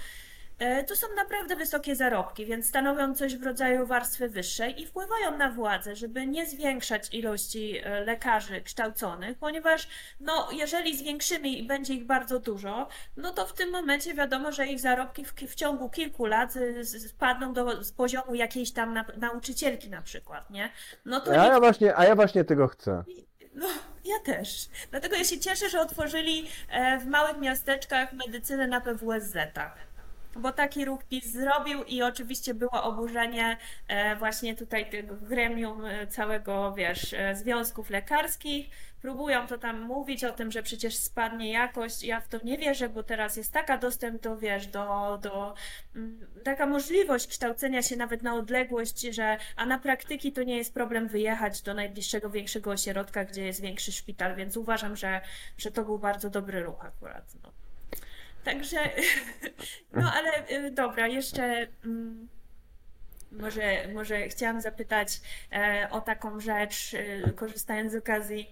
E, 0.59 0.85
to 0.85 0.97
są 0.97 1.07
naprawdę 1.17 1.57
wysokie 1.57 1.97
zarobki, 1.97 2.47
więc 2.47 2.69
stanowią 2.69 3.15
coś 3.15 3.37
w 3.37 3.43
rodzaju 3.43 3.87
warstwy 3.87 4.29
wyższej 4.29 4.83
i 4.83 4.87
wpływają 4.87 5.37
na 5.39 5.51
władzę, 5.51 5.97
żeby 5.97 6.27
nie 6.27 6.47
zwiększać 6.47 7.15
ilości 7.15 7.79
e, 7.79 8.01
lekarzy 8.01 8.61
kształconych, 8.61 9.39
ponieważ 9.39 9.89
no, 10.21 10.49
jeżeli 10.53 10.97
zwiększymy 10.97 11.49
i 11.49 11.67
będzie 11.67 11.95
ich 11.95 12.07
bardzo 12.07 12.41
dużo, 12.41 12.89
no 13.17 13.33
to 13.33 13.47
w 13.47 13.53
tym 13.53 13.71
momencie 13.71 14.15
wiadomo, 14.15 14.53
że 14.53 14.67
ich 14.67 14.81
zarobki 14.81 15.25
w, 15.25 15.33
w 15.33 15.55
ciągu 15.55 15.91
kilku 15.91 16.27
lat 16.27 16.55
spadną 17.09 17.53
do 17.53 17.85
z 17.85 17.93
poziomu 17.93 18.35
jakiejś 18.35 18.73
tam 18.73 18.95
na, 18.95 19.05
nauczycielki 19.17 19.91
na 19.91 20.03
przykład, 20.03 20.51
nie? 20.51 20.71
No 21.05 21.21
to 21.21 21.31
a, 21.31 21.47
ja 21.47 21.61
właśnie, 21.61 21.97
a 21.97 22.05
ja 22.05 22.15
właśnie 22.15 22.45
tego 22.45 22.69
chcę. 22.69 23.05
No, 23.55 23.67
ja 24.05 24.19
też. 24.25 24.69
Dlatego 24.91 25.17
ja 25.17 25.25
się 25.25 25.39
cieszę, 25.39 25.69
że 25.69 25.81
otworzyli 25.81 26.49
e, 26.69 26.99
w 26.99 27.07
małych 27.07 27.39
miasteczkach 27.39 28.13
medycynę 28.13 28.67
na 28.67 28.81
PWSZ-ach 28.81 29.94
bo 30.37 30.53
taki 30.53 30.85
ruch 30.85 31.05
PiS 31.05 31.33
zrobił 31.33 31.83
i 31.85 32.03
oczywiście 32.03 32.55
było 32.55 32.83
oburzenie 32.83 33.57
e, 33.89 34.17
właśnie 34.17 34.55
tutaj 34.55 34.91
tego 34.91 35.15
gremium 35.17 35.85
e, 35.85 36.07
całego, 36.07 36.73
wiesz, 36.73 37.15
e, 37.15 37.37
związków 37.37 37.91
lekarskich. 37.91 38.71
Próbują 39.03 39.47
to 39.47 39.59
tam 39.59 39.81
mówić 39.81 40.25
o 40.25 40.33
tym, 40.33 40.53
że 40.53 40.63
przecież 40.63 40.97
spadnie 40.97 41.53
jakość. 41.53 42.03
Ja 42.03 42.21
w 42.21 42.29
to 42.29 42.39
nie 42.45 42.59
wierzę, 42.59 42.89
bo 42.89 43.03
teraz 43.03 43.37
jest 43.37 43.53
taka 43.53 43.79
dostęp 43.79 44.23
do, 44.23 44.37
wiesz, 44.37 44.67
do, 44.67 45.19
do 45.23 45.55
mm, 45.97 46.27
taka 46.45 46.67
możliwość 46.67 47.27
kształcenia 47.27 47.83
się 47.83 47.97
nawet 47.97 48.23
na 48.23 48.35
odległość, 48.35 49.01
że 49.01 49.37
a 49.57 49.67
na 49.67 49.79
praktyki 49.79 50.33
to 50.33 50.43
nie 50.43 50.57
jest 50.57 50.75
problem 50.75 51.09
wyjechać 51.09 51.63
do 51.63 51.75
najbliższego 51.75 52.31
większego 52.31 52.71
ośrodka, 52.71 53.25
gdzie 53.25 53.45
jest 53.45 53.61
większy 53.61 53.93
szpital, 53.93 54.37
więc 54.37 54.57
uważam, 54.57 54.97
że, 54.97 55.21
że 55.59 55.71
to 55.71 55.85
był 55.85 55.99
bardzo 55.99 56.31
dobry 56.31 56.63
ruch 56.63 56.85
akurat. 56.85 57.25
No. 57.43 57.54
Także, 58.45 58.77
no 59.93 60.13
ale 60.13 60.49
y, 60.51 60.71
dobra, 60.71 61.07
jeszcze 61.07 61.67
mm, 61.85 62.29
może, 63.33 63.89
może 63.95 64.29
chciałam 64.29 64.61
zapytać 64.61 65.21
e, 65.53 65.89
o 65.91 66.01
taką 66.01 66.41
rzecz, 66.41 66.95
y, 66.95 67.33
korzystając 67.37 67.93
z 67.93 67.97
okazji. 67.97 68.51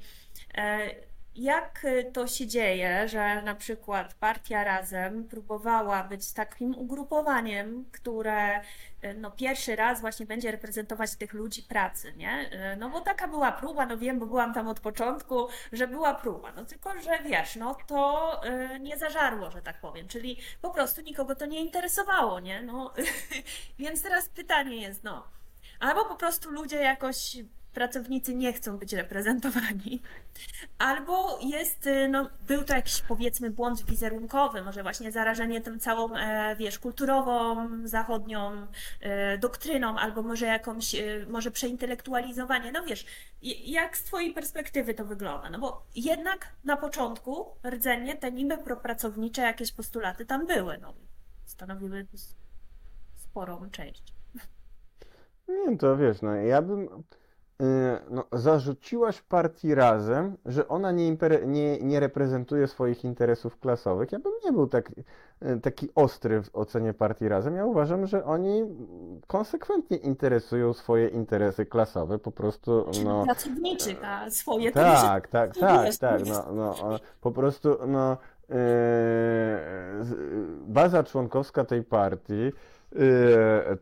Jak 1.37 1.87
to 2.13 2.27
się 2.27 2.47
dzieje, 2.47 3.09
że 3.09 3.43
na 3.43 3.55
przykład 3.55 4.15
partia 4.15 4.65
Razem 4.65 5.29
próbowała 5.29 6.05
być 6.05 6.33
takim 6.33 6.75
ugrupowaniem, 6.79 7.85
które 7.93 8.61
no, 9.17 9.31
pierwszy 9.31 9.77
raz 9.77 10.01
właśnie 10.01 10.27
będzie 10.27 10.51
reprezentować 10.51 11.17
tych 11.17 11.33
ludzi 11.33 11.63
pracy, 11.63 12.13
nie? 12.17 12.51
No 12.79 12.91
bo 12.91 13.01
taka 13.01 13.29
była 13.29 13.53
próba, 13.53 13.87
no 13.87 13.99
wiem, 13.99 14.19
bo 14.19 14.27
byłam 14.27 14.55
tam 14.55 14.69
od 14.69 14.81
początku, 14.81 15.49
że 15.73 15.89
była 15.89 16.15
próba, 16.15 16.53
no 16.53 16.65
tylko, 16.65 17.01
że 17.01 17.19
wiesz, 17.25 17.57
no 17.57 17.77
to 17.87 18.41
y, 18.75 18.81
nie 18.81 18.99
zażarło, 18.99 19.51
że 19.51 19.63
tak 19.63 19.81
powiem, 19.81 20.09
czyli 20.09 20.37
po 20.63 20.71
prostu 20.71 21.01
nikogo 21.01 21.35
to 21.35 21.47
nie 21.47 21.61
interesowało, 21.61 22.41
nie? 22.41 22.63
No, 22.63 22.93
więc 23.79 24.03
teraz 24.03 24.29
pytanie 24.29 24.77
jest, 24.77 25.05
no, 25.05 25.29
albo 25.81 26.05
po 26.05 26.17
prostu 26.17 26.51
ludzie 26.51 26.77
jakoś 26.77 27.37
pracownicy 27.73 28.35
nie 28.35 28.53
chcą 28.53 28.78
być 28.78 28.93
reprezentowani. 28.93 30.03
Albo 30.78 31.39
jest, 31.43 31.86
y, 31.86 32.09
no, 32.09 32.31
był 32.49 32.65
to 32.65 32.74
jakiś 32.74 33.01
powiedzmy 33.01 33.51
błąd 33.51 33.85
wizerunkowy, 33.85 34.62
może 34.62 34.82
właśnie 34.82 35.12
zarażenie 35.12 35.61
tym 35.61 35.81
całą, 35.81 36.16
e, 36.16 36.57
wiesz, 36.57 36.78
kulturową, 36.78 37.69
zachodnią 37.85 38.66
e, 39.01 39.39
doktryną, 39.39 39.99
albo 39.99 40.23
może 40.23 40.47
jakąś, 40.47 40.94
e, 40.94 41.27
może 41.28 41.51
przeintelektualizowanie. 41.51 42.73
No 42.73 42.85
wiesz, 42.85 43.07
jak 43.65 43.97
z 43.97 44.05
Twojej 44.05 44.35
perspektywy 44.35 44.94
to 44.94 45.05
wygląda? 45.05 45.51
No 45.51 45.59
bo 45.59 45.86
jednak 45.94 46.49
na 46.65 46.77
początku 46.77 47.47
rdzenie 47.66 48.16
te 48.16 48.32
niby 48.32 48.59
propracownicze 48.59 49.43
jakieś 49.43 49.73
postulaty 49.73 50.27
tam 50.27 50.47
były, 50.47 50.78
no, 50.78 50.94
stanowiły 51.44 52.07
sporą 53.16 53.70
część. 53.70 54.03
Nie, 55.49 55.78
to 55.78 55.97
wiesz, 55.97 56.23
no 56.23 56.35
ja 56.35 56.62
bym 56.62 56.89
no, 58.10 58.24
zarzuciłaś 58.32 59.22
partii 59.22 59.74
razem, 59.74 60.36
że 60.47 60.68
ona 60.68 60.93
nie, 60.93 61.16
nie, 61.47 61.78
nie 61.78 62.01
reprezentuje 62.01 62.66
swoich 62.66 63.05
interesów 63.05 63.59
klasowych. 63.59 64.12
Ja 64.12 64.18
bym 64.18 64.32
nie 64.44 64.52
był 64.52 64.66
tak, 64.66 64.90
y, 65.43 65.60
taki 65.60 65.89
ostry 65.94 66.43
w 66.43 66.56
ocenie 66.56 66.94
partii 66.94 67.28
razem. 67.28 67.56
Ja 67.56 67.66
uważam, 67.66 68.06
że 68.06 68.24
oni 68.24 68.62
konsekwentnie 69.26 69.97
interesują 69.97 70.72
swoje 70.72 71.09
interesy 71.09 71.66
klasowe, 71.66 72.18
po 72.18 72.32
prostu. 72.32 72.86
No, 73.05 73.24
pracowniczych, 73.24 74.05
a 74.05 74.30
swoje 74.30 74.72
tak, 74.72 75.28
tak, 75.28 75.56
tak, 75.56 75.97
tak, 75.97 76.26
no, 76.26 76.44
no, 76.55 76.98
po 77.20 77.32
prostu 77.32 77.78
no, 77.86 78.16
yy, 78.48 78.56
baza 80.66 81.02
członkowska 81.05 81.64
tej 81.64 81.82
partii 81.82 82.52
Y, 82.52 82.52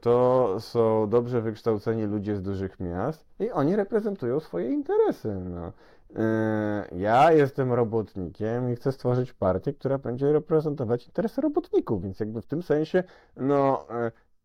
to 0.01 0.57
są 0.61 1.09
dobrze 1.09 1.41
wykształceni 1.41 2.05
ludzie 2.05 2.37
z 2.37 2.43
dużych 2.43 2.81
miast 2.81 3.25
i 3.41 3.51
oni 3.51 3.77
reprezentują 3.77 4.41
swoje 4.41 4.71
interesy. 4.71 5.35
No. 5.35 5.73
Y, 6.11 6.97
ja 6.97 7.33
jestem 7.33 7.73
robotnikiem 7.73 8.73
i 8.73 8.77
chcę 8.77 8.93
stworzyć 8.93 9.33
partię, 9.33 9.73
która 9.73 9.99
będzie 9.99 10.33
reprezentować 10.33 11.07
interesy 11.07 11.41
robotników, 11.41 12.03
więc 12.03 12.21
jakby 12.21 12.43
w 12.43 12.47
tym 12.47 12.63
sensie, 12.63 13.05
no, 13.37 13.87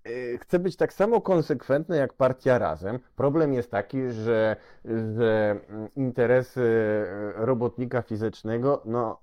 y, 0.07 0.37
chcę 0.41 0.59
być 0.59 0.75
tak 0.75 0.93
samo 0.93 1.21
konsekwentny 1.21 1.97
jak 1.97 2.13
partia 2.13 2.57
razem. 2.57 2.99
Problem 3.15 3.53
jest 3.53 3.71
taki, 3.71 4.11
że, 4.11 4.55
że 4.85 5.59
mm, 5.69 5.87
interesy 5.95 6.61
y, 6.61 7.05
robotnika 7.35 8.01
fizycznego 8.01 8.81
no, 8.85 9.19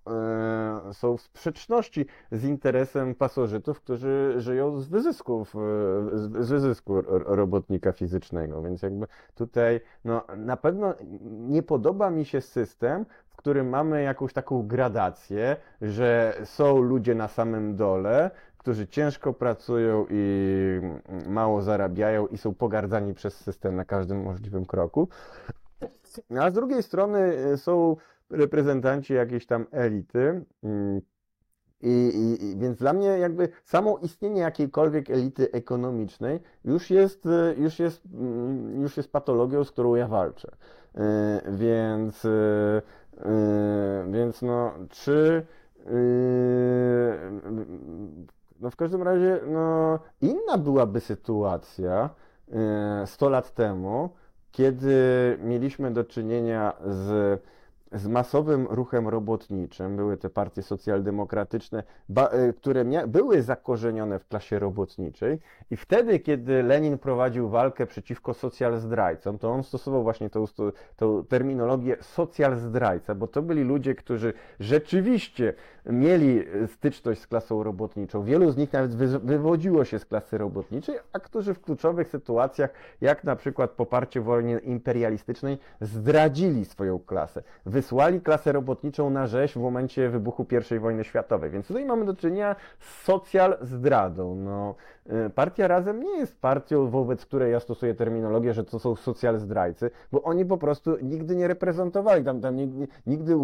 y, 0.91 0.95
są 0.95 1.17
w 1.17 1.21
sprzeczności 1.21 2.07
z 2.33 2.45
interesem 2.45 3.15
pasożytów, 3.15 3.81
którzy 3.81 4.35
żyją 4.37 4.81
z 4.81 4.89
wyzysków, 4.89 5.55
z 6.13 6.49
wyzysku 6.49 7.03
robotnika 7.09 7.93
fizycznego. 7.93 8.63
Więc 8.63 8.83
jakby 8.83 9.07
tutaj 9.35 9.81
no, 10.05 10.25
na 10.37 10.57
pewno 10.57 10.95
nie 11.31 11.63
podoba 11.63 12.11
mi 12.11 12.25
się 12.25 12.41
system, 12.41 13.07
w 13.29 13.37
którym 13.37 13.69
mamy 13.69 14.03
jakąś 14.03 14.33
taką 14.33 14.67
gradację, 14.67 15.57
że 15.83 16.35
są 16.45 16.81
ludzie 16.81 17.15
na 17.15 17.29
samym 17.29 17.77
dole, 17.77 18.31
którzy 18.63 18.87
ciężko 18.87 19.33
pracują 19.33 20.07
i 20.11 20.81
mało 21.27 21.63
zarabiają 21.63 22.27
i 22.27 22.39
są 22.39 22.55
pogardzani 22.55 23.15
przez 23.15 23.37
system 23.37 23.77
na 23.77 23.85
każdym 23.85 24.23
możliwym 24.23 24.67
kroku. 24.67 25.09
A 26.41 26.51
z 26.51 26.55
drugiej 26.55 26.83
strony 26.83 27.19
e, 27.19 27.57
są 27.57 27.97
reprezentanci 28.31 29.15
jakiejś 29.15 29.47
tam 29.47 29.67
elity. 29.71 30.45
Mm, 30.63 31.01
I, 31.81 32.13
i, 32.15 32.45
I, 32.45 32.57
więc 32.57 32.79
dla 32.79 32.93
mnie 32.93 33.07
jakby 33.07 33.49
samo 33.65 33.99
istnienie 34.03 34.41
jakiejkolwiek 34.41 35.11
elity 35.11 35.53
ekonomicznej 35.53 36.41
już 36.65 36.91
jest, 36.91 37.27
e, 37.27 37.55
już 37.59 37.79
jest, 37.79 38.03
mm, 38.15 38.83
już 38.83 38.97
jest 38.97 39.13
patologią, 39.13 39.65
z 39.65 39.71
którą 39.71 39.95
ja 39.95 40.09
walczę. 40.09 40.49
E, 40.95 41.43
więc, 41.53 42.27
więc 44.13 44.43
no, 44.43 44.73
czy 44.89 45.47
no 48.63 48.71
w 48.71 48.77
każdym 48.77 49.03
razie, 49.03 49.41
no, 49.47 49.99
inna 50.21 50.59
byłaby 50.59 51.01
sytuacja 51.01 52.11
100 53.07 53.27
e, 53.27 53.31
lat 53.31 53.55
temu, 53.55 54.11
kiedy 54.53 54.97
mieliśmy 55.43 55.91
do 55.91 56.05
czynienia 56.05 56.73
z 56.85 57.43
z 57.95 58.07
masowym 58.07 58.67
ruchem 58.71 59.09
robotniczym, 59.09 59.97
były 59.97 60.17
te 60.17 60.31
partie 60.31 60.63
socjaldemokratyczne, 60.63 61.83
e, 62.17 62.53
które 62.53 62.85
były 63.07 63.43
zakorzenione 63.43 64.19
w 64.19 64.29
klasie 64.29 64.59
robotniczej. 64.59 65.39
I 65.71 65.77
wtedy, 65.77 66.19
kiedy 66.19 66.63
Lenin 66.63 66.99
prowadził 66.99 67.49
walkę 67.49 67.87
przeciwko 67.87 68.35
socjalzdrajcom, 68.35 69.39
to 69.39 69.51
on 69.51 69.63
stosował 69.63 70.03
właśnie 70.03 70.31
tą, 70.31 70.45
tą 70.97 71.25
terminologię 71.25 71.97
socjalzdrajca, 72.01 73.15
bo 73.15 73.27
to 73.29 73.43
byli 73.43 73.63
ludzie, 73.63 73.95
którzy 73.95 74.33
rzeczywiście 74.61 75.55
mieli 75.87 76.45
styczność 76.67 77.21
z 77.21 77.27
klasą 77.27 77.63
robotniczą. 77.63 78.25
Wielu 78.25 78.51
z 78.51 78.57
nich 78.57 78.73
nawet 78.73 78.95
wywodziło 79.25 79.85
się 79.85 79.99
z 79.99 80.05
klasy 80.05 80.39
robotniczej, 80.39 80.97
a 81.13 81.21
którzy 81.21 81.55
w 81.55 81.61
kluczowych 81.61 82.09
sytuacjach, 82.09 82.71
jak 83.01 83.25
na 83.25 83.37
przykład 83.37 83.71
poparcie 83.71 84.21
wojnie 84.21 84.59
imperialistycznej, 84.59 85.59
zdradzili 85.81 86.65
swoją 86.65 86.99
klasę 86.99 87.43
wysłali 87.67 88.21
klasę 88.21 88.53
robotniczą 88.53 89.11
na 89.11 89.27
rzeź 89.27 89.53
w 89.53 89.57
momencie 89.57 90.09
wybuchu 90.09 90.47
I 90.77 90.79
wojny 90.79 91.05
światowej. 91.05 91.51
Więc 91.51 91.67
tutaj 91.67 91.85
mamy 91.85 92.05
do 92.05 92.15
czynienia 92.15 92.57
z 92.79 93.03
socjal 93.05 93.59
zdradą. 93.61 94.35
No, 94.35 94.75
y, 95.27 95.31
partia 95.31 95.69
Razem 95.69 96.03
nie 96.03 96.19
jest 96.19 96.41
partią, 96.41 96.91
wobec 96.91 97.27
której 97.27 97.53
ja 97.53 97.61
stosuję 97.61 97.95
terminologię, 97.95 98.55
że 98.55 98.65
to 98.65 98.79
są 98.79 98.97
socjal 98.97 99.39
zdrajcy, 99.39 99.91
bo 100.13 100.23
oni 100.23 100.45
po 100.45 100.59
prostu 100.59 100.97
nigdy 101.03 101.37
nie 101.37 101.49
reprezentowali, 101.49 102.25
tam, 102.25 102.41
tam 102.41 102.57
nigdy, 102.57 102.89
nigdy 103.07 103.37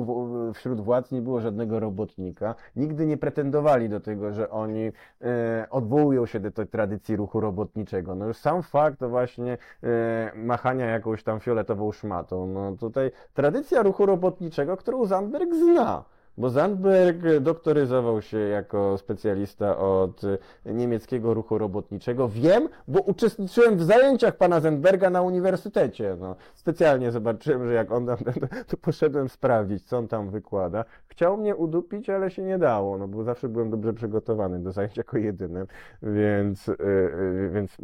wśród 0.55 0.81
władz 0.81 1.13
nie 1.13 1.23
było 1.23 1.41
żadnego 1.41 1.81
robotnika, 1.81 2.28
nigdy 2.77 3.07
nie 3.07 3.17
pretendowali 3.17 3.89
do 3.89 4.01
tego, 4.01 4.33
że 4.33 4.51
oni 4.51 4.93
e, 5.23 5.67
odwołują 5.71 6.27
się 6.27 6.41
do 6.41 6.51
tej 6.51 6.67
tradycji 6.67 7.17
ruchu 7.17 7.41
robotniczego. 7.41 8.15
No 8.15 8.27
już 8.27 8.37
sam 8.37 8.63
fakt 8.63 9.05
właśnie 9.05 9.59
e, 9.83 10.33
machania 10.35 10.87
jakąś 10.87 11.23
tam 11.23 11.41
fioletową 11.41 11.93
szmatą, 11.93 12.47
no 12.47 12.77
tutaj 12.77 13.11
tradycja 13.35 13.83
ruchu 13.83 14.07
robotniczego, 14.07 14.77
którą 14.77 15.07
Zandberg 15.07 15.55
zna. 15.55 16.05
Bo 16.39 16.51
Zandberg 16.51 17.17
doktoryzował 17.41 18.23
się 18.23 18.39
jako 18.39 18.99
specjalista 18.99 19.79
od 19.79 20.23
niemieckiego 20.67 21.35
ruchu 21.35 21.59
robotniczego. 21.59 22.29
Wiem, 22.29 22.69
bo 22.89 23.01
uczestniczyłem 23.01 23.77
w 23.77 23.83
zajęciach 23.83 24.37
pana 24.37 24.61
Zandberga 24.61 25.11
na 25.11 25.23
uniwersytecie. 25.23 26.17
No, 26.21 26.37
specjalnie 26.55 27.13
zobaczyłem, 27.13 27.67
że 27.67 27.73
jak 27.75 27.93
on 27.93 28.07
tam, 28.07 28.17
to 28.69 28.77
poszedłem 28.77 29.29
sprawdzić, 29.29 29.85
co 29.85 29.99
on 29.99 30.09
tam 30.09 30.31
wykłada. 30.31 30.85
Chciał 31.09 31.37
mnie 31.37 31.57
udupić, 31.57 32.11
ale 32.11 32.31
się 32.31 32.43
nie 32.43 32.59
dało, 32.59 32.99
no 32.99 33.09
bo 33.09 33.25
zawsze 33.25 33.49
byłem 33.49 33.71
dobrze 33.71 33.93
przygotowany 33.93 34.59
do 34.59 34.73
zajęć 34.73 34.97
jako 34.97 35.19
jedynym, 35.19 35.67
więc, 36.03 36.67
yy, 36.67 37.51
więc 37.53 37.77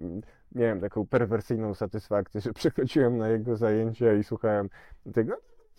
miałem 0.54 0.80
taką 0.80 1.06
perwersyjną 1.06 1.74
satysfakcję, 1.74 2.40
że 2.40 2.52
przychodziłem 2.62 3.18
na 3.18 3.28
jego 3.28 3.56
zajęcia 3.56 4.12
i 4.12 4.24
słuchałem 4.24 4.68
tego 5.14 5.36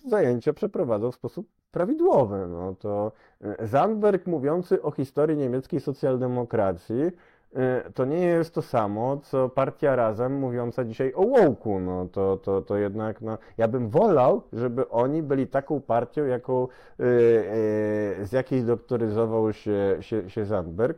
zajęcia 0.09 0.53
przeprowadzał 0.53 1.11
w 1.11 1.15
sposób 1.15 1.47
prawidłowy. 1.71 2.47
No 2.47 2.75
to 2.79 3.11
e, 3.41 3.67
Zandberg 3.67 4.27
mówiący 4.27 4.81
o 4.81 4.91
historii 4.91 5.37
niemieckiej 5.37 5.79
socjaldemokracji 5.79 7.01
e, 7.55 7.91
to 7.91 8.05
nie 8.05 8.19
jest 8.19 8.53
to 8.53 8.61
samo, 8.61 9.17
co 9.17 9.49
partia 9.49 9.95
Razem 9.95 10.39
mówiąca 10.39 10.85
dzisiaj 10.85 11.13
o 11.13 11.21
Łołku. 11.21 11.79
No 11.79 12.07
to, 12.11 12.37
to, 12.37 12.61
to 12.61 12.77
jednak, 12.77 13.21
no, 13.21 13.37
ja 13.57 13.67
bym 13.67 13.89
wolał, 13.89 14.41
żeby 14.53 14.89
oni 14.89 15.23
byli 15.23 15.47
taką 15.47 15.81
partią, 15.81 16.25
jaką, 16.25 16.63
e, 16.63 16.67
z 18.25 18.31
jakiej 18.31 18.63
doktoryzował 18.63 19.53
się, 19.53 19.97
się, 19.99 20.29
się 20.29 20.45
Zandberg. 20.45 20.97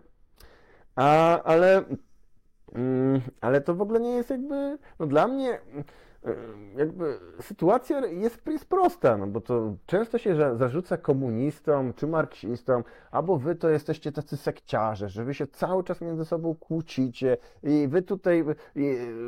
A, 0.95 1.41
ale, 1.43 1.83
mm, 2.73 3.21
ale 3.41 3.61
to 3.61 3.75
w 3.75 3.81
ogóle 3.81 3.99
nie 3.99 4.11
jest 4.11 4.29
jakby, 4.29 4.77
no 4.99 5.05
dla 5.05 5.27
mnie 5.27 5.59
E, 5.59 5.83
jakby 6.77 7.19
sytuacja 7.41 8.05
jest, 8.05 8.47
jest 8.47 8.65
prosta, 8.65 9.17
no 9.17 9.27
bo 9.27 9.41
to 9.41 9.73
często 9.85 10.17
się 10.17 10.35
zarzuca 10.57 10.97
komunistom 10.97 11.93
czy 11.93 12.07
marksistom, 12.07 12.83
albo 13.11 13.37
wy 13.37 13.55
to 13.55 13.69
jesteście 13.69 14.11
tacy 14.11 14.37
sekciarze, 14.37 15.09
że 15.09 15.23
wy 15.23 15.33
się 15.33 15.47
cały 15.47 15.83
czas 15.83 16.01
między 16.01 16.25
sobą 16.25 16.55
kłócicie 16.55 17.37
i 17.63 17.87
wy 17.87 18.01
tutaj 18.01 18.45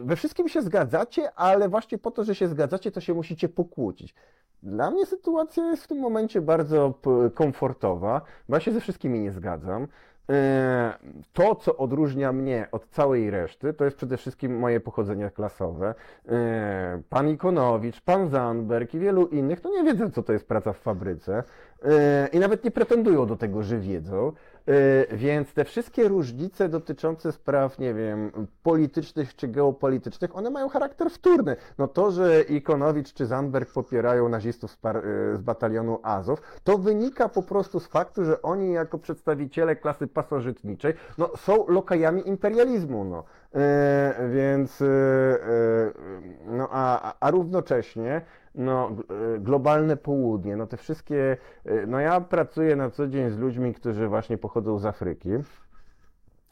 we 0.04 0.16
wszystkim 0.16 0.50
się 0.50 0.62
zgadzacie, 0.62 1.34
ale 1.36 1.70
właśnie 1.70 1.98
po 1.98 2.12
to, 2.12 2.24
że 2.24 2.36
się 2.36 2.48
zgadzacie, 2.48 2.92
to 2.92 3.02
się 3.02 3.14
musicie 3.14 3.50
pokłócić. 3.50 4.16
Dla 4.64 4.92
mnie 4.92 5.06
sytuacja 5.06 5.66
jest 5.66 5.84
w 5.84 5.88
tym 5.88 6.00
momencie 6.00 6.42
bardzo 6.42 6.94
komfortowa, 7.34 8.22
bo 8.50 8.56
ja 8.56 8.60
się 8.60 8.72
ze 8.72 8.80
wszystkimi 8.82 9.20
nie 9.20 9.32
zgadzam. 9.32 9.88
E, 10.30 10.94
to, 11.34 11.56
co 11.56 11.78
odróżnia 11.78 12.32
mnie 12.32 12.68
od 12.72 12.88
całej 12.90 13.30
reszty, 13.30 13.74
to 13.74 13.86
jest 13.86 13.98
przede 13.98 14.18
wszystkim 14.18 14.60
moje 14.60 14.80
pochodzenie 14.80 15.30
klasowe. 15.30 15.96
E, 16.28 17.02
pan 17.10 17.30
Ikonowicz, 17.30 18.02
pan 18.02 18.30
Zandberg 18.30 18.94
i 18.94 19.00
wielu 19.00 19.28
innych, 19.28 19.62
to 19.62 19.70
nie 19.70 19.84
wiedzą, 19.84 20.12
co 20.12 20.24
to 20.24 20.34
jest 20.34 20.48
praca 20.48 20.74
w 20.74 20.78
fabryce 20.78 21.44
e, 21.84 22.28
i 22.34 22.40
nawet 22.40 22.64
nie 22.64 22.72
pretendują 22.72 23.26
do 23.26 23.36
tego, 23.36 23.64
że 23.64 23.78
wiedzą. 23.78 24.32
Y, 24.70 25.08
więc 25.12 25.54
te 25.54 25.66
wszystkie 25.66 26.08
różnice 26.08 26.70
dotyczące 26.70 27.32
spraw, 27.32 27.80
nie 27.80 27.94
wiem, 27.94 28.32
politycznych 28.64 29.36
czy 29.36 29.48
geopolitycznych, 29.48 30.38
one 30.38 30.50
mają 30.50 30.70
charakter 30.70 31.10
wtórny. 31.10 31.56
No 31.78 31.88
to, 31.88 32.12
że 32.12 32.42
Ikonowicz 32.42 33.14
czy 33.14 33.26
Zandberg 33.26 33.72
popierają 33.74 34.30
nazistów 34.30 34.72
z, 34.72 34.76
y, 34.76 35.38
z 35.38 35.42
batalionu 35.42 36.00
Azov, 36.04 36.42
to 36.64 36.78
wynika 36.78 37.30
po 37.30 37.44
prostu 37.44 37.80
z 37.80 37.88
faktu, 37.88 38.26
że 38.26 38.42
oni 38.42 38.74
jako 38.74 38.98
przedstawiciele 38.98 39.76
klasy 39.76 40.08
pasożytniczej, 40.08 40.94
no, 41.18 41.30
są 41.38 41.68
lokajami 41.68 42.28
imperializmu, 42.28 43.06
no. 43.06 43.24
Yy, 43.54 44.30
więc, 44.30 44.80
yy, 44.80 44.88
yy, 44.88 46.56
no 46.58 46.68
a, 46.72 47.14
a 47.20 47.32
równocześnie 47.32 48.22
no, 48.56 48.92
e, 49.36 49.40
globalne 49.40 49.98
południe, 49.98 50.56
no 50.56 50.68
te 50.68 50.78
wszystkie, 50.78 51.38
e, 51.66 51.88
no 51.88 52.00
ja 52.00 52.22
pracuję 52.22 52.76
na 52.76 52.90
co 52.90 53.08
dzień 53.08 53.30
z 53.30 53.38
ludźmi, 53.38 53.74
którzy 53.74 54.08
właśnie 54.08 54.38
pochodzą 54.38 54.80
z 54.80 54.86
Afryki. 54.86 55.30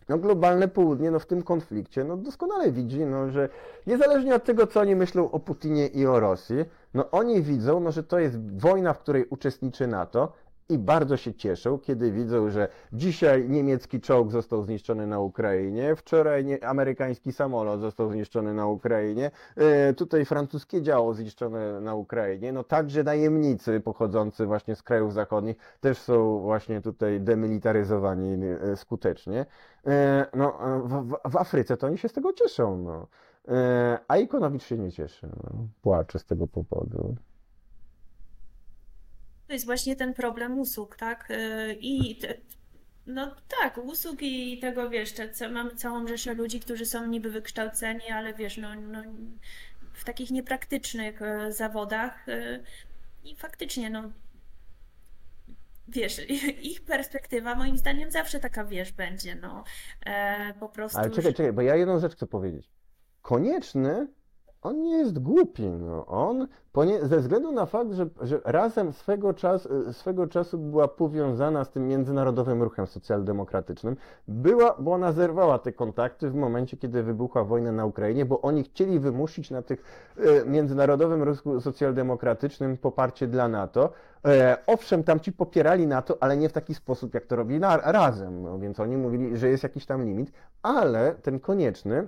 no 0.09 0.17
globalne 0.17 0.67
południe 0.67 1.11
no 1.11 1.19
w 1.19 1.25
tym 1.25 1.43
konflikcie 1.43 2.03
no 2.03 2.17
doskonale 2.17 2.71
widzi, 2.71 3.05
no, 3.05 3.31
że 3.31 3.49
niezależnie 3.87 4.35
od 4.35 4.43
tego, 4.43 4.67
co 4.67 4.79
oni 4.79 4.95
myślą 4.95 5.31
o 5.31 5.39
Putinie 5.39 5.87
i 5.87 6.05
o 6.05 6.19
Rosji, 6.19 6.65
no 6.93 7.11
oni 7.11 7.41
widzą, 7.41 7.79
no, 7.79 7.91
że 7.91 8.03
to 8.03 8.19
jest 8.19 8.59
wojna, 8.59 8.93
w 8.93 8.99
której 8.99 9.25
uczestniczy 9.29 9.87
NATO 9.87 10.33
i 10.69 10.77
bardzo 10.77 11.17
się 11.17 11.33
cieszą, 11.33 11.79
kiedy 11.79 12.11
widzą, 12.11 12.49
że 12.49 12.67
dzisiaj 12.93 13.49
niemiecki 13.49 14.01
czołg 14.01 14.31
został 14.31 14.63
zniszczony 14.63 15.07
na 15.07 15.19
Ukrainie, 15.19 15.95
wczoraj 15.95 16.45
nie, 16.45 16.67
amerykański 16.67 17.33
samolot 17.33 17.81
został 17.81 18.11
zniszczony 18.11 18.53
na 18.53 18.67
Ukrainie, 18.67 19.31
e, 19.55 19.93
tutaj 19.93 20.25
francuskie 20.25 20.81
działo 20.81 21.13
zniszczone 21.13 21.81
na 21.81 21.95
Ukrainie, 21.95 22.53
no 22.53 22.63
także 22.63 23.03
najemnicy 23.03 23.79
pochodzący 23.79 24.45
właśnie 24.45 24.75
z 24.75 24.83
krajów 24.83 25.13
zachodnich 25.13 25.57
też 25.79 25.97
są 25.97 26.39
właśnie 26.39 26.81
tutaj 26.81 27.21
demilitaryzowani 27.21 28.45
e, 28.45 28.75
skutecznie. 28.75 29.45
E, 29.87 30.25
no, 30.35 30.59
w, 30.83 30.93
w, 31.09 31.31
w 31.31 31.37
Afryce 31.37 31.77
to 31.77 31.87
oni 31.87 31.97
się 31.97 32.09
z 32.09 32.13
tego 32.13 32.33
cieszą, 32.33 32.77
no. 32.77 33.07
E, 33.47 33.99
a 34.07 34.17
Ikonowicz 34.17 34.63
się 34.63 34.77
nie 34.77 34.91
cieszy, 34.91 35.27
no. 35.27 35.67
Płacze 35.81 36.19
z 36.19 36.25
tego 36.25 36.47
powodu. 36.47 37.15
To 39.47 39.53
jest 39.53 39.65
właśnie 39.65 39.95
ten 39.95 40.13
problem 40.13 40.59
usług, 40.59 40.95
tak? 40.95 41.31
Y, 41.31 41.77
I 41.79 42.15
te, 42.15 42.33
no 43.07 43.35
tak, 43.61 43.77
usług 43.77 44.21
i 44.21 44.59
tego, 44.59 44.89
wiesz, 44.89 45.11
te, 45.11 45.29
co- 45.29 45.49
mamy 45.49 45.75
całą 45.75 46.07
rzeszę 46.07 46.33
ludzi, 46.33 46.59
którzy 46.59 46.85
są 46.85 47.07
niby 47.07 47.31
wykształceni, 47.31 48.09
ale 48.13 48.33
wiesz, 48.33 48.57
no, 48.57 48.75
no 48.75 49.03
w 49.93 50.03
takich 50.03 50.31
niepraktycznych 50.31 51.21
e, 51.21 51.51
zawodach 51.51 52.29
e, 52.29 52.59
i 53.23 53.35
faktycznie, 53.35 53.89
no 53.89 54.11
wiesz, 55.87 56.21
ich 56.71 56.81
perspektywa 56.81 57.55
moim 57.55 57.77
zdaniem 57.77 58.11
zawsze 58.11 58.39
taka, 58.39 58.65
wiesz, 58.65 58.91
będzie, 58.91 59.35
no 59.35 59.63
e, 60.05 60.53
po 60.53 60.65
Ale 60.65 60.73
prostu, 60.73 60.99
czekaj, 61.09 61.23
że 61.23 61.33
czekaj, 61.33 61.53
bo 61.53 61.61
ja 61.61 61.75
jedną 61.75 61.99
rzecz 61.99 62.13
chcę 62.13 62.27
powiedzieć. 62.27 62.69
Konieczny, 63.21 64.07
on 64.61 64.81
nie 64.81 64.97
jest 64.97 65.19
głupi, 65.19 65.69
no. 65.69 66.05
On, 66.05 66.47
ze 67.01 67.17
względu 67.19 67.51
na 67.51 67.65
fakt, 67.65 67.91
że, 67.91 68.07
że 68.21 68.41
razem 68.45 68.93
swego, 68.93 69.33
czas, 69.33 69.67
swego 69.91 70.27
czasu 70.27 70.57
była 70.57 70.87
powiązana 70.87 71.63
z 71.63 71.71
tym 71.71 71.87
międzynarodowym 71.87 72.63
ruchem 72.63 72.87
socjaldemokratycznym, 72.87 73.95
była, 74.27 74.75
bo 74.79 74.93
ona 74.93 75.11
zerwała 75.11 75.59
te 75.59 75.71
kontakty 75.71 76.29
w 76.29 76.35
momencie, 76.35 76.77
kiedy 76.77 77.03
wybuchła 77.03 77.43
wojna 77.43 77.71
na 77.71 77.85
Ukrainie, 77.85 78.25
bo 78.25 78.41
oni 78.41 78.63
chcieli 78.63 78.99
wymusić 78.99 79.51
na 79.51 79.61
tych 79.61 79.83
e, 80.17 80.45
międzynarodowym 80.45 81.23
ruchu 81.23 81.61
socjaldemokratycznym 81.61 82.77
poparcie 82.77 83.27
dla 83.27 83.47
NATO. 83.47 83.91
E, 84.25 84.57
owszem, 84.67 85.03
tam 85.03 85.19
ci 85.19 85.31
popierali 85.31 85.87
NATO, 85.87 86.17
ale 86.19 86.37
nie 86.37 86.49
w 86.49 86.53
taki 86.53 86.73
sposób, 86.73 87.13
jak 87.13 87.25
to 87.25 87.35
robili 87.35 87.59
na, 87.59 87.77
razem, 87.77 88.43
no, 88.43 88.59
więc 88.59 88.79
oni 88.79 88.97
mówili, 88.97 89.37
że 89.37 89.49
jest 89.49 89.63
jakiś 89.63 89.85
tam 89.85 90.05
limit, 90.05 90.31
ale 90.63 91.15
ten 91.15 91.39
konieczny 91.39 92.07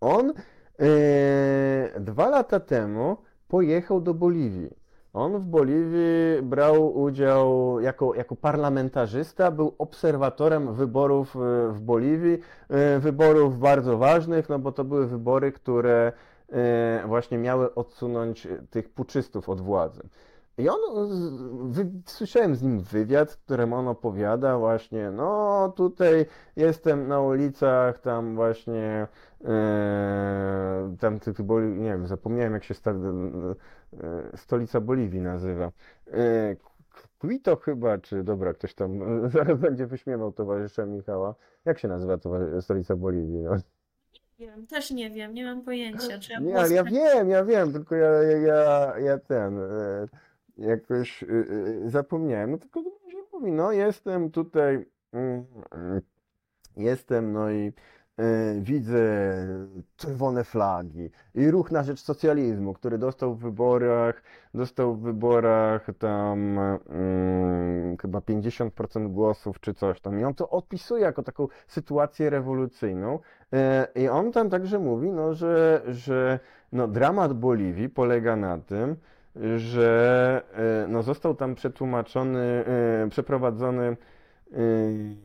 on 0.00 0.32
e, 0.78 2.00
dwa 2.00 2.28
lata 2.28 2.60
temu 2.60 3.16
pojechał 3.48 4.00
do 4.00 4.14
Boliwii. 4.14 4.84
On 5.14 5.38
w 5.38 5.44
Boliwii 5.44 6.42
brał 6.42 7.02
udział 7.02 7.80
jako, 7.80 8.14
jako 8.14 8.36
parlamentarzysta, 8.36 9.50
był 9.50 9.74
obserwatorem 9.78 10.74
wyborów 10.74 11.36
e, 11.36 11.38
w 11.72 11.80
Boliwii, 11.80 12.38
e, 12.68 12.98
wyborów 12.98 13.58
bardzo 13.58 13.98
ważnych, 13.98 14.48
no 14.48 14.58
bo 14.58 14.72
to 14.72 14.84
były 14.84 15.06
wybory, 15.06 15.52
które 15.52 16.12
e, 16.52 17.02
właśnie 17.06 17.38
miały 17.38 17.74
odsunąć 17.74 18.48
tych 18.70 18.88
puczystów 18.88 19.48
od 19.48 19.60
władzy. 19.60 20.02
I 20.58 20.68
on, 20.68 20.78
z- 21.08 21.76
wy, 21.76 21.90
słyszałem 22.06 22.56
z 22.56 22.62
nim 22.62 22.80
wywiad, 22.80 23.32
w 23.32 23.36
którym 23.44 23.72
on 23.72 23.88
opowiada 23.88 24.58
właśnie, 24.58 25.10
no 25.10 25.72
tutaj 25.76 26.26
jestem 26.56 27.08
na 27.08 27.20
ulicach, 27.20 27.98
tam 28.00 28.34
właśnie, 28.34 29.06
e, 29.44 30.96
tam 31.00 31.20
ty, 31.20 31.32
ty, 31.34 31.42
Boli- 31.42 31.76
nie 31.78 31.88
wiem, 31.90 32.06
zapomniałem 32.06 32.52
jak 32.52 32.64
się 32.64 32.74
sta, 32.74 32.90
e, 32.90 34.36
stolica 34.36 34.80
Boliwii 34.80 35.20
nazywa. 35.20 35.70
E, 36.12 36.56
Quito 37.18 37.56
chyba, 37.56 37.98
czy 37.98 38.24
dobra, 38.24 38.54
ktoś 38.54 38.74
tam 38.74 39.00
zaraz 39.30 39.58
będzie 39.58 39.86
wyśmiewał 39.86 40.32
towarzysza 40.32 40.86
Michała. 40.86 41.34
Jak 41.64 41.78
się 41.78 41.88
nazywa 41.88 42.18
stolica 42.60 42.96
Boliwii? 42.96 43.38
No? 43.42 43.50
nie 44.38 44.46
wiem, 44.46 44.66
też 44.66 44.90
nie 44.90 45.10
wiem, 45.10 45.34
nie 45.34 45.44
mam 45.44 45.62
pojęcia, 45.62 46.18
trzeba 46.18 46.40
Nie, 46.40 46.46
było 46.46 46.60
ale 46.60 46.74
ja 46.74 46.84
wiem, 46.84 47.28
ja 47.30 47.44
wiem, 47.44 47.72
tylko 47.72 47.94
ja, 47.94 48.08
ja, 48.22 48.38
ja, 48.38 48.98
ja 48.98 49.18
ten 49.18 49.58
e, 49.58 50.06
jakoś 50.58 51.22
e, 51.22 51.26
zapomniałem. 51.86 52.50
No 52.50 52.58
tylko 52.58 52.80
się 52.82 53.18
mówi, 53.32 53.52
no 53.52 53.72
jestem 53.72 54.30
tutaj, 54.30 54.86
mm, 55.12 55.44
jestem, 56.76 57.32
no 57.32 57.50
i 57.50 57.72
e, 58.18 58.60
widzę 58.60 58.98
czerwone 59.96 60.44
flagi 60.44 61.10
i 61.34 61.50
ruch 61.50 61.70
na 61.70 61.82
rzecz 61.82 62.00
socjalizmu, 62.00 62.74
który 62.74 62.98
dostał 62.98 63.34
w 63.34 63.38
wyborach, 63.38 64.22
dostał 64.54 64.94
w 64.94 65.00
wyborach 65.02 65.86
tam 65.98 66.58
mm, 66.58 67.96
chyba 67.96 68.18
50% 68.18 69.12
głosów 69.12 69.60
czy 69.60 69.74
coś 69.74 70.00
tam. 70.00 70.20
I 70.20 70.24
on 70.24 70.34
to 70.34 70.50
opisuje 70.50 71.02
jako 71.02 71.22
taką 71.22 71.48
sytuację 71.68 72.30
rewolucyjną. 72.30 73.18
E, 73.52 73.88
I 73.94 74.08
on 74.08 74.32
tam 74.32 74.50
także 74.50 74.78
mówi, 74.78 75.10
no, 75.10 75.34
że, 75.34 75.82
że 75.88 76.38
no, 76.72 76.88
dramat 76.88 77.32
Boliwii 77.32 77.88
polega 77.88 78.36
na 78.36 78.58
tym, 78.58 78.96
że 79.56 80.42
e, 80.52 80.88
no, 80.88 81.02
został 81.02 81.34
tam 81.34 81.54
przetłumaczony, 81.54 82.64
e, 82.66 83.08
przeprowadzony, 83.10 83.96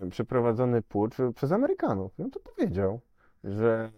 e, 0.01 0.09
przeprowadzony 0.09 0.81
pucz 0.81 1.15
przez 1.35 1.51
Amerykanów. 1.51 2.19
On 2.19 2.31
to 2.31 2.39
powiedział, 2.39 2.99
że, 3.43 3.91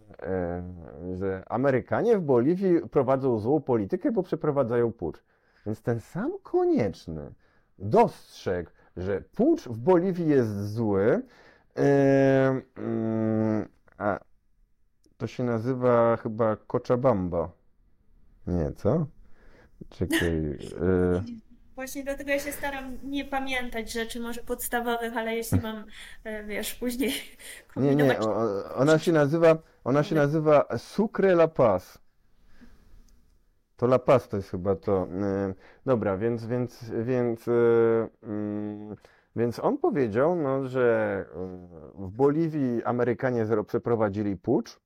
że 1.14 1.42
Amerykanie 1.48 2.18
w 2.18 2.22
Boliwii 2.22 2.88
prowadzą 2.90 3.38
złą 3.38 3.60
politykę, 3.60 4.12
bo 4.12 4.22
przeprowadzają 4.22 4.92
pucz. 4.92 5.22
Więc 5.66 5.82
ten 5.82 6.00
sam 6.00 6.32
konieczny 6.42 7.32
dostrzegł, 7.78 8.70
że 8.96 9.20
pucz 9.20 9.68
w 9.68 9.78
Boliwii 9.78 10.28
jest 10.28 10.72
zły, 10.72 11.22
mm, 11.74 13.68
a 13.98 14.18
to 15.16 15.26
się 15.26 15.44
nazywa 15.44 16.16
chyba 16.16 16.56
Cochabamba. 16.56 17.50
Nie, 18.46 18.72
co? 18.72 19.06
Czekaj. 19.90 20.28
e, 20.82 21.22
Właśnie 21.74 22.04
dlatego 22.04 22.30
ja 22.30 22.38
się 22.38 22.52
staram 22.52 22.98
nie 23.04 23.24
pamiętać 23.24 23.92
rzeczy 23.92 24.20
może 24.20 24.42
podstawowych, 24.42 25.16
ale 25.16 25.36
jeśli 25.36 25.60
mam, 25.60 25.84
e, 26.24 26.44
wiesz, 26.44 26.74
później 26.74 27.10
Nie, 27.76 27.94
nie, 27.96 28.04
kombinować, 28.14 28.26
o- 28.26 28.36
o- 28.36 28.74
ona 28.74 28.98
się 28.98 29.12
nazywa, 29.12 29.58
ona 29.84 30.02
się 30.02 30.14
nazywa 30.14 30.64
Sucre 30.78 31.32
La 31.32 31.48
Paz. 31.48 31.98
To 33.76 33.86
La 33.86 33.98
Paz 33.98 34.28
to 34.28 34.36
jest 34.36 34.50
chyba 34.50 34.76
to. 34.76 35.08
e, 35.22 35.54
Dobra, 35.86 36.16
więc, 36.16 36.46
więc, 36.46 36.90
więc, 37.04 37.48
e, 37.48 37.52
mm, 38.22 38.96
więc 39.36 39.58
on 39.58 39.78
powiedział, 39.78 40.36
no, 40.36 40.68
że 40.68 41.24
w 41.94 42.10
Boliwii 42.10 42.84
Amerykanie 42.84 43.46
zero- 43.46 43.64
przeprowadzili 43.64 44.36
pucz 44.36 44.80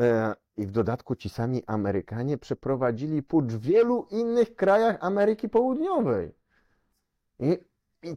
e, 0.00 0.34
i 0.56 0.66
w 0.66 0.70
dodatku 0.70 1.16
ci 1.16 1.28
sami 1.28 1.62
Amerykanie 1.66 2.38
przeprowadzili 2.38 3.22
pucz 3.22 3.44
w 3.44 3.60
wielu 3.60 4.06
innych 4.10 4.54
krajach 4.54 4.96
Ameryki 5.00 5.48
Południowej. 5.48 6.34
I, 7.38 7.58
i 8.02 8.16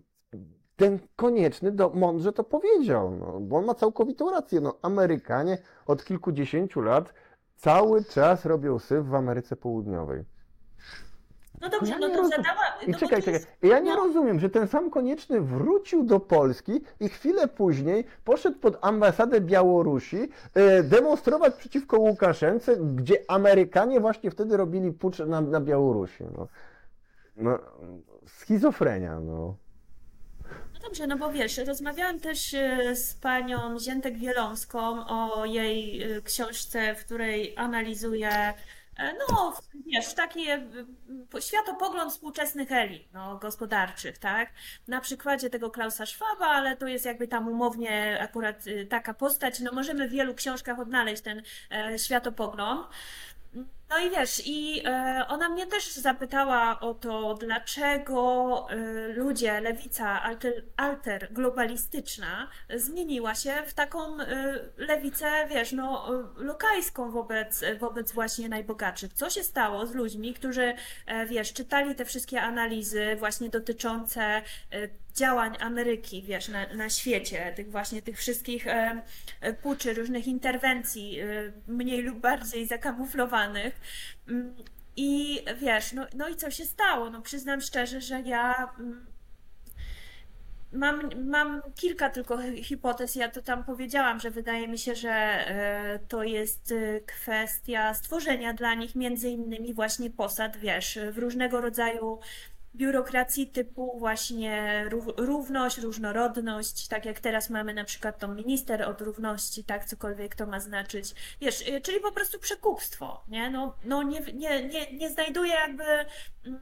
ten 0.75 0.99
konieczny 1.15 1.71
do, 1.71 1.89
mądrze 1.89 2.33
to 2.33 2.43
powiedział, 2.43 3.11
no, 3.11 3.39
bo 3.39 3.57
on 3.57 3.65
ma 3.65 3.75
całkowitą 3.75 4.31
rację. 4.31 4.61
No, 4.61 4.77
Amerykanie 4.81 5.57
od 5.87 6.05
kilkudziesięciu 6.05 6.81
lat 6.81 7.13
cały 7.55 8.03
czas 8.03 8.45
robią 8.45 8.79
syf 8.79 9.05
w 9.05 9.15
Ameryce 9.15 9.55
Południowej. 9.55 10.23
No 11.61 11.69
dobrze, 11.69 11.91
ja 11.91 11.99
no 11.99 12.09
to 12.09 12.15
rozumiem. 12.15 12.43
zadała, 12.43 12.61
I 12.87 12.91
no 12.91 12.97
czekaj, 12.97 13.23
czekaj. 13.23 13.41
Ja 13.61 13.79
nie 13.79 13.95
no, 13.95 14.03
rozumiem, 14.03 14.39
że 14.39 14.49
ten 14.49 14.67
sam 14.67 14.89
konieczny 14.89 15.41
wrócił 15.41 16.03
do 16.03 16.19
Polski 16.19 16.81
i 16.99 17.09
chwilę 17.09 17.47
później 17.47 18.03
poszedł 18.23 18.59
pod 18.59 18.77
ambasadę 18.81 19.41
Białorusi 19.41 20.29
e, 20.53 20.83
demonstrować 20.83 21.55
przeciwko 21.55 21.99
Łukaszence, 21.99 22.77
gdzie 22.77 23.15
Amerykanie 23.27 23.99
właśnie 23.99 24.31
wtedy 24.31 24.57
robili 24.57 24.91
pucz 24.91 25.19
na, 25.19 25.41
na 25.41 25.61
Białorusi. 25.61 26.23
No. 26.37 26.47
No, 27.37 27.59
schizofrenia, 28.27 29.19
no. 29.19 29.55
no 30.73 30.79
dobrze, 30.83 31.07
no 31.07 31.17
bo 31.17 31.31
wiesz, 31.31 31.57
rozmawiałam 31.57 32.19
też 32.19 32.53
e, 32.53 32.95
z 32.95 33.13
panią 33.13 33.79
Ziętek-Wielomską 33.79 35.07
o 35.07 35.45
jej 35.45 36.03
e, 36.03 36.21
książce, 36.21 36.95
w 36.95 37.05
której 37.05 37.53
analizuje 37.57 38.53
no, 39.29 39.53
wiesz, 39.85 40.13
taki 40.13 40.49
e, 40.49 40.57
p- 41.31 41.41
światopogląd 41.41 42.11
współczesnych 42.11 42.71
elit 42.71 43.13
no, 43.13 43.37
gospodarczych, 43.37 44.17
tak? 44.17 44.49
Na 44.87 45.01
przykładzie 45.01 45.49
tego 45.49 45.69
Klausa 45.71 46.05
Schwaba, 46.05 46.45
ale 46.47 46.77
to 46.77 46.87
jest 46.87 47.05
jakby 47.05 47.27
tam 47.27 47.47
umownie 47.47 48.17
akurat 48.21 48.63
e, 48.67 48.85
taka 48.85 49.13
postać. 49.13 49.59
No 49.59 49.71
możemy 49.71 50.07
w 50.07 50.11
wielu 50.11 50.33
książkach 50.35 50.79
odnaleźć 50.79 51.21
ten 51.23 51.41
e, 51.71 51.99
światopogląd. 51.99 52.87
No 53.89 53.99
i 53.99 54.09
wiesz, 54.09 54.41
i 54.45 54.81
e, 54.85 55.25
ona 55.27 55.49
mnie 55.49 55.67
też 55.67 55.93
zapytała 55.93 56.79
o 56.79 56.93
to, 56.93 57.33
dlaczego 57.33 58.67
e, 58.69 58.75
ludzie, 59.13 59.61
lewica 59.61 60.21
alter, 60.23 60.63
alter 60.77 61.27
globalistyczna 61.31 62.47
zmieniła 62.75 63.35
się 63.35 63.53
w 63.67 63.73
taką 63.73 64.19
e, 64.21 64.59
lewicę, 64.77 65.47
wiesz, 65.49 65.71
no, 65.71 66.09
lokajską 66.37 67.11
wobec, 67.11 67.61
wobec 67.79 68.11
właśnie 68.11 68.49
najbogatszych. 68.49 69.13
Co 69.13 69.29
się 69.29 69.43
stało 69.43 69.85
z 69.85 69.95
ludźmi, 69.95 70.33
którzy, 70.33 70.73
wiesz, 71.27 71.53
czytali 71.53 71.95
te 71.95 72.05
wszystkie 72.05 72.41
analizy 72.41 73.15
właśnie 73.15 73.49
dotyczące 73.49 74.41
działań 75.15 75.57
Ameryki, 75.59 76.23
wiesz, 76.23 76.47
na, 76.47 76.73
na 76.73 76.89
świecie, 76.89 77.53
tych 77.55 77.71
właśnie 77.71 78.01
tych 78.01 78.17
wszystkich 78.17 78.67
e, 78.67 79.01
e, 79.41 79.53
puczy, 79.53 79.93
różnych 79.93 80.27
interwencji, 80.27 81.19
e, 81.19 81.25
mniej 81.67 82.01
lub 82.01 82.19
bardziej 82.19 82.67
zakamuflowanych. 82.67 83.79
Mm, 84.29 84.55
I 84.95 85.41
wiesz, 85.61 85.93
no, 85.93 86.05
no 86.15 86.29
i 86.29 86.35
co 86.35 86.51
się 86.51 86.65
stało? 86.65 87.09
No 87.09 87.21
przyznam 87.21 87.61
szczerze, 87.61 88.01
że 88.01 88.21
ja 88.21 88.71
mm, 88.79 89.05
mam, 90.71 91.09
mam 91.25 91.61
kilka 91.75 92.09
tylko 92.09 92.37
hi- 92.37 92.63
hipotez. 92.63 93.15
Ja 93.15 93.29
to 93.29 93.41
tam 93.41 93.63
powiedziałam, 93.63 94.19
że 94.19 94.31
wydaje 94.31 94.67
mi 94.67 94.77
się, 94.77 94.95
że 94.95 95.11
e, 95.11 95.99
to 96.07 96.23
jest 96.23 96.71
e, 96.71 97.01
kwestia 97.01 97.93
stworzenia 97.93 98.53
dla 98.53 98.73
nich 98.73 98.95
między 98.95 99.29
innymi 99.29 99.73
właśnie 99.73 100.09
posad, 100.09 100.57
wiesz, 100.57 100.99
w 101.11 101.17
różnego 101.17 101.61
rodzaju 101.61 102.19
biurokracji 102.75 103.47
typu 103.47 103.99
właśnie 103.99 104.85
ró- 104.89 105.13
równość, 105.17 105.77
różnorodność, 105.77 106.87
tak 106.87 107.05
jak 107.05 107.19
teraz 107.19 107.49
mamy 107.49 107.73
na 107.73 107.83
przykład 107.83 108.19
tą 108.19 108.35
minister 108.35 108.83
od 108.83 109.01
równości, 109.01 109.63
tak, 109.63 109.85
cokolwiek 109.85 110.35
to 110.35 110.45
ma 110.45 110.59
znaczyć. 110.59 111.15
Wiesz, 111.41 111.61
y, 111.61 111.81
czyli 111.81 111.99
po 111.99 112.11
prostu 112.11 112.39
przekupstwo, 112.39 113.23
nie? 113.27 113.49
No, 113.49 113.75
no 113.83 114.03
nie, 114.03 114.19
nie, 114.19 114.67
nie, 114.67 114.91
nie 114.91 115.09
znajduję 115.09 115.53
jakby 115.53 115.83
mm, 116.45 116.59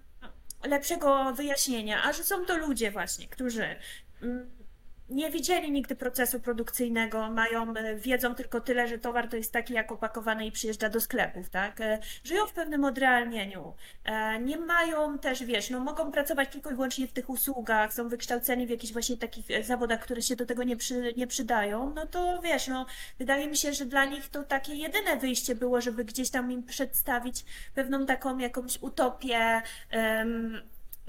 lepszego 0.64 1.34
wyjaśnienia, 1.34 2.04
a 2.04 2.14
że 2.14 2.24
są 2.24 2.46
to 2.46 2.58
ludzie 2.58 2.92
właśnie, 2.92 3.28
którzy 3.28 3.76
mm, 4.22 4.63
nie 5.10 5.32
widzieli 5.32 5.72
nigdy 5.72 5.96
procesu 5.96 6.40
produkcyjnego, 6.40 7.30
mają, 7.30 7.74
e, 7.74 7.96
wiedzą 7.96 8.36
tylko 8.36 8.62
tyle, 8.62 8.88
że 8.88 8.98
towar 8.98 9.30
to 9.30 9.38
jest 9.38 9.52
taki, 9.54 9.74
jak 9.74 9.92
opakowany 9.92 10.46
i 10.46 10.52
przyjeżdża 10.52 10.90
do 10.90 11.02
sklepów, 11.02 11.50
tak? 11.50 11.82
E, 11.82 12.00
Żyją 12.24 12.48
w 12.48 12.54
pewnym 12.54 12.84
odrealnieniu. 12.86 13.74
E, 14.06 14.40
Nie 14.40 14.58
mają 14.58 15.20
też, 15.20 15.44
wiesz, 15.44 15.70
no 15.70 15.80
mogą 15.80 16.12
pracować 16.12 16.50
tylko 16.50 16.72
i 16.72 16.74
wyłącznie 16.74 17.08
w 17.08 17.14
tych 17.14 17.30
usługach, 17.30 17.94
są 17.94 18.10
wykształceni 18.10 18.68
w 18.68 18.70
jakichś 18.70 18.94
właśnie 18.94 19.18
takich 19.18 19.46
zawodach, 19.66 20.00
które 20.00 20.22
się 20.22 20.36
do 20.36 20.46
tego 20.46 20.64
nie, 20.64 20.78
przy, 20.78 21.14
nie 21.18 21.28
przydają, 21.28 21.94
no 21.96 22.08
to 22.08 22.42
wiesz, 22.44 22.68
no 22.68 22.86
wydaje 23.20 23.48
mi 23.48 23.58
się, 23.58 23.74
że 23.74 23.86
dla 23.86 24.06
nich 24.06 24.30
to 24.30 24.44
takie 24.44 24.76
jedyne 24.76 25.18
wyjście 25.18 25.56
było, 25.56 25.82
żeby 25.82 26.06
gdzieś 26.06 26.30
tam 26.30 26.52
im 26.52 26.64
przedstawić 26.64 27.46
pewną 27.76 28.06
taką 28.06 28.38
jakąś 28.38 28.82
utopię, 28.82 29.62
em, 29.90 30.62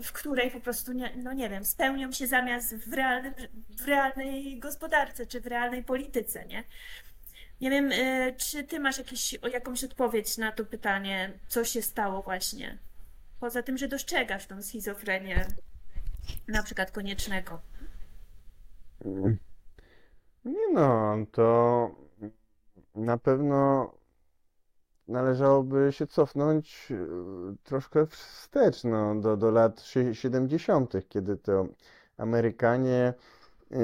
w 0.03 0.13
której 0.13 0.51
po 0.51 0.61
prostu, 0.61 0.93
nie, 0.93 1.17
no 1.17 1.33
nie 1.33 1.51
wiem, 1.51 1.65
spełnią 1.65 2.13
się 2.13 2.27
zamiast 2.27 2.75
w 2.75 2.89
w 3.69 3.87
realnej 3.87 4.59
gospodarce 4.59 5.27
czy 5.27 5.41
w 5.41 5.47
realnej 5.47 5.85
polityce, 5.85 6.47
nie? 6.47 6.65
Nie 7.61 7.71
wiem, 7.71 7.93
y, 7.93 8.35
czy 8.37 8.65
ty 8.65 8.81
masz 8.81 8.99
jakieś, 8.99 9.39
jakąś 9.53 9.85
odpowiedź 9.85 10.39
na 10.39 10.53
to 10.53 10.65
pytanie, 10.65 11.39
co 11.49 11.65
się 11.65 11.83
stało 11.83 12.23
właśnie? 12.23 12.79
Poza 13.41 13.63
tym, 13.63 13.79
że 13.79 13.89
dostrzegasz 13.89 14.47
tą 14.47 14.63
schizofrenię, 14.63 15.47
na 16.49 16.63
przykład 16.63 16.91
koniecznego. 16.91 17.61
Mm. 19.05 19.39
Nie 20.45 20.73
no, 20.73 21.17
to 21.33 21.91
na 22.95 23.19
pewno 23.19 23.91
należałoby 25.09 25.89
się 25.93 26.07
cofnąć 26.07 26.93
e, 26.93 26.97
troszkę 27.65 28.07
wstecz, 28.07 28.85
no, 28.85 29.15
do, 29.15 29.37
do 29.37 29.51
lat 29.51 29.81
sie- 29.81 30.15
70., 30.15 30.93
kiedy 31.09 31.37
to 31.37 31.67
Amerykanie 32.19 33.15
e, 33.73 33.77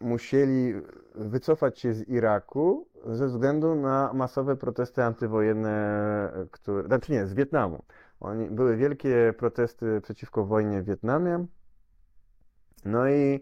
musieli 0.00 0.74
wycofać 1.14 1.78
się 1.78 1.94
z 1.94 2.08
Iraku 2.08 2.86
ze 3.06 3.26
względu 3.26 3.74
na 3.74 4.10
masowe 4.14 4.56
protesty 4.56 5.04
antywojenne, 5.04 6.32
które, 6.50 6.86
znaczy 6.86 7.12
nie, 7.12 7.26
z 7.26 7.34
Wietnamu. 7.34 7.82
Oni, 8.20 8.50
były 8.50 8.76
wielkie 8.76 9.34
protesty 9.38 10.00
przeciwko 10.00 10.44
wojnie 10.44 10.82
w 10.82 10.84
Wietnamie. 10.84 11.46
No 12.84 13.08
i, 13.08 13.40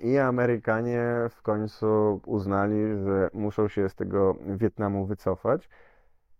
i 0.00 0.18
Amerykanie 0.18 1.04
w 1.30 1.42
końcu 1.42 2.20
uznali, 2.26 2.76
że 3.04 3.30
muszą 3.32 3.68
się 3.68 3.88
z 3.88 3.94
tego 3.94 4.36
Wietnamu 4.46 5.06
wycofać. 5.06 5.68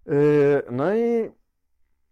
E, 0.07 0.13
No 0.71 0.95
i 0.97 1.31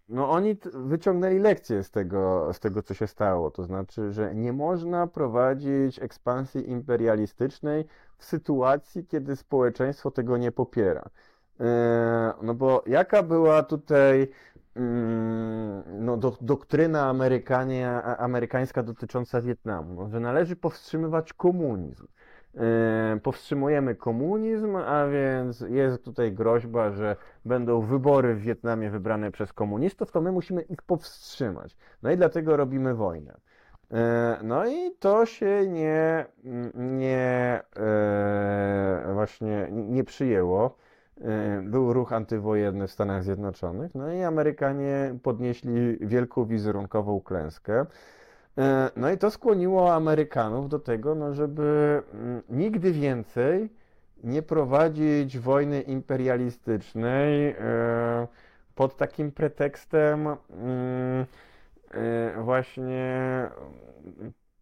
no 0.09 0.31
oni 0.31 0.57
wyciągnęli 0.75 1.39
lekcję 1.39 1.83
z 1.83 1.91
tego, 1.91 2.51
z 2.53 2.61
tego, 2.61 2.83
co 2.83 2.95
się 2.95 3.07
stało. 3.07 3.51
To 3.51 3.63
znaczy, 3.63 4.13
że 4.13 4.35
nie 4.35 4.53
można 4.53 5.07
prowadzić 5.07 5.99
ekspansji 6.03 6.71
imperialistycznej 6.71 7.85
w 8.19 8.25
sytuacji, 8.25 9.07
kiedy 9.07 9.37
społeczeństwo 9.37 10.11
tego 10.11 10.37
nie 10.37 10.53
popiera. 10.53 11.11
E, 11.61 12.33
No 12.43 12.55
bo 12.55 12.83
jaka 12.87 13.23
była 13.23 13.63
tutaj 13.63 14.29
no, 15.87 16.17
do, 16.17 16.37
doktryna 16.41 17.09
Amerykanie, 17.09 17.91
amerykańska 18.03 18.83
dotycząca 18.83 19.41
Wietnamu? 19.41 19.95
No, 19.95 20.09
że 20.09 20.21
należy 20.21 20.57
powstrzymywać 20.57 21.33
komunizm. 21.33 22.07
E, 22.57 23.21
Powstrzymujemy 23.23 23.95
komunizm, 23.95 24.77
a 24.77 25.07
więc 25.07 25.61
jest 25.61 26.05
tutaj 26.05 26.33
groźba, 26.33 26.91
że 26.91 27.17
będą 27.45 27.81
wybory 27.81 28.35
w 28.35 28.41
Wietnamie 28.41 28.91
wybrane 28.91 29.31
przez 29.31 29.53
komunistów, 29.53 30.13
to 30.13 30.21
my 30.21 30.33
musimy 30.33 30.63
ich 30.63 30.83
powstrzymać. 30.83 31.77
No 32.03 32.11
i 32.11 32.17
dlatego 32.17 32.57
robimy 32.57 32.95
wojnę. 32.95 33.41
E, 33.93 34.39
No 34.43 34.67
i 34.67 34.91
to 34.99 35.27
się 35.27 35.67
nie, 35.69 36.27
nie 36.75 37.61
e, 37.77 39.11
właśnie 39.15 39.69
nie 39.71 40.05
przyjęło. 40.05 40.77
E, 41.25 41.63
Był 41.63 41.93
ruch 41.93 42.13
antywojenny 42.13 42.87
w 42.87 42.93
Stanach 42.93 43.25
Zjednoczonych, 43.25 43.95
no 43.95 44.13
i 44.13 44.23
Amerykanie 44.23 45.15
podnieśli 45.23 45.99
wielką 46.01 46.45
wizerunkową 46.45 47.21
klęskę. 47.21 47.87
E, 48.59 48.91
No 48.97 49.11
i 49.11 49.19
to 49.19 49.31
skłoniło 49.31 49.95
Amerykanów 49.95 50.69
do 50.69 50.79
tego, 50.79 51.15
no 51.15 51.35
żeby 51.35 52.03
mm, 52.15 52.43
nigdy 52.49 52.93
więcej 52.93 53.73
nie 54.25 54.43
prowadzić 54.43 55.39
wojny 55.39 55.81
imperialistycznej 55.81 57.49
e, 57.51 58.29
pod 58.75 58.97
takim 58.97 59.33
pretekstem 59.33 60.27
mm, 60.51 61.27
właśnie, 62.45 63.49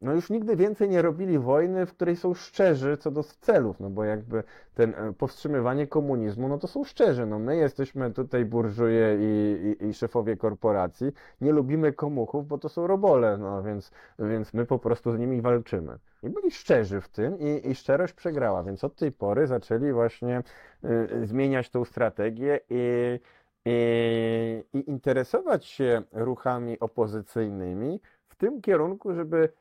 no 0.03 0.13
już 0.13 0.31
nigdy 0.31 0.57
więcej 0.57 0.89
nie 0.89 1.03
robili 1.03 1.39
wojny, 1.39 1.87
w 1.87 1.93
której 1.93 2.17
są 2.17 2.35
szczerzy 2.35 2.97
co 2.97 3.11
do 3.11 3.23
celów, 3.23 3.81
no 3.81 3.91
bo 3.91 4.05
jakby 4.05 4.43
ten 4.75 4.95
e, 4.95 5.13
powstrzymywanie 5.13 5.87
komunizmu, 5.87 6.49
no 6.49 6.59
to 6.59 6.67
są 6.67 6.85
szczerzy, 6.85 7.27
no 7.27 7.39
my 7.39 7.57
jesteśmy 7.57 8.11
tutaj 8.13 8.45
burżuje 8.45 9.19
i, 9.21 9.67
i, 9.83 9.87
i 9.87 9.95
szefowie 9.95 10.37
korporacji, 10.37 11.13
nie 11.41 11.53
lubimy 11.53 11.93
komuchów, 11.93 12.47
bo 12.47 12.59
to 12.59 12.69
są 12.69 12.87
robole, 12.87 13.39
no 13.39 13.63
więc, 13.63 13.91
więc 14.19 14.55
my 14.55 14.67
po 14.67 14.79
prostu 14.79 15.13
z 15.13 15.19
nimi 15.19 15.41
walczymy. 15.41 15.99
I 16.23 16.31
byli 16.31 16.51
szczerzy 16.51 17.01
w 17.01 17.09
tym 17.09 17.39
i, 17.39 17.71
i 17.71 17.75
szczerość 17.75 18.13
przegrała, 18.13 18.63
więc 18.63 18.85
od 18.85 18.97
tej 18.97 19.13
pory 19.13 19.47
zaczęli 19.47 19.93
właśnie 19.93 20.43
y, 20.85 21.27
zmieniać 21.27 21.71
tą 21.71 21.85
strategię 21.85 22.61
i, 22.71 23.21
i, 23.65 24.79
i 24.79 24.91
interesować 24.91 25.67
się 25.67 26.03
ruchami 26.13 26.81
opozycyjnymi 26.81 28.01
w 28.29 28.35
tym 28.35 28.61
kierunku, 28.61 29.15
żeby 29.15 29.53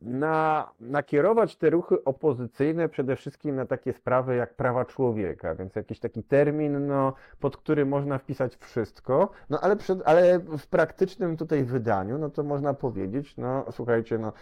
na, 0.00 0.70
nakierować 0.80 1.56
te 1.56 1.70
ruchy 1.70 2.04
opozycyjne 2.04 2.88
przede 2.88 3.16
wszystkim 3.16 3.56
na 3.56 3.66
takie 3.66 3.92
sprawy 3.92 4.36
jak 4.36 4.54
prawa 4.54 4.84
człowieka, 4.84 5.54
więc 5.54 5.76
jakiś 5.76 6.00
taki 6.00 6.22
termin, 6.22 6.86
no, 6.86 7.12
pod 7.40 7.56
który 7.56 7.86
można 7.86 8.18
wpisać 8.18 8.56
wszystko, 8.56 9.30
no 9.50 9.60
ale, 9.60 9.76
przed, 9.76 10.02
ale 10.04 10.38
w 10.38 10.66
praktycznym 10.66 11.36
tutaj 11.36 11.64
wydaniu, 11.64 12.18
no 12.18 12.30
to 12.30 12.42
można 12.42 12.74
powiedzieć, 12.74 13.36
no 13.36 13.64
słuchajcie, 13.70 14.18
no 14.18 14.32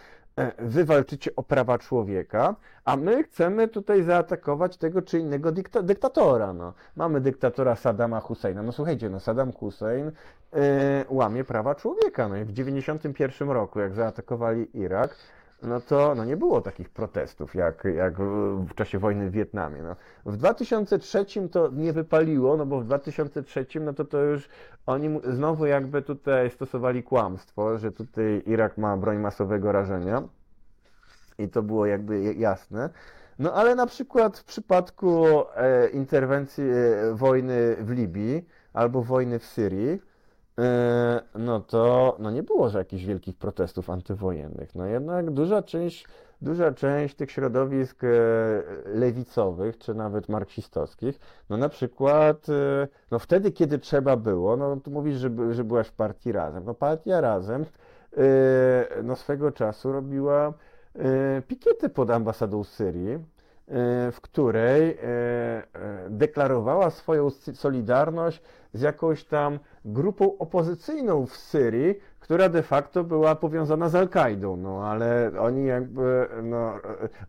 wy 0.59 0.85
walczycie 0.85 1.35
o 1.35 1.43
prawa 1.43 1.77
człowieka, 1.77 2.55
a 2.85 2.95
my 2.95 3.23
chcemy 3.23 3.67
tutaj 3.67 4.03
zaatakować 4.03 4.77
tego 4.77 5.01
czy 5.01 5.19
innego 5.19 5.51
dykta 5.51 5.81
dyktatora, 5.81 6.53
no. 6.53 6.73
Mamy 6.95 7.21
dyktatora 7.21 7.75
Saddama 7.75 8.19
Husseina, 8.19 8.63
no 8.63 8.71
słuchajcie, 8.71 9.09
no 9.09 9.19
Saddam 9.19 9.51
Hussein 9.51 10.11
e, 10.53 11.05
łamie 11.09 11.43
prawa 11.43 11.75
człowieka, 11.75 12.27
no 12.27 12.37
i 12.37 12.45
w 12.45 12.51
91 12.51 13.49
roku, 13.49 13.79
jak 13.79 13.93
zaatakowali 13.93 14.79
Irak, 14.79 15.15
no 15.67 15.81
to 15.81 16.15
no 16.15 16.25
nie 16.25 16.37
było 16.37 16.61
takich 16.61 16.89
protestów 16.89 17.55
jak, 17.55 17.83
jak 17.95 18.17
w 18.69 18.73
czasie 18.75 18.99
wojny 18.99 19.29
w 19.29 19.33
Wietnamie. 19.33 19.81
No. 19.81 19.95
W 20.25 20.37
2003 20.37 21.25
to 21.51 21.69
nie 21.73 21.93
wypaliło, 21.93 22.57
no 22.57 22.65
bo 22.65 22.79
w 22.79 22.85
2003 22.85 23.65
no 23.79 23.93
to 23.93 24.05
to 24.05 24.21
już 24.21 24.49
oni 24.85 25.19
znowu 25.23 25.65
jakby 25.65 26.01
tutaj 26.01 26.49
stosowali 26.49 27.03
kłamstwo, 27.03 27.77
że 27.77 27.91
tutaj 27.91 28.43
Irak 28.45 28.77
ma 28.77 28.97
broń 28.97 29.17
masowego 29.17 29.71
rażenia 29.71 30.23
i 31.37 31.49
to 31.49 31.63
było 31.63 31.85
jakby 31.85 32.33
jasne. 32.33 32.89
No 33.39 33.53
ale 33.53 33.75
na 33.75 33.85
przykład 33.85 34.37
w 34.37 34.43
przypadku 34.43 35.25
e, 35.55 35.89
interwencji 35.89 36.63
e, 36.63 37.13
wojny 37.13 37.75
w 37.79 37.89
Libii 37.89 38.45
albo 38.73 39.01
wojny 39.01 39.39
w 39.39 39.45
Syrii, 39.45 40.01
no 41.35 41.59
to 41.59 42.15
no 42.19 42.31
nie 42.31 42.43
było 42.43 42.69
że 42.69 42.79
jakichś 42.79 43.03
wielkich 43.03 43.37
protestów 43.37 43.89
antywojennych. 43.89 44.75
No 44.75 44.85
jednak 44.85 45.31
duża 45.31 45.61
część, 45.61 46.07
duża 46.41 46.71
część 46.71 47.15
tych 47.15 47.31
środowisk 47.31 48.03
e, 48.03 48.07
lewicowych, 48.85 49.77
czy 49.77 49.93
nawet 49.93 50.29
marksistowskich, 50.29 51.19
no 51.49 51.57
na 51.57 51.69
przykład, 51.69 52.49
e, 52.49 52.87
no 53.11 53.19
wtedy, 53.19 53.51
kiedy 53.51 53.79
trzeba 53.79 54.17
było, 54.17 54.57
no 54.57 54.77
tu 54.77 54.91
mówisz, 54.91 55.15
że, 55.15 55.29
że 55.51 55.63
byłaś 55.63 55.87
w 55.87 55.93
partii 55.93 56.31
Razem. 56.31 56.63
No 56.65 56.73
partia 56.73 57.21
Razem, 57.21 57.65
e, 58.17 59.03
no 59.03 59.15
swego 59.15 59.51
czasu 59.51 59.91
robiła 59.91 60.53
e, 60.95 61.41
pikiety 61.41 61.89
pod 61.89 62.09
ambasadą 62.09 62.63
Syrii, 62.63 63.13
e, 63.13 63.19
w 64.11 64.21
której 64.21 64.89
e, 64.89 64.97
e, 65.03 65.63
deklarowała 66.09 66.89
swoją 66.89 67.29
solidarność 67.53 68.41
z 68.73 68.81
jakąś 68.81 69.23
tam 69.23 69.59
grupą 69.85 70.37
opozycyjną 70.37 71.25
w 71.25 71.35
Syrii, 71.37 71.95
która 72.19 72.49
de 72.49 72.63
facto 72.63 73.03
była 73.03 73.35
powiązana 73.35 73.89
z 73.89 73.95
Al-Kaidą, 73.95 74.57
no 74.57 74.87
ale 74.87 75.31
oni 75.39 75.65
jakby 75.65 76.27
no, 76.43 76.73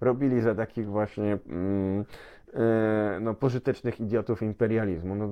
robili 0.01 0.41
za 0.41 0.55
takich 0.55 0.87
właśnie 0.87 1.39
mm, 1.47 2.05
e, 2.55 3.19
no, 3.21 3.35
pożytecznych 3.35 4.01
idiotów 4.01 4.43
imperializmu. 4.43 5.15
No, 5.15 5.29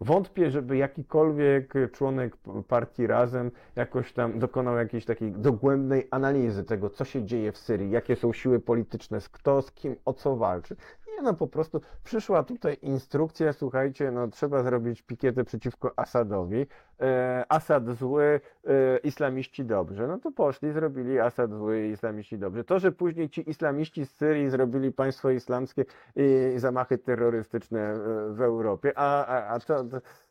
wątpię, 0.00 0.50
żeby 0.50 0.76
jakikolwiek 0.76 1.74
członek 1.92 2.36
partii 2.68 3.06
Razem 3.06 3.50
jakoś 3.76 4.12
tam 4.12 4.38
dokonał 4.38 4.76
jakiejś 4.76 5.04
takiej 5.04 5.32
dogłębnej 5.32 6.08
analizy 6.10 6.64
tego, 6.64 6.90
co 6.90 7.04
się 7.04 7.24
dzieje 7.24 7.52
w 7.52 7.58
Syrii, 7.58 7.90
jakie 7.90 8.16
są 8.16 8.32
siły 8.32 8.60
polityczne, 8.60 9.18
kto 9.32 9.62
z 9.62 9.72
kim 9.72 9.96
o 10.04 10.12
co 10.12 10.36
walczy. 10.36 10.76
No, 11.22 11.34
po 11.34 11.46
prostu 11.46 11.80
przyszła 12.04 12.42
tutaj 12.42 12.78
instrukcja, 12.82 13.52
słuchajcie, 13.52 14.10
no 14.10 14.28
trzeba 14.28 14.62
zrobić 14.62 15.02
pikietę 15.02 15.44
przeciwko 15.44 15.92
Asadowi. 15.96 16.66
E, 17.00 17.44
Asad 17.48 17.90
zły, 17.90 18.40
e, 18.64 18.98
islamiści 18.98 19.64
dobrze. 19.64 20.08
No 20.08 20.18
to 20.18 20.32
poszli, 20.32 20.72
zrobili 20.72 21.20
Asad 21.20 21.50
zły, 21.50 21.88
islamiści 21.88 22.38
dobrze. 22.38 22.64
To, 22.64 22.78
że 22.78 22.92
później 22.92 23.30
ci 23.30 23.50
islamiści 23.50 24.06
z 24.06 24.16
Syrii 24.16 24.50
zrobili 24.50 24.92
państwo 24.92 25.30
islamskie 25.30 25.84
i 26.16 26.58
zamachy 26.58 26.98
terrorystyczne 26.98 27.80
e, 27.80 27.98
w 28.32 28.40
Europie, 28.40 28.92
a, 28.96 29.26
a, 29.26 29.48
a, 29.48 29.60
to, 29.60 29.84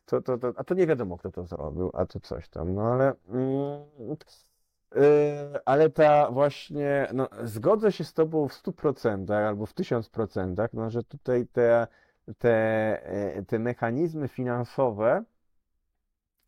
to, 0.06 0.22
to, 0.22 0.38
to, 0.38 0.54
a 0.56 0.64
to 0.64 0.74
nie 0.74 0.88
wiadomo, 0.88 1.18
kto 1.18 1.32
to 1.32 1.46
zrobił, 1.46 1.90
a 1.94 2.06
to 2.06 2.20
coś 2.20 2.50
tam. 2.50 2.74
No 2.74 2.82
ale... 2.82 3.14
Mm, 3.30 4.18
ale 5.66 5.90
ta 5.90 6.32
właśnie, 6.32 7.08
no, 7.14 7.30
zgodzę 7.44 7.92
się 7.92 8.04
z 8.04 8.14
Tobą 8.14 8.48
w 8.48 8.54
100% 8.54 9.34
albo 9.34 9.66
w 9.66 9.74
1000%, 9.74 10.70
no, 10.74 10.90
że 10.90 11.04
tutaj 11.04 11.48
te, 11.48 11.88
te, 12.38 12.50
e, 13.06 13.44
te 13.44 13.60
mechanizmy 13.60 14.28
finansowe 14.28 15.24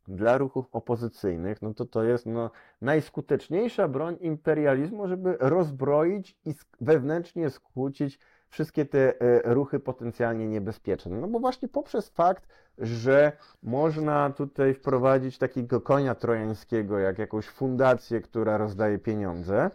dla 0.07 0.38
ruchów 0.38 0.65
opozycyjnych, 0.72 1.61
no 1.61 1.74
to 1.74 1.86
to 1.86 2.03
jest 2.03 2.26
no, 2.26 2.52
najskuteczniejsza 2.82 3.88
broń 3.88 4.18
imperializmu, 4.22 5.07
żeby 5.07 5.38
rozbroić 5.40 6.38
i 6.45 6.53
wewnętrznie 6.82 7.49
skłócić 7.49 8.20
wszystkie 8.54 8.86
te 8.86 9.22
e, 9.22 9.54
ruchy 9.54 9.80
potencjalnie 9.80 10.48
niebezpieczne. 10.48 11.18
No 11.18 11.28
bo 11.28 11.40
właśnie 11.40 11.68
poprzez 11.68 12.10
fakt, 12.10 12.48
że 12.78 13.32
można 13.64 14.30
tutaj 14.30 14.74
wprowadzić 14.74 15.38
takiego 15.38 15.82
konia 15.82 16.16
trojańskiego, 16.16 17.00
jak 17.00 17.20
jakąś 17.20 17.46
fundację, 17.46 18.22
która 18.22 18.58
rozdaje 18.58 19.00
pieniądze, 19.00 19.72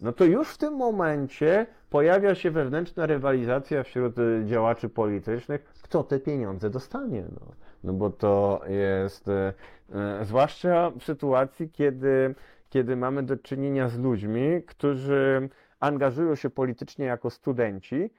no 0.00 0.12
to 0.12 0.24
już 0.24 0.48
w 0.48 0.58
tym 0.58 0.74
momencie 0.74 1.66
pojawia 1.90 2.34
się 2.34 2.50
wewnętrzna 2.50 3.06
rywalizacja 3.06 3.82
wśród 3.82 4.18
y, 4.18 4.42
działaczy 4.46 4.88
politycznych, 4.88 5.64
kto 5.82 6.04
te 6.04 6.20
pieniądze 6.20 6.70
dostanie. 6.70 7.24
No, 7.32 7.46
no 7.84 7.92
bo 7.92 8.10
to 8.10 8.60
jest, 8.68 9.28
y, 9.28 9.52
zwłaszcza 10.22 10.90
w 10.90 11.04
sytuacji, 11.04 11.70
kiedy, 11.70 12.34
kiedy 12.70 12.96
mamy 12.96 13.22
do 13.22 13.36
czynienia 13.36 13.88
z 13.88 13.98
ludźmi, 13.98 14.62
którzy 14.66 15.48
angażują 15.80 16.34
się 16.34 16.50
politycznie 16.50 17.04
jako 17.04 17.30
studenci 17.30 18.10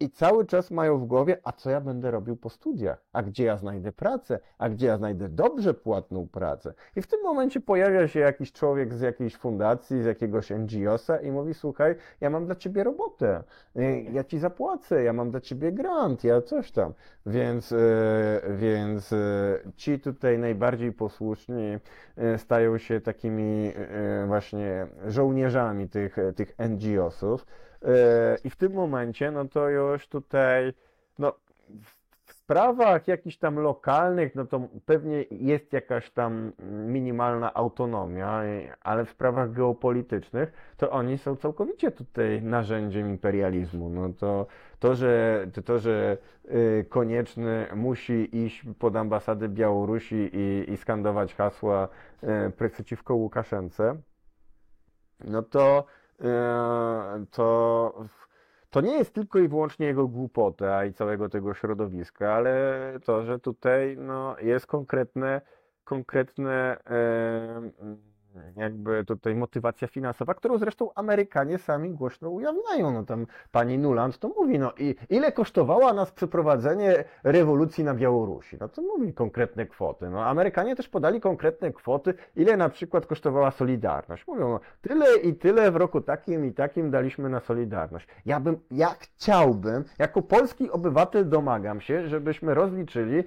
i 0.00 0.10
cały 0.10 0.46
czas 0.46 0.70
mają 0.70 0.98
w 0.98 1.06
głowie, 1.06 1.38
a 1.44 1.52
co 1.52 1.70
ja 1.70 1.80
będę 1.80 2.10
robił 2.10 2.36
po 2.36 2.50
studiach? 2.50 3.04
A 3.12 3.22
gdzie 3.22 3.44
ja 3.44 3.56
znajdę 3.56 3.92
pracę? 3.92 4.38
A 4.58 4.68
gdzie 4.68 4.86
ja 4.86 4.96
znajdę 4.96 5.28
dobrze 5.28 5.74
płatną 5.74 6.28
pracę? 6.28 6.74
I 6.96 7.02
w 7.02 7.06
tym 7.06 7.22
momencie 7.22 7.60
pojawia 7.60 8.08
się 8.08 8.20
jakiś 8.20 8.52
człowiek 8.52 8.94
z 8.94 9.00
jakiejś 9.00 9.36
fundacji, 9.36 10.02
z 10.02 10.06
jakiegoś 10.06 10.50
NGO-sa 10.50 11.20
i 11.22 11.30
mówi, 11.30 11.54
słuchaj, 11.54 11.94
ja 12.20 12.30
mam 12.30 12.46
dla 12.46 12.54
ciebie 12.54 12.84
robotę, 12.84 13.42
y, 13.76 14.06
ja 14.12 14.24
ci 14.24 14.38
zapłacę, 14.38 15.02
ja 15.02 15.12
mam 15.12 15.30
dla 15.30 15.40
ciebie 15.40 15.72
grant, 15.72 16.24
ja 16.24 16.42
coś 16.42 16.72
tam. 16.72 16.92
Więc, 17.26 17.72
y, 17.72 17.76
więc 18.56 19.12
y, 19.12 19.72
ci 19.76 20.00
tutaj 20.00 20.38
najbardziej 20.38 20.92
posłuszni 20.92 21.78
stają 22.36 22.78
się 22.78 23.00
takimi 23.00 23.72
właśnie 24.26 24.86
żołnierzami 25.06 25.88
tych, 25.88 26.16
tych 26.36 26.54
NGO-sów. 26.58 27.46
E, 27.84 28.38
I 28.44 28.50
w 28.50 28.56
tym 28.56 28.72
momencie, 28.72 29.30
no 29.30 29.44
to 29.44 29.68
już 29.68 30.08
tutaj, 30.08 30.72
no 31.18 31.32
w 32.26 32.32
sprawach 32.32 33.08
jakichś 33.08 33.36
tam 33.36 33.58
lokalnych, 33.58 34.34
no 34.34 34.46
to 34.46 34.68
pewnie 34.86 35.24
jest 35.30 35.72
jakaś 35.72 36.10
tam 36.10 36.52
minimalna 36.70 37.54
autonomia, 37.54 38.42
ale 38.80 39.04
w 39.04 39.10
sprawach 39.10 39.52
geopolitycznych, 39.52 40.52
to 40.76 40.90
oni 40.90 41.18
są 41.18 41.36
całkowicie 41.36 41.90
tutaj 41.90 42.42
narzędziem 42.42 43.08
imperializmu. 43.08 43.88
No 43.90 44.08
to, 44.18 44.46
to, 44.78 44.94
że, 44.94 45.46
to, 45.64 45.78
że 45.78 46.18
y, 46.44 46.86
Konieczny 46.88 47.66
musi 47.76 48.36
iść 48.44 48.64
pod 48.78 48.96
ambasadę 48.96 49.48
Białorusi 49.48 50.30
i, 50.32 50.72
i 50.72 50.76
skandować 50.76 51.34
hasła 51.34 51.88
y, 52.58 52.70
przeciwko 52.70 53.14
Łukaszence, 53.14 53.96
no 55.24 55.42
to, 55.42 55.84
to, 57.30 57.94
to 58.70 58.80
nie 58.80 58.92
jest 58.92 59.14
tylko 59.14 59.38
i 59.38 59.48
wyłącznie 59.48 59.86
jego 59.86 60.08
głupota 60.08 60.84
i 60.84 60.92
całego 60.92 61.28
tego 61.28 61.54
środowiska, 61.54 62.32
ale 62.34 62.80
to, 63.04 63.22
że 63.22 63.38
tutaj 63.38 63.96
no, 63.96 64.36
jest 64.40 64.66
konkretne, 64.66 65.40
konkretne 65.84 66.78
e, 66.86 67.70
jakby 68.56 69.04
tutaj 69.04 69.34
motywacja 69.34 69.88
finansowa, 69.88 70.34
którą 70.34 70.58
zresztą 70.58 70.94
Amerykanie 70.94 71.58
sami 71.58 71.90
głośno 71.90 72.30
ujawniają. 72.30 72.92
No 72.92 73.04
tam 73.04 73.26
pani 73.52 73.78
Nuland 73.78 74.18
to 74.18 74.28
mówi, 74.28 74.58
no 74.58 74.72
i 74.78 74.94
ile 75.10 75.32
kosztowała 75.32 75.92
nas 75.92 76.12
przeprowadzenie 76.12 77.04
rewolucji 77.24 77.84
na 77.84 77.94
Białorusi? 77.94 78.56
No 78.60 78.68
to 78.68 78.82
mówi 78.82 79.14
konkretne 79.14 79.66
kwoty. 79.66 80.10
No 80.10 80.24
Amerykanie 80.24 80.76
też 80.76 80.88
podali 80.88 81.20
konkretne 81.20 81.72
kwoty, 81.72 82.14
ile 82.36 82.56
na 82.56 82.68
przykład 82.68 83.06
kosztowała 83.06 83.50
Solidarność. 83.50 84.26
Mówią, 84.26 84.48
no, 84.48 84.60
tyle 84.80 85.16
i 85.16 85.34
tyle 85.34 85.70
w 85.70 85.76
roku 85.76 86.00
takim 86.00 86.46
i 86.46 86.52
takim 86.52 86.90
daliśmy 86.90 87.28
na 87.28 87.40
Solidarność. 87.40 88.08
Ja 88.26 88.40
bym, 88.40 88.56
ja 88.70 88.88
chciałbym, 88.98 89.84
jako 89.98 90.22
polski 90.22 90.70
obywatel 90.70 91.28
domagam 91.28 91.80
się, 91.80 92.08
żebyśmy 92.08 92.54
rozliczyli 92.54 93.18
y, 93.18 93.24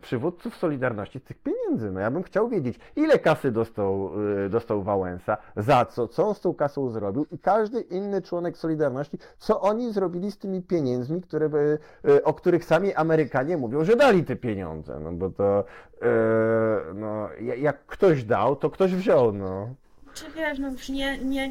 przywódców 0.00 0.56
Solidarności 0.56 1.18
z 1.18 1.22
tych 1.22 1.38
pieniędzy. 1.38 1.90
No 1.90 2.00
ja 2.00 2.10
bym 2.10 2.22
chciał 2.22 2.48
wiedzieć, 2.48 2.78
ile 2.96 3.18
kasy 3.18 3.52
dostał, 3.52 4.10
y, 4.20 4.23
dostał 4.50 4.82
Wałęsa, 4.82 5.36
za 5.56 5.84
co, 5.84 6.08
co 6.08 6.28
on 6.28 6.34
z 6.34 6.40
tą 6.40 6.54
kasą 6.54 6.90
zrobił 6.90 7.26
i 7.32 7.38
każdy 7.38 7.80
inny 7.80 8.22
członek 8.22 8.56
Solidarności, 8.58 9.18
co 9.38 9.60
oni 9.60 9.92
zrobili 9.92 10.30
z 10.32 10.38
tymi 10.38 10.62
pieniędzmi, 10.62 11.22
które, 11.22 11.48
by- 11.48 11.78
y, 12.08 12.24
o 12.24 12.34
których 12.34 12.64
sami 12.64 12.94
Amerykanie 12.94 13.56
mówią, 13.56 13.84
że 13.84 13.96
dali 13.96 14.24
te 14.24 14.36
pieniądze. 14.36 15.00
No 15.00 15.12
bo 15.12 15.30
to, 15.30 15.64
y, 16.02 16.94
no, 16.94 17.28
ja- 17.40 17.54
jak 17.54 17.86
ktoś 17.86 18.24
dał, 18.24 18.56
to 18.56 18.70
ktoś 18.70 18.94
wziął, 18.94 19.32
no. 19.32 19.74
Czy 20.14 20.24
wiesz, 20.36 20.58
no 20.58 20.70
już 20.70 20.88
nie, 20.88 21.18
nie 21.18 21.48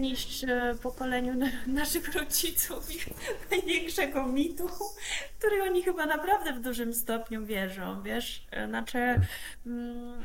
pokoleniu 0.84 1.34
na, 1.36 1.46
naszych 1.68 2.16
rodziców 2.16 2.96
ich 2.96 3.10
największego 3.52 4.26
mitu, 4.28 4.64
który 5.40 5.64
oni 5.64 5.84
chyba 5.84 6.06
naprawdę 6.06 6.54
w 6.54 6.60
dużym 6.62 6.94
stopniu 6.94 7.46
wierzą, 7.46 8.02
wiesz? 8.04 8.48
Znaczy, 8.68 8.98
mm, 9.66 10.22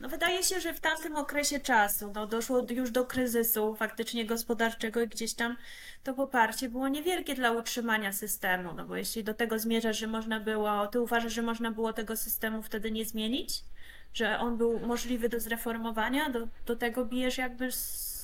no 0.00 0.08
wydaje 0.08 0.42
się, 0.42 0.60
że 0.60 0.74
w 0.74 0.80
tamtym 0.80 1.16
okresie 1.16 1.60
czasu 1.60 2.12
no 2.14 2.26
doszło 2.26 2.66
już 2.70 2.90
do 2.90 3.04
kryzysu 3.04 3.74
faktycznie 3.74 4.26
gospodarczego 4.26 5.00
i 5.00 5.08
gdzieś 5.08 5.34
tam 5.34 5.56
to 6.04 6.14
poparcie 6.14 6.68
było 6.68 6.88
niewielkie 6.88 7.34
dla 7.34 7.52
utrzymania 7.52 8.12
systemu, 8.12 8.72
no 8.74 8.84
bo 8.84 8.96
jeśli 8.96 9.24
do 9.24 9.34
tego 9.34 9.58
zmierzasz, 9.58 9.98
że 9.98 10.06
można 10.06 10.40
było, 10.40 10.86
ty 10.86 11.00
uważasz, 11.00 11.32
że 11.32 11.42
można 11.42 11.70
było 11.70 11.92
tego 11.92 12.16
systemu 12.16 12.62
wtedy 12.62 12.90
nie 12.90 13.04
zmienić? 13.04 13.62
Że 14.14 14.38
on 14.38 14.56
był 14.56 14.80
możliwy 14.80 15.28
do 15.28 15.40
zreformowania? 15.40 16.30
Do, 16.30 16.48
do 16.66 16.76
tego 16.76 17.04
bijesz 17.04 17.38
jakby, 17.38 17.68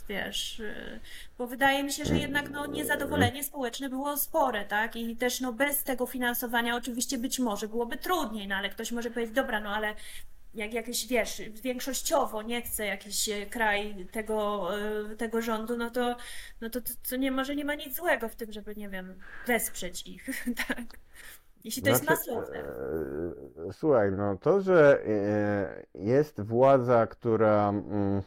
wiesz, 0.08 0.60
y, 0.60 1.00
bo 1.38 1.46
wydaje 1.46 1.84
mi 1.84 1.92
się, 1.92 2.04
że 2.04 2.18
jednak 2.18 2.50
no, 2.50 2.66
niezadowolenie 2.66 3.44
społeczne 3.44 3.88
było 3.88 4.16
spore, 4.16 4.64
tak? 4.64 4.96
I 4.96 5.16
też 5.16 5.40
no, 5.40 5.52
bez 5.52 5.82
tego 5.82 6.06
finansowania 6.06 6.76
oczywiście 6.76 7.18
być 7.18 7.38
może 7.38 7.68
byłoby 7.68 7.96
trudniej, 7.96 8.48
no 8.48 8.56
ale 8.56 8.70
ktoś 8.70 8.92
może 8.92 9.10
powiedzieć, 9.10 9.34
dobra, 9.34 9.60
no 9.60 9.70
ale 9.70 9.94
jak 10.54 10.74
jakieś, 10.74 11.06
wiesz, 11.06 11.42
większościowo 11.62 12.42
nie 12.42 12.62
chce 12.62 12.86
jakiś 12.86 13.28
e, 13.28 13.46
kraj 13.46 14.06
tego, 14.12 14.68
e, 15.12 15.16
tego 15.16 15.42
rządu, 15.42 15.76
no 15.76 15.90
to, 15.90 16.16
no 16.60 16.70
to, 16.70 16.80
to, 17.10 17.16
nie, 17.16 17.30
może 17.30 17.56
nie 17.56 17.64
ma 17.64 17.74
nic 17.74 17.96
złego 17.96 18.28
w 18.28 18.36
tym, 18.36 18.52
żeby, 18.52 18.76
nie 18.76 18.88
wiem, 18.88 19.14
wesprzeć 19.46 20.06
ich, 20.06 20.26
tak? 20.68 20.98
Jeśli 21.64 21.82
to 21.82 21.88
jest 21.88 22.04
Znaczy, 22.04 22.34
masowne. 22.34 22.58
e, 22.58 23.72
słuchaj, 23.72 24.12
no 24.12 24.36
to, 24.36 24.60
że 24.60 25.02
e, 25.06 25.86
jest 25.94 26.40
władza, 26.40 27.06
która 27.06 27.68
mm, 27.68 28.22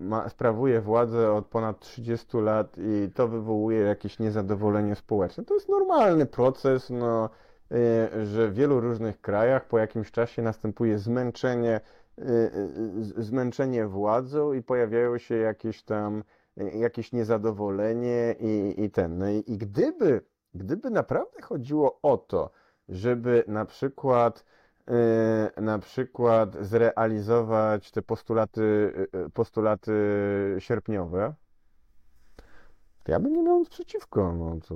ma, 0.00 0.28
sprawuje 0.28 0.80
władzę 0.80 1.32
od 1.32 1.46
ponad 1.46 1.80
30 1.80 2.36
lat 2.36 2.76
i 2.78 3.10
to 3.14 3.28
wywołuje 3.28 3.80
jakieś 3.80 4.18
niezadowolenie 4.18 4.94
społeczne, 4.94 5.44
to 5.44 5.54
jest 5.54 5.68
normalny 5.68 6.26
proces, 6.26 6.90
no, 6.90 7.30
że 8.24 8.48
w 8.48 8.54
wielu 8.54 8.80
różnych 8.80 9.20
krajach 9.20 9.68
po 9.68 9.78
jakimś 9.78 10.10
czasie 10.10 10.42
następuje 10.42 10.98
zmęczenie, 10.98 11.80
e, 12.18 12.22
z- 13.02 13.14
zmęczenie 13.18 13.86
władzą 13.86 14.52
i 14.52 14.62
pojawiają 14.62 15.18
się 15.18 15.36
jakieś 15.36 15.82
tam, 15.82 16.24
jakieś 16.56 17.12
niezadowolenie 17.12 18.34
i, 18.40 18.74
i 18.84 18.90
ten. 18.90 19.18
No 19.18 19.30
i, 19.30 19.44
i 19.46 19.58
gdyby 19.58 20.24
Gdyby 20.56 20.90
naprawdę 20.90 21.42
chodziło 21.42 21.98
o 22.02 22.16
to, 22.18 22.50
żeby 22.88 23.44
na 23.46 23.64
przykład, 23.64 24.44
na 25.56 25.78
przykład 25.78 26.56
zrealizować 26.60 27.90
te 27.90 28.02
postulaty, 28.02 28.92
postulaty 29.34 29.92
sierpniowe, 30.58 31.34
to 33.02 33.12
ja 33.12 33.20
bym 33.20 33.32
nie 33.32 33.42
miał 33.42 33.58
nic 33.58 33.68
przeciwko. 33.68 34.32
No, 34.32 34.56
to... 34.68 34.74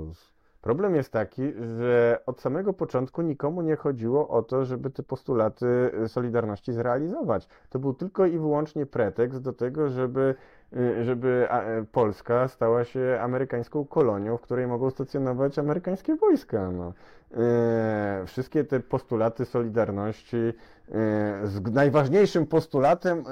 Problem 0.68 0.94
jest 0.94 1.12
taki, 1.12 1.52
że 1.78 2.20
od 2.26 2.40
samego 2.40 2.72
początku 2.72 3.22
nikomu 3.22 3.62
nie 3.62 3.76
chodziło 3.76 4.28
o 4.28 4.42
to, 4.42 4.64
żeby 4.64 4.90
te 4.90 5.02
postulaty 5.02 5.90
Solidarności 6.06 6.72
zrealizować. 6.72 7.48
To 7.70 7.78
był 7.78 7.94
tylko 7.94 8.26
i 8.26 8.38
wyłącznie 8.38 8.86
pretekst 8.86 9.42
do 9.42 9.52
tego, 9.52 9.88
żeby, 9.88 10.34
y, 10.76 11.04
żeby 11.04 11.46
e, 11.50 11.84
Polska 11.92 12.48
stała 12.48 12.84
się 12.84 13.18
amerykańską 13.22 13.84
kolonią, 13.84 14.36
w 14.36 14.40
której 14.40 14.66
mogą 14.66 14.90
stacjonować 14.90 15.58
amerykańskie 15.58 16.16
wojska. 16.16 16.70
No. 16.70 16.92
Wszystkie 18.26 18.64
te 18.64 18.80
postulaty 18.80 19.44
Solidarności 19.44 20.52
z 21.44 21.72
najważniejszym 21.72 22.46
postulatem 22.46 23.24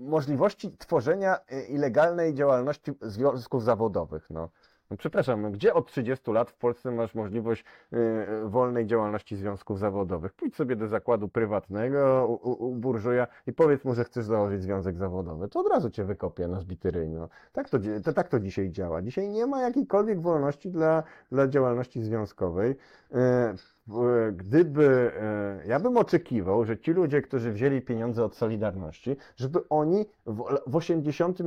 możliwości 0.00 0.76
tworzenia 0.78 1.36
ilegalnej 1.68 2.34
działalności 2.34 2.92
związków 3.02 3.64
zawodowych. 3.64 4.26
No. 4.30 4.48
No 4.90 4.96
przepraszam, 4.96 5.42
no 5.42 5.50
gdzie 5.50 5.74
od 5.74 5.86
30 5.86 6.30
lat 6.32 6.50
w 6.50 6.56
Polsce 6.56 6.90
masz 6.90 7.14
możliwość 7.14 7.64
y, 7.92 7.96
y, 7.96 8.48
wolnej 8.48 8.86
działalności 8.86 9.36
związków 9.36 9.78
zawodowych? 9.78 10.32
Pójdź 10.32 10.56
sobie 10.56 10.76
do 10.76 10.88
zakładu 10.88 11.28
prywatnego 11.28 12.26
u, 12.28 12.50
u, 12.50 12.68
u 12.68 12.74
burżuja 12.74 13.26
i 13.46 13.52
powiedz 13.52 13.84
mu, 13.84 13.94
że 13.94 14.04
chcesz 14.04 14.24
założyć 14.24 14.62
związek 14.62 14.96
zawodowy. 14.96 15.48
To 15.48 15.60
od 15.60 15.68
razu 15.68 15.90
cię 15.90 16.04
wykopie 16.04 16.48
na 16.48 16.60
zbity 16.60 16.90
ryj. 16.90 17.08
No. 17.08 17.28
Tak 17.52 17.68
to, 17.68 17.78
to, 18.04 18.12
tak 18.12 18.28
to 18.28 18.40
dzisiaj 18.40 18.70
działa. 18.70 19.02
Dzisiaj 19.02 19.28
nie 19.28 19.46
ma 19.46 19.62
jakiejkolwiek 19.62 20.20
wolności 20.20 20.70
dla, 20.70 21.02
dla 21.32 21.48
działalności 21.48 22.02
związkowej. 22.02 22.76
E, 23.12 23.54
w- 23.86 24.32
Gdyby, 24.36 25.12
e, 25.20 25.66
ja 25.66 25.80
bym 25.80 25.96
oczekiwał, 25.96 26.64
że 26.64 26.78
ci 26.78 26.92
ludzie, 26.92 27.22
którzy 27.22 27.52
wzięli 27.52 27.82
pieniądze 27.82 28.24
od 28.24 28.36
Solidarności, 28.36 29.16
żeby 29.36 29.68
oni 29.68 30.06
w, 30.26 30.44
w 30.66 30.76
80 30.76 31.38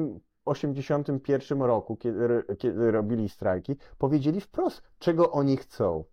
81 0.45 1.61
roku, 1.61 1.95
kiedy, 1.95 2.43
kiedy 2.57 2.91
robili 2.91 3.29
strajki, 3.29 3.75
powiedzieli 3.97 4.41
wprost, 4.41 4.81
czego 4.99 5.31
oni 5.31 5.57
chcą. 5.57 6.03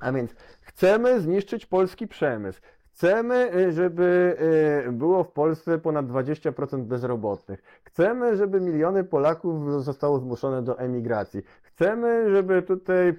A 0.00 0.12
więc 0.12 0.34
chcemy 0.60 1.20
zniszczyć 1.20 1.66
polski 1.66 2.08
przemysł. 2.08 2.60
Chcemy, 2.94 3.54
y, 3.56 3.72
żeby 3.72 4.36
y, 4.88 4.92
było 4.92 5.24
w 5.24 5.32
Polsce 5.32 5.78
ponad 5.78 6.06
20% 6.06 6.82
bezrobotnych. 6.82 7.62
Chcemy, 7.84 8.36
żeby 8.36 8.60
miliony 8.60 9.04
Polaków 9.04 9.82
zostało 9.82 10.18
zmuszone 10.18 10.62
do 10.62 10.78
emigracji. 10.78 11.42
Chcemy, 11.62 12.30
żeby 12.30 12.62
tutaj 12.62 13.08
y, 13.08 13.16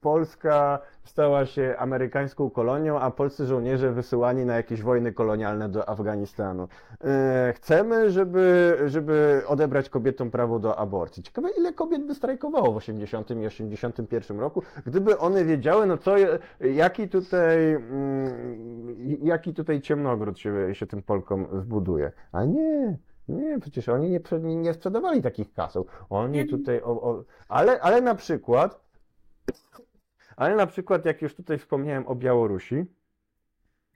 Polska 0.00 0.78
stała 1.08 1.46
się 1.46 1.74
amerykańską 1.78 2.50
kolonią, 2.50 3.00
a 3.00 3.10
polscy 3.10 3.46
żołnierze 3.46 3.92
wysyłani 3.92 4.44
na 4.44 4.56
jakieś 4.56 4.82
wojny 4.82 5.12
kolonialne 5.12 5.68
do 5.68 5.88
Afganistanu. 5.88 6.68
E, 7.04 7.52
Chcemy, 7.56 8.10
żeby, 8.10 8.76
żeby 8.86 9.42
odebrać 9.46 9.88
kobietom 9.88 10.30
prawo 10.30 10.58
do 10.58 10.76
aborcji. 10.78 11.22
Ciekawe, 11.22 11.48
ile 11.58 11.72
kobiet 11.72 12.06
by 12.06 12.14
strajkowało 12.14 12.72
w 12.72 12.76
80 12.76 13.30
i 13.30 13.46
81 13.46 14.40
roku, 14.40 14.62
gdyby 14.86 15.18
one 15.18 15.44
wiedziały, 15.44 15.86
no 15.86 15.98
co, 15.98 16.14
jaki 16.60 17.08
tutaj, 17.08 17.72
mm, 17.72 18.96
jaki 19.22 19.54
tutaj 19.54 19.80
ciemnogród 19.80 20.38
się, 20.38 20.74
się 20.74 20.86
tym 20.86 21.02
Polkom 21.02 21.46
zbuduje. 21.60 22.12
A 22.32 22.44
nie, 22.44 22.98
nie, 23.28 23.60
przecież 23.60 23.88
oni 23.88 24.10
nie, 24.10 24.20
nie 24.56 24.74
sprzedawali 24.74 25.22
takich 25.22 25.52
kaseł. 25.52 25.86
Oni 26.10 26.46
tutaj, 26.46 26.82
o, 26.82 26.90
o, 26.90 27.24
ale, 27.48 27.80
ale 27.80 28.00
na 28.00 28.14
przykład, 28.14 28.80
ale 30.38 30.56
na 30.56 30.66
przykład, 30.66 31.04
jak 31.04 31.22
już 31.22 31.34
tutaj 31.34 31.58
wspomniałem 31.58 32.06
o 32.06 32.14
Białorusi, 32.14 32.84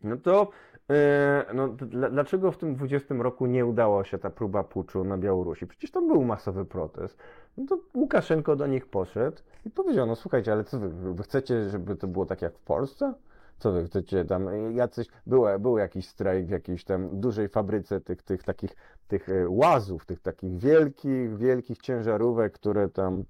no 0.05 0.17
to 0.17 0.51
e, 0.91 1.45
no, 1.55 1.69
dlaczego 2.11 2.53
w 2.53 2.59
tym 2.59 2.75
20 2.75 3.15
roku 3.15 3.47
nie 3.47 3.67
udała 3.67 4.05
się 4.05 4.19
ta 4.19 4.31
próba 4.31 4.65
puczu 4.65 5.05
na 5.05 5.19
Białorusi? 5.19 5.67
Przecież 5.67 5.91
tam 5.91 6.09
był 6.09 6.25
masowy 6.25 6.65
protest. 6.65 7.19
No 7.57 7.67
to 7.67 7.79
Łukaszenko 7.95 8.57
do 8.57 8.67
nich 8.67 8.87
poszedł 8.87 9.37
i 9.65 9.71
powiedział, 9.71 10.07
no 10.07 10.17
słuchajcie, 10.17 10.53
ale 10.53 10.65
co 10.65 10.79
wy, 10.79 11.15
wy 11.15 11.23
chcecie, 11.23 11.71
żeby 11.71 11.97
to 11.97 12.07
było 12.07 12.27
tak 12.27 12.43
jak 12.43 12.55
w 12.59 12.63
Polsce? 12.63 13.15
Co 13.59 13.73
wy 13.73 13.85
chcecie 13.85 14.25
tam, 14.25 14.49
e, 14.49 14.73
jacyś, 14.73 15.07
był, 15.27 15.45
był 15.61 15.79
jakiś 15.79 16.09
strajk 16.09 16.47
w 16.47 16.51
jakiejś 16.51 16.85
tam 16.85 17.21
dużej 17.21 17.49
fabryce 17.49 18.01
tych, 18.01 18.23
tych 18.23 18.43
takich, 18.43 18.77
tych 19.09 19.29
e, 19.29 19.49
łazów, 19.49 20.07
tych 20.07 20.21
takich 20.21 20.59
wielkich, 20.59 21.37
wielkich 21.37 21.79
ciężarówek, 21.79 22.53
które 22.53 22.89
tam, 22.89 23.25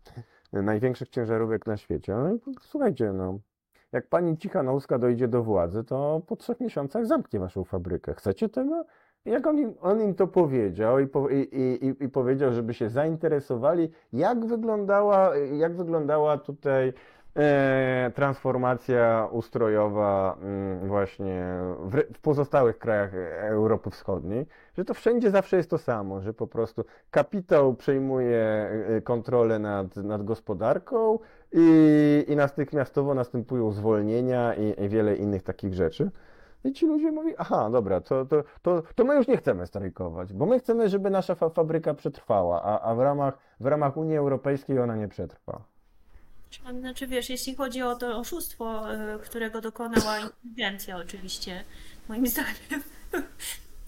największych 0.52 1.08
ciężarówek 1.08 1.66
na 1.66 1.76
świecie. 1.76 2.14
No 2.14 2.34
i 2.34 2.38
słuchajcie, 2.60 3.12
no, 3.12 3.38
jak 3.92 4.08
pani 4.08 4.38
Cichanouska 4.38 4.98
dojdzie 4.98 5.28
do 5.28 5.42
władzy, 5.42 5.84
to 5.84 6.22
po 6.26 6.36
trzech 6.36 6.60
miesiącach 6.60 7.06
zamknie 7.06 7.40
waszą 7.40 7.64
fabrykę. 7.64 8.14
Chcecie 8.14 8.48
tego? 8.48 8.84
Jak 9.24 9.46
on 9.46 9.58
im, 9.58 9.74
on 9.80 10.00
im 10.00 10.14
to 10.14 10.26
powiedział 10.26 10.98
i, 10.98 11.06
po, 11.06 11.28
i, 11.28 11.36
i, 11.36 12.04
i- 12.04 12.08
powiedział, 12.08 12.52
żeby 12.52 12.74
się 12.74 12.88
zainteresowali, 12.88 13.90
jak 14.12 14.46
wyglądała, 14.46 15.36
jak 15.36 15.76
wyglądała 15.76 16.38
tutaj 16.38 16.92
e, 17.36 18.10
transformacja 18.14 19.28
ustrojowa 19.32 20.38
mm, 20.42 20.88
właśnie 20.88 21.44
w, 21.84 22.14
w 22.14 22.20
pozostałych 22.20 22.78
krajach 22.78 23.14
Europy 23.40 23.90
Wschodniej, 23.90 24.46
że 24.78 24.84
to 24.84 24.94
wszędzie 24.94 25.30
zawsze 25.30 25.56
jest 25.56 25.70
to 25.70 25.78
samo, 25.78 26.20
że 26.20 26.34
po 26.34 26.46
prostu 26.46 26.84
kapitał 27.10 27.74
przejmuje 27.74 28.38
e, 28.38 29.00
kontrolę 29.00 29.58
nad, 29.58 29.96
nad 29.96 30.24
gospodarką, 30.24 31.18
i, 31.52 32.24
i 32.28 32.36
natychmiastowo 32.36 33.14
następują 33.14 33.72
zwolnienia 33.72 34.54
i, 34.54 34.84
i 34.84 34.88
wiele 34.88 35.16
innych 35.16 35.42
takich 35.42 35.74
rzeczy. 35.74 36.10
I 36.64 36.72
ci 36.72 36.86
ludzie 36.86 37.12
mówią, 37.12 37.34
aha, 37.38 37.70
dobra, 37.70 38.00
to, 38.00 38.24
to, 38.26 38.44
to, 38.62 38.82
to 38.94 39.04
my 39.04 39.14
już 39.14 39.28
nie 39.28 39.36
chcemy 39.36 39.66
strajkować, 39.66 40.32
bo 40.32 40.46
my 40.46 40.58
chcemy, 40.58 40.88
żeby 40.88 41.10
nasza 41.10 41.34
fa 41.34 41.48
fabryka 41.48 41.94
przetrwała, 41.94 42.62
a, 42.62 42.80
a 42.80 42.94
w 42.94 43.00
ramach, 43.00 43.38
w 43.60 43.66
ramach 43.66 43.96
Unii 43.96 44.16
Europejskiej 44.16 44.78
ona 44.78 44.96
nie 44.96 45.08
przetrwa. 45.08 45.64
Znaczy, 46.80 47.06
wiesz, 47.06 47.30
jeśli 47.30 47.54
chodzi 47.54 47.82
o 47.82 47.96
to 47.96 48.18
oszustwo, 48.18 48.92
y, 48.94 49.18
którego 49.18 49.60
dokonała 49.60 50.18
inteligencja, 50.18 50.96
oczywiście, 50.96 51.64
moim 52.08 52.26
zdaniem, 52.26 52.82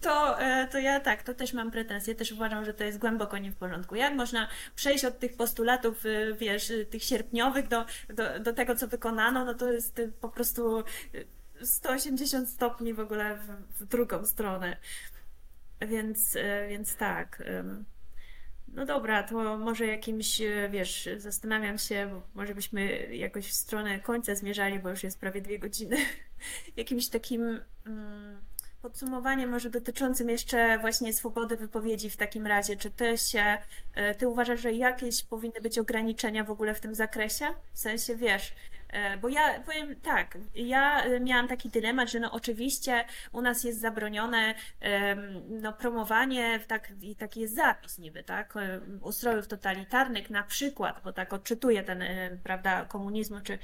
to, 0.04 0.40
e, 0.40 0.68
to 0.68 0.78
ja 0.78 1.00
tak, 1.00 1.22
to 1.22 1.34
też 1.34 1.52
mam 1.52 1.70
pretensje, 1.70 2.14
też 2.14 2.32
uważam, 2.32 2.64
że 2.64 2.74
to 2.74 2.84
jest 2.84 2.98
głęboko 2.98 3.38
nie 3.38 3.52
w 3.52 3.56
porządku. 3.56 3.94
Jak 3.94 4.14
można 4.14 4.48
przejść 4.74 5.04
od 5.04 5.18
tych 5.18 5.36
postulatów, 5.36 6.06
y, 6.06 6.36
wiesz, 6.38 6.70
y, 6.70 6.86
tych 6.86 7.02
sierpniowych 7.02 7.68
do, 7.68 7.84
do, 8.08 8.40
do 8.40 8.52
tego, 8.52 8.76
co 8.76 8.88
wykonano, 8.88 9.44
no 9.44 9.54
to 9.54 9.72
jest 9.72 10.00
po 10.20 10.28
prostu 10.28 10.84
y, 11.14 11.26
180 11.66 12.48
stopni 12.48 12.94
w 12.94 13.00
ogóle 13.00 13.36
w, 13.36 13.80
w 13.80 13.86
drugą 13.86 14.26
stronę. 14.26 14.76
Więc, 15.80 16.36
e, 16.36 16.68
więc 16.68 16.96
tak. 16.96 17.42
No 18.68 18.86
dobra, 18.86 19.22
to 19.22 19.58
może 19.58 19.86
jakimś, 19.86 20.40
e, 20.40 20.68
wiesz, 20.70 21.08
zastanawiam 21.16 21.78
się, 21.78 22.20
może 22.34 22.54
byśmy 22.54 23.08
jakoś 23.16 23.46
w 23.46 23.54
stronę 23.54 24.00
końca 24.00 24.34
zmierzali, 24.34 24.78
bo 24.78 24.90
już 24.90 25.02
jest 25.02 25.20
prawie 25.20 25.40
dwie 25.40 25.58
godziny. 25.58 25.96
Jakimś 26.76 27.08
takim 27.08 27.60
mm, 27.86 28.40
podsumowaniem 28.84 29.50
może 29.50 29.70
dotyczącym 29.70 30.30
jeszcze 30.30 30.78
właśnie 30.78 31.12
swobody 31.12 31.56
wypowiedzi 31.56 32.10
w 32.10 32.16
takim 32.16 32.46
razie. 32.46 32.76
Czy 32.76 32.90
ty 32.90 33.18
się, 33.18 33.58
e, 33.94 34.14
ty 34.14 34.28
uważasz, 34.28 34.60
że 34.60 34.72
jakieś 34.72 35.22
powinny 35.22 35.60
być 35.60 35.78
ograniczenia 35.78 36.44
w 36.44 36.50
ogóle 36.50 36.74
w 36.74 36.80
tym 36.80 36.94
zakresie? 36.94 37.44
W 37.72 37.78
sensie, 37.78 38.16
wiesz, 38.16 38.54
Bo 39.22 39.28
ja 39.28 39.60
powiem 39.60 39.96
tak, 40.00 40.38
ja 40.54 41.04
e, 41.04 41.20
miałam 41.20 41.48
taki 41.48 41.68
dylemat, 41.68 42.10
że 42.10 42.20
no 42.20 42.32
oczywiście 42.32 43.04
u 43.32 43.42
nas 43.42 43.64
jest 43.64 43.80
zabronione 43.80 44.54
no, 45.48 45.72
promowanie, 45.72 46.60
tak, 46.66 46.92
i 47.02 47.16
taki 47.16 47.40
jest 47.40 47.54
zapis 47.54 47.98
niby, 47.98 48.22
tak, 48.22 48.56
e, 48.56 48.80
ustrojów 49.00 49.48
totalitarnych 49.48 50.30
na 50.30 50.42
przykład, 50.42 51.00
bo 51.04 51.12
tak 51.12 51.32
odczytuję 51.32 51.82
ten, 51.82 52.02
e, 52.02 52.30
prawda, 52.42 52.84
komunizmu 52.84 53.40
czy, 53.40 53.58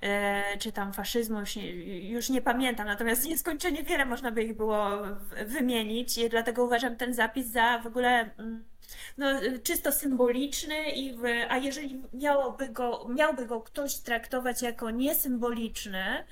e, 0.00 0.58
czy 0.58 0.72
tam 0.72 0.92
faszyzmu, 0.92 1.40
już 1.40 1.56
nie, 1.56 1.70
już 2.10 2.28
nie 2.28 2.42
pamiętam, 2.42 2.86
natomiast 2.86 3.24
nieskończenie 3.24 3.82
wiele 3.82 4.04
można 4.04 4.30
by 4.30 4.42
ich 4.42 4.56
było 4.56 4.88
wymienić 5.46 6.18
i 6.18 6.28
dlatego 6.28 6.64
uważam 6.64 6.96
ten 6.96 7.14
zapis 7.14 7.46
za 7.46 7.78
w 7.78 7.86
ogóle 7.86 8.30
mm, 8.38 8.64
no, 9.18 9.26
czysto 9.62 9.92
symboliczny, 9.92 10.90
i 10.90 11.18
a 11.48 11.56
jeżeli 11.56 12.02
miałoby 12.12 12.68
go, 12.68 13.08
miałby 13.08 13.46
go 13.46 13.60
ktoś 13.60 13.96
traktować 13.96 14.62
jako 14.62 14.90
niesymboliczny, 14.90 16.24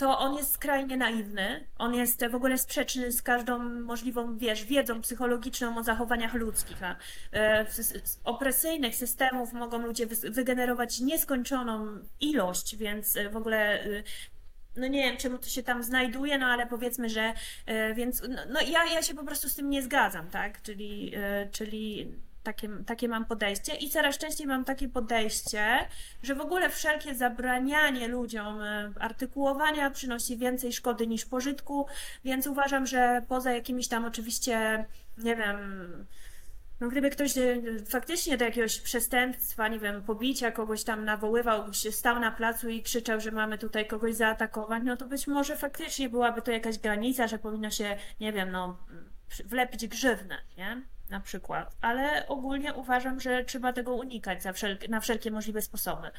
to 0.00 0.18
on 0.18 0.36
jest 0.36 0.52
skrajnie 0.52 0.96
naiwny. 0.96 1.66
On 1.78 1.94
jest 1.94 2.26
w 2.26 2.34
ogóle 2.34 2.58
sprzeczny 2.58 3.12
z 3.12 3.22
każdą 3.22 3.58
możliwą, 3.58 4.38
wiesz, 4.38 4.64
wiedzą 4.64 5.00
psychologiczną 5.00 5.78
o 5.78 5.82
zachowaniach 5.82 6.34
ludzkich. 6.34 6.82
A 6.82 6.96
e, 7.32 7.66
z, 7.70 8.18
opresyjnych 8.24 8.96
systemów 8.96 9.52
mogą 9.52 9.78
ludzie 9.78 10.06
wygenerować 10.06 11.00
nieskończoną 11.00 11.86
ilość, 12.20 12.76
więc 12.76 13.16
e, 13.16 13.28
w 13.28 13.36
ogóle. 13.36 13.84
No 14.76 14.86
nie 14.86 15.02
wiem, 15.02 15.16
czemu 15.16 15.38
to 15.38 15.48
się 15.48 15.62
tam 15.62 15.82
znajduje, 15.82 16.38
no 16.38 16.46
ale 16.46 16.66
powiedzmy, 16.66 17.08
że 17.08 17.32
e, 17.66 17.94
więc 17.94 18.22
no, 18.28 18.42
no 18.48 18.60
ja, 18.60 18.84
ja 18.84 19.02
się 19.02 19.14
po 19.14 19.24
prostu 19.24 19.48
z 19.48 19.54
tym 19.54 19.70
nie 19.70 19.82
zgadzam, 19.82 20.30
tak? 20.30 20.62
Czyli, 20.62 21.12
e, 21.16 21.48
czyli 21.52 22.14
takie, 22.42 22.68
takie 22.86 23.08
mam 23.08 23.24
podejście 23.24 23.74
i 23.74 23.90
coraz 23.90 24.18
częściej 24.18 24.46
mam 24.46 24.64
takie 24.64 24.88
podejście, 24.88 25.78
że 26.22 26.34
w 26.34 26.40
ogóle 26.40 26.70
wszelkie 26.70 27.14
zabranianie 27.14 28.08
ludziom 28.08 28.60
e, 28.60 28.92
artykułowania 29.00 29.90
przynosi 29.90 30.36
więcej 30.36 30.72
szkody 30.72 31.06
niż 31.06 31.24
pożytku, 31.24 31.86
więc 32.24 32.46
uważam, 32.46 32.86
że 32.86 33.22
poza 33.28 33.52
jakimiś 33.52 33.88
tam 33.88 34.04
oczywiście, 34.04 34.84
nie 35.18 35.36
wiem, 35.36 35.58
no 36.80 36.88
gdyby 36.88 37.10
ktoś 37.10 37.38
e, 37.38 37.62
faktycznie 37.88 38.36
do 38.36 38.44
jakiegoś 38.44 38.80
przestępstwa, 38.80 39.68
nie 39.68 39.78
wiem, 39.78 40.02
pobicia 40.02 40.52
kogoś 40.52 40.84
tam 40.84 41.04
nawoływał, 41.04 41.72
się 41.72 41.92
stał 41.92 42.20
na 42.20 42.30
placu 42.30 42.68
i 42.68 42.82
krzyczał, 42.82 43.20
że 43.20 43.30
mamy 43.30 43.58
tutaj 43.58 43.86
kogoś 43.86 44.14
zaatakować, 44.14 44.82
no 44.84 44.96
to 44.96 45.06
być 45.06 45.26
może 45.26 45.56
faktycznie 45.56 46.08
byłaby 46.08 46.42
to 46.42 46.50
jakaś 46.50 46.78
granica, 46.78 47.26
że 47.26 47.38
powinno 47.38 47.70
się, 47.70 47.96
nie 48.20 48.32
wiem, 48.32 48.50
no 48.50 48.76
wlepić 49.44 49.86
grzywnę, 49.86 50.38
nie? 50.58 50.82
Na 51.10 51.20
przykład. 51.20 51.76
Ale 51.80 52.28
ogólnie 52.28 52.74
uważam, 52.74 53.20
że 53.20 53.44
trzeba 53.44 53.72
tego 53.72 53.94
unikać 53.94 54.38
na 54.88 55.00
wszelkie 55.00 55.30
możliwe 55.30 55.62
sposoby. 55.62 56.10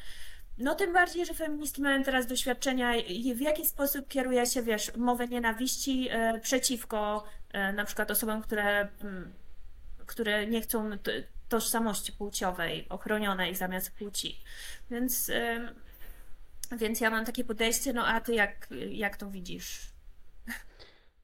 No 0.58 0.74
tym 0.74 0.92
bardziej, 0.92 1.26
że 1.26 1.34
feministki 1.34 1.82
mają 1.82 2.02
teraz 2.02 2.26
doświadczenia 2.26 2.96
i 2.96 3.34
w 3.34 3.40
jaki 3.40 3.66
sposób 3.66 4.08
kieruje 4.08 4.46
się, 4.46 4.62
wiesz, 4.62 4.96
mowę 4.96 5.28
nienawiści 5.28 6.08
e, 6.10 6.40
przeciwko 6.40 7.24
e, 7.52 7.72
na 7.72 7.84
przykład 7.84 8.10
osobom, 8.10 8.42
które 8.42 8.88
mm, 9.00 9.32
które 10.06 10.46
nie 10.46 10.60
chcą 10.60 10.90
tożsamości 11.48 12.12
płciowej 12.12 12.86
ochronionej 12.88 13.54
zamiast 13.54 13.90
płci. 13.98 14.40
Więc, 14.90 15.30
więc 16.78 17.00
ja 17.00 17.10
mam 17.10 17.24
takie 17.24 17.44
podejście, 17.44 17.92
no 17.92 18.06
a 18.06 18.20
ty 18.20 18.34
jak, 18.34 18.68
jak 18.90 19.16
to 19.16 19.30
widzisz? 19.30 19.92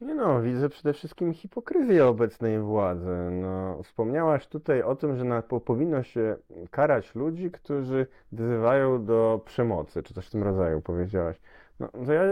Nie 0.01 0.15
no, 0.15 0.43
widzę 0.43 0.69
przede 0.69 0.93
wszystkim 0.93 1.35
hipokryzję 1.35 2.07
obecnej 2.07 2.61
władzy. 2.61 3.17
No, 3.31 3.83
wspomniałaś 3.83 4.47
tutaj 4.47 4.83
o 4.83 4.97
tym, 4.97 5.17
że 5.17 5.25
na, 5.25 5.43
po, 5.43 5.61
powinno 5.61 6.03
się 6.03 6.37
karać 6.71 7.15
ludzi, 7.15 7.51
którzy 7.51 8.07
wzywają 8.33 9.05
do 9.05 9.41
przemocy, 9.45 10.03
czy 10.03 10.15
coś 10.15 10.27
w 10.27 10.31
tym 10.31 10.43
rodzaju 10.43 10.81
powiedziałaś. 10.81 11.37
No, 11.81 11.89
to 12.07 12.13
ja 12.13 12.23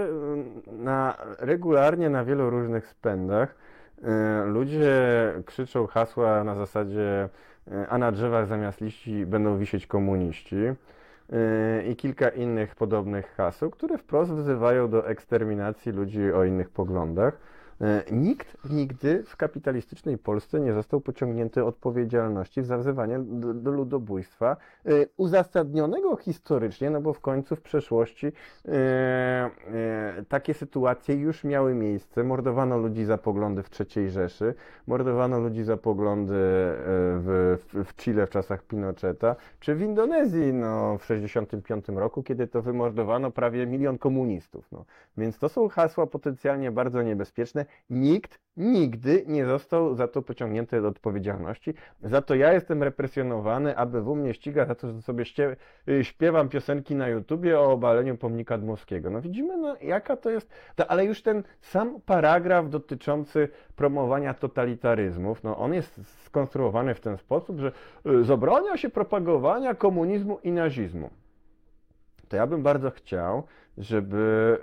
na, 0.66 1.16
regularnie 1.39 2.10
na 2.10 2.24
wielu 2.24 2.51
różnych 2.51 2.86
spędach 2.86 3.55
ludzie 4.47 4.93
krzyczą 5.47 5.86
hasła 5.86 6.44
na 6.44 6.55
zasadzie 6.55 7.28
y, 7.68 7.89
a 7.89 7.98
na 7.98 8.12
drzewach 8.12 8.47
zamiast 8.47 8.81
liści 8.81 9.27
będą 9.27 9.59
wisieć 9.59 9.86
komuniści. 9.86 10.56
y, 10.56 10.74
I 11.90 11.97
kilka 11.97 12.28
innych 12.28 12.74
podobnych 12.74 13.35
haseł, 13.36 13.70
które 13.70 13.98
wprost 13.98 14.32
wzywają 14.32 14.90
do 14.90 15.09
eksterminacji 15.09 15.93
ludzi 15.93 16.32
o 16.32 16.44
innych 16.44 16.70
poglądach. 16.70 17.39
E, 17.81 18.03
Nikt 18.12 18.57
nigdy 18.70 19.23
w 19.27 19.36
kapitalistycznej 19.36 20.19
Polsce 20.19 20.61
nie 20.61 20.73
został 20.73 21.01
pociągnięty 21.01 21.65
odpowiedzialności 21.65 22.62
za 22.62 22.78
wzywanie 22.78 23.19
do, 23.19 23.55
do 23.55 23.70
ludobójstwa 23.70 24.57
e, 24.86 24.90
uzasadnionego 25.16 26.16
historycznie, 26.16 26.90
no 26.90 27.01
bo 27.01 27.12
w 27.12 27.20
końcu 27.20 27.57
w 27.57 27.61
przeszłości 27.61 28.27
e, 28.27 28.70
e, 28.73 30.24
takie 30.28 30.55
sytuacje 30.55 31.15
już 31.15 31.44
miały 31.44 31.74
miejsce. 31.74 32.24
Mordowano 32.24 32.78
ludzi 32.78 33.05
za 33.05 33.19
poglądy 33.19 33.62
w 33.62 33.70
III 33.97 34.11
Rzeszy, 34.11 34.55
mordowano 34.86 35.40
ludzi 35.40 35.65
za 35.65 35.77
poglądy 35.77 36.35
e, 36.35 36.36
w, 37.19 37.59
w, 37.69 37.85
w 37.85 37.97
Chile 37.97 38.27
w 38.27 38.31
czasach 38.31 38.62
Pinocheta, 38.62 39.36
czy 39.61 39.74
w 39.74 39.82
Indonezji 39.82 40.53
no, 40.53 40.98
w 40.98 41.03
1965 41.03 41.89
roku, 41.89 42.23
kiedy 42.23 42.47
to 42.47 42.62
wymordowano 42.62 43.31
prawie 43.31 43.66
milion 43.66 43.98
komunistów. 43.98 44.73
No. 44.73 44.85
Więc 45.16 45.39
to 45.39 45.48
są 45.48 45.69
hasła 45.69 46.07
potencjalnie 46.07 46.70
bardzo 46.70 47.03
niebezpieczne. 47.03 47.65
Nikt 47.90 48.38
nigdy 48.56 49.24
nie 49.26 49.47
został 49.47 49.94
za 49.94 50.09
to 50.09 50.22
pociągnięty 50.22 50.82
do 50.82 50.88
odpowiedzialności. 50.88 51.74
Za 52.02 52.22
to 52.22 52.34
ja 52.34 52.52
jestem 52.52 52.82
represjonowany, 52.82 53.76
ABW 53.76 54.16
mnie 54.16 54.34
ściga 54.34 54.66
za 54.66 54.74
to, 54.74 54.93
że 54.93 55.02
sobie 55.02 55.24
y, 55.88 56.05
śpiewam 56.05 56.48
piosenki 56.48 56.94
na 56.94 57.09
YouTubie 57.09 57.60
o 57.60 57.72
obaleniu 57.72 58.16
pomnika 58.16 58.59
Dmowskiego. 58.59 59.10
No 59.10 59.20
widzimy, 59.20 59.56
no 59.56 59.76
jaka 59.80 60.16
to 60.16 60.30
jest, 60.30 60.51
ale 60.88 61.05
już 61.05 61.22
ten 61.22 61.43
sam 61.60 62.01
paragraf 62.06 62.70
dotyczący 62.70 63.48
promowania 63.76 64.34
totalitaryzmów, 64.34 65.43
no 65.43 65.56
on 65.56 65.74
jest 65.74 66.24
skonstruowany 66.24 66.94
w 66.94 67.01
ten 67.01 67.16
sposób, 67.16 67.59
że 67.60 67.72
y, 68.06 68.24
zabrania 68.24 68.76
się 68.76 68.88
propagowania 68.88 69.74
komunizmu 69.74 70.38
i 70.43 70.52
nazizmu 70.52 71.10
to 72.28 72.36
ja 72.36 72.47
bym 72.47 72.62
bardzo 72.62 72.90
chciał, 72.90 73.43
żeby, 73.78 74.59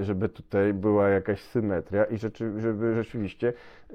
y, 0.00 0.04
żeby 0.04 0.28
tutaj 0.28 0.74
była 0.74 1.08
jakaś 1.08 1.40
symetria 1.40 2.04
i 2.04 2.18
rzeczy, 2.18 2.52
żeby 2.60 2.94
rzeczywiście 2.94 3.52
y, 3.90 3.94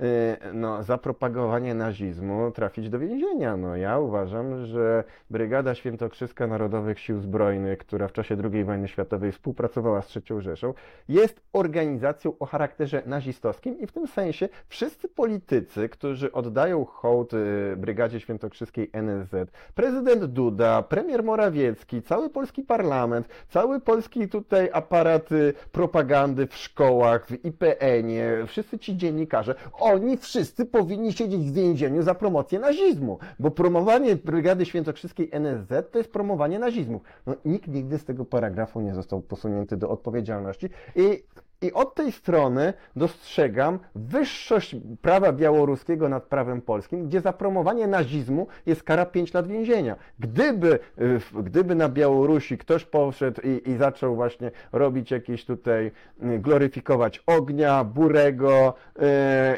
no, 0.54 0.84
za 0.84 0.98
propagowanie 0.98 1.76
nazizmu 1.76 2.52
trafić 2.52 2.90
do 2.90 3.00
więzienia. 3.00 3.58
No, 3.58 3.76
ja 3.76 4.00
uważam, 4.00 4.66
że 4.66 5.04
Brygada 5.30 5.76
Świętokrzyska 5.76 6.48
Narodowych 6.48 7.00
Sił 7.00 7.20
Zbrojnych, 7.20 7.78
która 7.78 8.08
w 8.08 8.12
czasie 8.12 8.38
II 8.54 8.64
wojny 8.64 8.88
światowej 8.88 9.32
współpracowała 9.32 10.02
z 10.02 10.18
III 10.18 10.42
Rzeszą, 10.42 10.74
jest 11.08 11.42
organizacją 11.54 12.34
o 12.40 12.46
charakterze 12.46 13.04
nazistowskim 13.06 13.80
i 13.80 13.88
w 13.88 13.92
tym 13.92 14.08
sensie 14.08 14.50
wszyscy 14.68 15.08
politycy, 15.08 15.90
którzy 15.90 16.32
oddają 16.32 16.86
hołd 16.86 17.34
y, 17.34 17.76
Brygadzie 17.78 18.20
Świętokrzyskiej 18.20 18.90
NSZ, 18.94 19.52
prezydent 19.76 20.26
Duda, 20.26 20.82
premier 20.82 21.24
Morawiecki, 21.24 22.02
cały 22.02 22.30
polski 22.30 22.64
parlament, 22.64 23.28
cały 23.50 23.82
polski 23.82 24.25
tutaj 24.28 24.70
aparat 24.74 25.32
y, 25.32 25.54
propagandy 25.72 26.48
w 26.48 26.56
szkołach, 26.56 27.28
w 27.28 27.46
IPN-ie, 27.46 28.46
wszyscy 28.48 28.80
ci 28.80 28.98
dziennikarze, 28.98 29.56
oni 29.74 30.18
wszyscy 30.18 30.66
powinni 30.66 31.14
siedzieć 31.14 31.42
w 31.42 31.54
więzieniu 31.54 32.04
za 32.04 32.16
promocję 32.16 32.60
nazizmu, 32.60 33.20
bo 33.40 33.52
promowanie 33.52 34.16
Brygady 34.16 34.66
Świętokrzyskiej 34.66 35.30
NSZ 35.32 35.92
to 35.92 35.98
jest 35.98 36.12
promowanie 36.12 36.60
nazizmu. 36.60 37.02
No, 37.26 37.36
nikt 37.46 37.68
nigdy 37.68 37.98
z 37.98 38.06
tego 38.06 38.26
paragrafu 38.26 38.82
nie 38.82 38.94
został 38.94 39.22
posunięty 39.22 39.78
do 39.78 39.90
odpowiedzialności. 39.90 40.70
I 40.96 41.24
i 41.66 41.74
od 41.74 41.96
tej 41.96 42.12
strony 42.12 42.74
dostrzegam 42.96 43.80
wyższość 43.96 44.76
prawa 45.02 45.32
białoruskiego 45.32 46.10
nad 46.10 46.24
prawem 46.24 46.62
polskim, 46.62 47.08
gdzie 47.08 47.22
za 47.22 47.34
promowanie 47.34 47.88
nazizmu 47.88 48.48
jest 48.66 48.84
kara 48.84 49.06
5 49.06 49.34
lat 49.34 49.48
więzienia. 49.48 49.96
Gdyby, 50.20 50.80
y, 51.02 51.20
gdyby 51.44 51.76
na 51.76 51.90
Białorusi 51.90 52.58
ktoś 52.58 52.86
poszedł 52.86 53.42
i, 53.42 53.70
i 53.70 53.78
zaczął 53.78 54.16
właśnie 54.16 54.52
robić 54.72 55.12
jakieś 55.12 55.46
tutaj, 55.46 55.92
y, 56.24 56.40
gloryfikować 56.40 57.24
ognia, 57.28 57.84
burego 57.84 58.74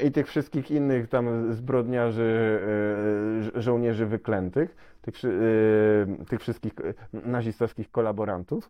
y, 0.01 0.07
i 0.07 0.11
tych 0.11 0.27
wszystkich 0.27 0.71
innych 0.71 1.09
tam 1.09 1.53
zbrodniarzy, 1.53 2.59
y, 3.39 3.43
żo- 3.43 3.61
żołnierzy 3.61 4.05
wyklętych, 4.05 4.75
tych, 5.01 5.15
wszy- 5.15 6.07
y, 6.21 6.25
tych 6.25 6.41
wszystkich 6.41 6.73
nazistowskich 7.13 7.91
kolaborantów, 7.91 8.69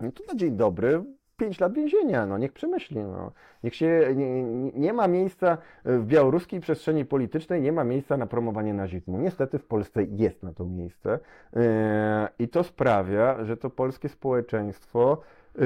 no 0.00 0.12
to 0.12 0.24
na 0.28 0.34
dzień 0.38 0.56
dobry 0.56 1.04
5 1.36 1.60
lat 1.60 1.74
więzienia, 1.74 2.26
no 2.26 2.38
niech 2.38 2.52
przemyśli, 2.52 2.96
no. 2.96 3.32
Niech 3.64 3.74
się, 3.74 4.12
nie, 4.16 4.42
nie- 4.74 4.92
ma 4.92 5.08
miejsca 5.08 5.58
w 5.84 6.06
białoruskiej 6.06 6.60
przestrzeni 6.60 7.04
politycznej, 7.04 7.62
nie 7.62 7.72
ma 7.72 7.84
miejsca 7.84 8.16
na 8.16 8.26
promowanie 8.26 8.74
nazizmu. 8.74 9.18
Niestety 9.18 9.58
w 9.58 9.64
Polsce 9.64 10.04
jest 10.04 10.42
na 10.42 10.52
to 10.52 10.64
miejsce 10.64 11.18
e, 11.56 12.28
i 12.38 12.48
to 12.48 12.64
sprawia, 12.64 13.44
że 13.44 13.56
to 13.56 13.70
polskie 13.70 14.08
społeczeństwo 14.08 15.20
e, 15.58 15.60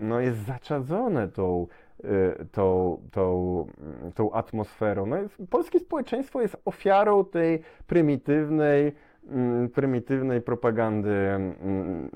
no, 0.00 0.20
jest 0.20 0.38
zaczadzone 0.38 1.28
tą, 1.28 1.66
e, 2.04 2.44
tą, 2.44 2.98
tą, 3.10 3.66
tą 4.14 4.32
atmosferą. 4.32 5.06
No, 5.06 5.16
polskie 5.50 5.78
społeczeństwo 5.80 6.40
jest 6.40 6.56
ofiarą 6.64 7.24
tej 7.24 7.60
prymitywnej, 7.86 8.92
mm, 9.28 9.68
prymitywnej 9.68 10.40
propagandy 10.40 11.10
mm, 11.10 12.10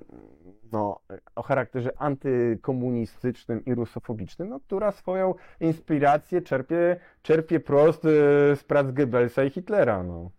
no, 0.73 1.01
o 1.35 1.43
charakterze 1.43 1.91
antykomunistycznym 1.99 3.65
i 3.65 3.75
rusofobicznym, 3.75 4.49
no, 4.49 4.61
która 4.61 4.93
swoją 4.93 5.35
inspirację 5.61 6.43
czerpie, 6.43 6.97
czerpie 7.23 7.61
prost 7.61 8.05
y, 8.05 8.09
z 8.57 8.65
prac 8.65 8.87
Goebbelsa 8.91 9.45
i 9.45 9.51
Hitlera. 9.51 10.03
No. 10.03 10.31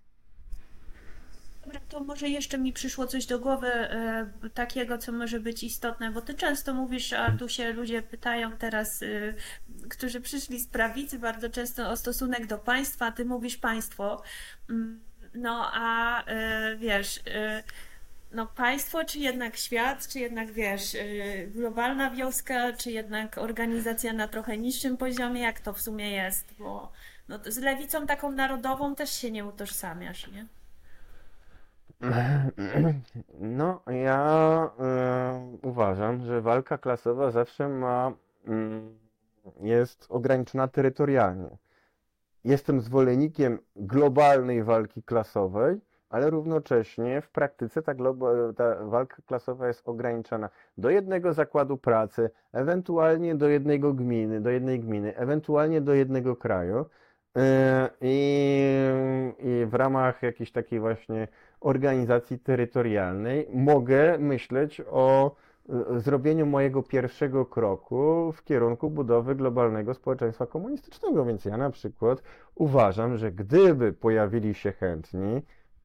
To 1.89 2.03
może 2.03 2.29
jeszcze 2.29 2.57
mi 2.57 2.73
przyszło 2.73 3.07
coś 3.07 3.25
do 3.25 3.39
głowy 3.39 3.67
e, 3.67 4.27
takiego, 4.53 4.97
co 4.97 5.11
może 5.11 5.39
być 5.39 5.63
istotne, 5.63 6.11
bo 6.11 6.21
ty 6.21 6.33
często 6.33 6.73
mówisz, 6.73 7.13
a 7.13 7.31
tu 7.31 7.49
się 7.49 7.73
ludzie 7.73 8.01
pytają 8.01 8.51
teraz, 8.51 9.03
e, 9.03 9.07
którzy 9.89 10.21
przyszli 10.21 10.59
z 10.59 10.67
prawicy, 10.67 11.19
bardzo 11.19 11.49
często 11.49 11.89
o 11.89 11.97
stosunek 11.97 12.47
do 12.47 12.57
państwa, 12.57 13.05
a 13.05 13.11
ty 13.11 13.25
mówisz 13.25 13.57
państwo. 13.57 14.23
Mm, 14.69 15.01
No 15.33 15.69
a 15.73 16.23
e, 16.25 16.75
wiesz, 16.75 17.19
e, 17.27 17.63
no 18.33 18.47
państwo, 18.47 19.05
czy 19.05 19.19
jednak 19.19 19.55
świat, 19.55 20.07
czy 20.07 20.19
jednak 20.19 20.51
wiesz, 20.51 20.95
e, 20.95 21.47
globalna 21.47 22.09
wioska, 22.09 22.73
czy 22.73 22.91
jednak 22.91 23.37
organizacja 23.37 24.13
na 24.13 24.27
trochę 24.27 24.57
niższym 24.57 24.97
poziomie, 24.97 25.41
jak 25.41 25.59
to 25.59 25.73
w 25.73 25.81
sumie 25.81 26.11
jest? 26.11 26.53
Bo 26.59 26.91
no, 27.27 27.39
z 27.45 27.57
lewicą 27.57 28.07
taką 28.07 28.31
narodową 28.31 28.95
też 28.95 29.13
się 29.13 29.31
nie 29.31 29.45
utożsamiasz, 29.45 30.31
nie? 30.31 30.45
No, 33.39 33.81
ja 33.87 34.69
e, 34.79 35.57
uważam, 35.61 36.25
że 36.25 36.41
walka 36.41 36.77
klasowa 36.77 37.31
zawsze 37.31 37.69
ma, 37.69 38.11
mm, 38.45 38.99
jest 39.61 40.05
ograniczona 40.09 40.67
terytorialnie. 40.67 41.49
Jestem 42.43 42.81
zwolennikiem 42.81 43.59
globalnej 43.75 44.63
walki 44.63 45.03
klasowej, 45.03 45.81
ale 46.13 46.29
równocześnie 46.29 47.21
w 47.21 47.29
praktyce 47.29 47.81
ta, 47.81 47.93
ta 48.57 48.85
walka 48.85 49.17
klasowa 49.25 49.67
jest 49.67 49.81
ograniczona 49.89 50.49
do 50.77 50.89
jednego 50.89 51.33
zakładu 51.33 51.77
pracy, 51.77 52.29
ewentualnie 52.51 53.35
do 53.35 53.47
jednego 53.47 53.93
gminy, 53.93 54.41
do 54.41 54.49
jednej 54.49 54.79
gminy, 54.79 55.15
ewentualnie 55.17 55.81
do 55.81 55.93
jednego 55.93 56.35
kraju. 56.35 56.85
E, 57.37 57.89
I, 58.01 58.65
I 59.39 59.65
w 59.65 59.73
ramach 59.73 60.23
jakiejś 60.23 60.51
takiej 60.51 60.79
właśnie 60.79 61.27
organizacji 61.59 62.39
terytorialnej 62.39 63.47
mogę 63.53 64.17
myśleć 64.17 64.81
o 64.91 65.35
e, 65.69 65.99
zrobieniu 65.99 66.45
mojego 66.45 66.83
pierwszego 66.83 67.45
kroku 67.45 68.31
w 68.31 68.43
kierunku 68.43 68.89
budowy 68.89 69.35
globalnego 69.35 69.93
społeczeństwa 69.93 70.45
komunistycznego. 70.45 71.25
Więc 71.25 71.45
ja 71.45 71.57
na 71.57 71.69
przykład 71.69 72.23
uważam, 72.55 73.17
że 73.17 73.31
gdyby 73.31 73.93
pojawili 73.93 74.53
się 74.53 74.71
chętni, 74.71 75.41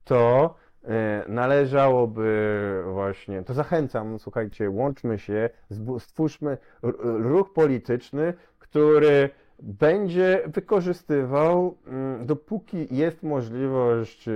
to 0.08 0.54
e, 0.84 1.24
należałoby 1.28 2.82
właśnie, 2.92 3.42
to 3.42 3.54
zachęcam, 3.54 4.18
słuchajcie, 4.18 4.70
łączmy 4.70 5.18
się, 5.18 5.50
stwórzmy 5.98 6.58
ruch 7.02 7.52
polityczny, 7.52 8.34
który 8.58 9.30
będzie 9.62 10.42
wykorzystywał, 10.46 11.76
mm, 11.86 12.26
dopóki 12.26 12.86
jest 12.90 13.22
możliwość 13.22 14.28
e, 14.28 14.32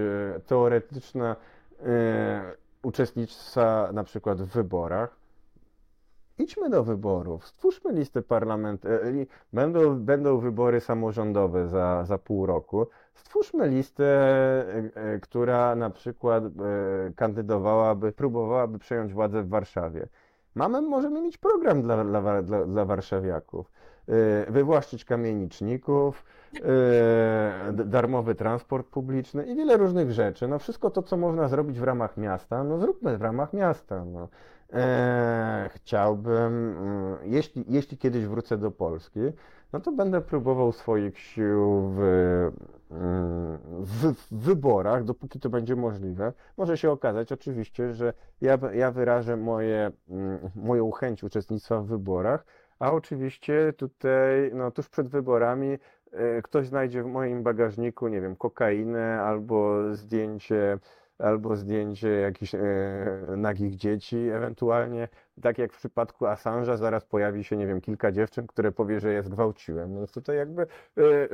teoretyczna 0.47 1.36
e, 1.81 2.43
uczestnictwa 2.82 3.90
na 3.93 4.05
przykład 4.05 4.43
w 4.43 4.47
wyborach, 4.47 5.23
Idźmy 6.39 6.70
do 6.70 6.85
wyborów, 6.85 7.47
stwórzmy 7.47 7.93
listę 7.93 8.23
parlament, 8.23 8.85
e, 8.86 9.11
li- 9.12 9.27
będą, 9.53 9.99
będą 9.99 10.39
wybory 10.39 10.81
samorządowe 10.81 11.69
za, 11.69 12.05
za 12.05 12.19
pół 12.19 12.47
roku. 12.47 12.86
Stwórzmy 13.14 13.68
listę, 13.68 14.05
e, 14.05 14.90
e, 14.94 15.18
która 15.20 15.74
na 15.74 15.90
przykład 15.90 16.44
e, 16.44 16.51
kandydowałaby, 17.16 18.12
próbowałaby 18.12 18.78
przejąć 18.78 19.12
władzę 19.12 19.43
w 19.43 19.48
Warszawie. 19.48 20.09
Mamy, 20.55 20.82
możemy 20.82 21.22
mieć 21.22 21.39
program 21.39 21.82
dla, 21.82 22.05
dla, 22.05 22.43
dla, 22.43 22.64
dla 22.64 22.84
warszawiaków. 22.84 23.72
Wywłaszczyć 24.48 25.05
kamieniczników, 25.05 26.24
darmowy 27.72 28.34
transport 28.34 28.86
publiczny 28.86 29.47
i 29.47 29.56
wiele 29.56 29.76
różnych 29.76 30.12
rzeczy. 30.12 30.48
No 30.48 30.59
wszystko 30.59 30.90
to, 30.90 31.02
co 31.02 31.16
można 31.16 31.48
zrobić 31.48 31.80
w 31.80 31.82
ramach 31.82 32.16
miasta, 32.16 32.64
no 32.64 32.78
zróbmy 32.78 33.18
w 33.18 33.22
ramach 33.22 33.52
miasta. 33.52 34.05
No. 34.05 34.28
Chciałbym, 35.68 36.76
mm, 36.78 37.16
jeśli, 37.24 37.64
jeśli 37.68 37.98
kiedyś 37.98 38.26
wrócę 38.26 38.59
do 38.59 38.70
Polski, 38.70 39.20
no 39.73 39.81
to 39.81 39.93
będę 39.93 40.20
próbował 40.20 40.73
swoich 40.73 41.19
sił 41.19 41.89
w, 41.89 42.01
mm, 42.90 43.59
w, 43.81 44.12
w 44.12 44.44
wyborach, 44.44 45.05
dopóki 45.05 45.40
to 45.40 45.51
będzie 45.51 45.77
możliwe. 45.77 46.32
Może 46.57 46.77
się 46.77 46.90
okazać 46.90 47.32
oczywiście, 47.32 47.94
że 47.94 48.12
ja, 48.40 48.59
ja 48.74 48.90
wyrażę 48.90 49.36
moje, 49.36 49.93
mm, 50.09 50.51
moją 50.55 50.90
chęć 50.90 51.24
uczestnictwa 51.24 51.81
w 51.81 51.86
wyborach, 51.86 52.44
a 52.78 52.93
oczywiście 52.93 53.73
tutaj, 53.77 54.51
no 54.55 54.70
tuż 54.70 54.89
przed 54.89 55.09
wyborami, 55.09 55.78
e, 56.12 56.43
ktoś 56.43 56.66
znajdzie 56.66 57.03
w 57.03 57.07
moim 57.07 57.43
bagażniku, 57.43 58.09
nie 58.09 58.20
wiem, 58.20 58.36
kokainę 58.36 59.20
albo 59.20 59.94
zdjęcie 59.94 60.78
albo 61.19 61.57
zdjęcie 61.57 62.09
jakichś 62.09 62.55
e, 62.55 62.61
nagich 63.36 63.77
dzieci, 63.77 64.16
ewentualnie, 64.16 65.09
tak 65.42 65.59
jak 65.59 65.72
w 65.72 65.76
przypadku 65.76 66.24
Assange'a, 66.24 66.76
zaraz 66.76 67.04
pojawi 67.04 67.44
się, 67.44 67.56
nie 67.56 67.66
wiem, 67.66 67.80
kilka 67.80 68.12
dziewczyn, 68.12 68.46
które 68.46 68.72
powie, 68.72 69.00
że 69.00 69.12
je 69.12 69.22
zgwałciłem. 69.22 69.94
No 69.94 70.06
tutaj 70.06 70.36
jakby, 70.36 70.62
e, 70.62 71.28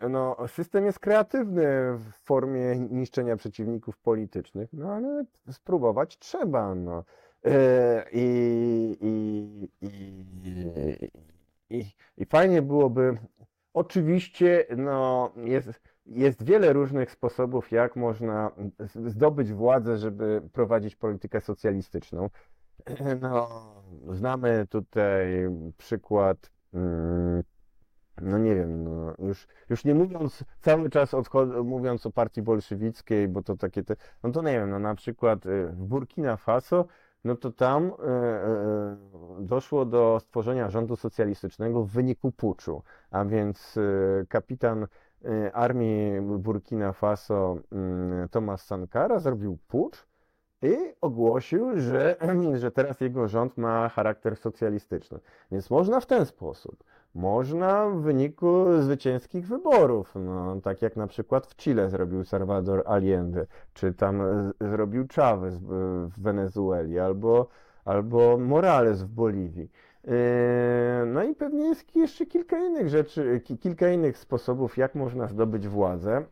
e, 0.00 0.08
no, 0.08 0.36
system 0.46 0.86
jest 0.86 0.98
kreatywny 0.98 1.64
w 1.98 2.12
formie 2.24 2.78
niszczenia 2.78 3.36
przeciwników 3.36 3.98
politycznych, 3.98 4.72
no 4.72 4.92
ale 4.92 5.24
spróbować 5.50 6.18
trzeba, 6.18 6.74
no. 6.74 7.04
I, 8.12 8.96
i, 9.00 9.68
i, 9.80 11.10
i, 11.70 11.84
i 12.16 12.24
fajnie 12.24 12.62
byłoby, 12.62 13.18
oczywiście, 13.74 14.66
no, 14.76 15.32
jest 15.36 15.95
jest 16.06 16.42
wiele 16.42 16.72
różnych 16.72 17.10
sposobów, 17.10 17.72
jak 17.72 17.96
można 17.96 18.50
zdobyć 19.06 19.52
władzę, 19.52 19.98
żeby 19.98 20.42
prowadzić 20.52 20.96
politykę 20.96 21.40
socjalistyczną. 21.40 22.30
No, 23.20 23.48
znamy 24.10 24.66
tutaj 24.70 25.48
przykład, 25.76 26.50
mm, 26.74 27.42
no 28.20 28.38
nie 28.38 28.54
wiem, 28.54 28.84
no 28.84 29.14
już, 29.18 29.46
już 29.70 29.84
nie 29.84 29.94
mówiąc 29.94 30.44
cały 30.60 30.90
czas 30.90 31.14
mówiąc 31.64 32.06
o 32.06 32.10
partii 32.10 32.42
bolszewickiej, 32.42 33.28
bo 33.28 33.42
to 33.42 33.56
takie 33.56 33.82
te, 33.82 33.96
no 34.22 34.30
to 34.30 34.42
nie 34.42 34.52
wiem, 34.52 34.70
no 34.70 34.78
na 34.78 34.94
przykład 34.94 35.46
y, 35.46 35.66
w 35.66 35.84
Burkina 35.84 36.36
Faso, 36.36 36.84
no 37.24 37.36
to 37.36 37.52
tam 37.52 37.86
y, 37.86 37.90
y, 37.90 39.44
doszło 39.44 39.84
do 39.84 40.20
stworzenia 40.20 40.70
rządu 40.70 40.96
socjalistycznego 40.96 41.84
w 41.84 41.90
wyniku 41.90 42.32
puczu, 42.32 42.82
a 43.10 43.24
więc 43.24 43.78
kapitan 44.28 44.86
armii 45.52 46.20
Burkina 46.20 46.92
Faso 46.92 47.58
mm, 47.72 48.28
Thomas 48.28 48.66
Sankara 48.66 49.18
zrobił 49.18 49.58
pucz 49.68 50.06
i 50.62 50.76
ogłosił, 51.00 51.78
że, 51.80 52.16
że 52.60 52.70
teraz 52.70 53.00
jego 53.00 53.28
rząd 53.28 53.58
ma 53.58 53.88
charakter 53.88 54.36
socjalistyczny. 54.36 55.18
Więc 55.52 55.70
można 55.70 56.00
w 56.00 56.06
ten 56.06 56.26
sposób. 56.26 56.84
Można 57.14 57.86
w 57.90 58.00
wyniku 58.00 58.64
zwycięskich 58.80 59.46
wyborów, 59.46 60.14
no, 60.14 60.60
tak 60.60 60.82
jak 60.82 60.96
na 60.96 61.06
przykład 61.06 61.46
w 61.46 61.56
Chile 61.56 61.90
zrobił 61.90 62.24
Salvador 62.24 62.82
Allende, 62.86 63.46
czy 63.74 63.94
tam 63.94 64.22
z- 64.60 64.68
zrobił 64.70 65.06
Chavez 65.14 65.58
w 65.58 65.66
w 66.10 66.20
Wenezueli, 66.22 66.98
albo, 66.98 67.48
albo 67.84 68.38
Morales 68.38 69.02
w 69.02 69.08
Boliwii. 69.08 69.70
Yy, 70.06 70.12
No 71.06 71.22
i 71.24 71.34
pewnie 71.34 71.64
jest 71.64 71.96
jeszcze 71.96 72.26
kilka 72.26 72.58
innych 72.58 72.88
rzeczy, 72.88 73.40
ki- 73.44 73.58
kilka 73.58 73.88
innych 73.88 74.18
sposobów, 74.18 74.76
jak 74.76 74.94
można 74.94 75.26
zdobyć 75.28 75.68
władzę. 75.68 76.24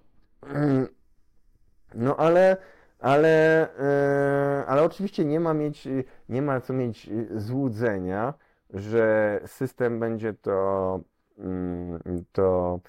No 1.94 2.16
ale, 2.16 2.56
ale, 2.98 3.68
e, 3.78 4.66
ale 4.66 4.82
oczywiście 4.82 5.24
nie 5.24 5.40
ma 5.40 5.54
mieć, 5.54 5.88
nie 6.28 6.42
ma 6.42 6.60
co 6.60 6.72
mieć 6.72 7.10
złudzenia, 7.36 8.34
że 8.70 9.40
system 9.46 10.00
będzie 10.00 10.34
to, 10.34 11.00
mm, 11.38 11.98
to 12.32 12.80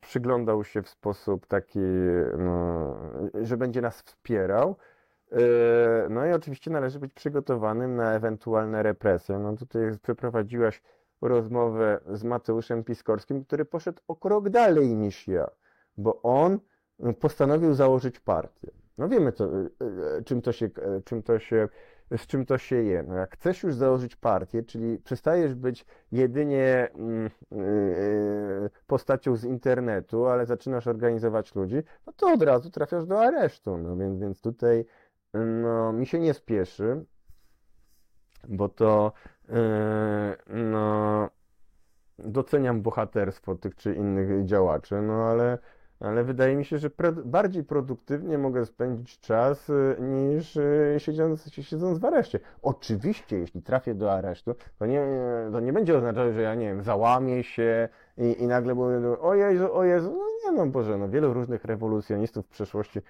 przyglądał 0.00 0.64
się 0.64 0.82
w 0.82 0.88
sposób 0.88 1.46
taki, 1.46 1.78
no, 2.38 2.96
że 3.42 3.56
będzie 3.56 3.80
nas 3.80 4.02
wspierał. 4.02 4.76
E, 5.32 6.08
No 6.10 6.26
i 6.26 6.32
oczywiście 6.32 6.70
należy 6.70 6.98
być 6.98 7.12
przygotowanym 7.14 7.96
na 7.96 8.12
ewentualne 8.12 8.82
represje. 8.82 9.38
No 9.38 9.56
tutaj 9.56 9.82
przeprowadziłaś 10.02 10.82
rozmowę 11.20 12.00
z 12.12 12.24
Mateuszem 12.24 12.84
Piskorskim, 12.84 13.44
który 13.44 13.64
poszedł 13.64 14.02
o 14.08 14.16
krok 14.16 14.48
dalej 14.48 14.94
niż 14.96 15.28
ja, 15.28 15.50
bo 15.96 16.22
on 16.22 16.58
postanowił 17.20 17.74
założyć 17.74 18.20
partię. 18.20 18.70
No 18.98 19.08
wiemy, 19.08 19.32
to, 19.32 19.44
y, 19.60 19.70
y, 20.18 20.24
czym 20.24 20.42
to 20.42 20.52
się, 20.52 20.70
czym 21.04 21.22
to 21.22 21.38
się, 21.38 21.68
z 22.16 22.26
czym 22.26 22.46
to 22.46 22.58
się 22.58 22.76
je. 22.76 23.02
No 23.02 23.14
jak 23.14 23.34
chcesz 23.34 23.62
już 23.62 23.74
założyć 23.74 24.16
partię, 24.16 24.62
czyli 24.62 24.98
przestajesz 24.98 25.54
być 25.54 25.86
jedynie 26.12 26.88
mm, 26.94 27.30
postacią 28.86 29.36
z 29.36 29.44
internetu, 29.44 30.26
ale 30.26 30.46
zaczynasz 30.46 30.86
organizować 30.86 31.54
ludzi, 31.54 31.76
no 32.06 32.12
to 32.12 32.32
od 32.32 32.42
razu 32.42 32.70
trafiasz 32.70 33.06
do 33.06 33.20
aresztu. 33.20 33.78
No 33.78 33.96
więc, 33.96 34.20
więc 34.20 34.40
tutaj 34.40 34.84
no, 35.34 35.92
mi 35.92 36.06
się 36.06 36.18
nie 36.18 36.34
spieszy, 36.34 37.04
bo 38.48 38.68
to 38.68 39.12
yy, 39.48 39.54
no, 40.46 41.30
doceniam 42.18 42.82
bohaterstwo 42.82 43.54
tych 43.54 43.76
czy 43.76 43.94
innych 43.94 44.44
działaczy, 44.44 45.02
no 45.02 45.14
ale, 45.14 45.58
ale 46.02 46.24
wydaje 46.24 46.56
mi 46.56 46.64
się, 46.64 46.78
że 46.78 46.90
bardziej 47.24 47.64
produktywnie 47.64 48.38
mogę 48.38 48.66
spędzić 48.66 49.20
czas 49.20 49.70
y, 49.70 49.96
niż 50.00 50.56
y, 50.56 50.96
siedząc, 50.98 51.50
siedząc 51.50 51.98
w 51.98 52.04
areszcie. 52.04 52.40
Oczywiście, 52.62 53.38
jeśli 53.38 53.62
trafię 53.62 53.94
do 53.94 54.12
aresztu, 54.12 54.54
to 54.78 54.86
nie, 54.86 55.06
to 55.52 55.60
nie 55.60 55.72
będzie 55.72 55.96
oznaczało, 55.96 56.32
że 56.32 56.42
ja 56.42 56.54
nie 56.54 56.66
wiem, 56.66 56.82
załamię 56.82 57.44
się 57.44 57.88
i, 58.18 58.42
i 58.42 58.46
nagle 58.46 58.74
mówię, 58.74 59.20
o 59.20 59.34
Jezu, 59.34 59.74
o 59.74 59.84
Jezu, 59.84 60.10
no 60.18 60.50
nie 60.50 60.58
no 60.58 60.66
Boże, 60.66 60.98
no 60.98 61.08
wielu 61.08 61.32
różnych 61.32 61.64
rewolucjonistów 61.64 62.46
w 62.46 62.48
przeszłości 62.48 62.98
y, 62.98 63.02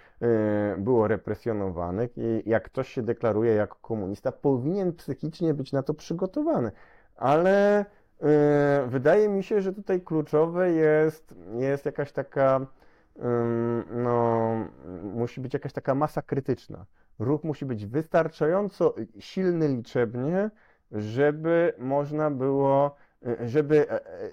było 0.78 1.09
represjonowanych 1.09 2.10
i 2.16 2.43
jak 2.47 2.64
ktoś 2.64 2.89
się 2.89 3.02
deklaruje 3.02 3.55
jako 3.55 3.77
komunista, 3.81 4.32
powinien 4.32 4.93
psychicznie 4.93 5.55
być 5.55 5.73
na 5.73 5.82
to 5.82 5.94
przygotowany. 5.94 6.70
Ale 7.16 7.85
wydaje 8.86 9.28
mi 9.28 9.43
się, 9.43 9.60
że 9.60 9.73
tutaj 9.73 10.01
kluczowe 10.01 10.73
jest, 10.73 11.35
jest 11.59 11.86
jakaś 11.86 12.12
taka, 12.12 12.66
no, 13.90 14.51
musi 15.02 15.40
być 15.40 15.55
jakaś 15.55 15.72
taka 15.72 15.94
masa 15.94 16.22
krytyczna. 16.22 16.86
Ruch 17.18 17.44
musi 17.44 17.66
być 17.66 17.86
wystarczająco 17.86 18.94
silny 19.18 19.68
liczebnie, 19.68 20.51
żeby 20.93 21.72
można 21.78 22.30
było, 22.30 22.97
yy, 23.22 23.48
żeby, 23.48 23.90
e, 23.90 24.06
e, 24.06 24.30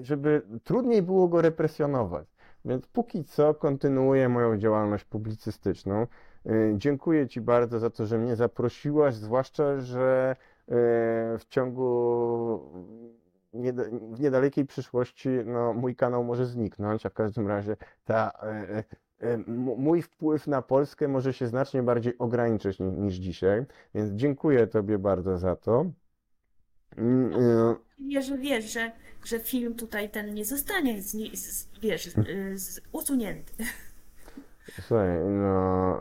żeby 0.00 0.42
trudniej 0.64 1.02
było 1.02 1.28
go 1.28 1.42
represjonować. 1.42 2.34
Więc 2.64 2.86
póki 2.86 3.24
co 3.24 3.54
kontynuuję 3.54 4.28
moją 4.28 4.58
działalność 4.58 5.04
publicystyczną. 5.04 6.06
Yy, 6.44 6.74
dziękuję 6.76 7.28
Ci 7.28 7.40
bardzo 7.40 7.78
za 7.78 7.90
to, 7.90 8.06
że 8.06 8.18
mnie 8.18 8.36
zaprosiłaś, 8.36 9.14
zwłaszcza, 9.14 9.80
że 9.80 10.36
w 11.38 11.44
ciągu 11.48 12.60
w 14.12 14.20
niedalekiej 14.20 14.66
przyszłości 14.66 15.28
no, 15.44 15.74
mój 15.74 15.96
kanał 15.96 16.24
może 16.24 16.46
zniknąć, 16.46 17.06
a 17.06 17.08
w 17.08 17.14
każdym 17.14 17.48
razie 17.48 17.76
ta, 18.04 18.32
e, 18.42 18.84
e, 19.20 19.38
mój 19.76 20.02
wpływ 20.02 20.46
na 20.46 20.62
Polskę 20.62 21.08
może 21.08 21.32
się 21.32 21.46
znacznie 21.46 21.82
bardziej 21.82 22.18
ograniczyć 22.18 22.78
niż 22.80 23.14
dzisiaj, 23.14 23.64
więc 23.94 24.10
dziękuję 24.10 24.66
Tobie 24.66 24.98
bardzo 24.98 25.38
za 25.38 25.56
to. 25.56 25.86
Mm, 26.96 27.32
e, 27.32 27.76
wiesz, 28.38 28.72
że, 28.72 28.92
że 29.24 29.38
film 29.38 29.74
tutaj 29.74 30.10
ten 30.10 30.34
nie 30.34 30.44
zostanie, 30.44 31.02
z, 31.02 31.38
z, 31.38 31.68
wiesz, 31.82 32.10
z, 32.54 32.80
usunięty. 32.92 33.52
Słuchaj, 34.80 35.08
no... 35.28 35.98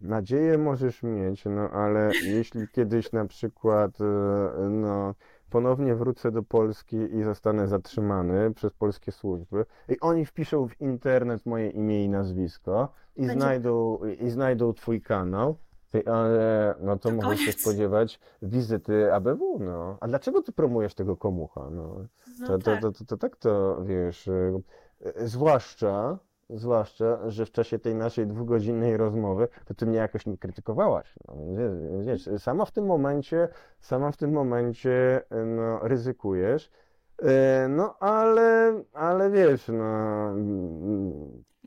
Nadzieję 0.00 0.58
możesz 0.58 1.02
mieć, 1.02 1.44
no 1.44 1.70
ale 1.70 2.10
jeśli 2.24 2.68
kiedyś 2.68 3.12
na 3.12 3.24
przykład 3.26 4.00
e, 4.00 4.68
no, 4.68 5.14
ponownie 5.50 5.94
wrócę 5.94 6.32
do 6.32 6.42
Polski 6.42 6.96
i 6.96 7.22
zostanę 7.22 7.68
zatrzymany 7.68 8.54
przez 8.54 8.72
polskie 8.72 9.12
służby 9.12 9.64
i 9.88 10.00
oni 10.00 10.26
wpiszą 10.26 10.68
w 10.68 10.80
internet 10.80 11.46
moje 11.46 11.70
imię 11.70 12.04
i 12.04 12.08
nazwisko 12.08 12.92
i 13.16 13.20
Będzie... 13.20 13.34
znajdą, 13.34 13.98
i 14.20 14.30
znajdą 14.30 14.72
twój 14.72 15.02
kanał, 15.02 15.56
ty, 15.90 16.02
ale 16.06 16.74
no 16.80 16.98
to, 16.98 17.10
to 17.10 17.36
się 17.36 17.52
spodziewać 17.52 18.20
wizyty 18.42 19.14
ABW, 19.14 19.58
no. 19.60 19.96
A 20.00 20.08
dlaczego 20.08 20.42
ty 20.42 20.52
promujesz 20.52 20.94
tego 20.94 21.16
komucha, 21.16 21.70
no? 21.70 22.06
no 22.40 22.46
to, 22.46 22.58
tak. 22.58 22.80
To, 22.80 22.92
to, 22.92 22.98
to, 22.98 23.04
to 23.04 23.16
tak 23.16 23.36
to, 23.36 23.84
wiesz, 23.84 24.28
e, 24.28 24.60
e, 25.04 25.28
zwłaszcza 25.28 26.18
Zwłaszcza, 26.50 27.30
że 27.30 27.46
w 27.46 27.52
czasie 27.52 27.78
tej 27.78 27.94
naszej 27.94 28.26
dwugodzinnej 28.26 28.96
rozmowy, 28.96 29.48
to 29.64 29.74
ty 29.74 29.86
mnie 29.86 29.98
jakoś 29.98 30.26
nie 30.26 30.38
krytykowałaś. 30.38 31.14
No, 31.28 31.34
wiesz, 32.00 32.28
sama 32.38 32.64
w 32.64 32.70
tym 32.70 32.86
momencie, 32.86 33.48
sama 33.80 34.12
w 34.12 34.16
tym 34.16 34.32
momencie 34.32 35.22
no, 35.46 35.88
ryzykujesz. 35.88 36.70
E, 37.22 37.68
no 37.68 37.98
ale, 37.98 38.82
ale 38.92 39.30
wiesz, 39.30 39.68
no, 39.68 40.34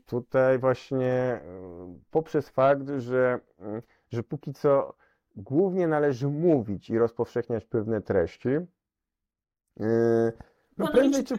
tutaj 0.06 0.58
właśnie 0.58 1.40
poprzez 2.10 2.48
fakt, 2.48 2.88
że, 2.98 3.40
że 4.12 4.22
póki 4.22 4.52
co 4.52 4.94
głównie 5.36 5.88
należy 5.88 6.28
mówić 6.28 6.90
i 6.90 6.98
rozpowszechniać 6.98 7.64
pewne 7.64 8.02
treści, 8.02 8.48
e, 9.80 10.32
no 10.78 10.88
prędzej 10.88 11.24
czy 11.24 11.34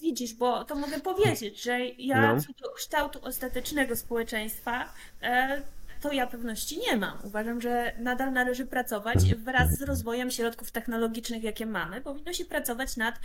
widzisz, 0.00 0.34
bo 0.34 0.64
to 0.64 0.74
mogę 0.74 1.00
powiedzieć, 1.00 1.62
że 1.62 1.80
ja 1.86 2.34
no. 2.34 2.40
co 2.40 2.52
do 2.62 2.70
kształtu 2.70 3.18
ostatecznego 3.22 3.96
społeczeństwa, 3.96 4.92
e, 5.22 5.62
to 6.00 6.12
ja 6.12 6.26
pewności 6.26 6.78
nie 6.78 6.96
mam. 6.96 7.18
Uważam, 7.24 7.60
że 7.60 7.92
nadal 7.98 8.32
należy 8.32 8.66
pracować 8.66 9.34
wraz 9.34 9.70
z 9.78 9.82
rozwojem 9.82 10.30
środków 10.30 10.70
technologicznych, 10.70 11.42
jakie 11.42 11.66
mamy. 11.66 12.00
Powinno 12.00 12.32
się 12.32 12.44
pracować 12.44 12.96
nad 12.96 13.20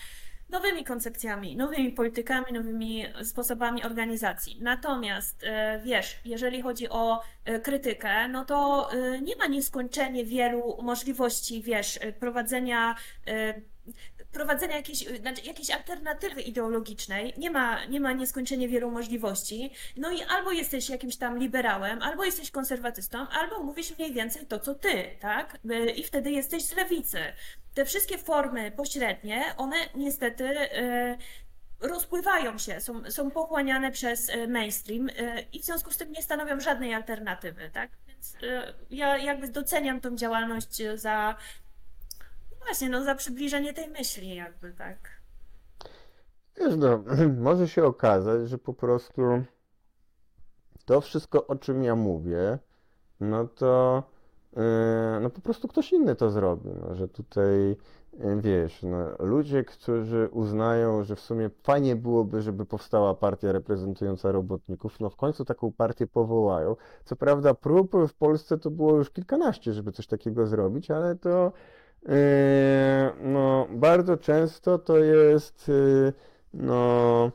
nowymi 0.49 0.83
koncepcjami, 0.83 1.57
nowymi 1.57 1.91
politykami, 1.91 2.45
nowymi 2.53 3.05
sposobami 3.23 3.83
organizacji. 3.83 4.57
Natomiast 4.61 5.43
e, 5.43 5.81
wiesz, 5.83 6.19
jeżeli 6.25 6.61
chodzi 6.61 6.89
o 6.89 7.21
e, 7.45 7.59
krytykę, 7.59 8.27
no 8.27 8.45
to 8.45 8.89
nie 9.21 9.35
ma 9.35 9.47
nieskończenie 9.47 10.25
wielu 10.25 10.77
możliwości, 10.81 11.61
wiesz, 11.61 11.99
prowadzenia 12.19 12.95
prowadzenia 14.35 14.75
jakiejś, 14.75 15.07
znaczy 15.19 15.41
jakiejś 15.41 15.69
alternatywy 15.71 16.41
ideologicznej. 16.41 17.33
Nie 17.37 17.51
ma, 17.51 17.85
nie 17.85 17.99
ma 17.99 18.13
nieskończenie 18.13 18.67
wielu 18.67 18.91
możliwości. 18.91 19.71
No 19.97 20.11
i 20.11 20.23
albo 20.23 20.51
jesteś 20.51 20.89
jakimś 20.89 21.17
tam 21.17 21.39
liberałem, 21.39 22.01
albo 22.01 22.23
jesteś 22.23 22.51
konserwatystą, 22.51 23.27
albo 23.27 23.63
mówisz 23.63 23.97
mniej 23.97 24.13
więcej 24.13 24.45
to, 24.45 24.59
co 24.59 24.75
ty, 24.75 25.03
tak? 25.19 25.57
I 25.95 26.03
wtedy 26.03 26.31
jesteś 26.31 26.63
z 26.63 26.75
lewicy. 26.75 27.19
Te 27.73 27.85
wszystkie 27.85 28.17
formy 28.17 28.71
pośrednie, 28.71 29.43
one 29.57 29.75
niestety 29.95 30.45
e, 30.45 31.17
rozpływają 31.79 32.57
się, 32.57 32.81
są, 32.81 33.11
są 33.11 33.31
pochłaniane 33.31 33.91
przez 33.91 34.31
mainstream 34.47 35.09
i 35.53 35.59
w 35.59 35.65
związku 35.65 35.91
z 35.91 35.97
tym 35.97 36.11
nie 36.11 36.21
stanowią 36.21 36.59
żadnej 36.59 36.93
alternatywy, 36.93 37.69
tak? 37.73 37.89
Więc 38.07 38.37
ja 38.89 39.17
jakby 39.17 39.47
doceniam 39.47 40.01
tą 40.01 40.15
działalność 40.15 40.81
za 40.95 41.35
Właśnie, 42.65 42.89
no 42.89 43.03
za 43.03 43.15
przybliżenie 43.15 43.73
tej 43.73 43.89
myśli 43.89 44.35
jakby, 44.35 44.73
tak. 44.73 44.97
Wiesz, 46.57 46.75
no, 46.77 47.03
może 47.49 47.67
się 47.67 47.85
okazać, 47.85 48.49
że 48.49 48.57
po 48.57 48.73
prostu 48.73 49.21
to 50.85 51.01
wszystko, 51.01 51.47
o 51.47 51.55
czym 51.55 51.83
ja 51.83 51.95
mówię, 51.95 52.59
no 53.19 53.47
to 53.47 54.03
yy, 54.55 54.61
no 55.21 55.29
po 55.29 55.41
prostu 55.41 55.67
ktoś 55.67 55.93
inny 55.93 56.15
to 56.15 56.29
zrobi, 56.29 56.69
no, 56.81 56.95
że 56.95 57.07
tutaj 57.07 57.77
yy, 58.13 58.41
wiesz, 58.41 58.83
no, 58.83 59.25
ludzie, 59.25 59.63
którzy 59.63 60.29
uznają, 60.31 61.03
że 61.03 61.15
w 61.15 61.19
sumie 61.19 61.49
fajnie 61.63 61.95
byłoby, 61.95 62.41
żeby 62.41 62.65
powstała 62.65 63.13
partia 63.13 63.51
reprezentująca 63.51 64.31
robotników, 64.31 64.99
no 64.99 65.09
w 65.09 65.15
końcu 65.15 65.45
taką 65.45 65.71
partię 65.71 66.07
powołają. 66.07 66.75
Co 67.05 67.15
prawda 67.15 67.53
prób 67.53 67.95
w 68.07 68.13
Polsce 68.13 68.57
to 68.57 68.71
było 68.71 68.97
już 68.97 69.09
kilkanaście, 69.09 69.73
żeby 69.73 69.91
coś 69.91 70.07
takiego 70.07 70.47
zrobić, 70.47 70.91
ale 70.91 71.15
to 71.15 71.51
no, 73.23 73.67
bardzo 73.69 74.17
często 74.17 74.79
to 74.79 74.97
jest 74.97 75.67
yy, 75.67 76.13
no, 76.53 77.31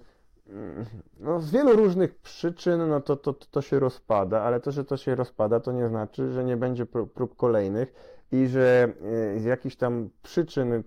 mm, 0.48 0.84
no, 1.20 1.40
z 1.40 1.50
wielu 1.50 1.76
różnych 1.76 2.14
przyczyn 2.14 2.88
no 2.88 3.00
to, 3.00 3.16
to, 3.16 3.32
to 3.32 3.62
się 3.62 3.78
rozpada, 3.78 4.42
ale 4.42 4.60
to, 4.60 4.72
że 4.72 4.84
to 4.84 4.96
się 4.96 5.14
rozpada, 5.14 5.60
to 5.60 5.72
nie 5.72 5.88
znaczy, 5.88 6.30
że 6.30 6.44
nie 6.44 6.56
będzie 6.56 6.86
prób 6.86 7.36
kolejnych 7.36 7.92
i 8.32 8.46
że 8.46 8.92
yy, 9.34 9.40
z 9.40 9.44
jakichś 9.44 9.76
tam 9.76 10.10
przyczyn, 10.22 10.82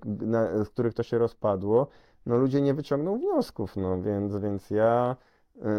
z 0.64 0.70
których 0.70 0.94
to 0.94 1.04
się 1.04 1.18
rozpadło, 1.18 1.88
no 2.26 2.38
ludzie 2.38 2.62
nie 2.62 2.74
wyciągną 2.74 3.18
wniosków, 3.18 3.76
no 3.76 4.02
więc, 4.02 4.38
więc 4.38 4.70
ja 4.70 5.16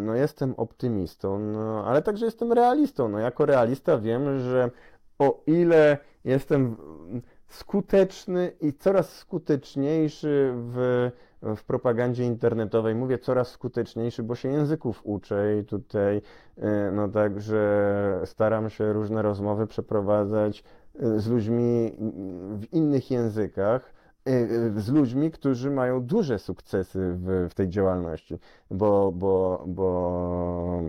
no, 0.02 0.14
jestem 0.14 0.54
optymistą, 0.56 1.38
no, 1.38 1.84
ale 1.86 2.02
także 2.02 2.24
jestem 2.24 2.52
realistą. 2.52 3.08
No, 3.08 3.18
jako 3.18 3.46
realista 3.46 3.98
wiem, 3.98 4.40
że 4.40 4.70
o 5.18 5.42
ile 5.46 5.98
jestem 6.24 6.76
skuteczny 7.48 8.52
i 8.60 8.72
coraz 8.72 9.16
skuteczniejszy 9.16 10.52
w, 10.54 11.10
w 11.56 11.64
propagandzie 11.64 12.24
internetowej. 12.24 12.94
Mówię 12.94 13.18
coraz 13.18 13.48
skuteczniejszy, 13.48 14.22
bo 14.22 14.34
się 14.34 14.48
języków 14.48 15.00
uczę 15.04 15.58
i 15.58 15.64
tutaj 15.64 16.22
e, 16.56 16.90
no 16.92 17.08
także 17.08 18.20
staram 18.24 18.70
się 18.70 18.92
różne 18.92 19.22
rozmowy 19.22 19.66
przeprowadzać 19.66 20.64
e, 21.00 21.18
z 21.18 21.28
ludźmi 21.28 21.96
w 22.58 22.72
innych 22.72 23.10
językach 23.10 23.94
e, 24.24 24.80
z 24.80 24.88
ludźmi, 24.88 25.30
którzy 25.30 25.70
mają 25.70 26.00
duże 26.00 26.38
sukcesy 26.38 27.14
w, 27.16 27.48
w 27.50 27.54
tej 27.54 27.68
działalności, 27.68 28.38
bo, 28.70 29.12
bo, 29.12 29.64
bo 29.66 30.82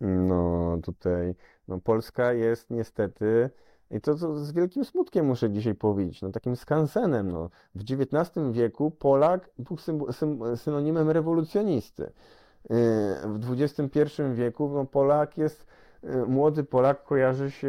no 0.00 0.78
tutaj 0.82 1.34
no 1.68 1.80
Polska 1.80 2.32
jest 2.32 2.70
niestety 2.70 3.50
i 3.94 4.00
to, 4.00 4.14
to 4.14 4.38
z 4.38 4.52
wielkim 4.52 4.84
smutkiem 4.84 5.26
muszę 5.26 5.50
dzisiaj 5.50 5.74
powiedzieć, 5.74 6.22
no 6.22 6.30
takim 6.30 6.56
skansenem, 6.56 7.32
no. 7.32 7.50
W 7.74 7.80
XIX 7.80 8.30
wieku 8.52 8.90
Polak 8.90 9.50
był 9.58 9.76
synonimem 10.56 11.10
rewolucjonisty. 11.10 12.12
w 13.24 13.56
XXI 13.60 14.00
wieku 14.34 14.70
no 14.74 14.84
Polak 14.84 15.38
jest, 15.38 15.66
y, 16.04 16.26
młody 16.26 16.64
Polak 16.64 17.04
kojarzy 17.04 17.50
się 17.50 17.68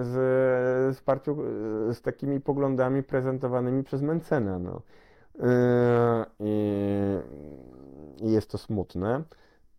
z, 0.00 0.96
z 0.96 1.00
partią, 1.00 1.36
y, 1.90 1.94
z 1.94 2.02
takimi 2.02 2.40
poglądami 2.40 3.02
prezentowanymi 3.02 3.84
przez 3.84 4.02
Mencena, 4.02 4.58
no. 4.58 4.82
Y, 5.36 6.42
i 8.20 8.32
jest 8.32 8.50
to 8.50 8.58
smutne, 8.58 9.22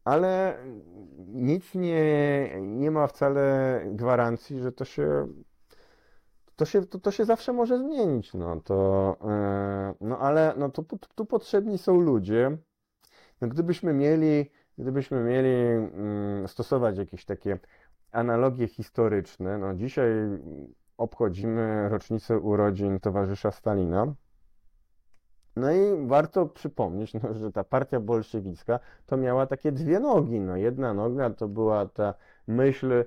ale 0.03 0.57
nic 1.27 1.75
nie, 1.75 2.49
nie 2.61 2.91
ma 2.91 3.07
wcale 3.07 3.81
gwarancji, 3.91 4.59
że 4.59 4.71
to 4.71 4.85
się 4.85 5.27
to 6.55 6.65
się, 6.65 6.85
to, 6.85 6.99
to 6.99 7.11
się 7.11 7.25
zawsze 7.25 7.53
może 7.53 7.77
zmienić, 7.77 8.33
no 8.33 8.61
to, 8.61 9.17
e, 9.21 9.93
no 10.01 10.19
ale 10.19 10.53
no 10.57 10.69
tu, 10.69 10.85
tu 11.15 11.25
potrzebni 11.25 11.77
są 11.77 11.99
ludzie. 11.99 12.57
No 13.41 13.47
gdybyśmy 13.47 13.93
mieli, 13.93 14.51
gdybyśmy 14.77 15.23
mieli 15.23 15.49
mm, 15.49 16.47
stosować 16.47 16.97
jakieś 16.97 17.25
takie 17.25 17.59
analogie 18.11 18.67
historyczne, 18.67 19.57
no 19.57 19.73
dzisiaj 19.73 20.09
obchodzimy 20.97 21.89
rocznicę 21.89 22.39
urodzin 22.39 22.99
towarzysza 22.99 23.51
Stalina. 23.51 24.13
No 25.55 25.71
i 25.71 26.07
warto 26.07 26.45
przypomnieć, 26.45 27.13
no, 27.13 27.33
że 27.33 27.51
ta 27.51 27.63
partia 27.63 27.99
bolszewicka 27.99 28.79
to 29.05 29.17
miała 29.17 29.47
takie 29.47 29.71
dwie 29.71 29.99
nogi. 29.99 30.39
No, 30.39 30.57
jedna 30.57 30.93
noga 30.93 31.29
to 31.29 31.47
była 31.47 31.85
ta 31.85 32.13
myśl 32.47 33.05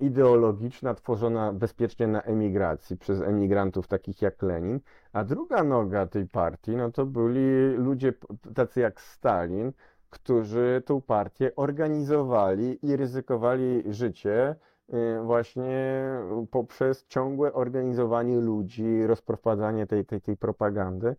ideologiczna 0.00 0.94
tworzona 0.94 1.52
bezpiecznie 1.52 2.06
na 2.06 2.22
emigracji 2.22 2.96
przez 2.96 3.20
emigrantów 3.20 3.88
takich 3.88 4.22
jak 4.22 4.42
Lenin, 4.42 4.80
a 5.12 5.24
druga 5.24 5.64
noga 5.64 6.06
tej 6.06 6.26
partii, 6.26 6.76
no 6.76 6.90
to 6.92 7.06
byli 7.06 7.76
ludzie 7.76 8.12
tacy 8.54 8.80
jak 8.80 9.00
Stalin, 9.00 9.72
którzy 10.10 10.82
tą 10.86 11.00
partię 11.02 11.56
organizowali 11.56 12.78
i 12.86 12.96
ryzykowali 12.96 13.82
życie 13.94 14.56
y, 14.94 15.20
właśnie 15.24 16.04
poprzez 16.50 17.06
ciągłe 17.06 17.52
organizowanie 17.52 18.40
ludzi, 18.40 19.06
rozprowadzanie 19.06 19.86
tej, 19.86 20.04
tej, 20.04 20.20
tej 20.20 20.36
propagandy. 20.36 21.16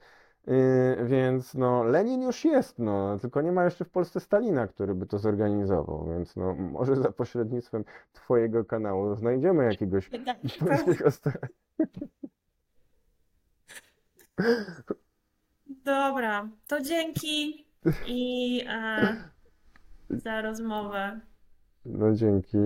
Yy, 0.47 1.05
więc 1.05 1.53
no, 1.53 1.83
Lenin 1.83 2.21
już 2.21 2.45
jest, 2.45 2.79
no, 2.79 3.19
tylko 3.19 3.41
nie 3.41 3.51
ma 3.51 3.65
jeszcze 3.65 3.85
w 3.85 3.89
Polsce 3.89 4.19
Stalina, 4.19 4.67
który 4.67 4.95
by 4.95 5.05
to 5.05 5.19
zorganizował, 5.19 6.07
więc 6.09 6.35
no, 6.35 6.53
może 6.53 6.95
za 6.95 7.11
pośrednictwem 7.11 7.83
Twojego 8.13 8.65
kanału 8.65 9.15
znajdziemy 9.15 9.65
jakiegoś 9.65 10.09
polskiego 10.59 11.11
Stalina. 11.11 11.47
Dobra, 15.85 16.49
to 16.67 16.81
dzięki 16.81 17.67
i 18.05 18.63
e, 18.69 19.15
za 20.09 20.41
rozmowę. 20.41 21.19
No 21.85 22.13
dzięki. 22.13 22.57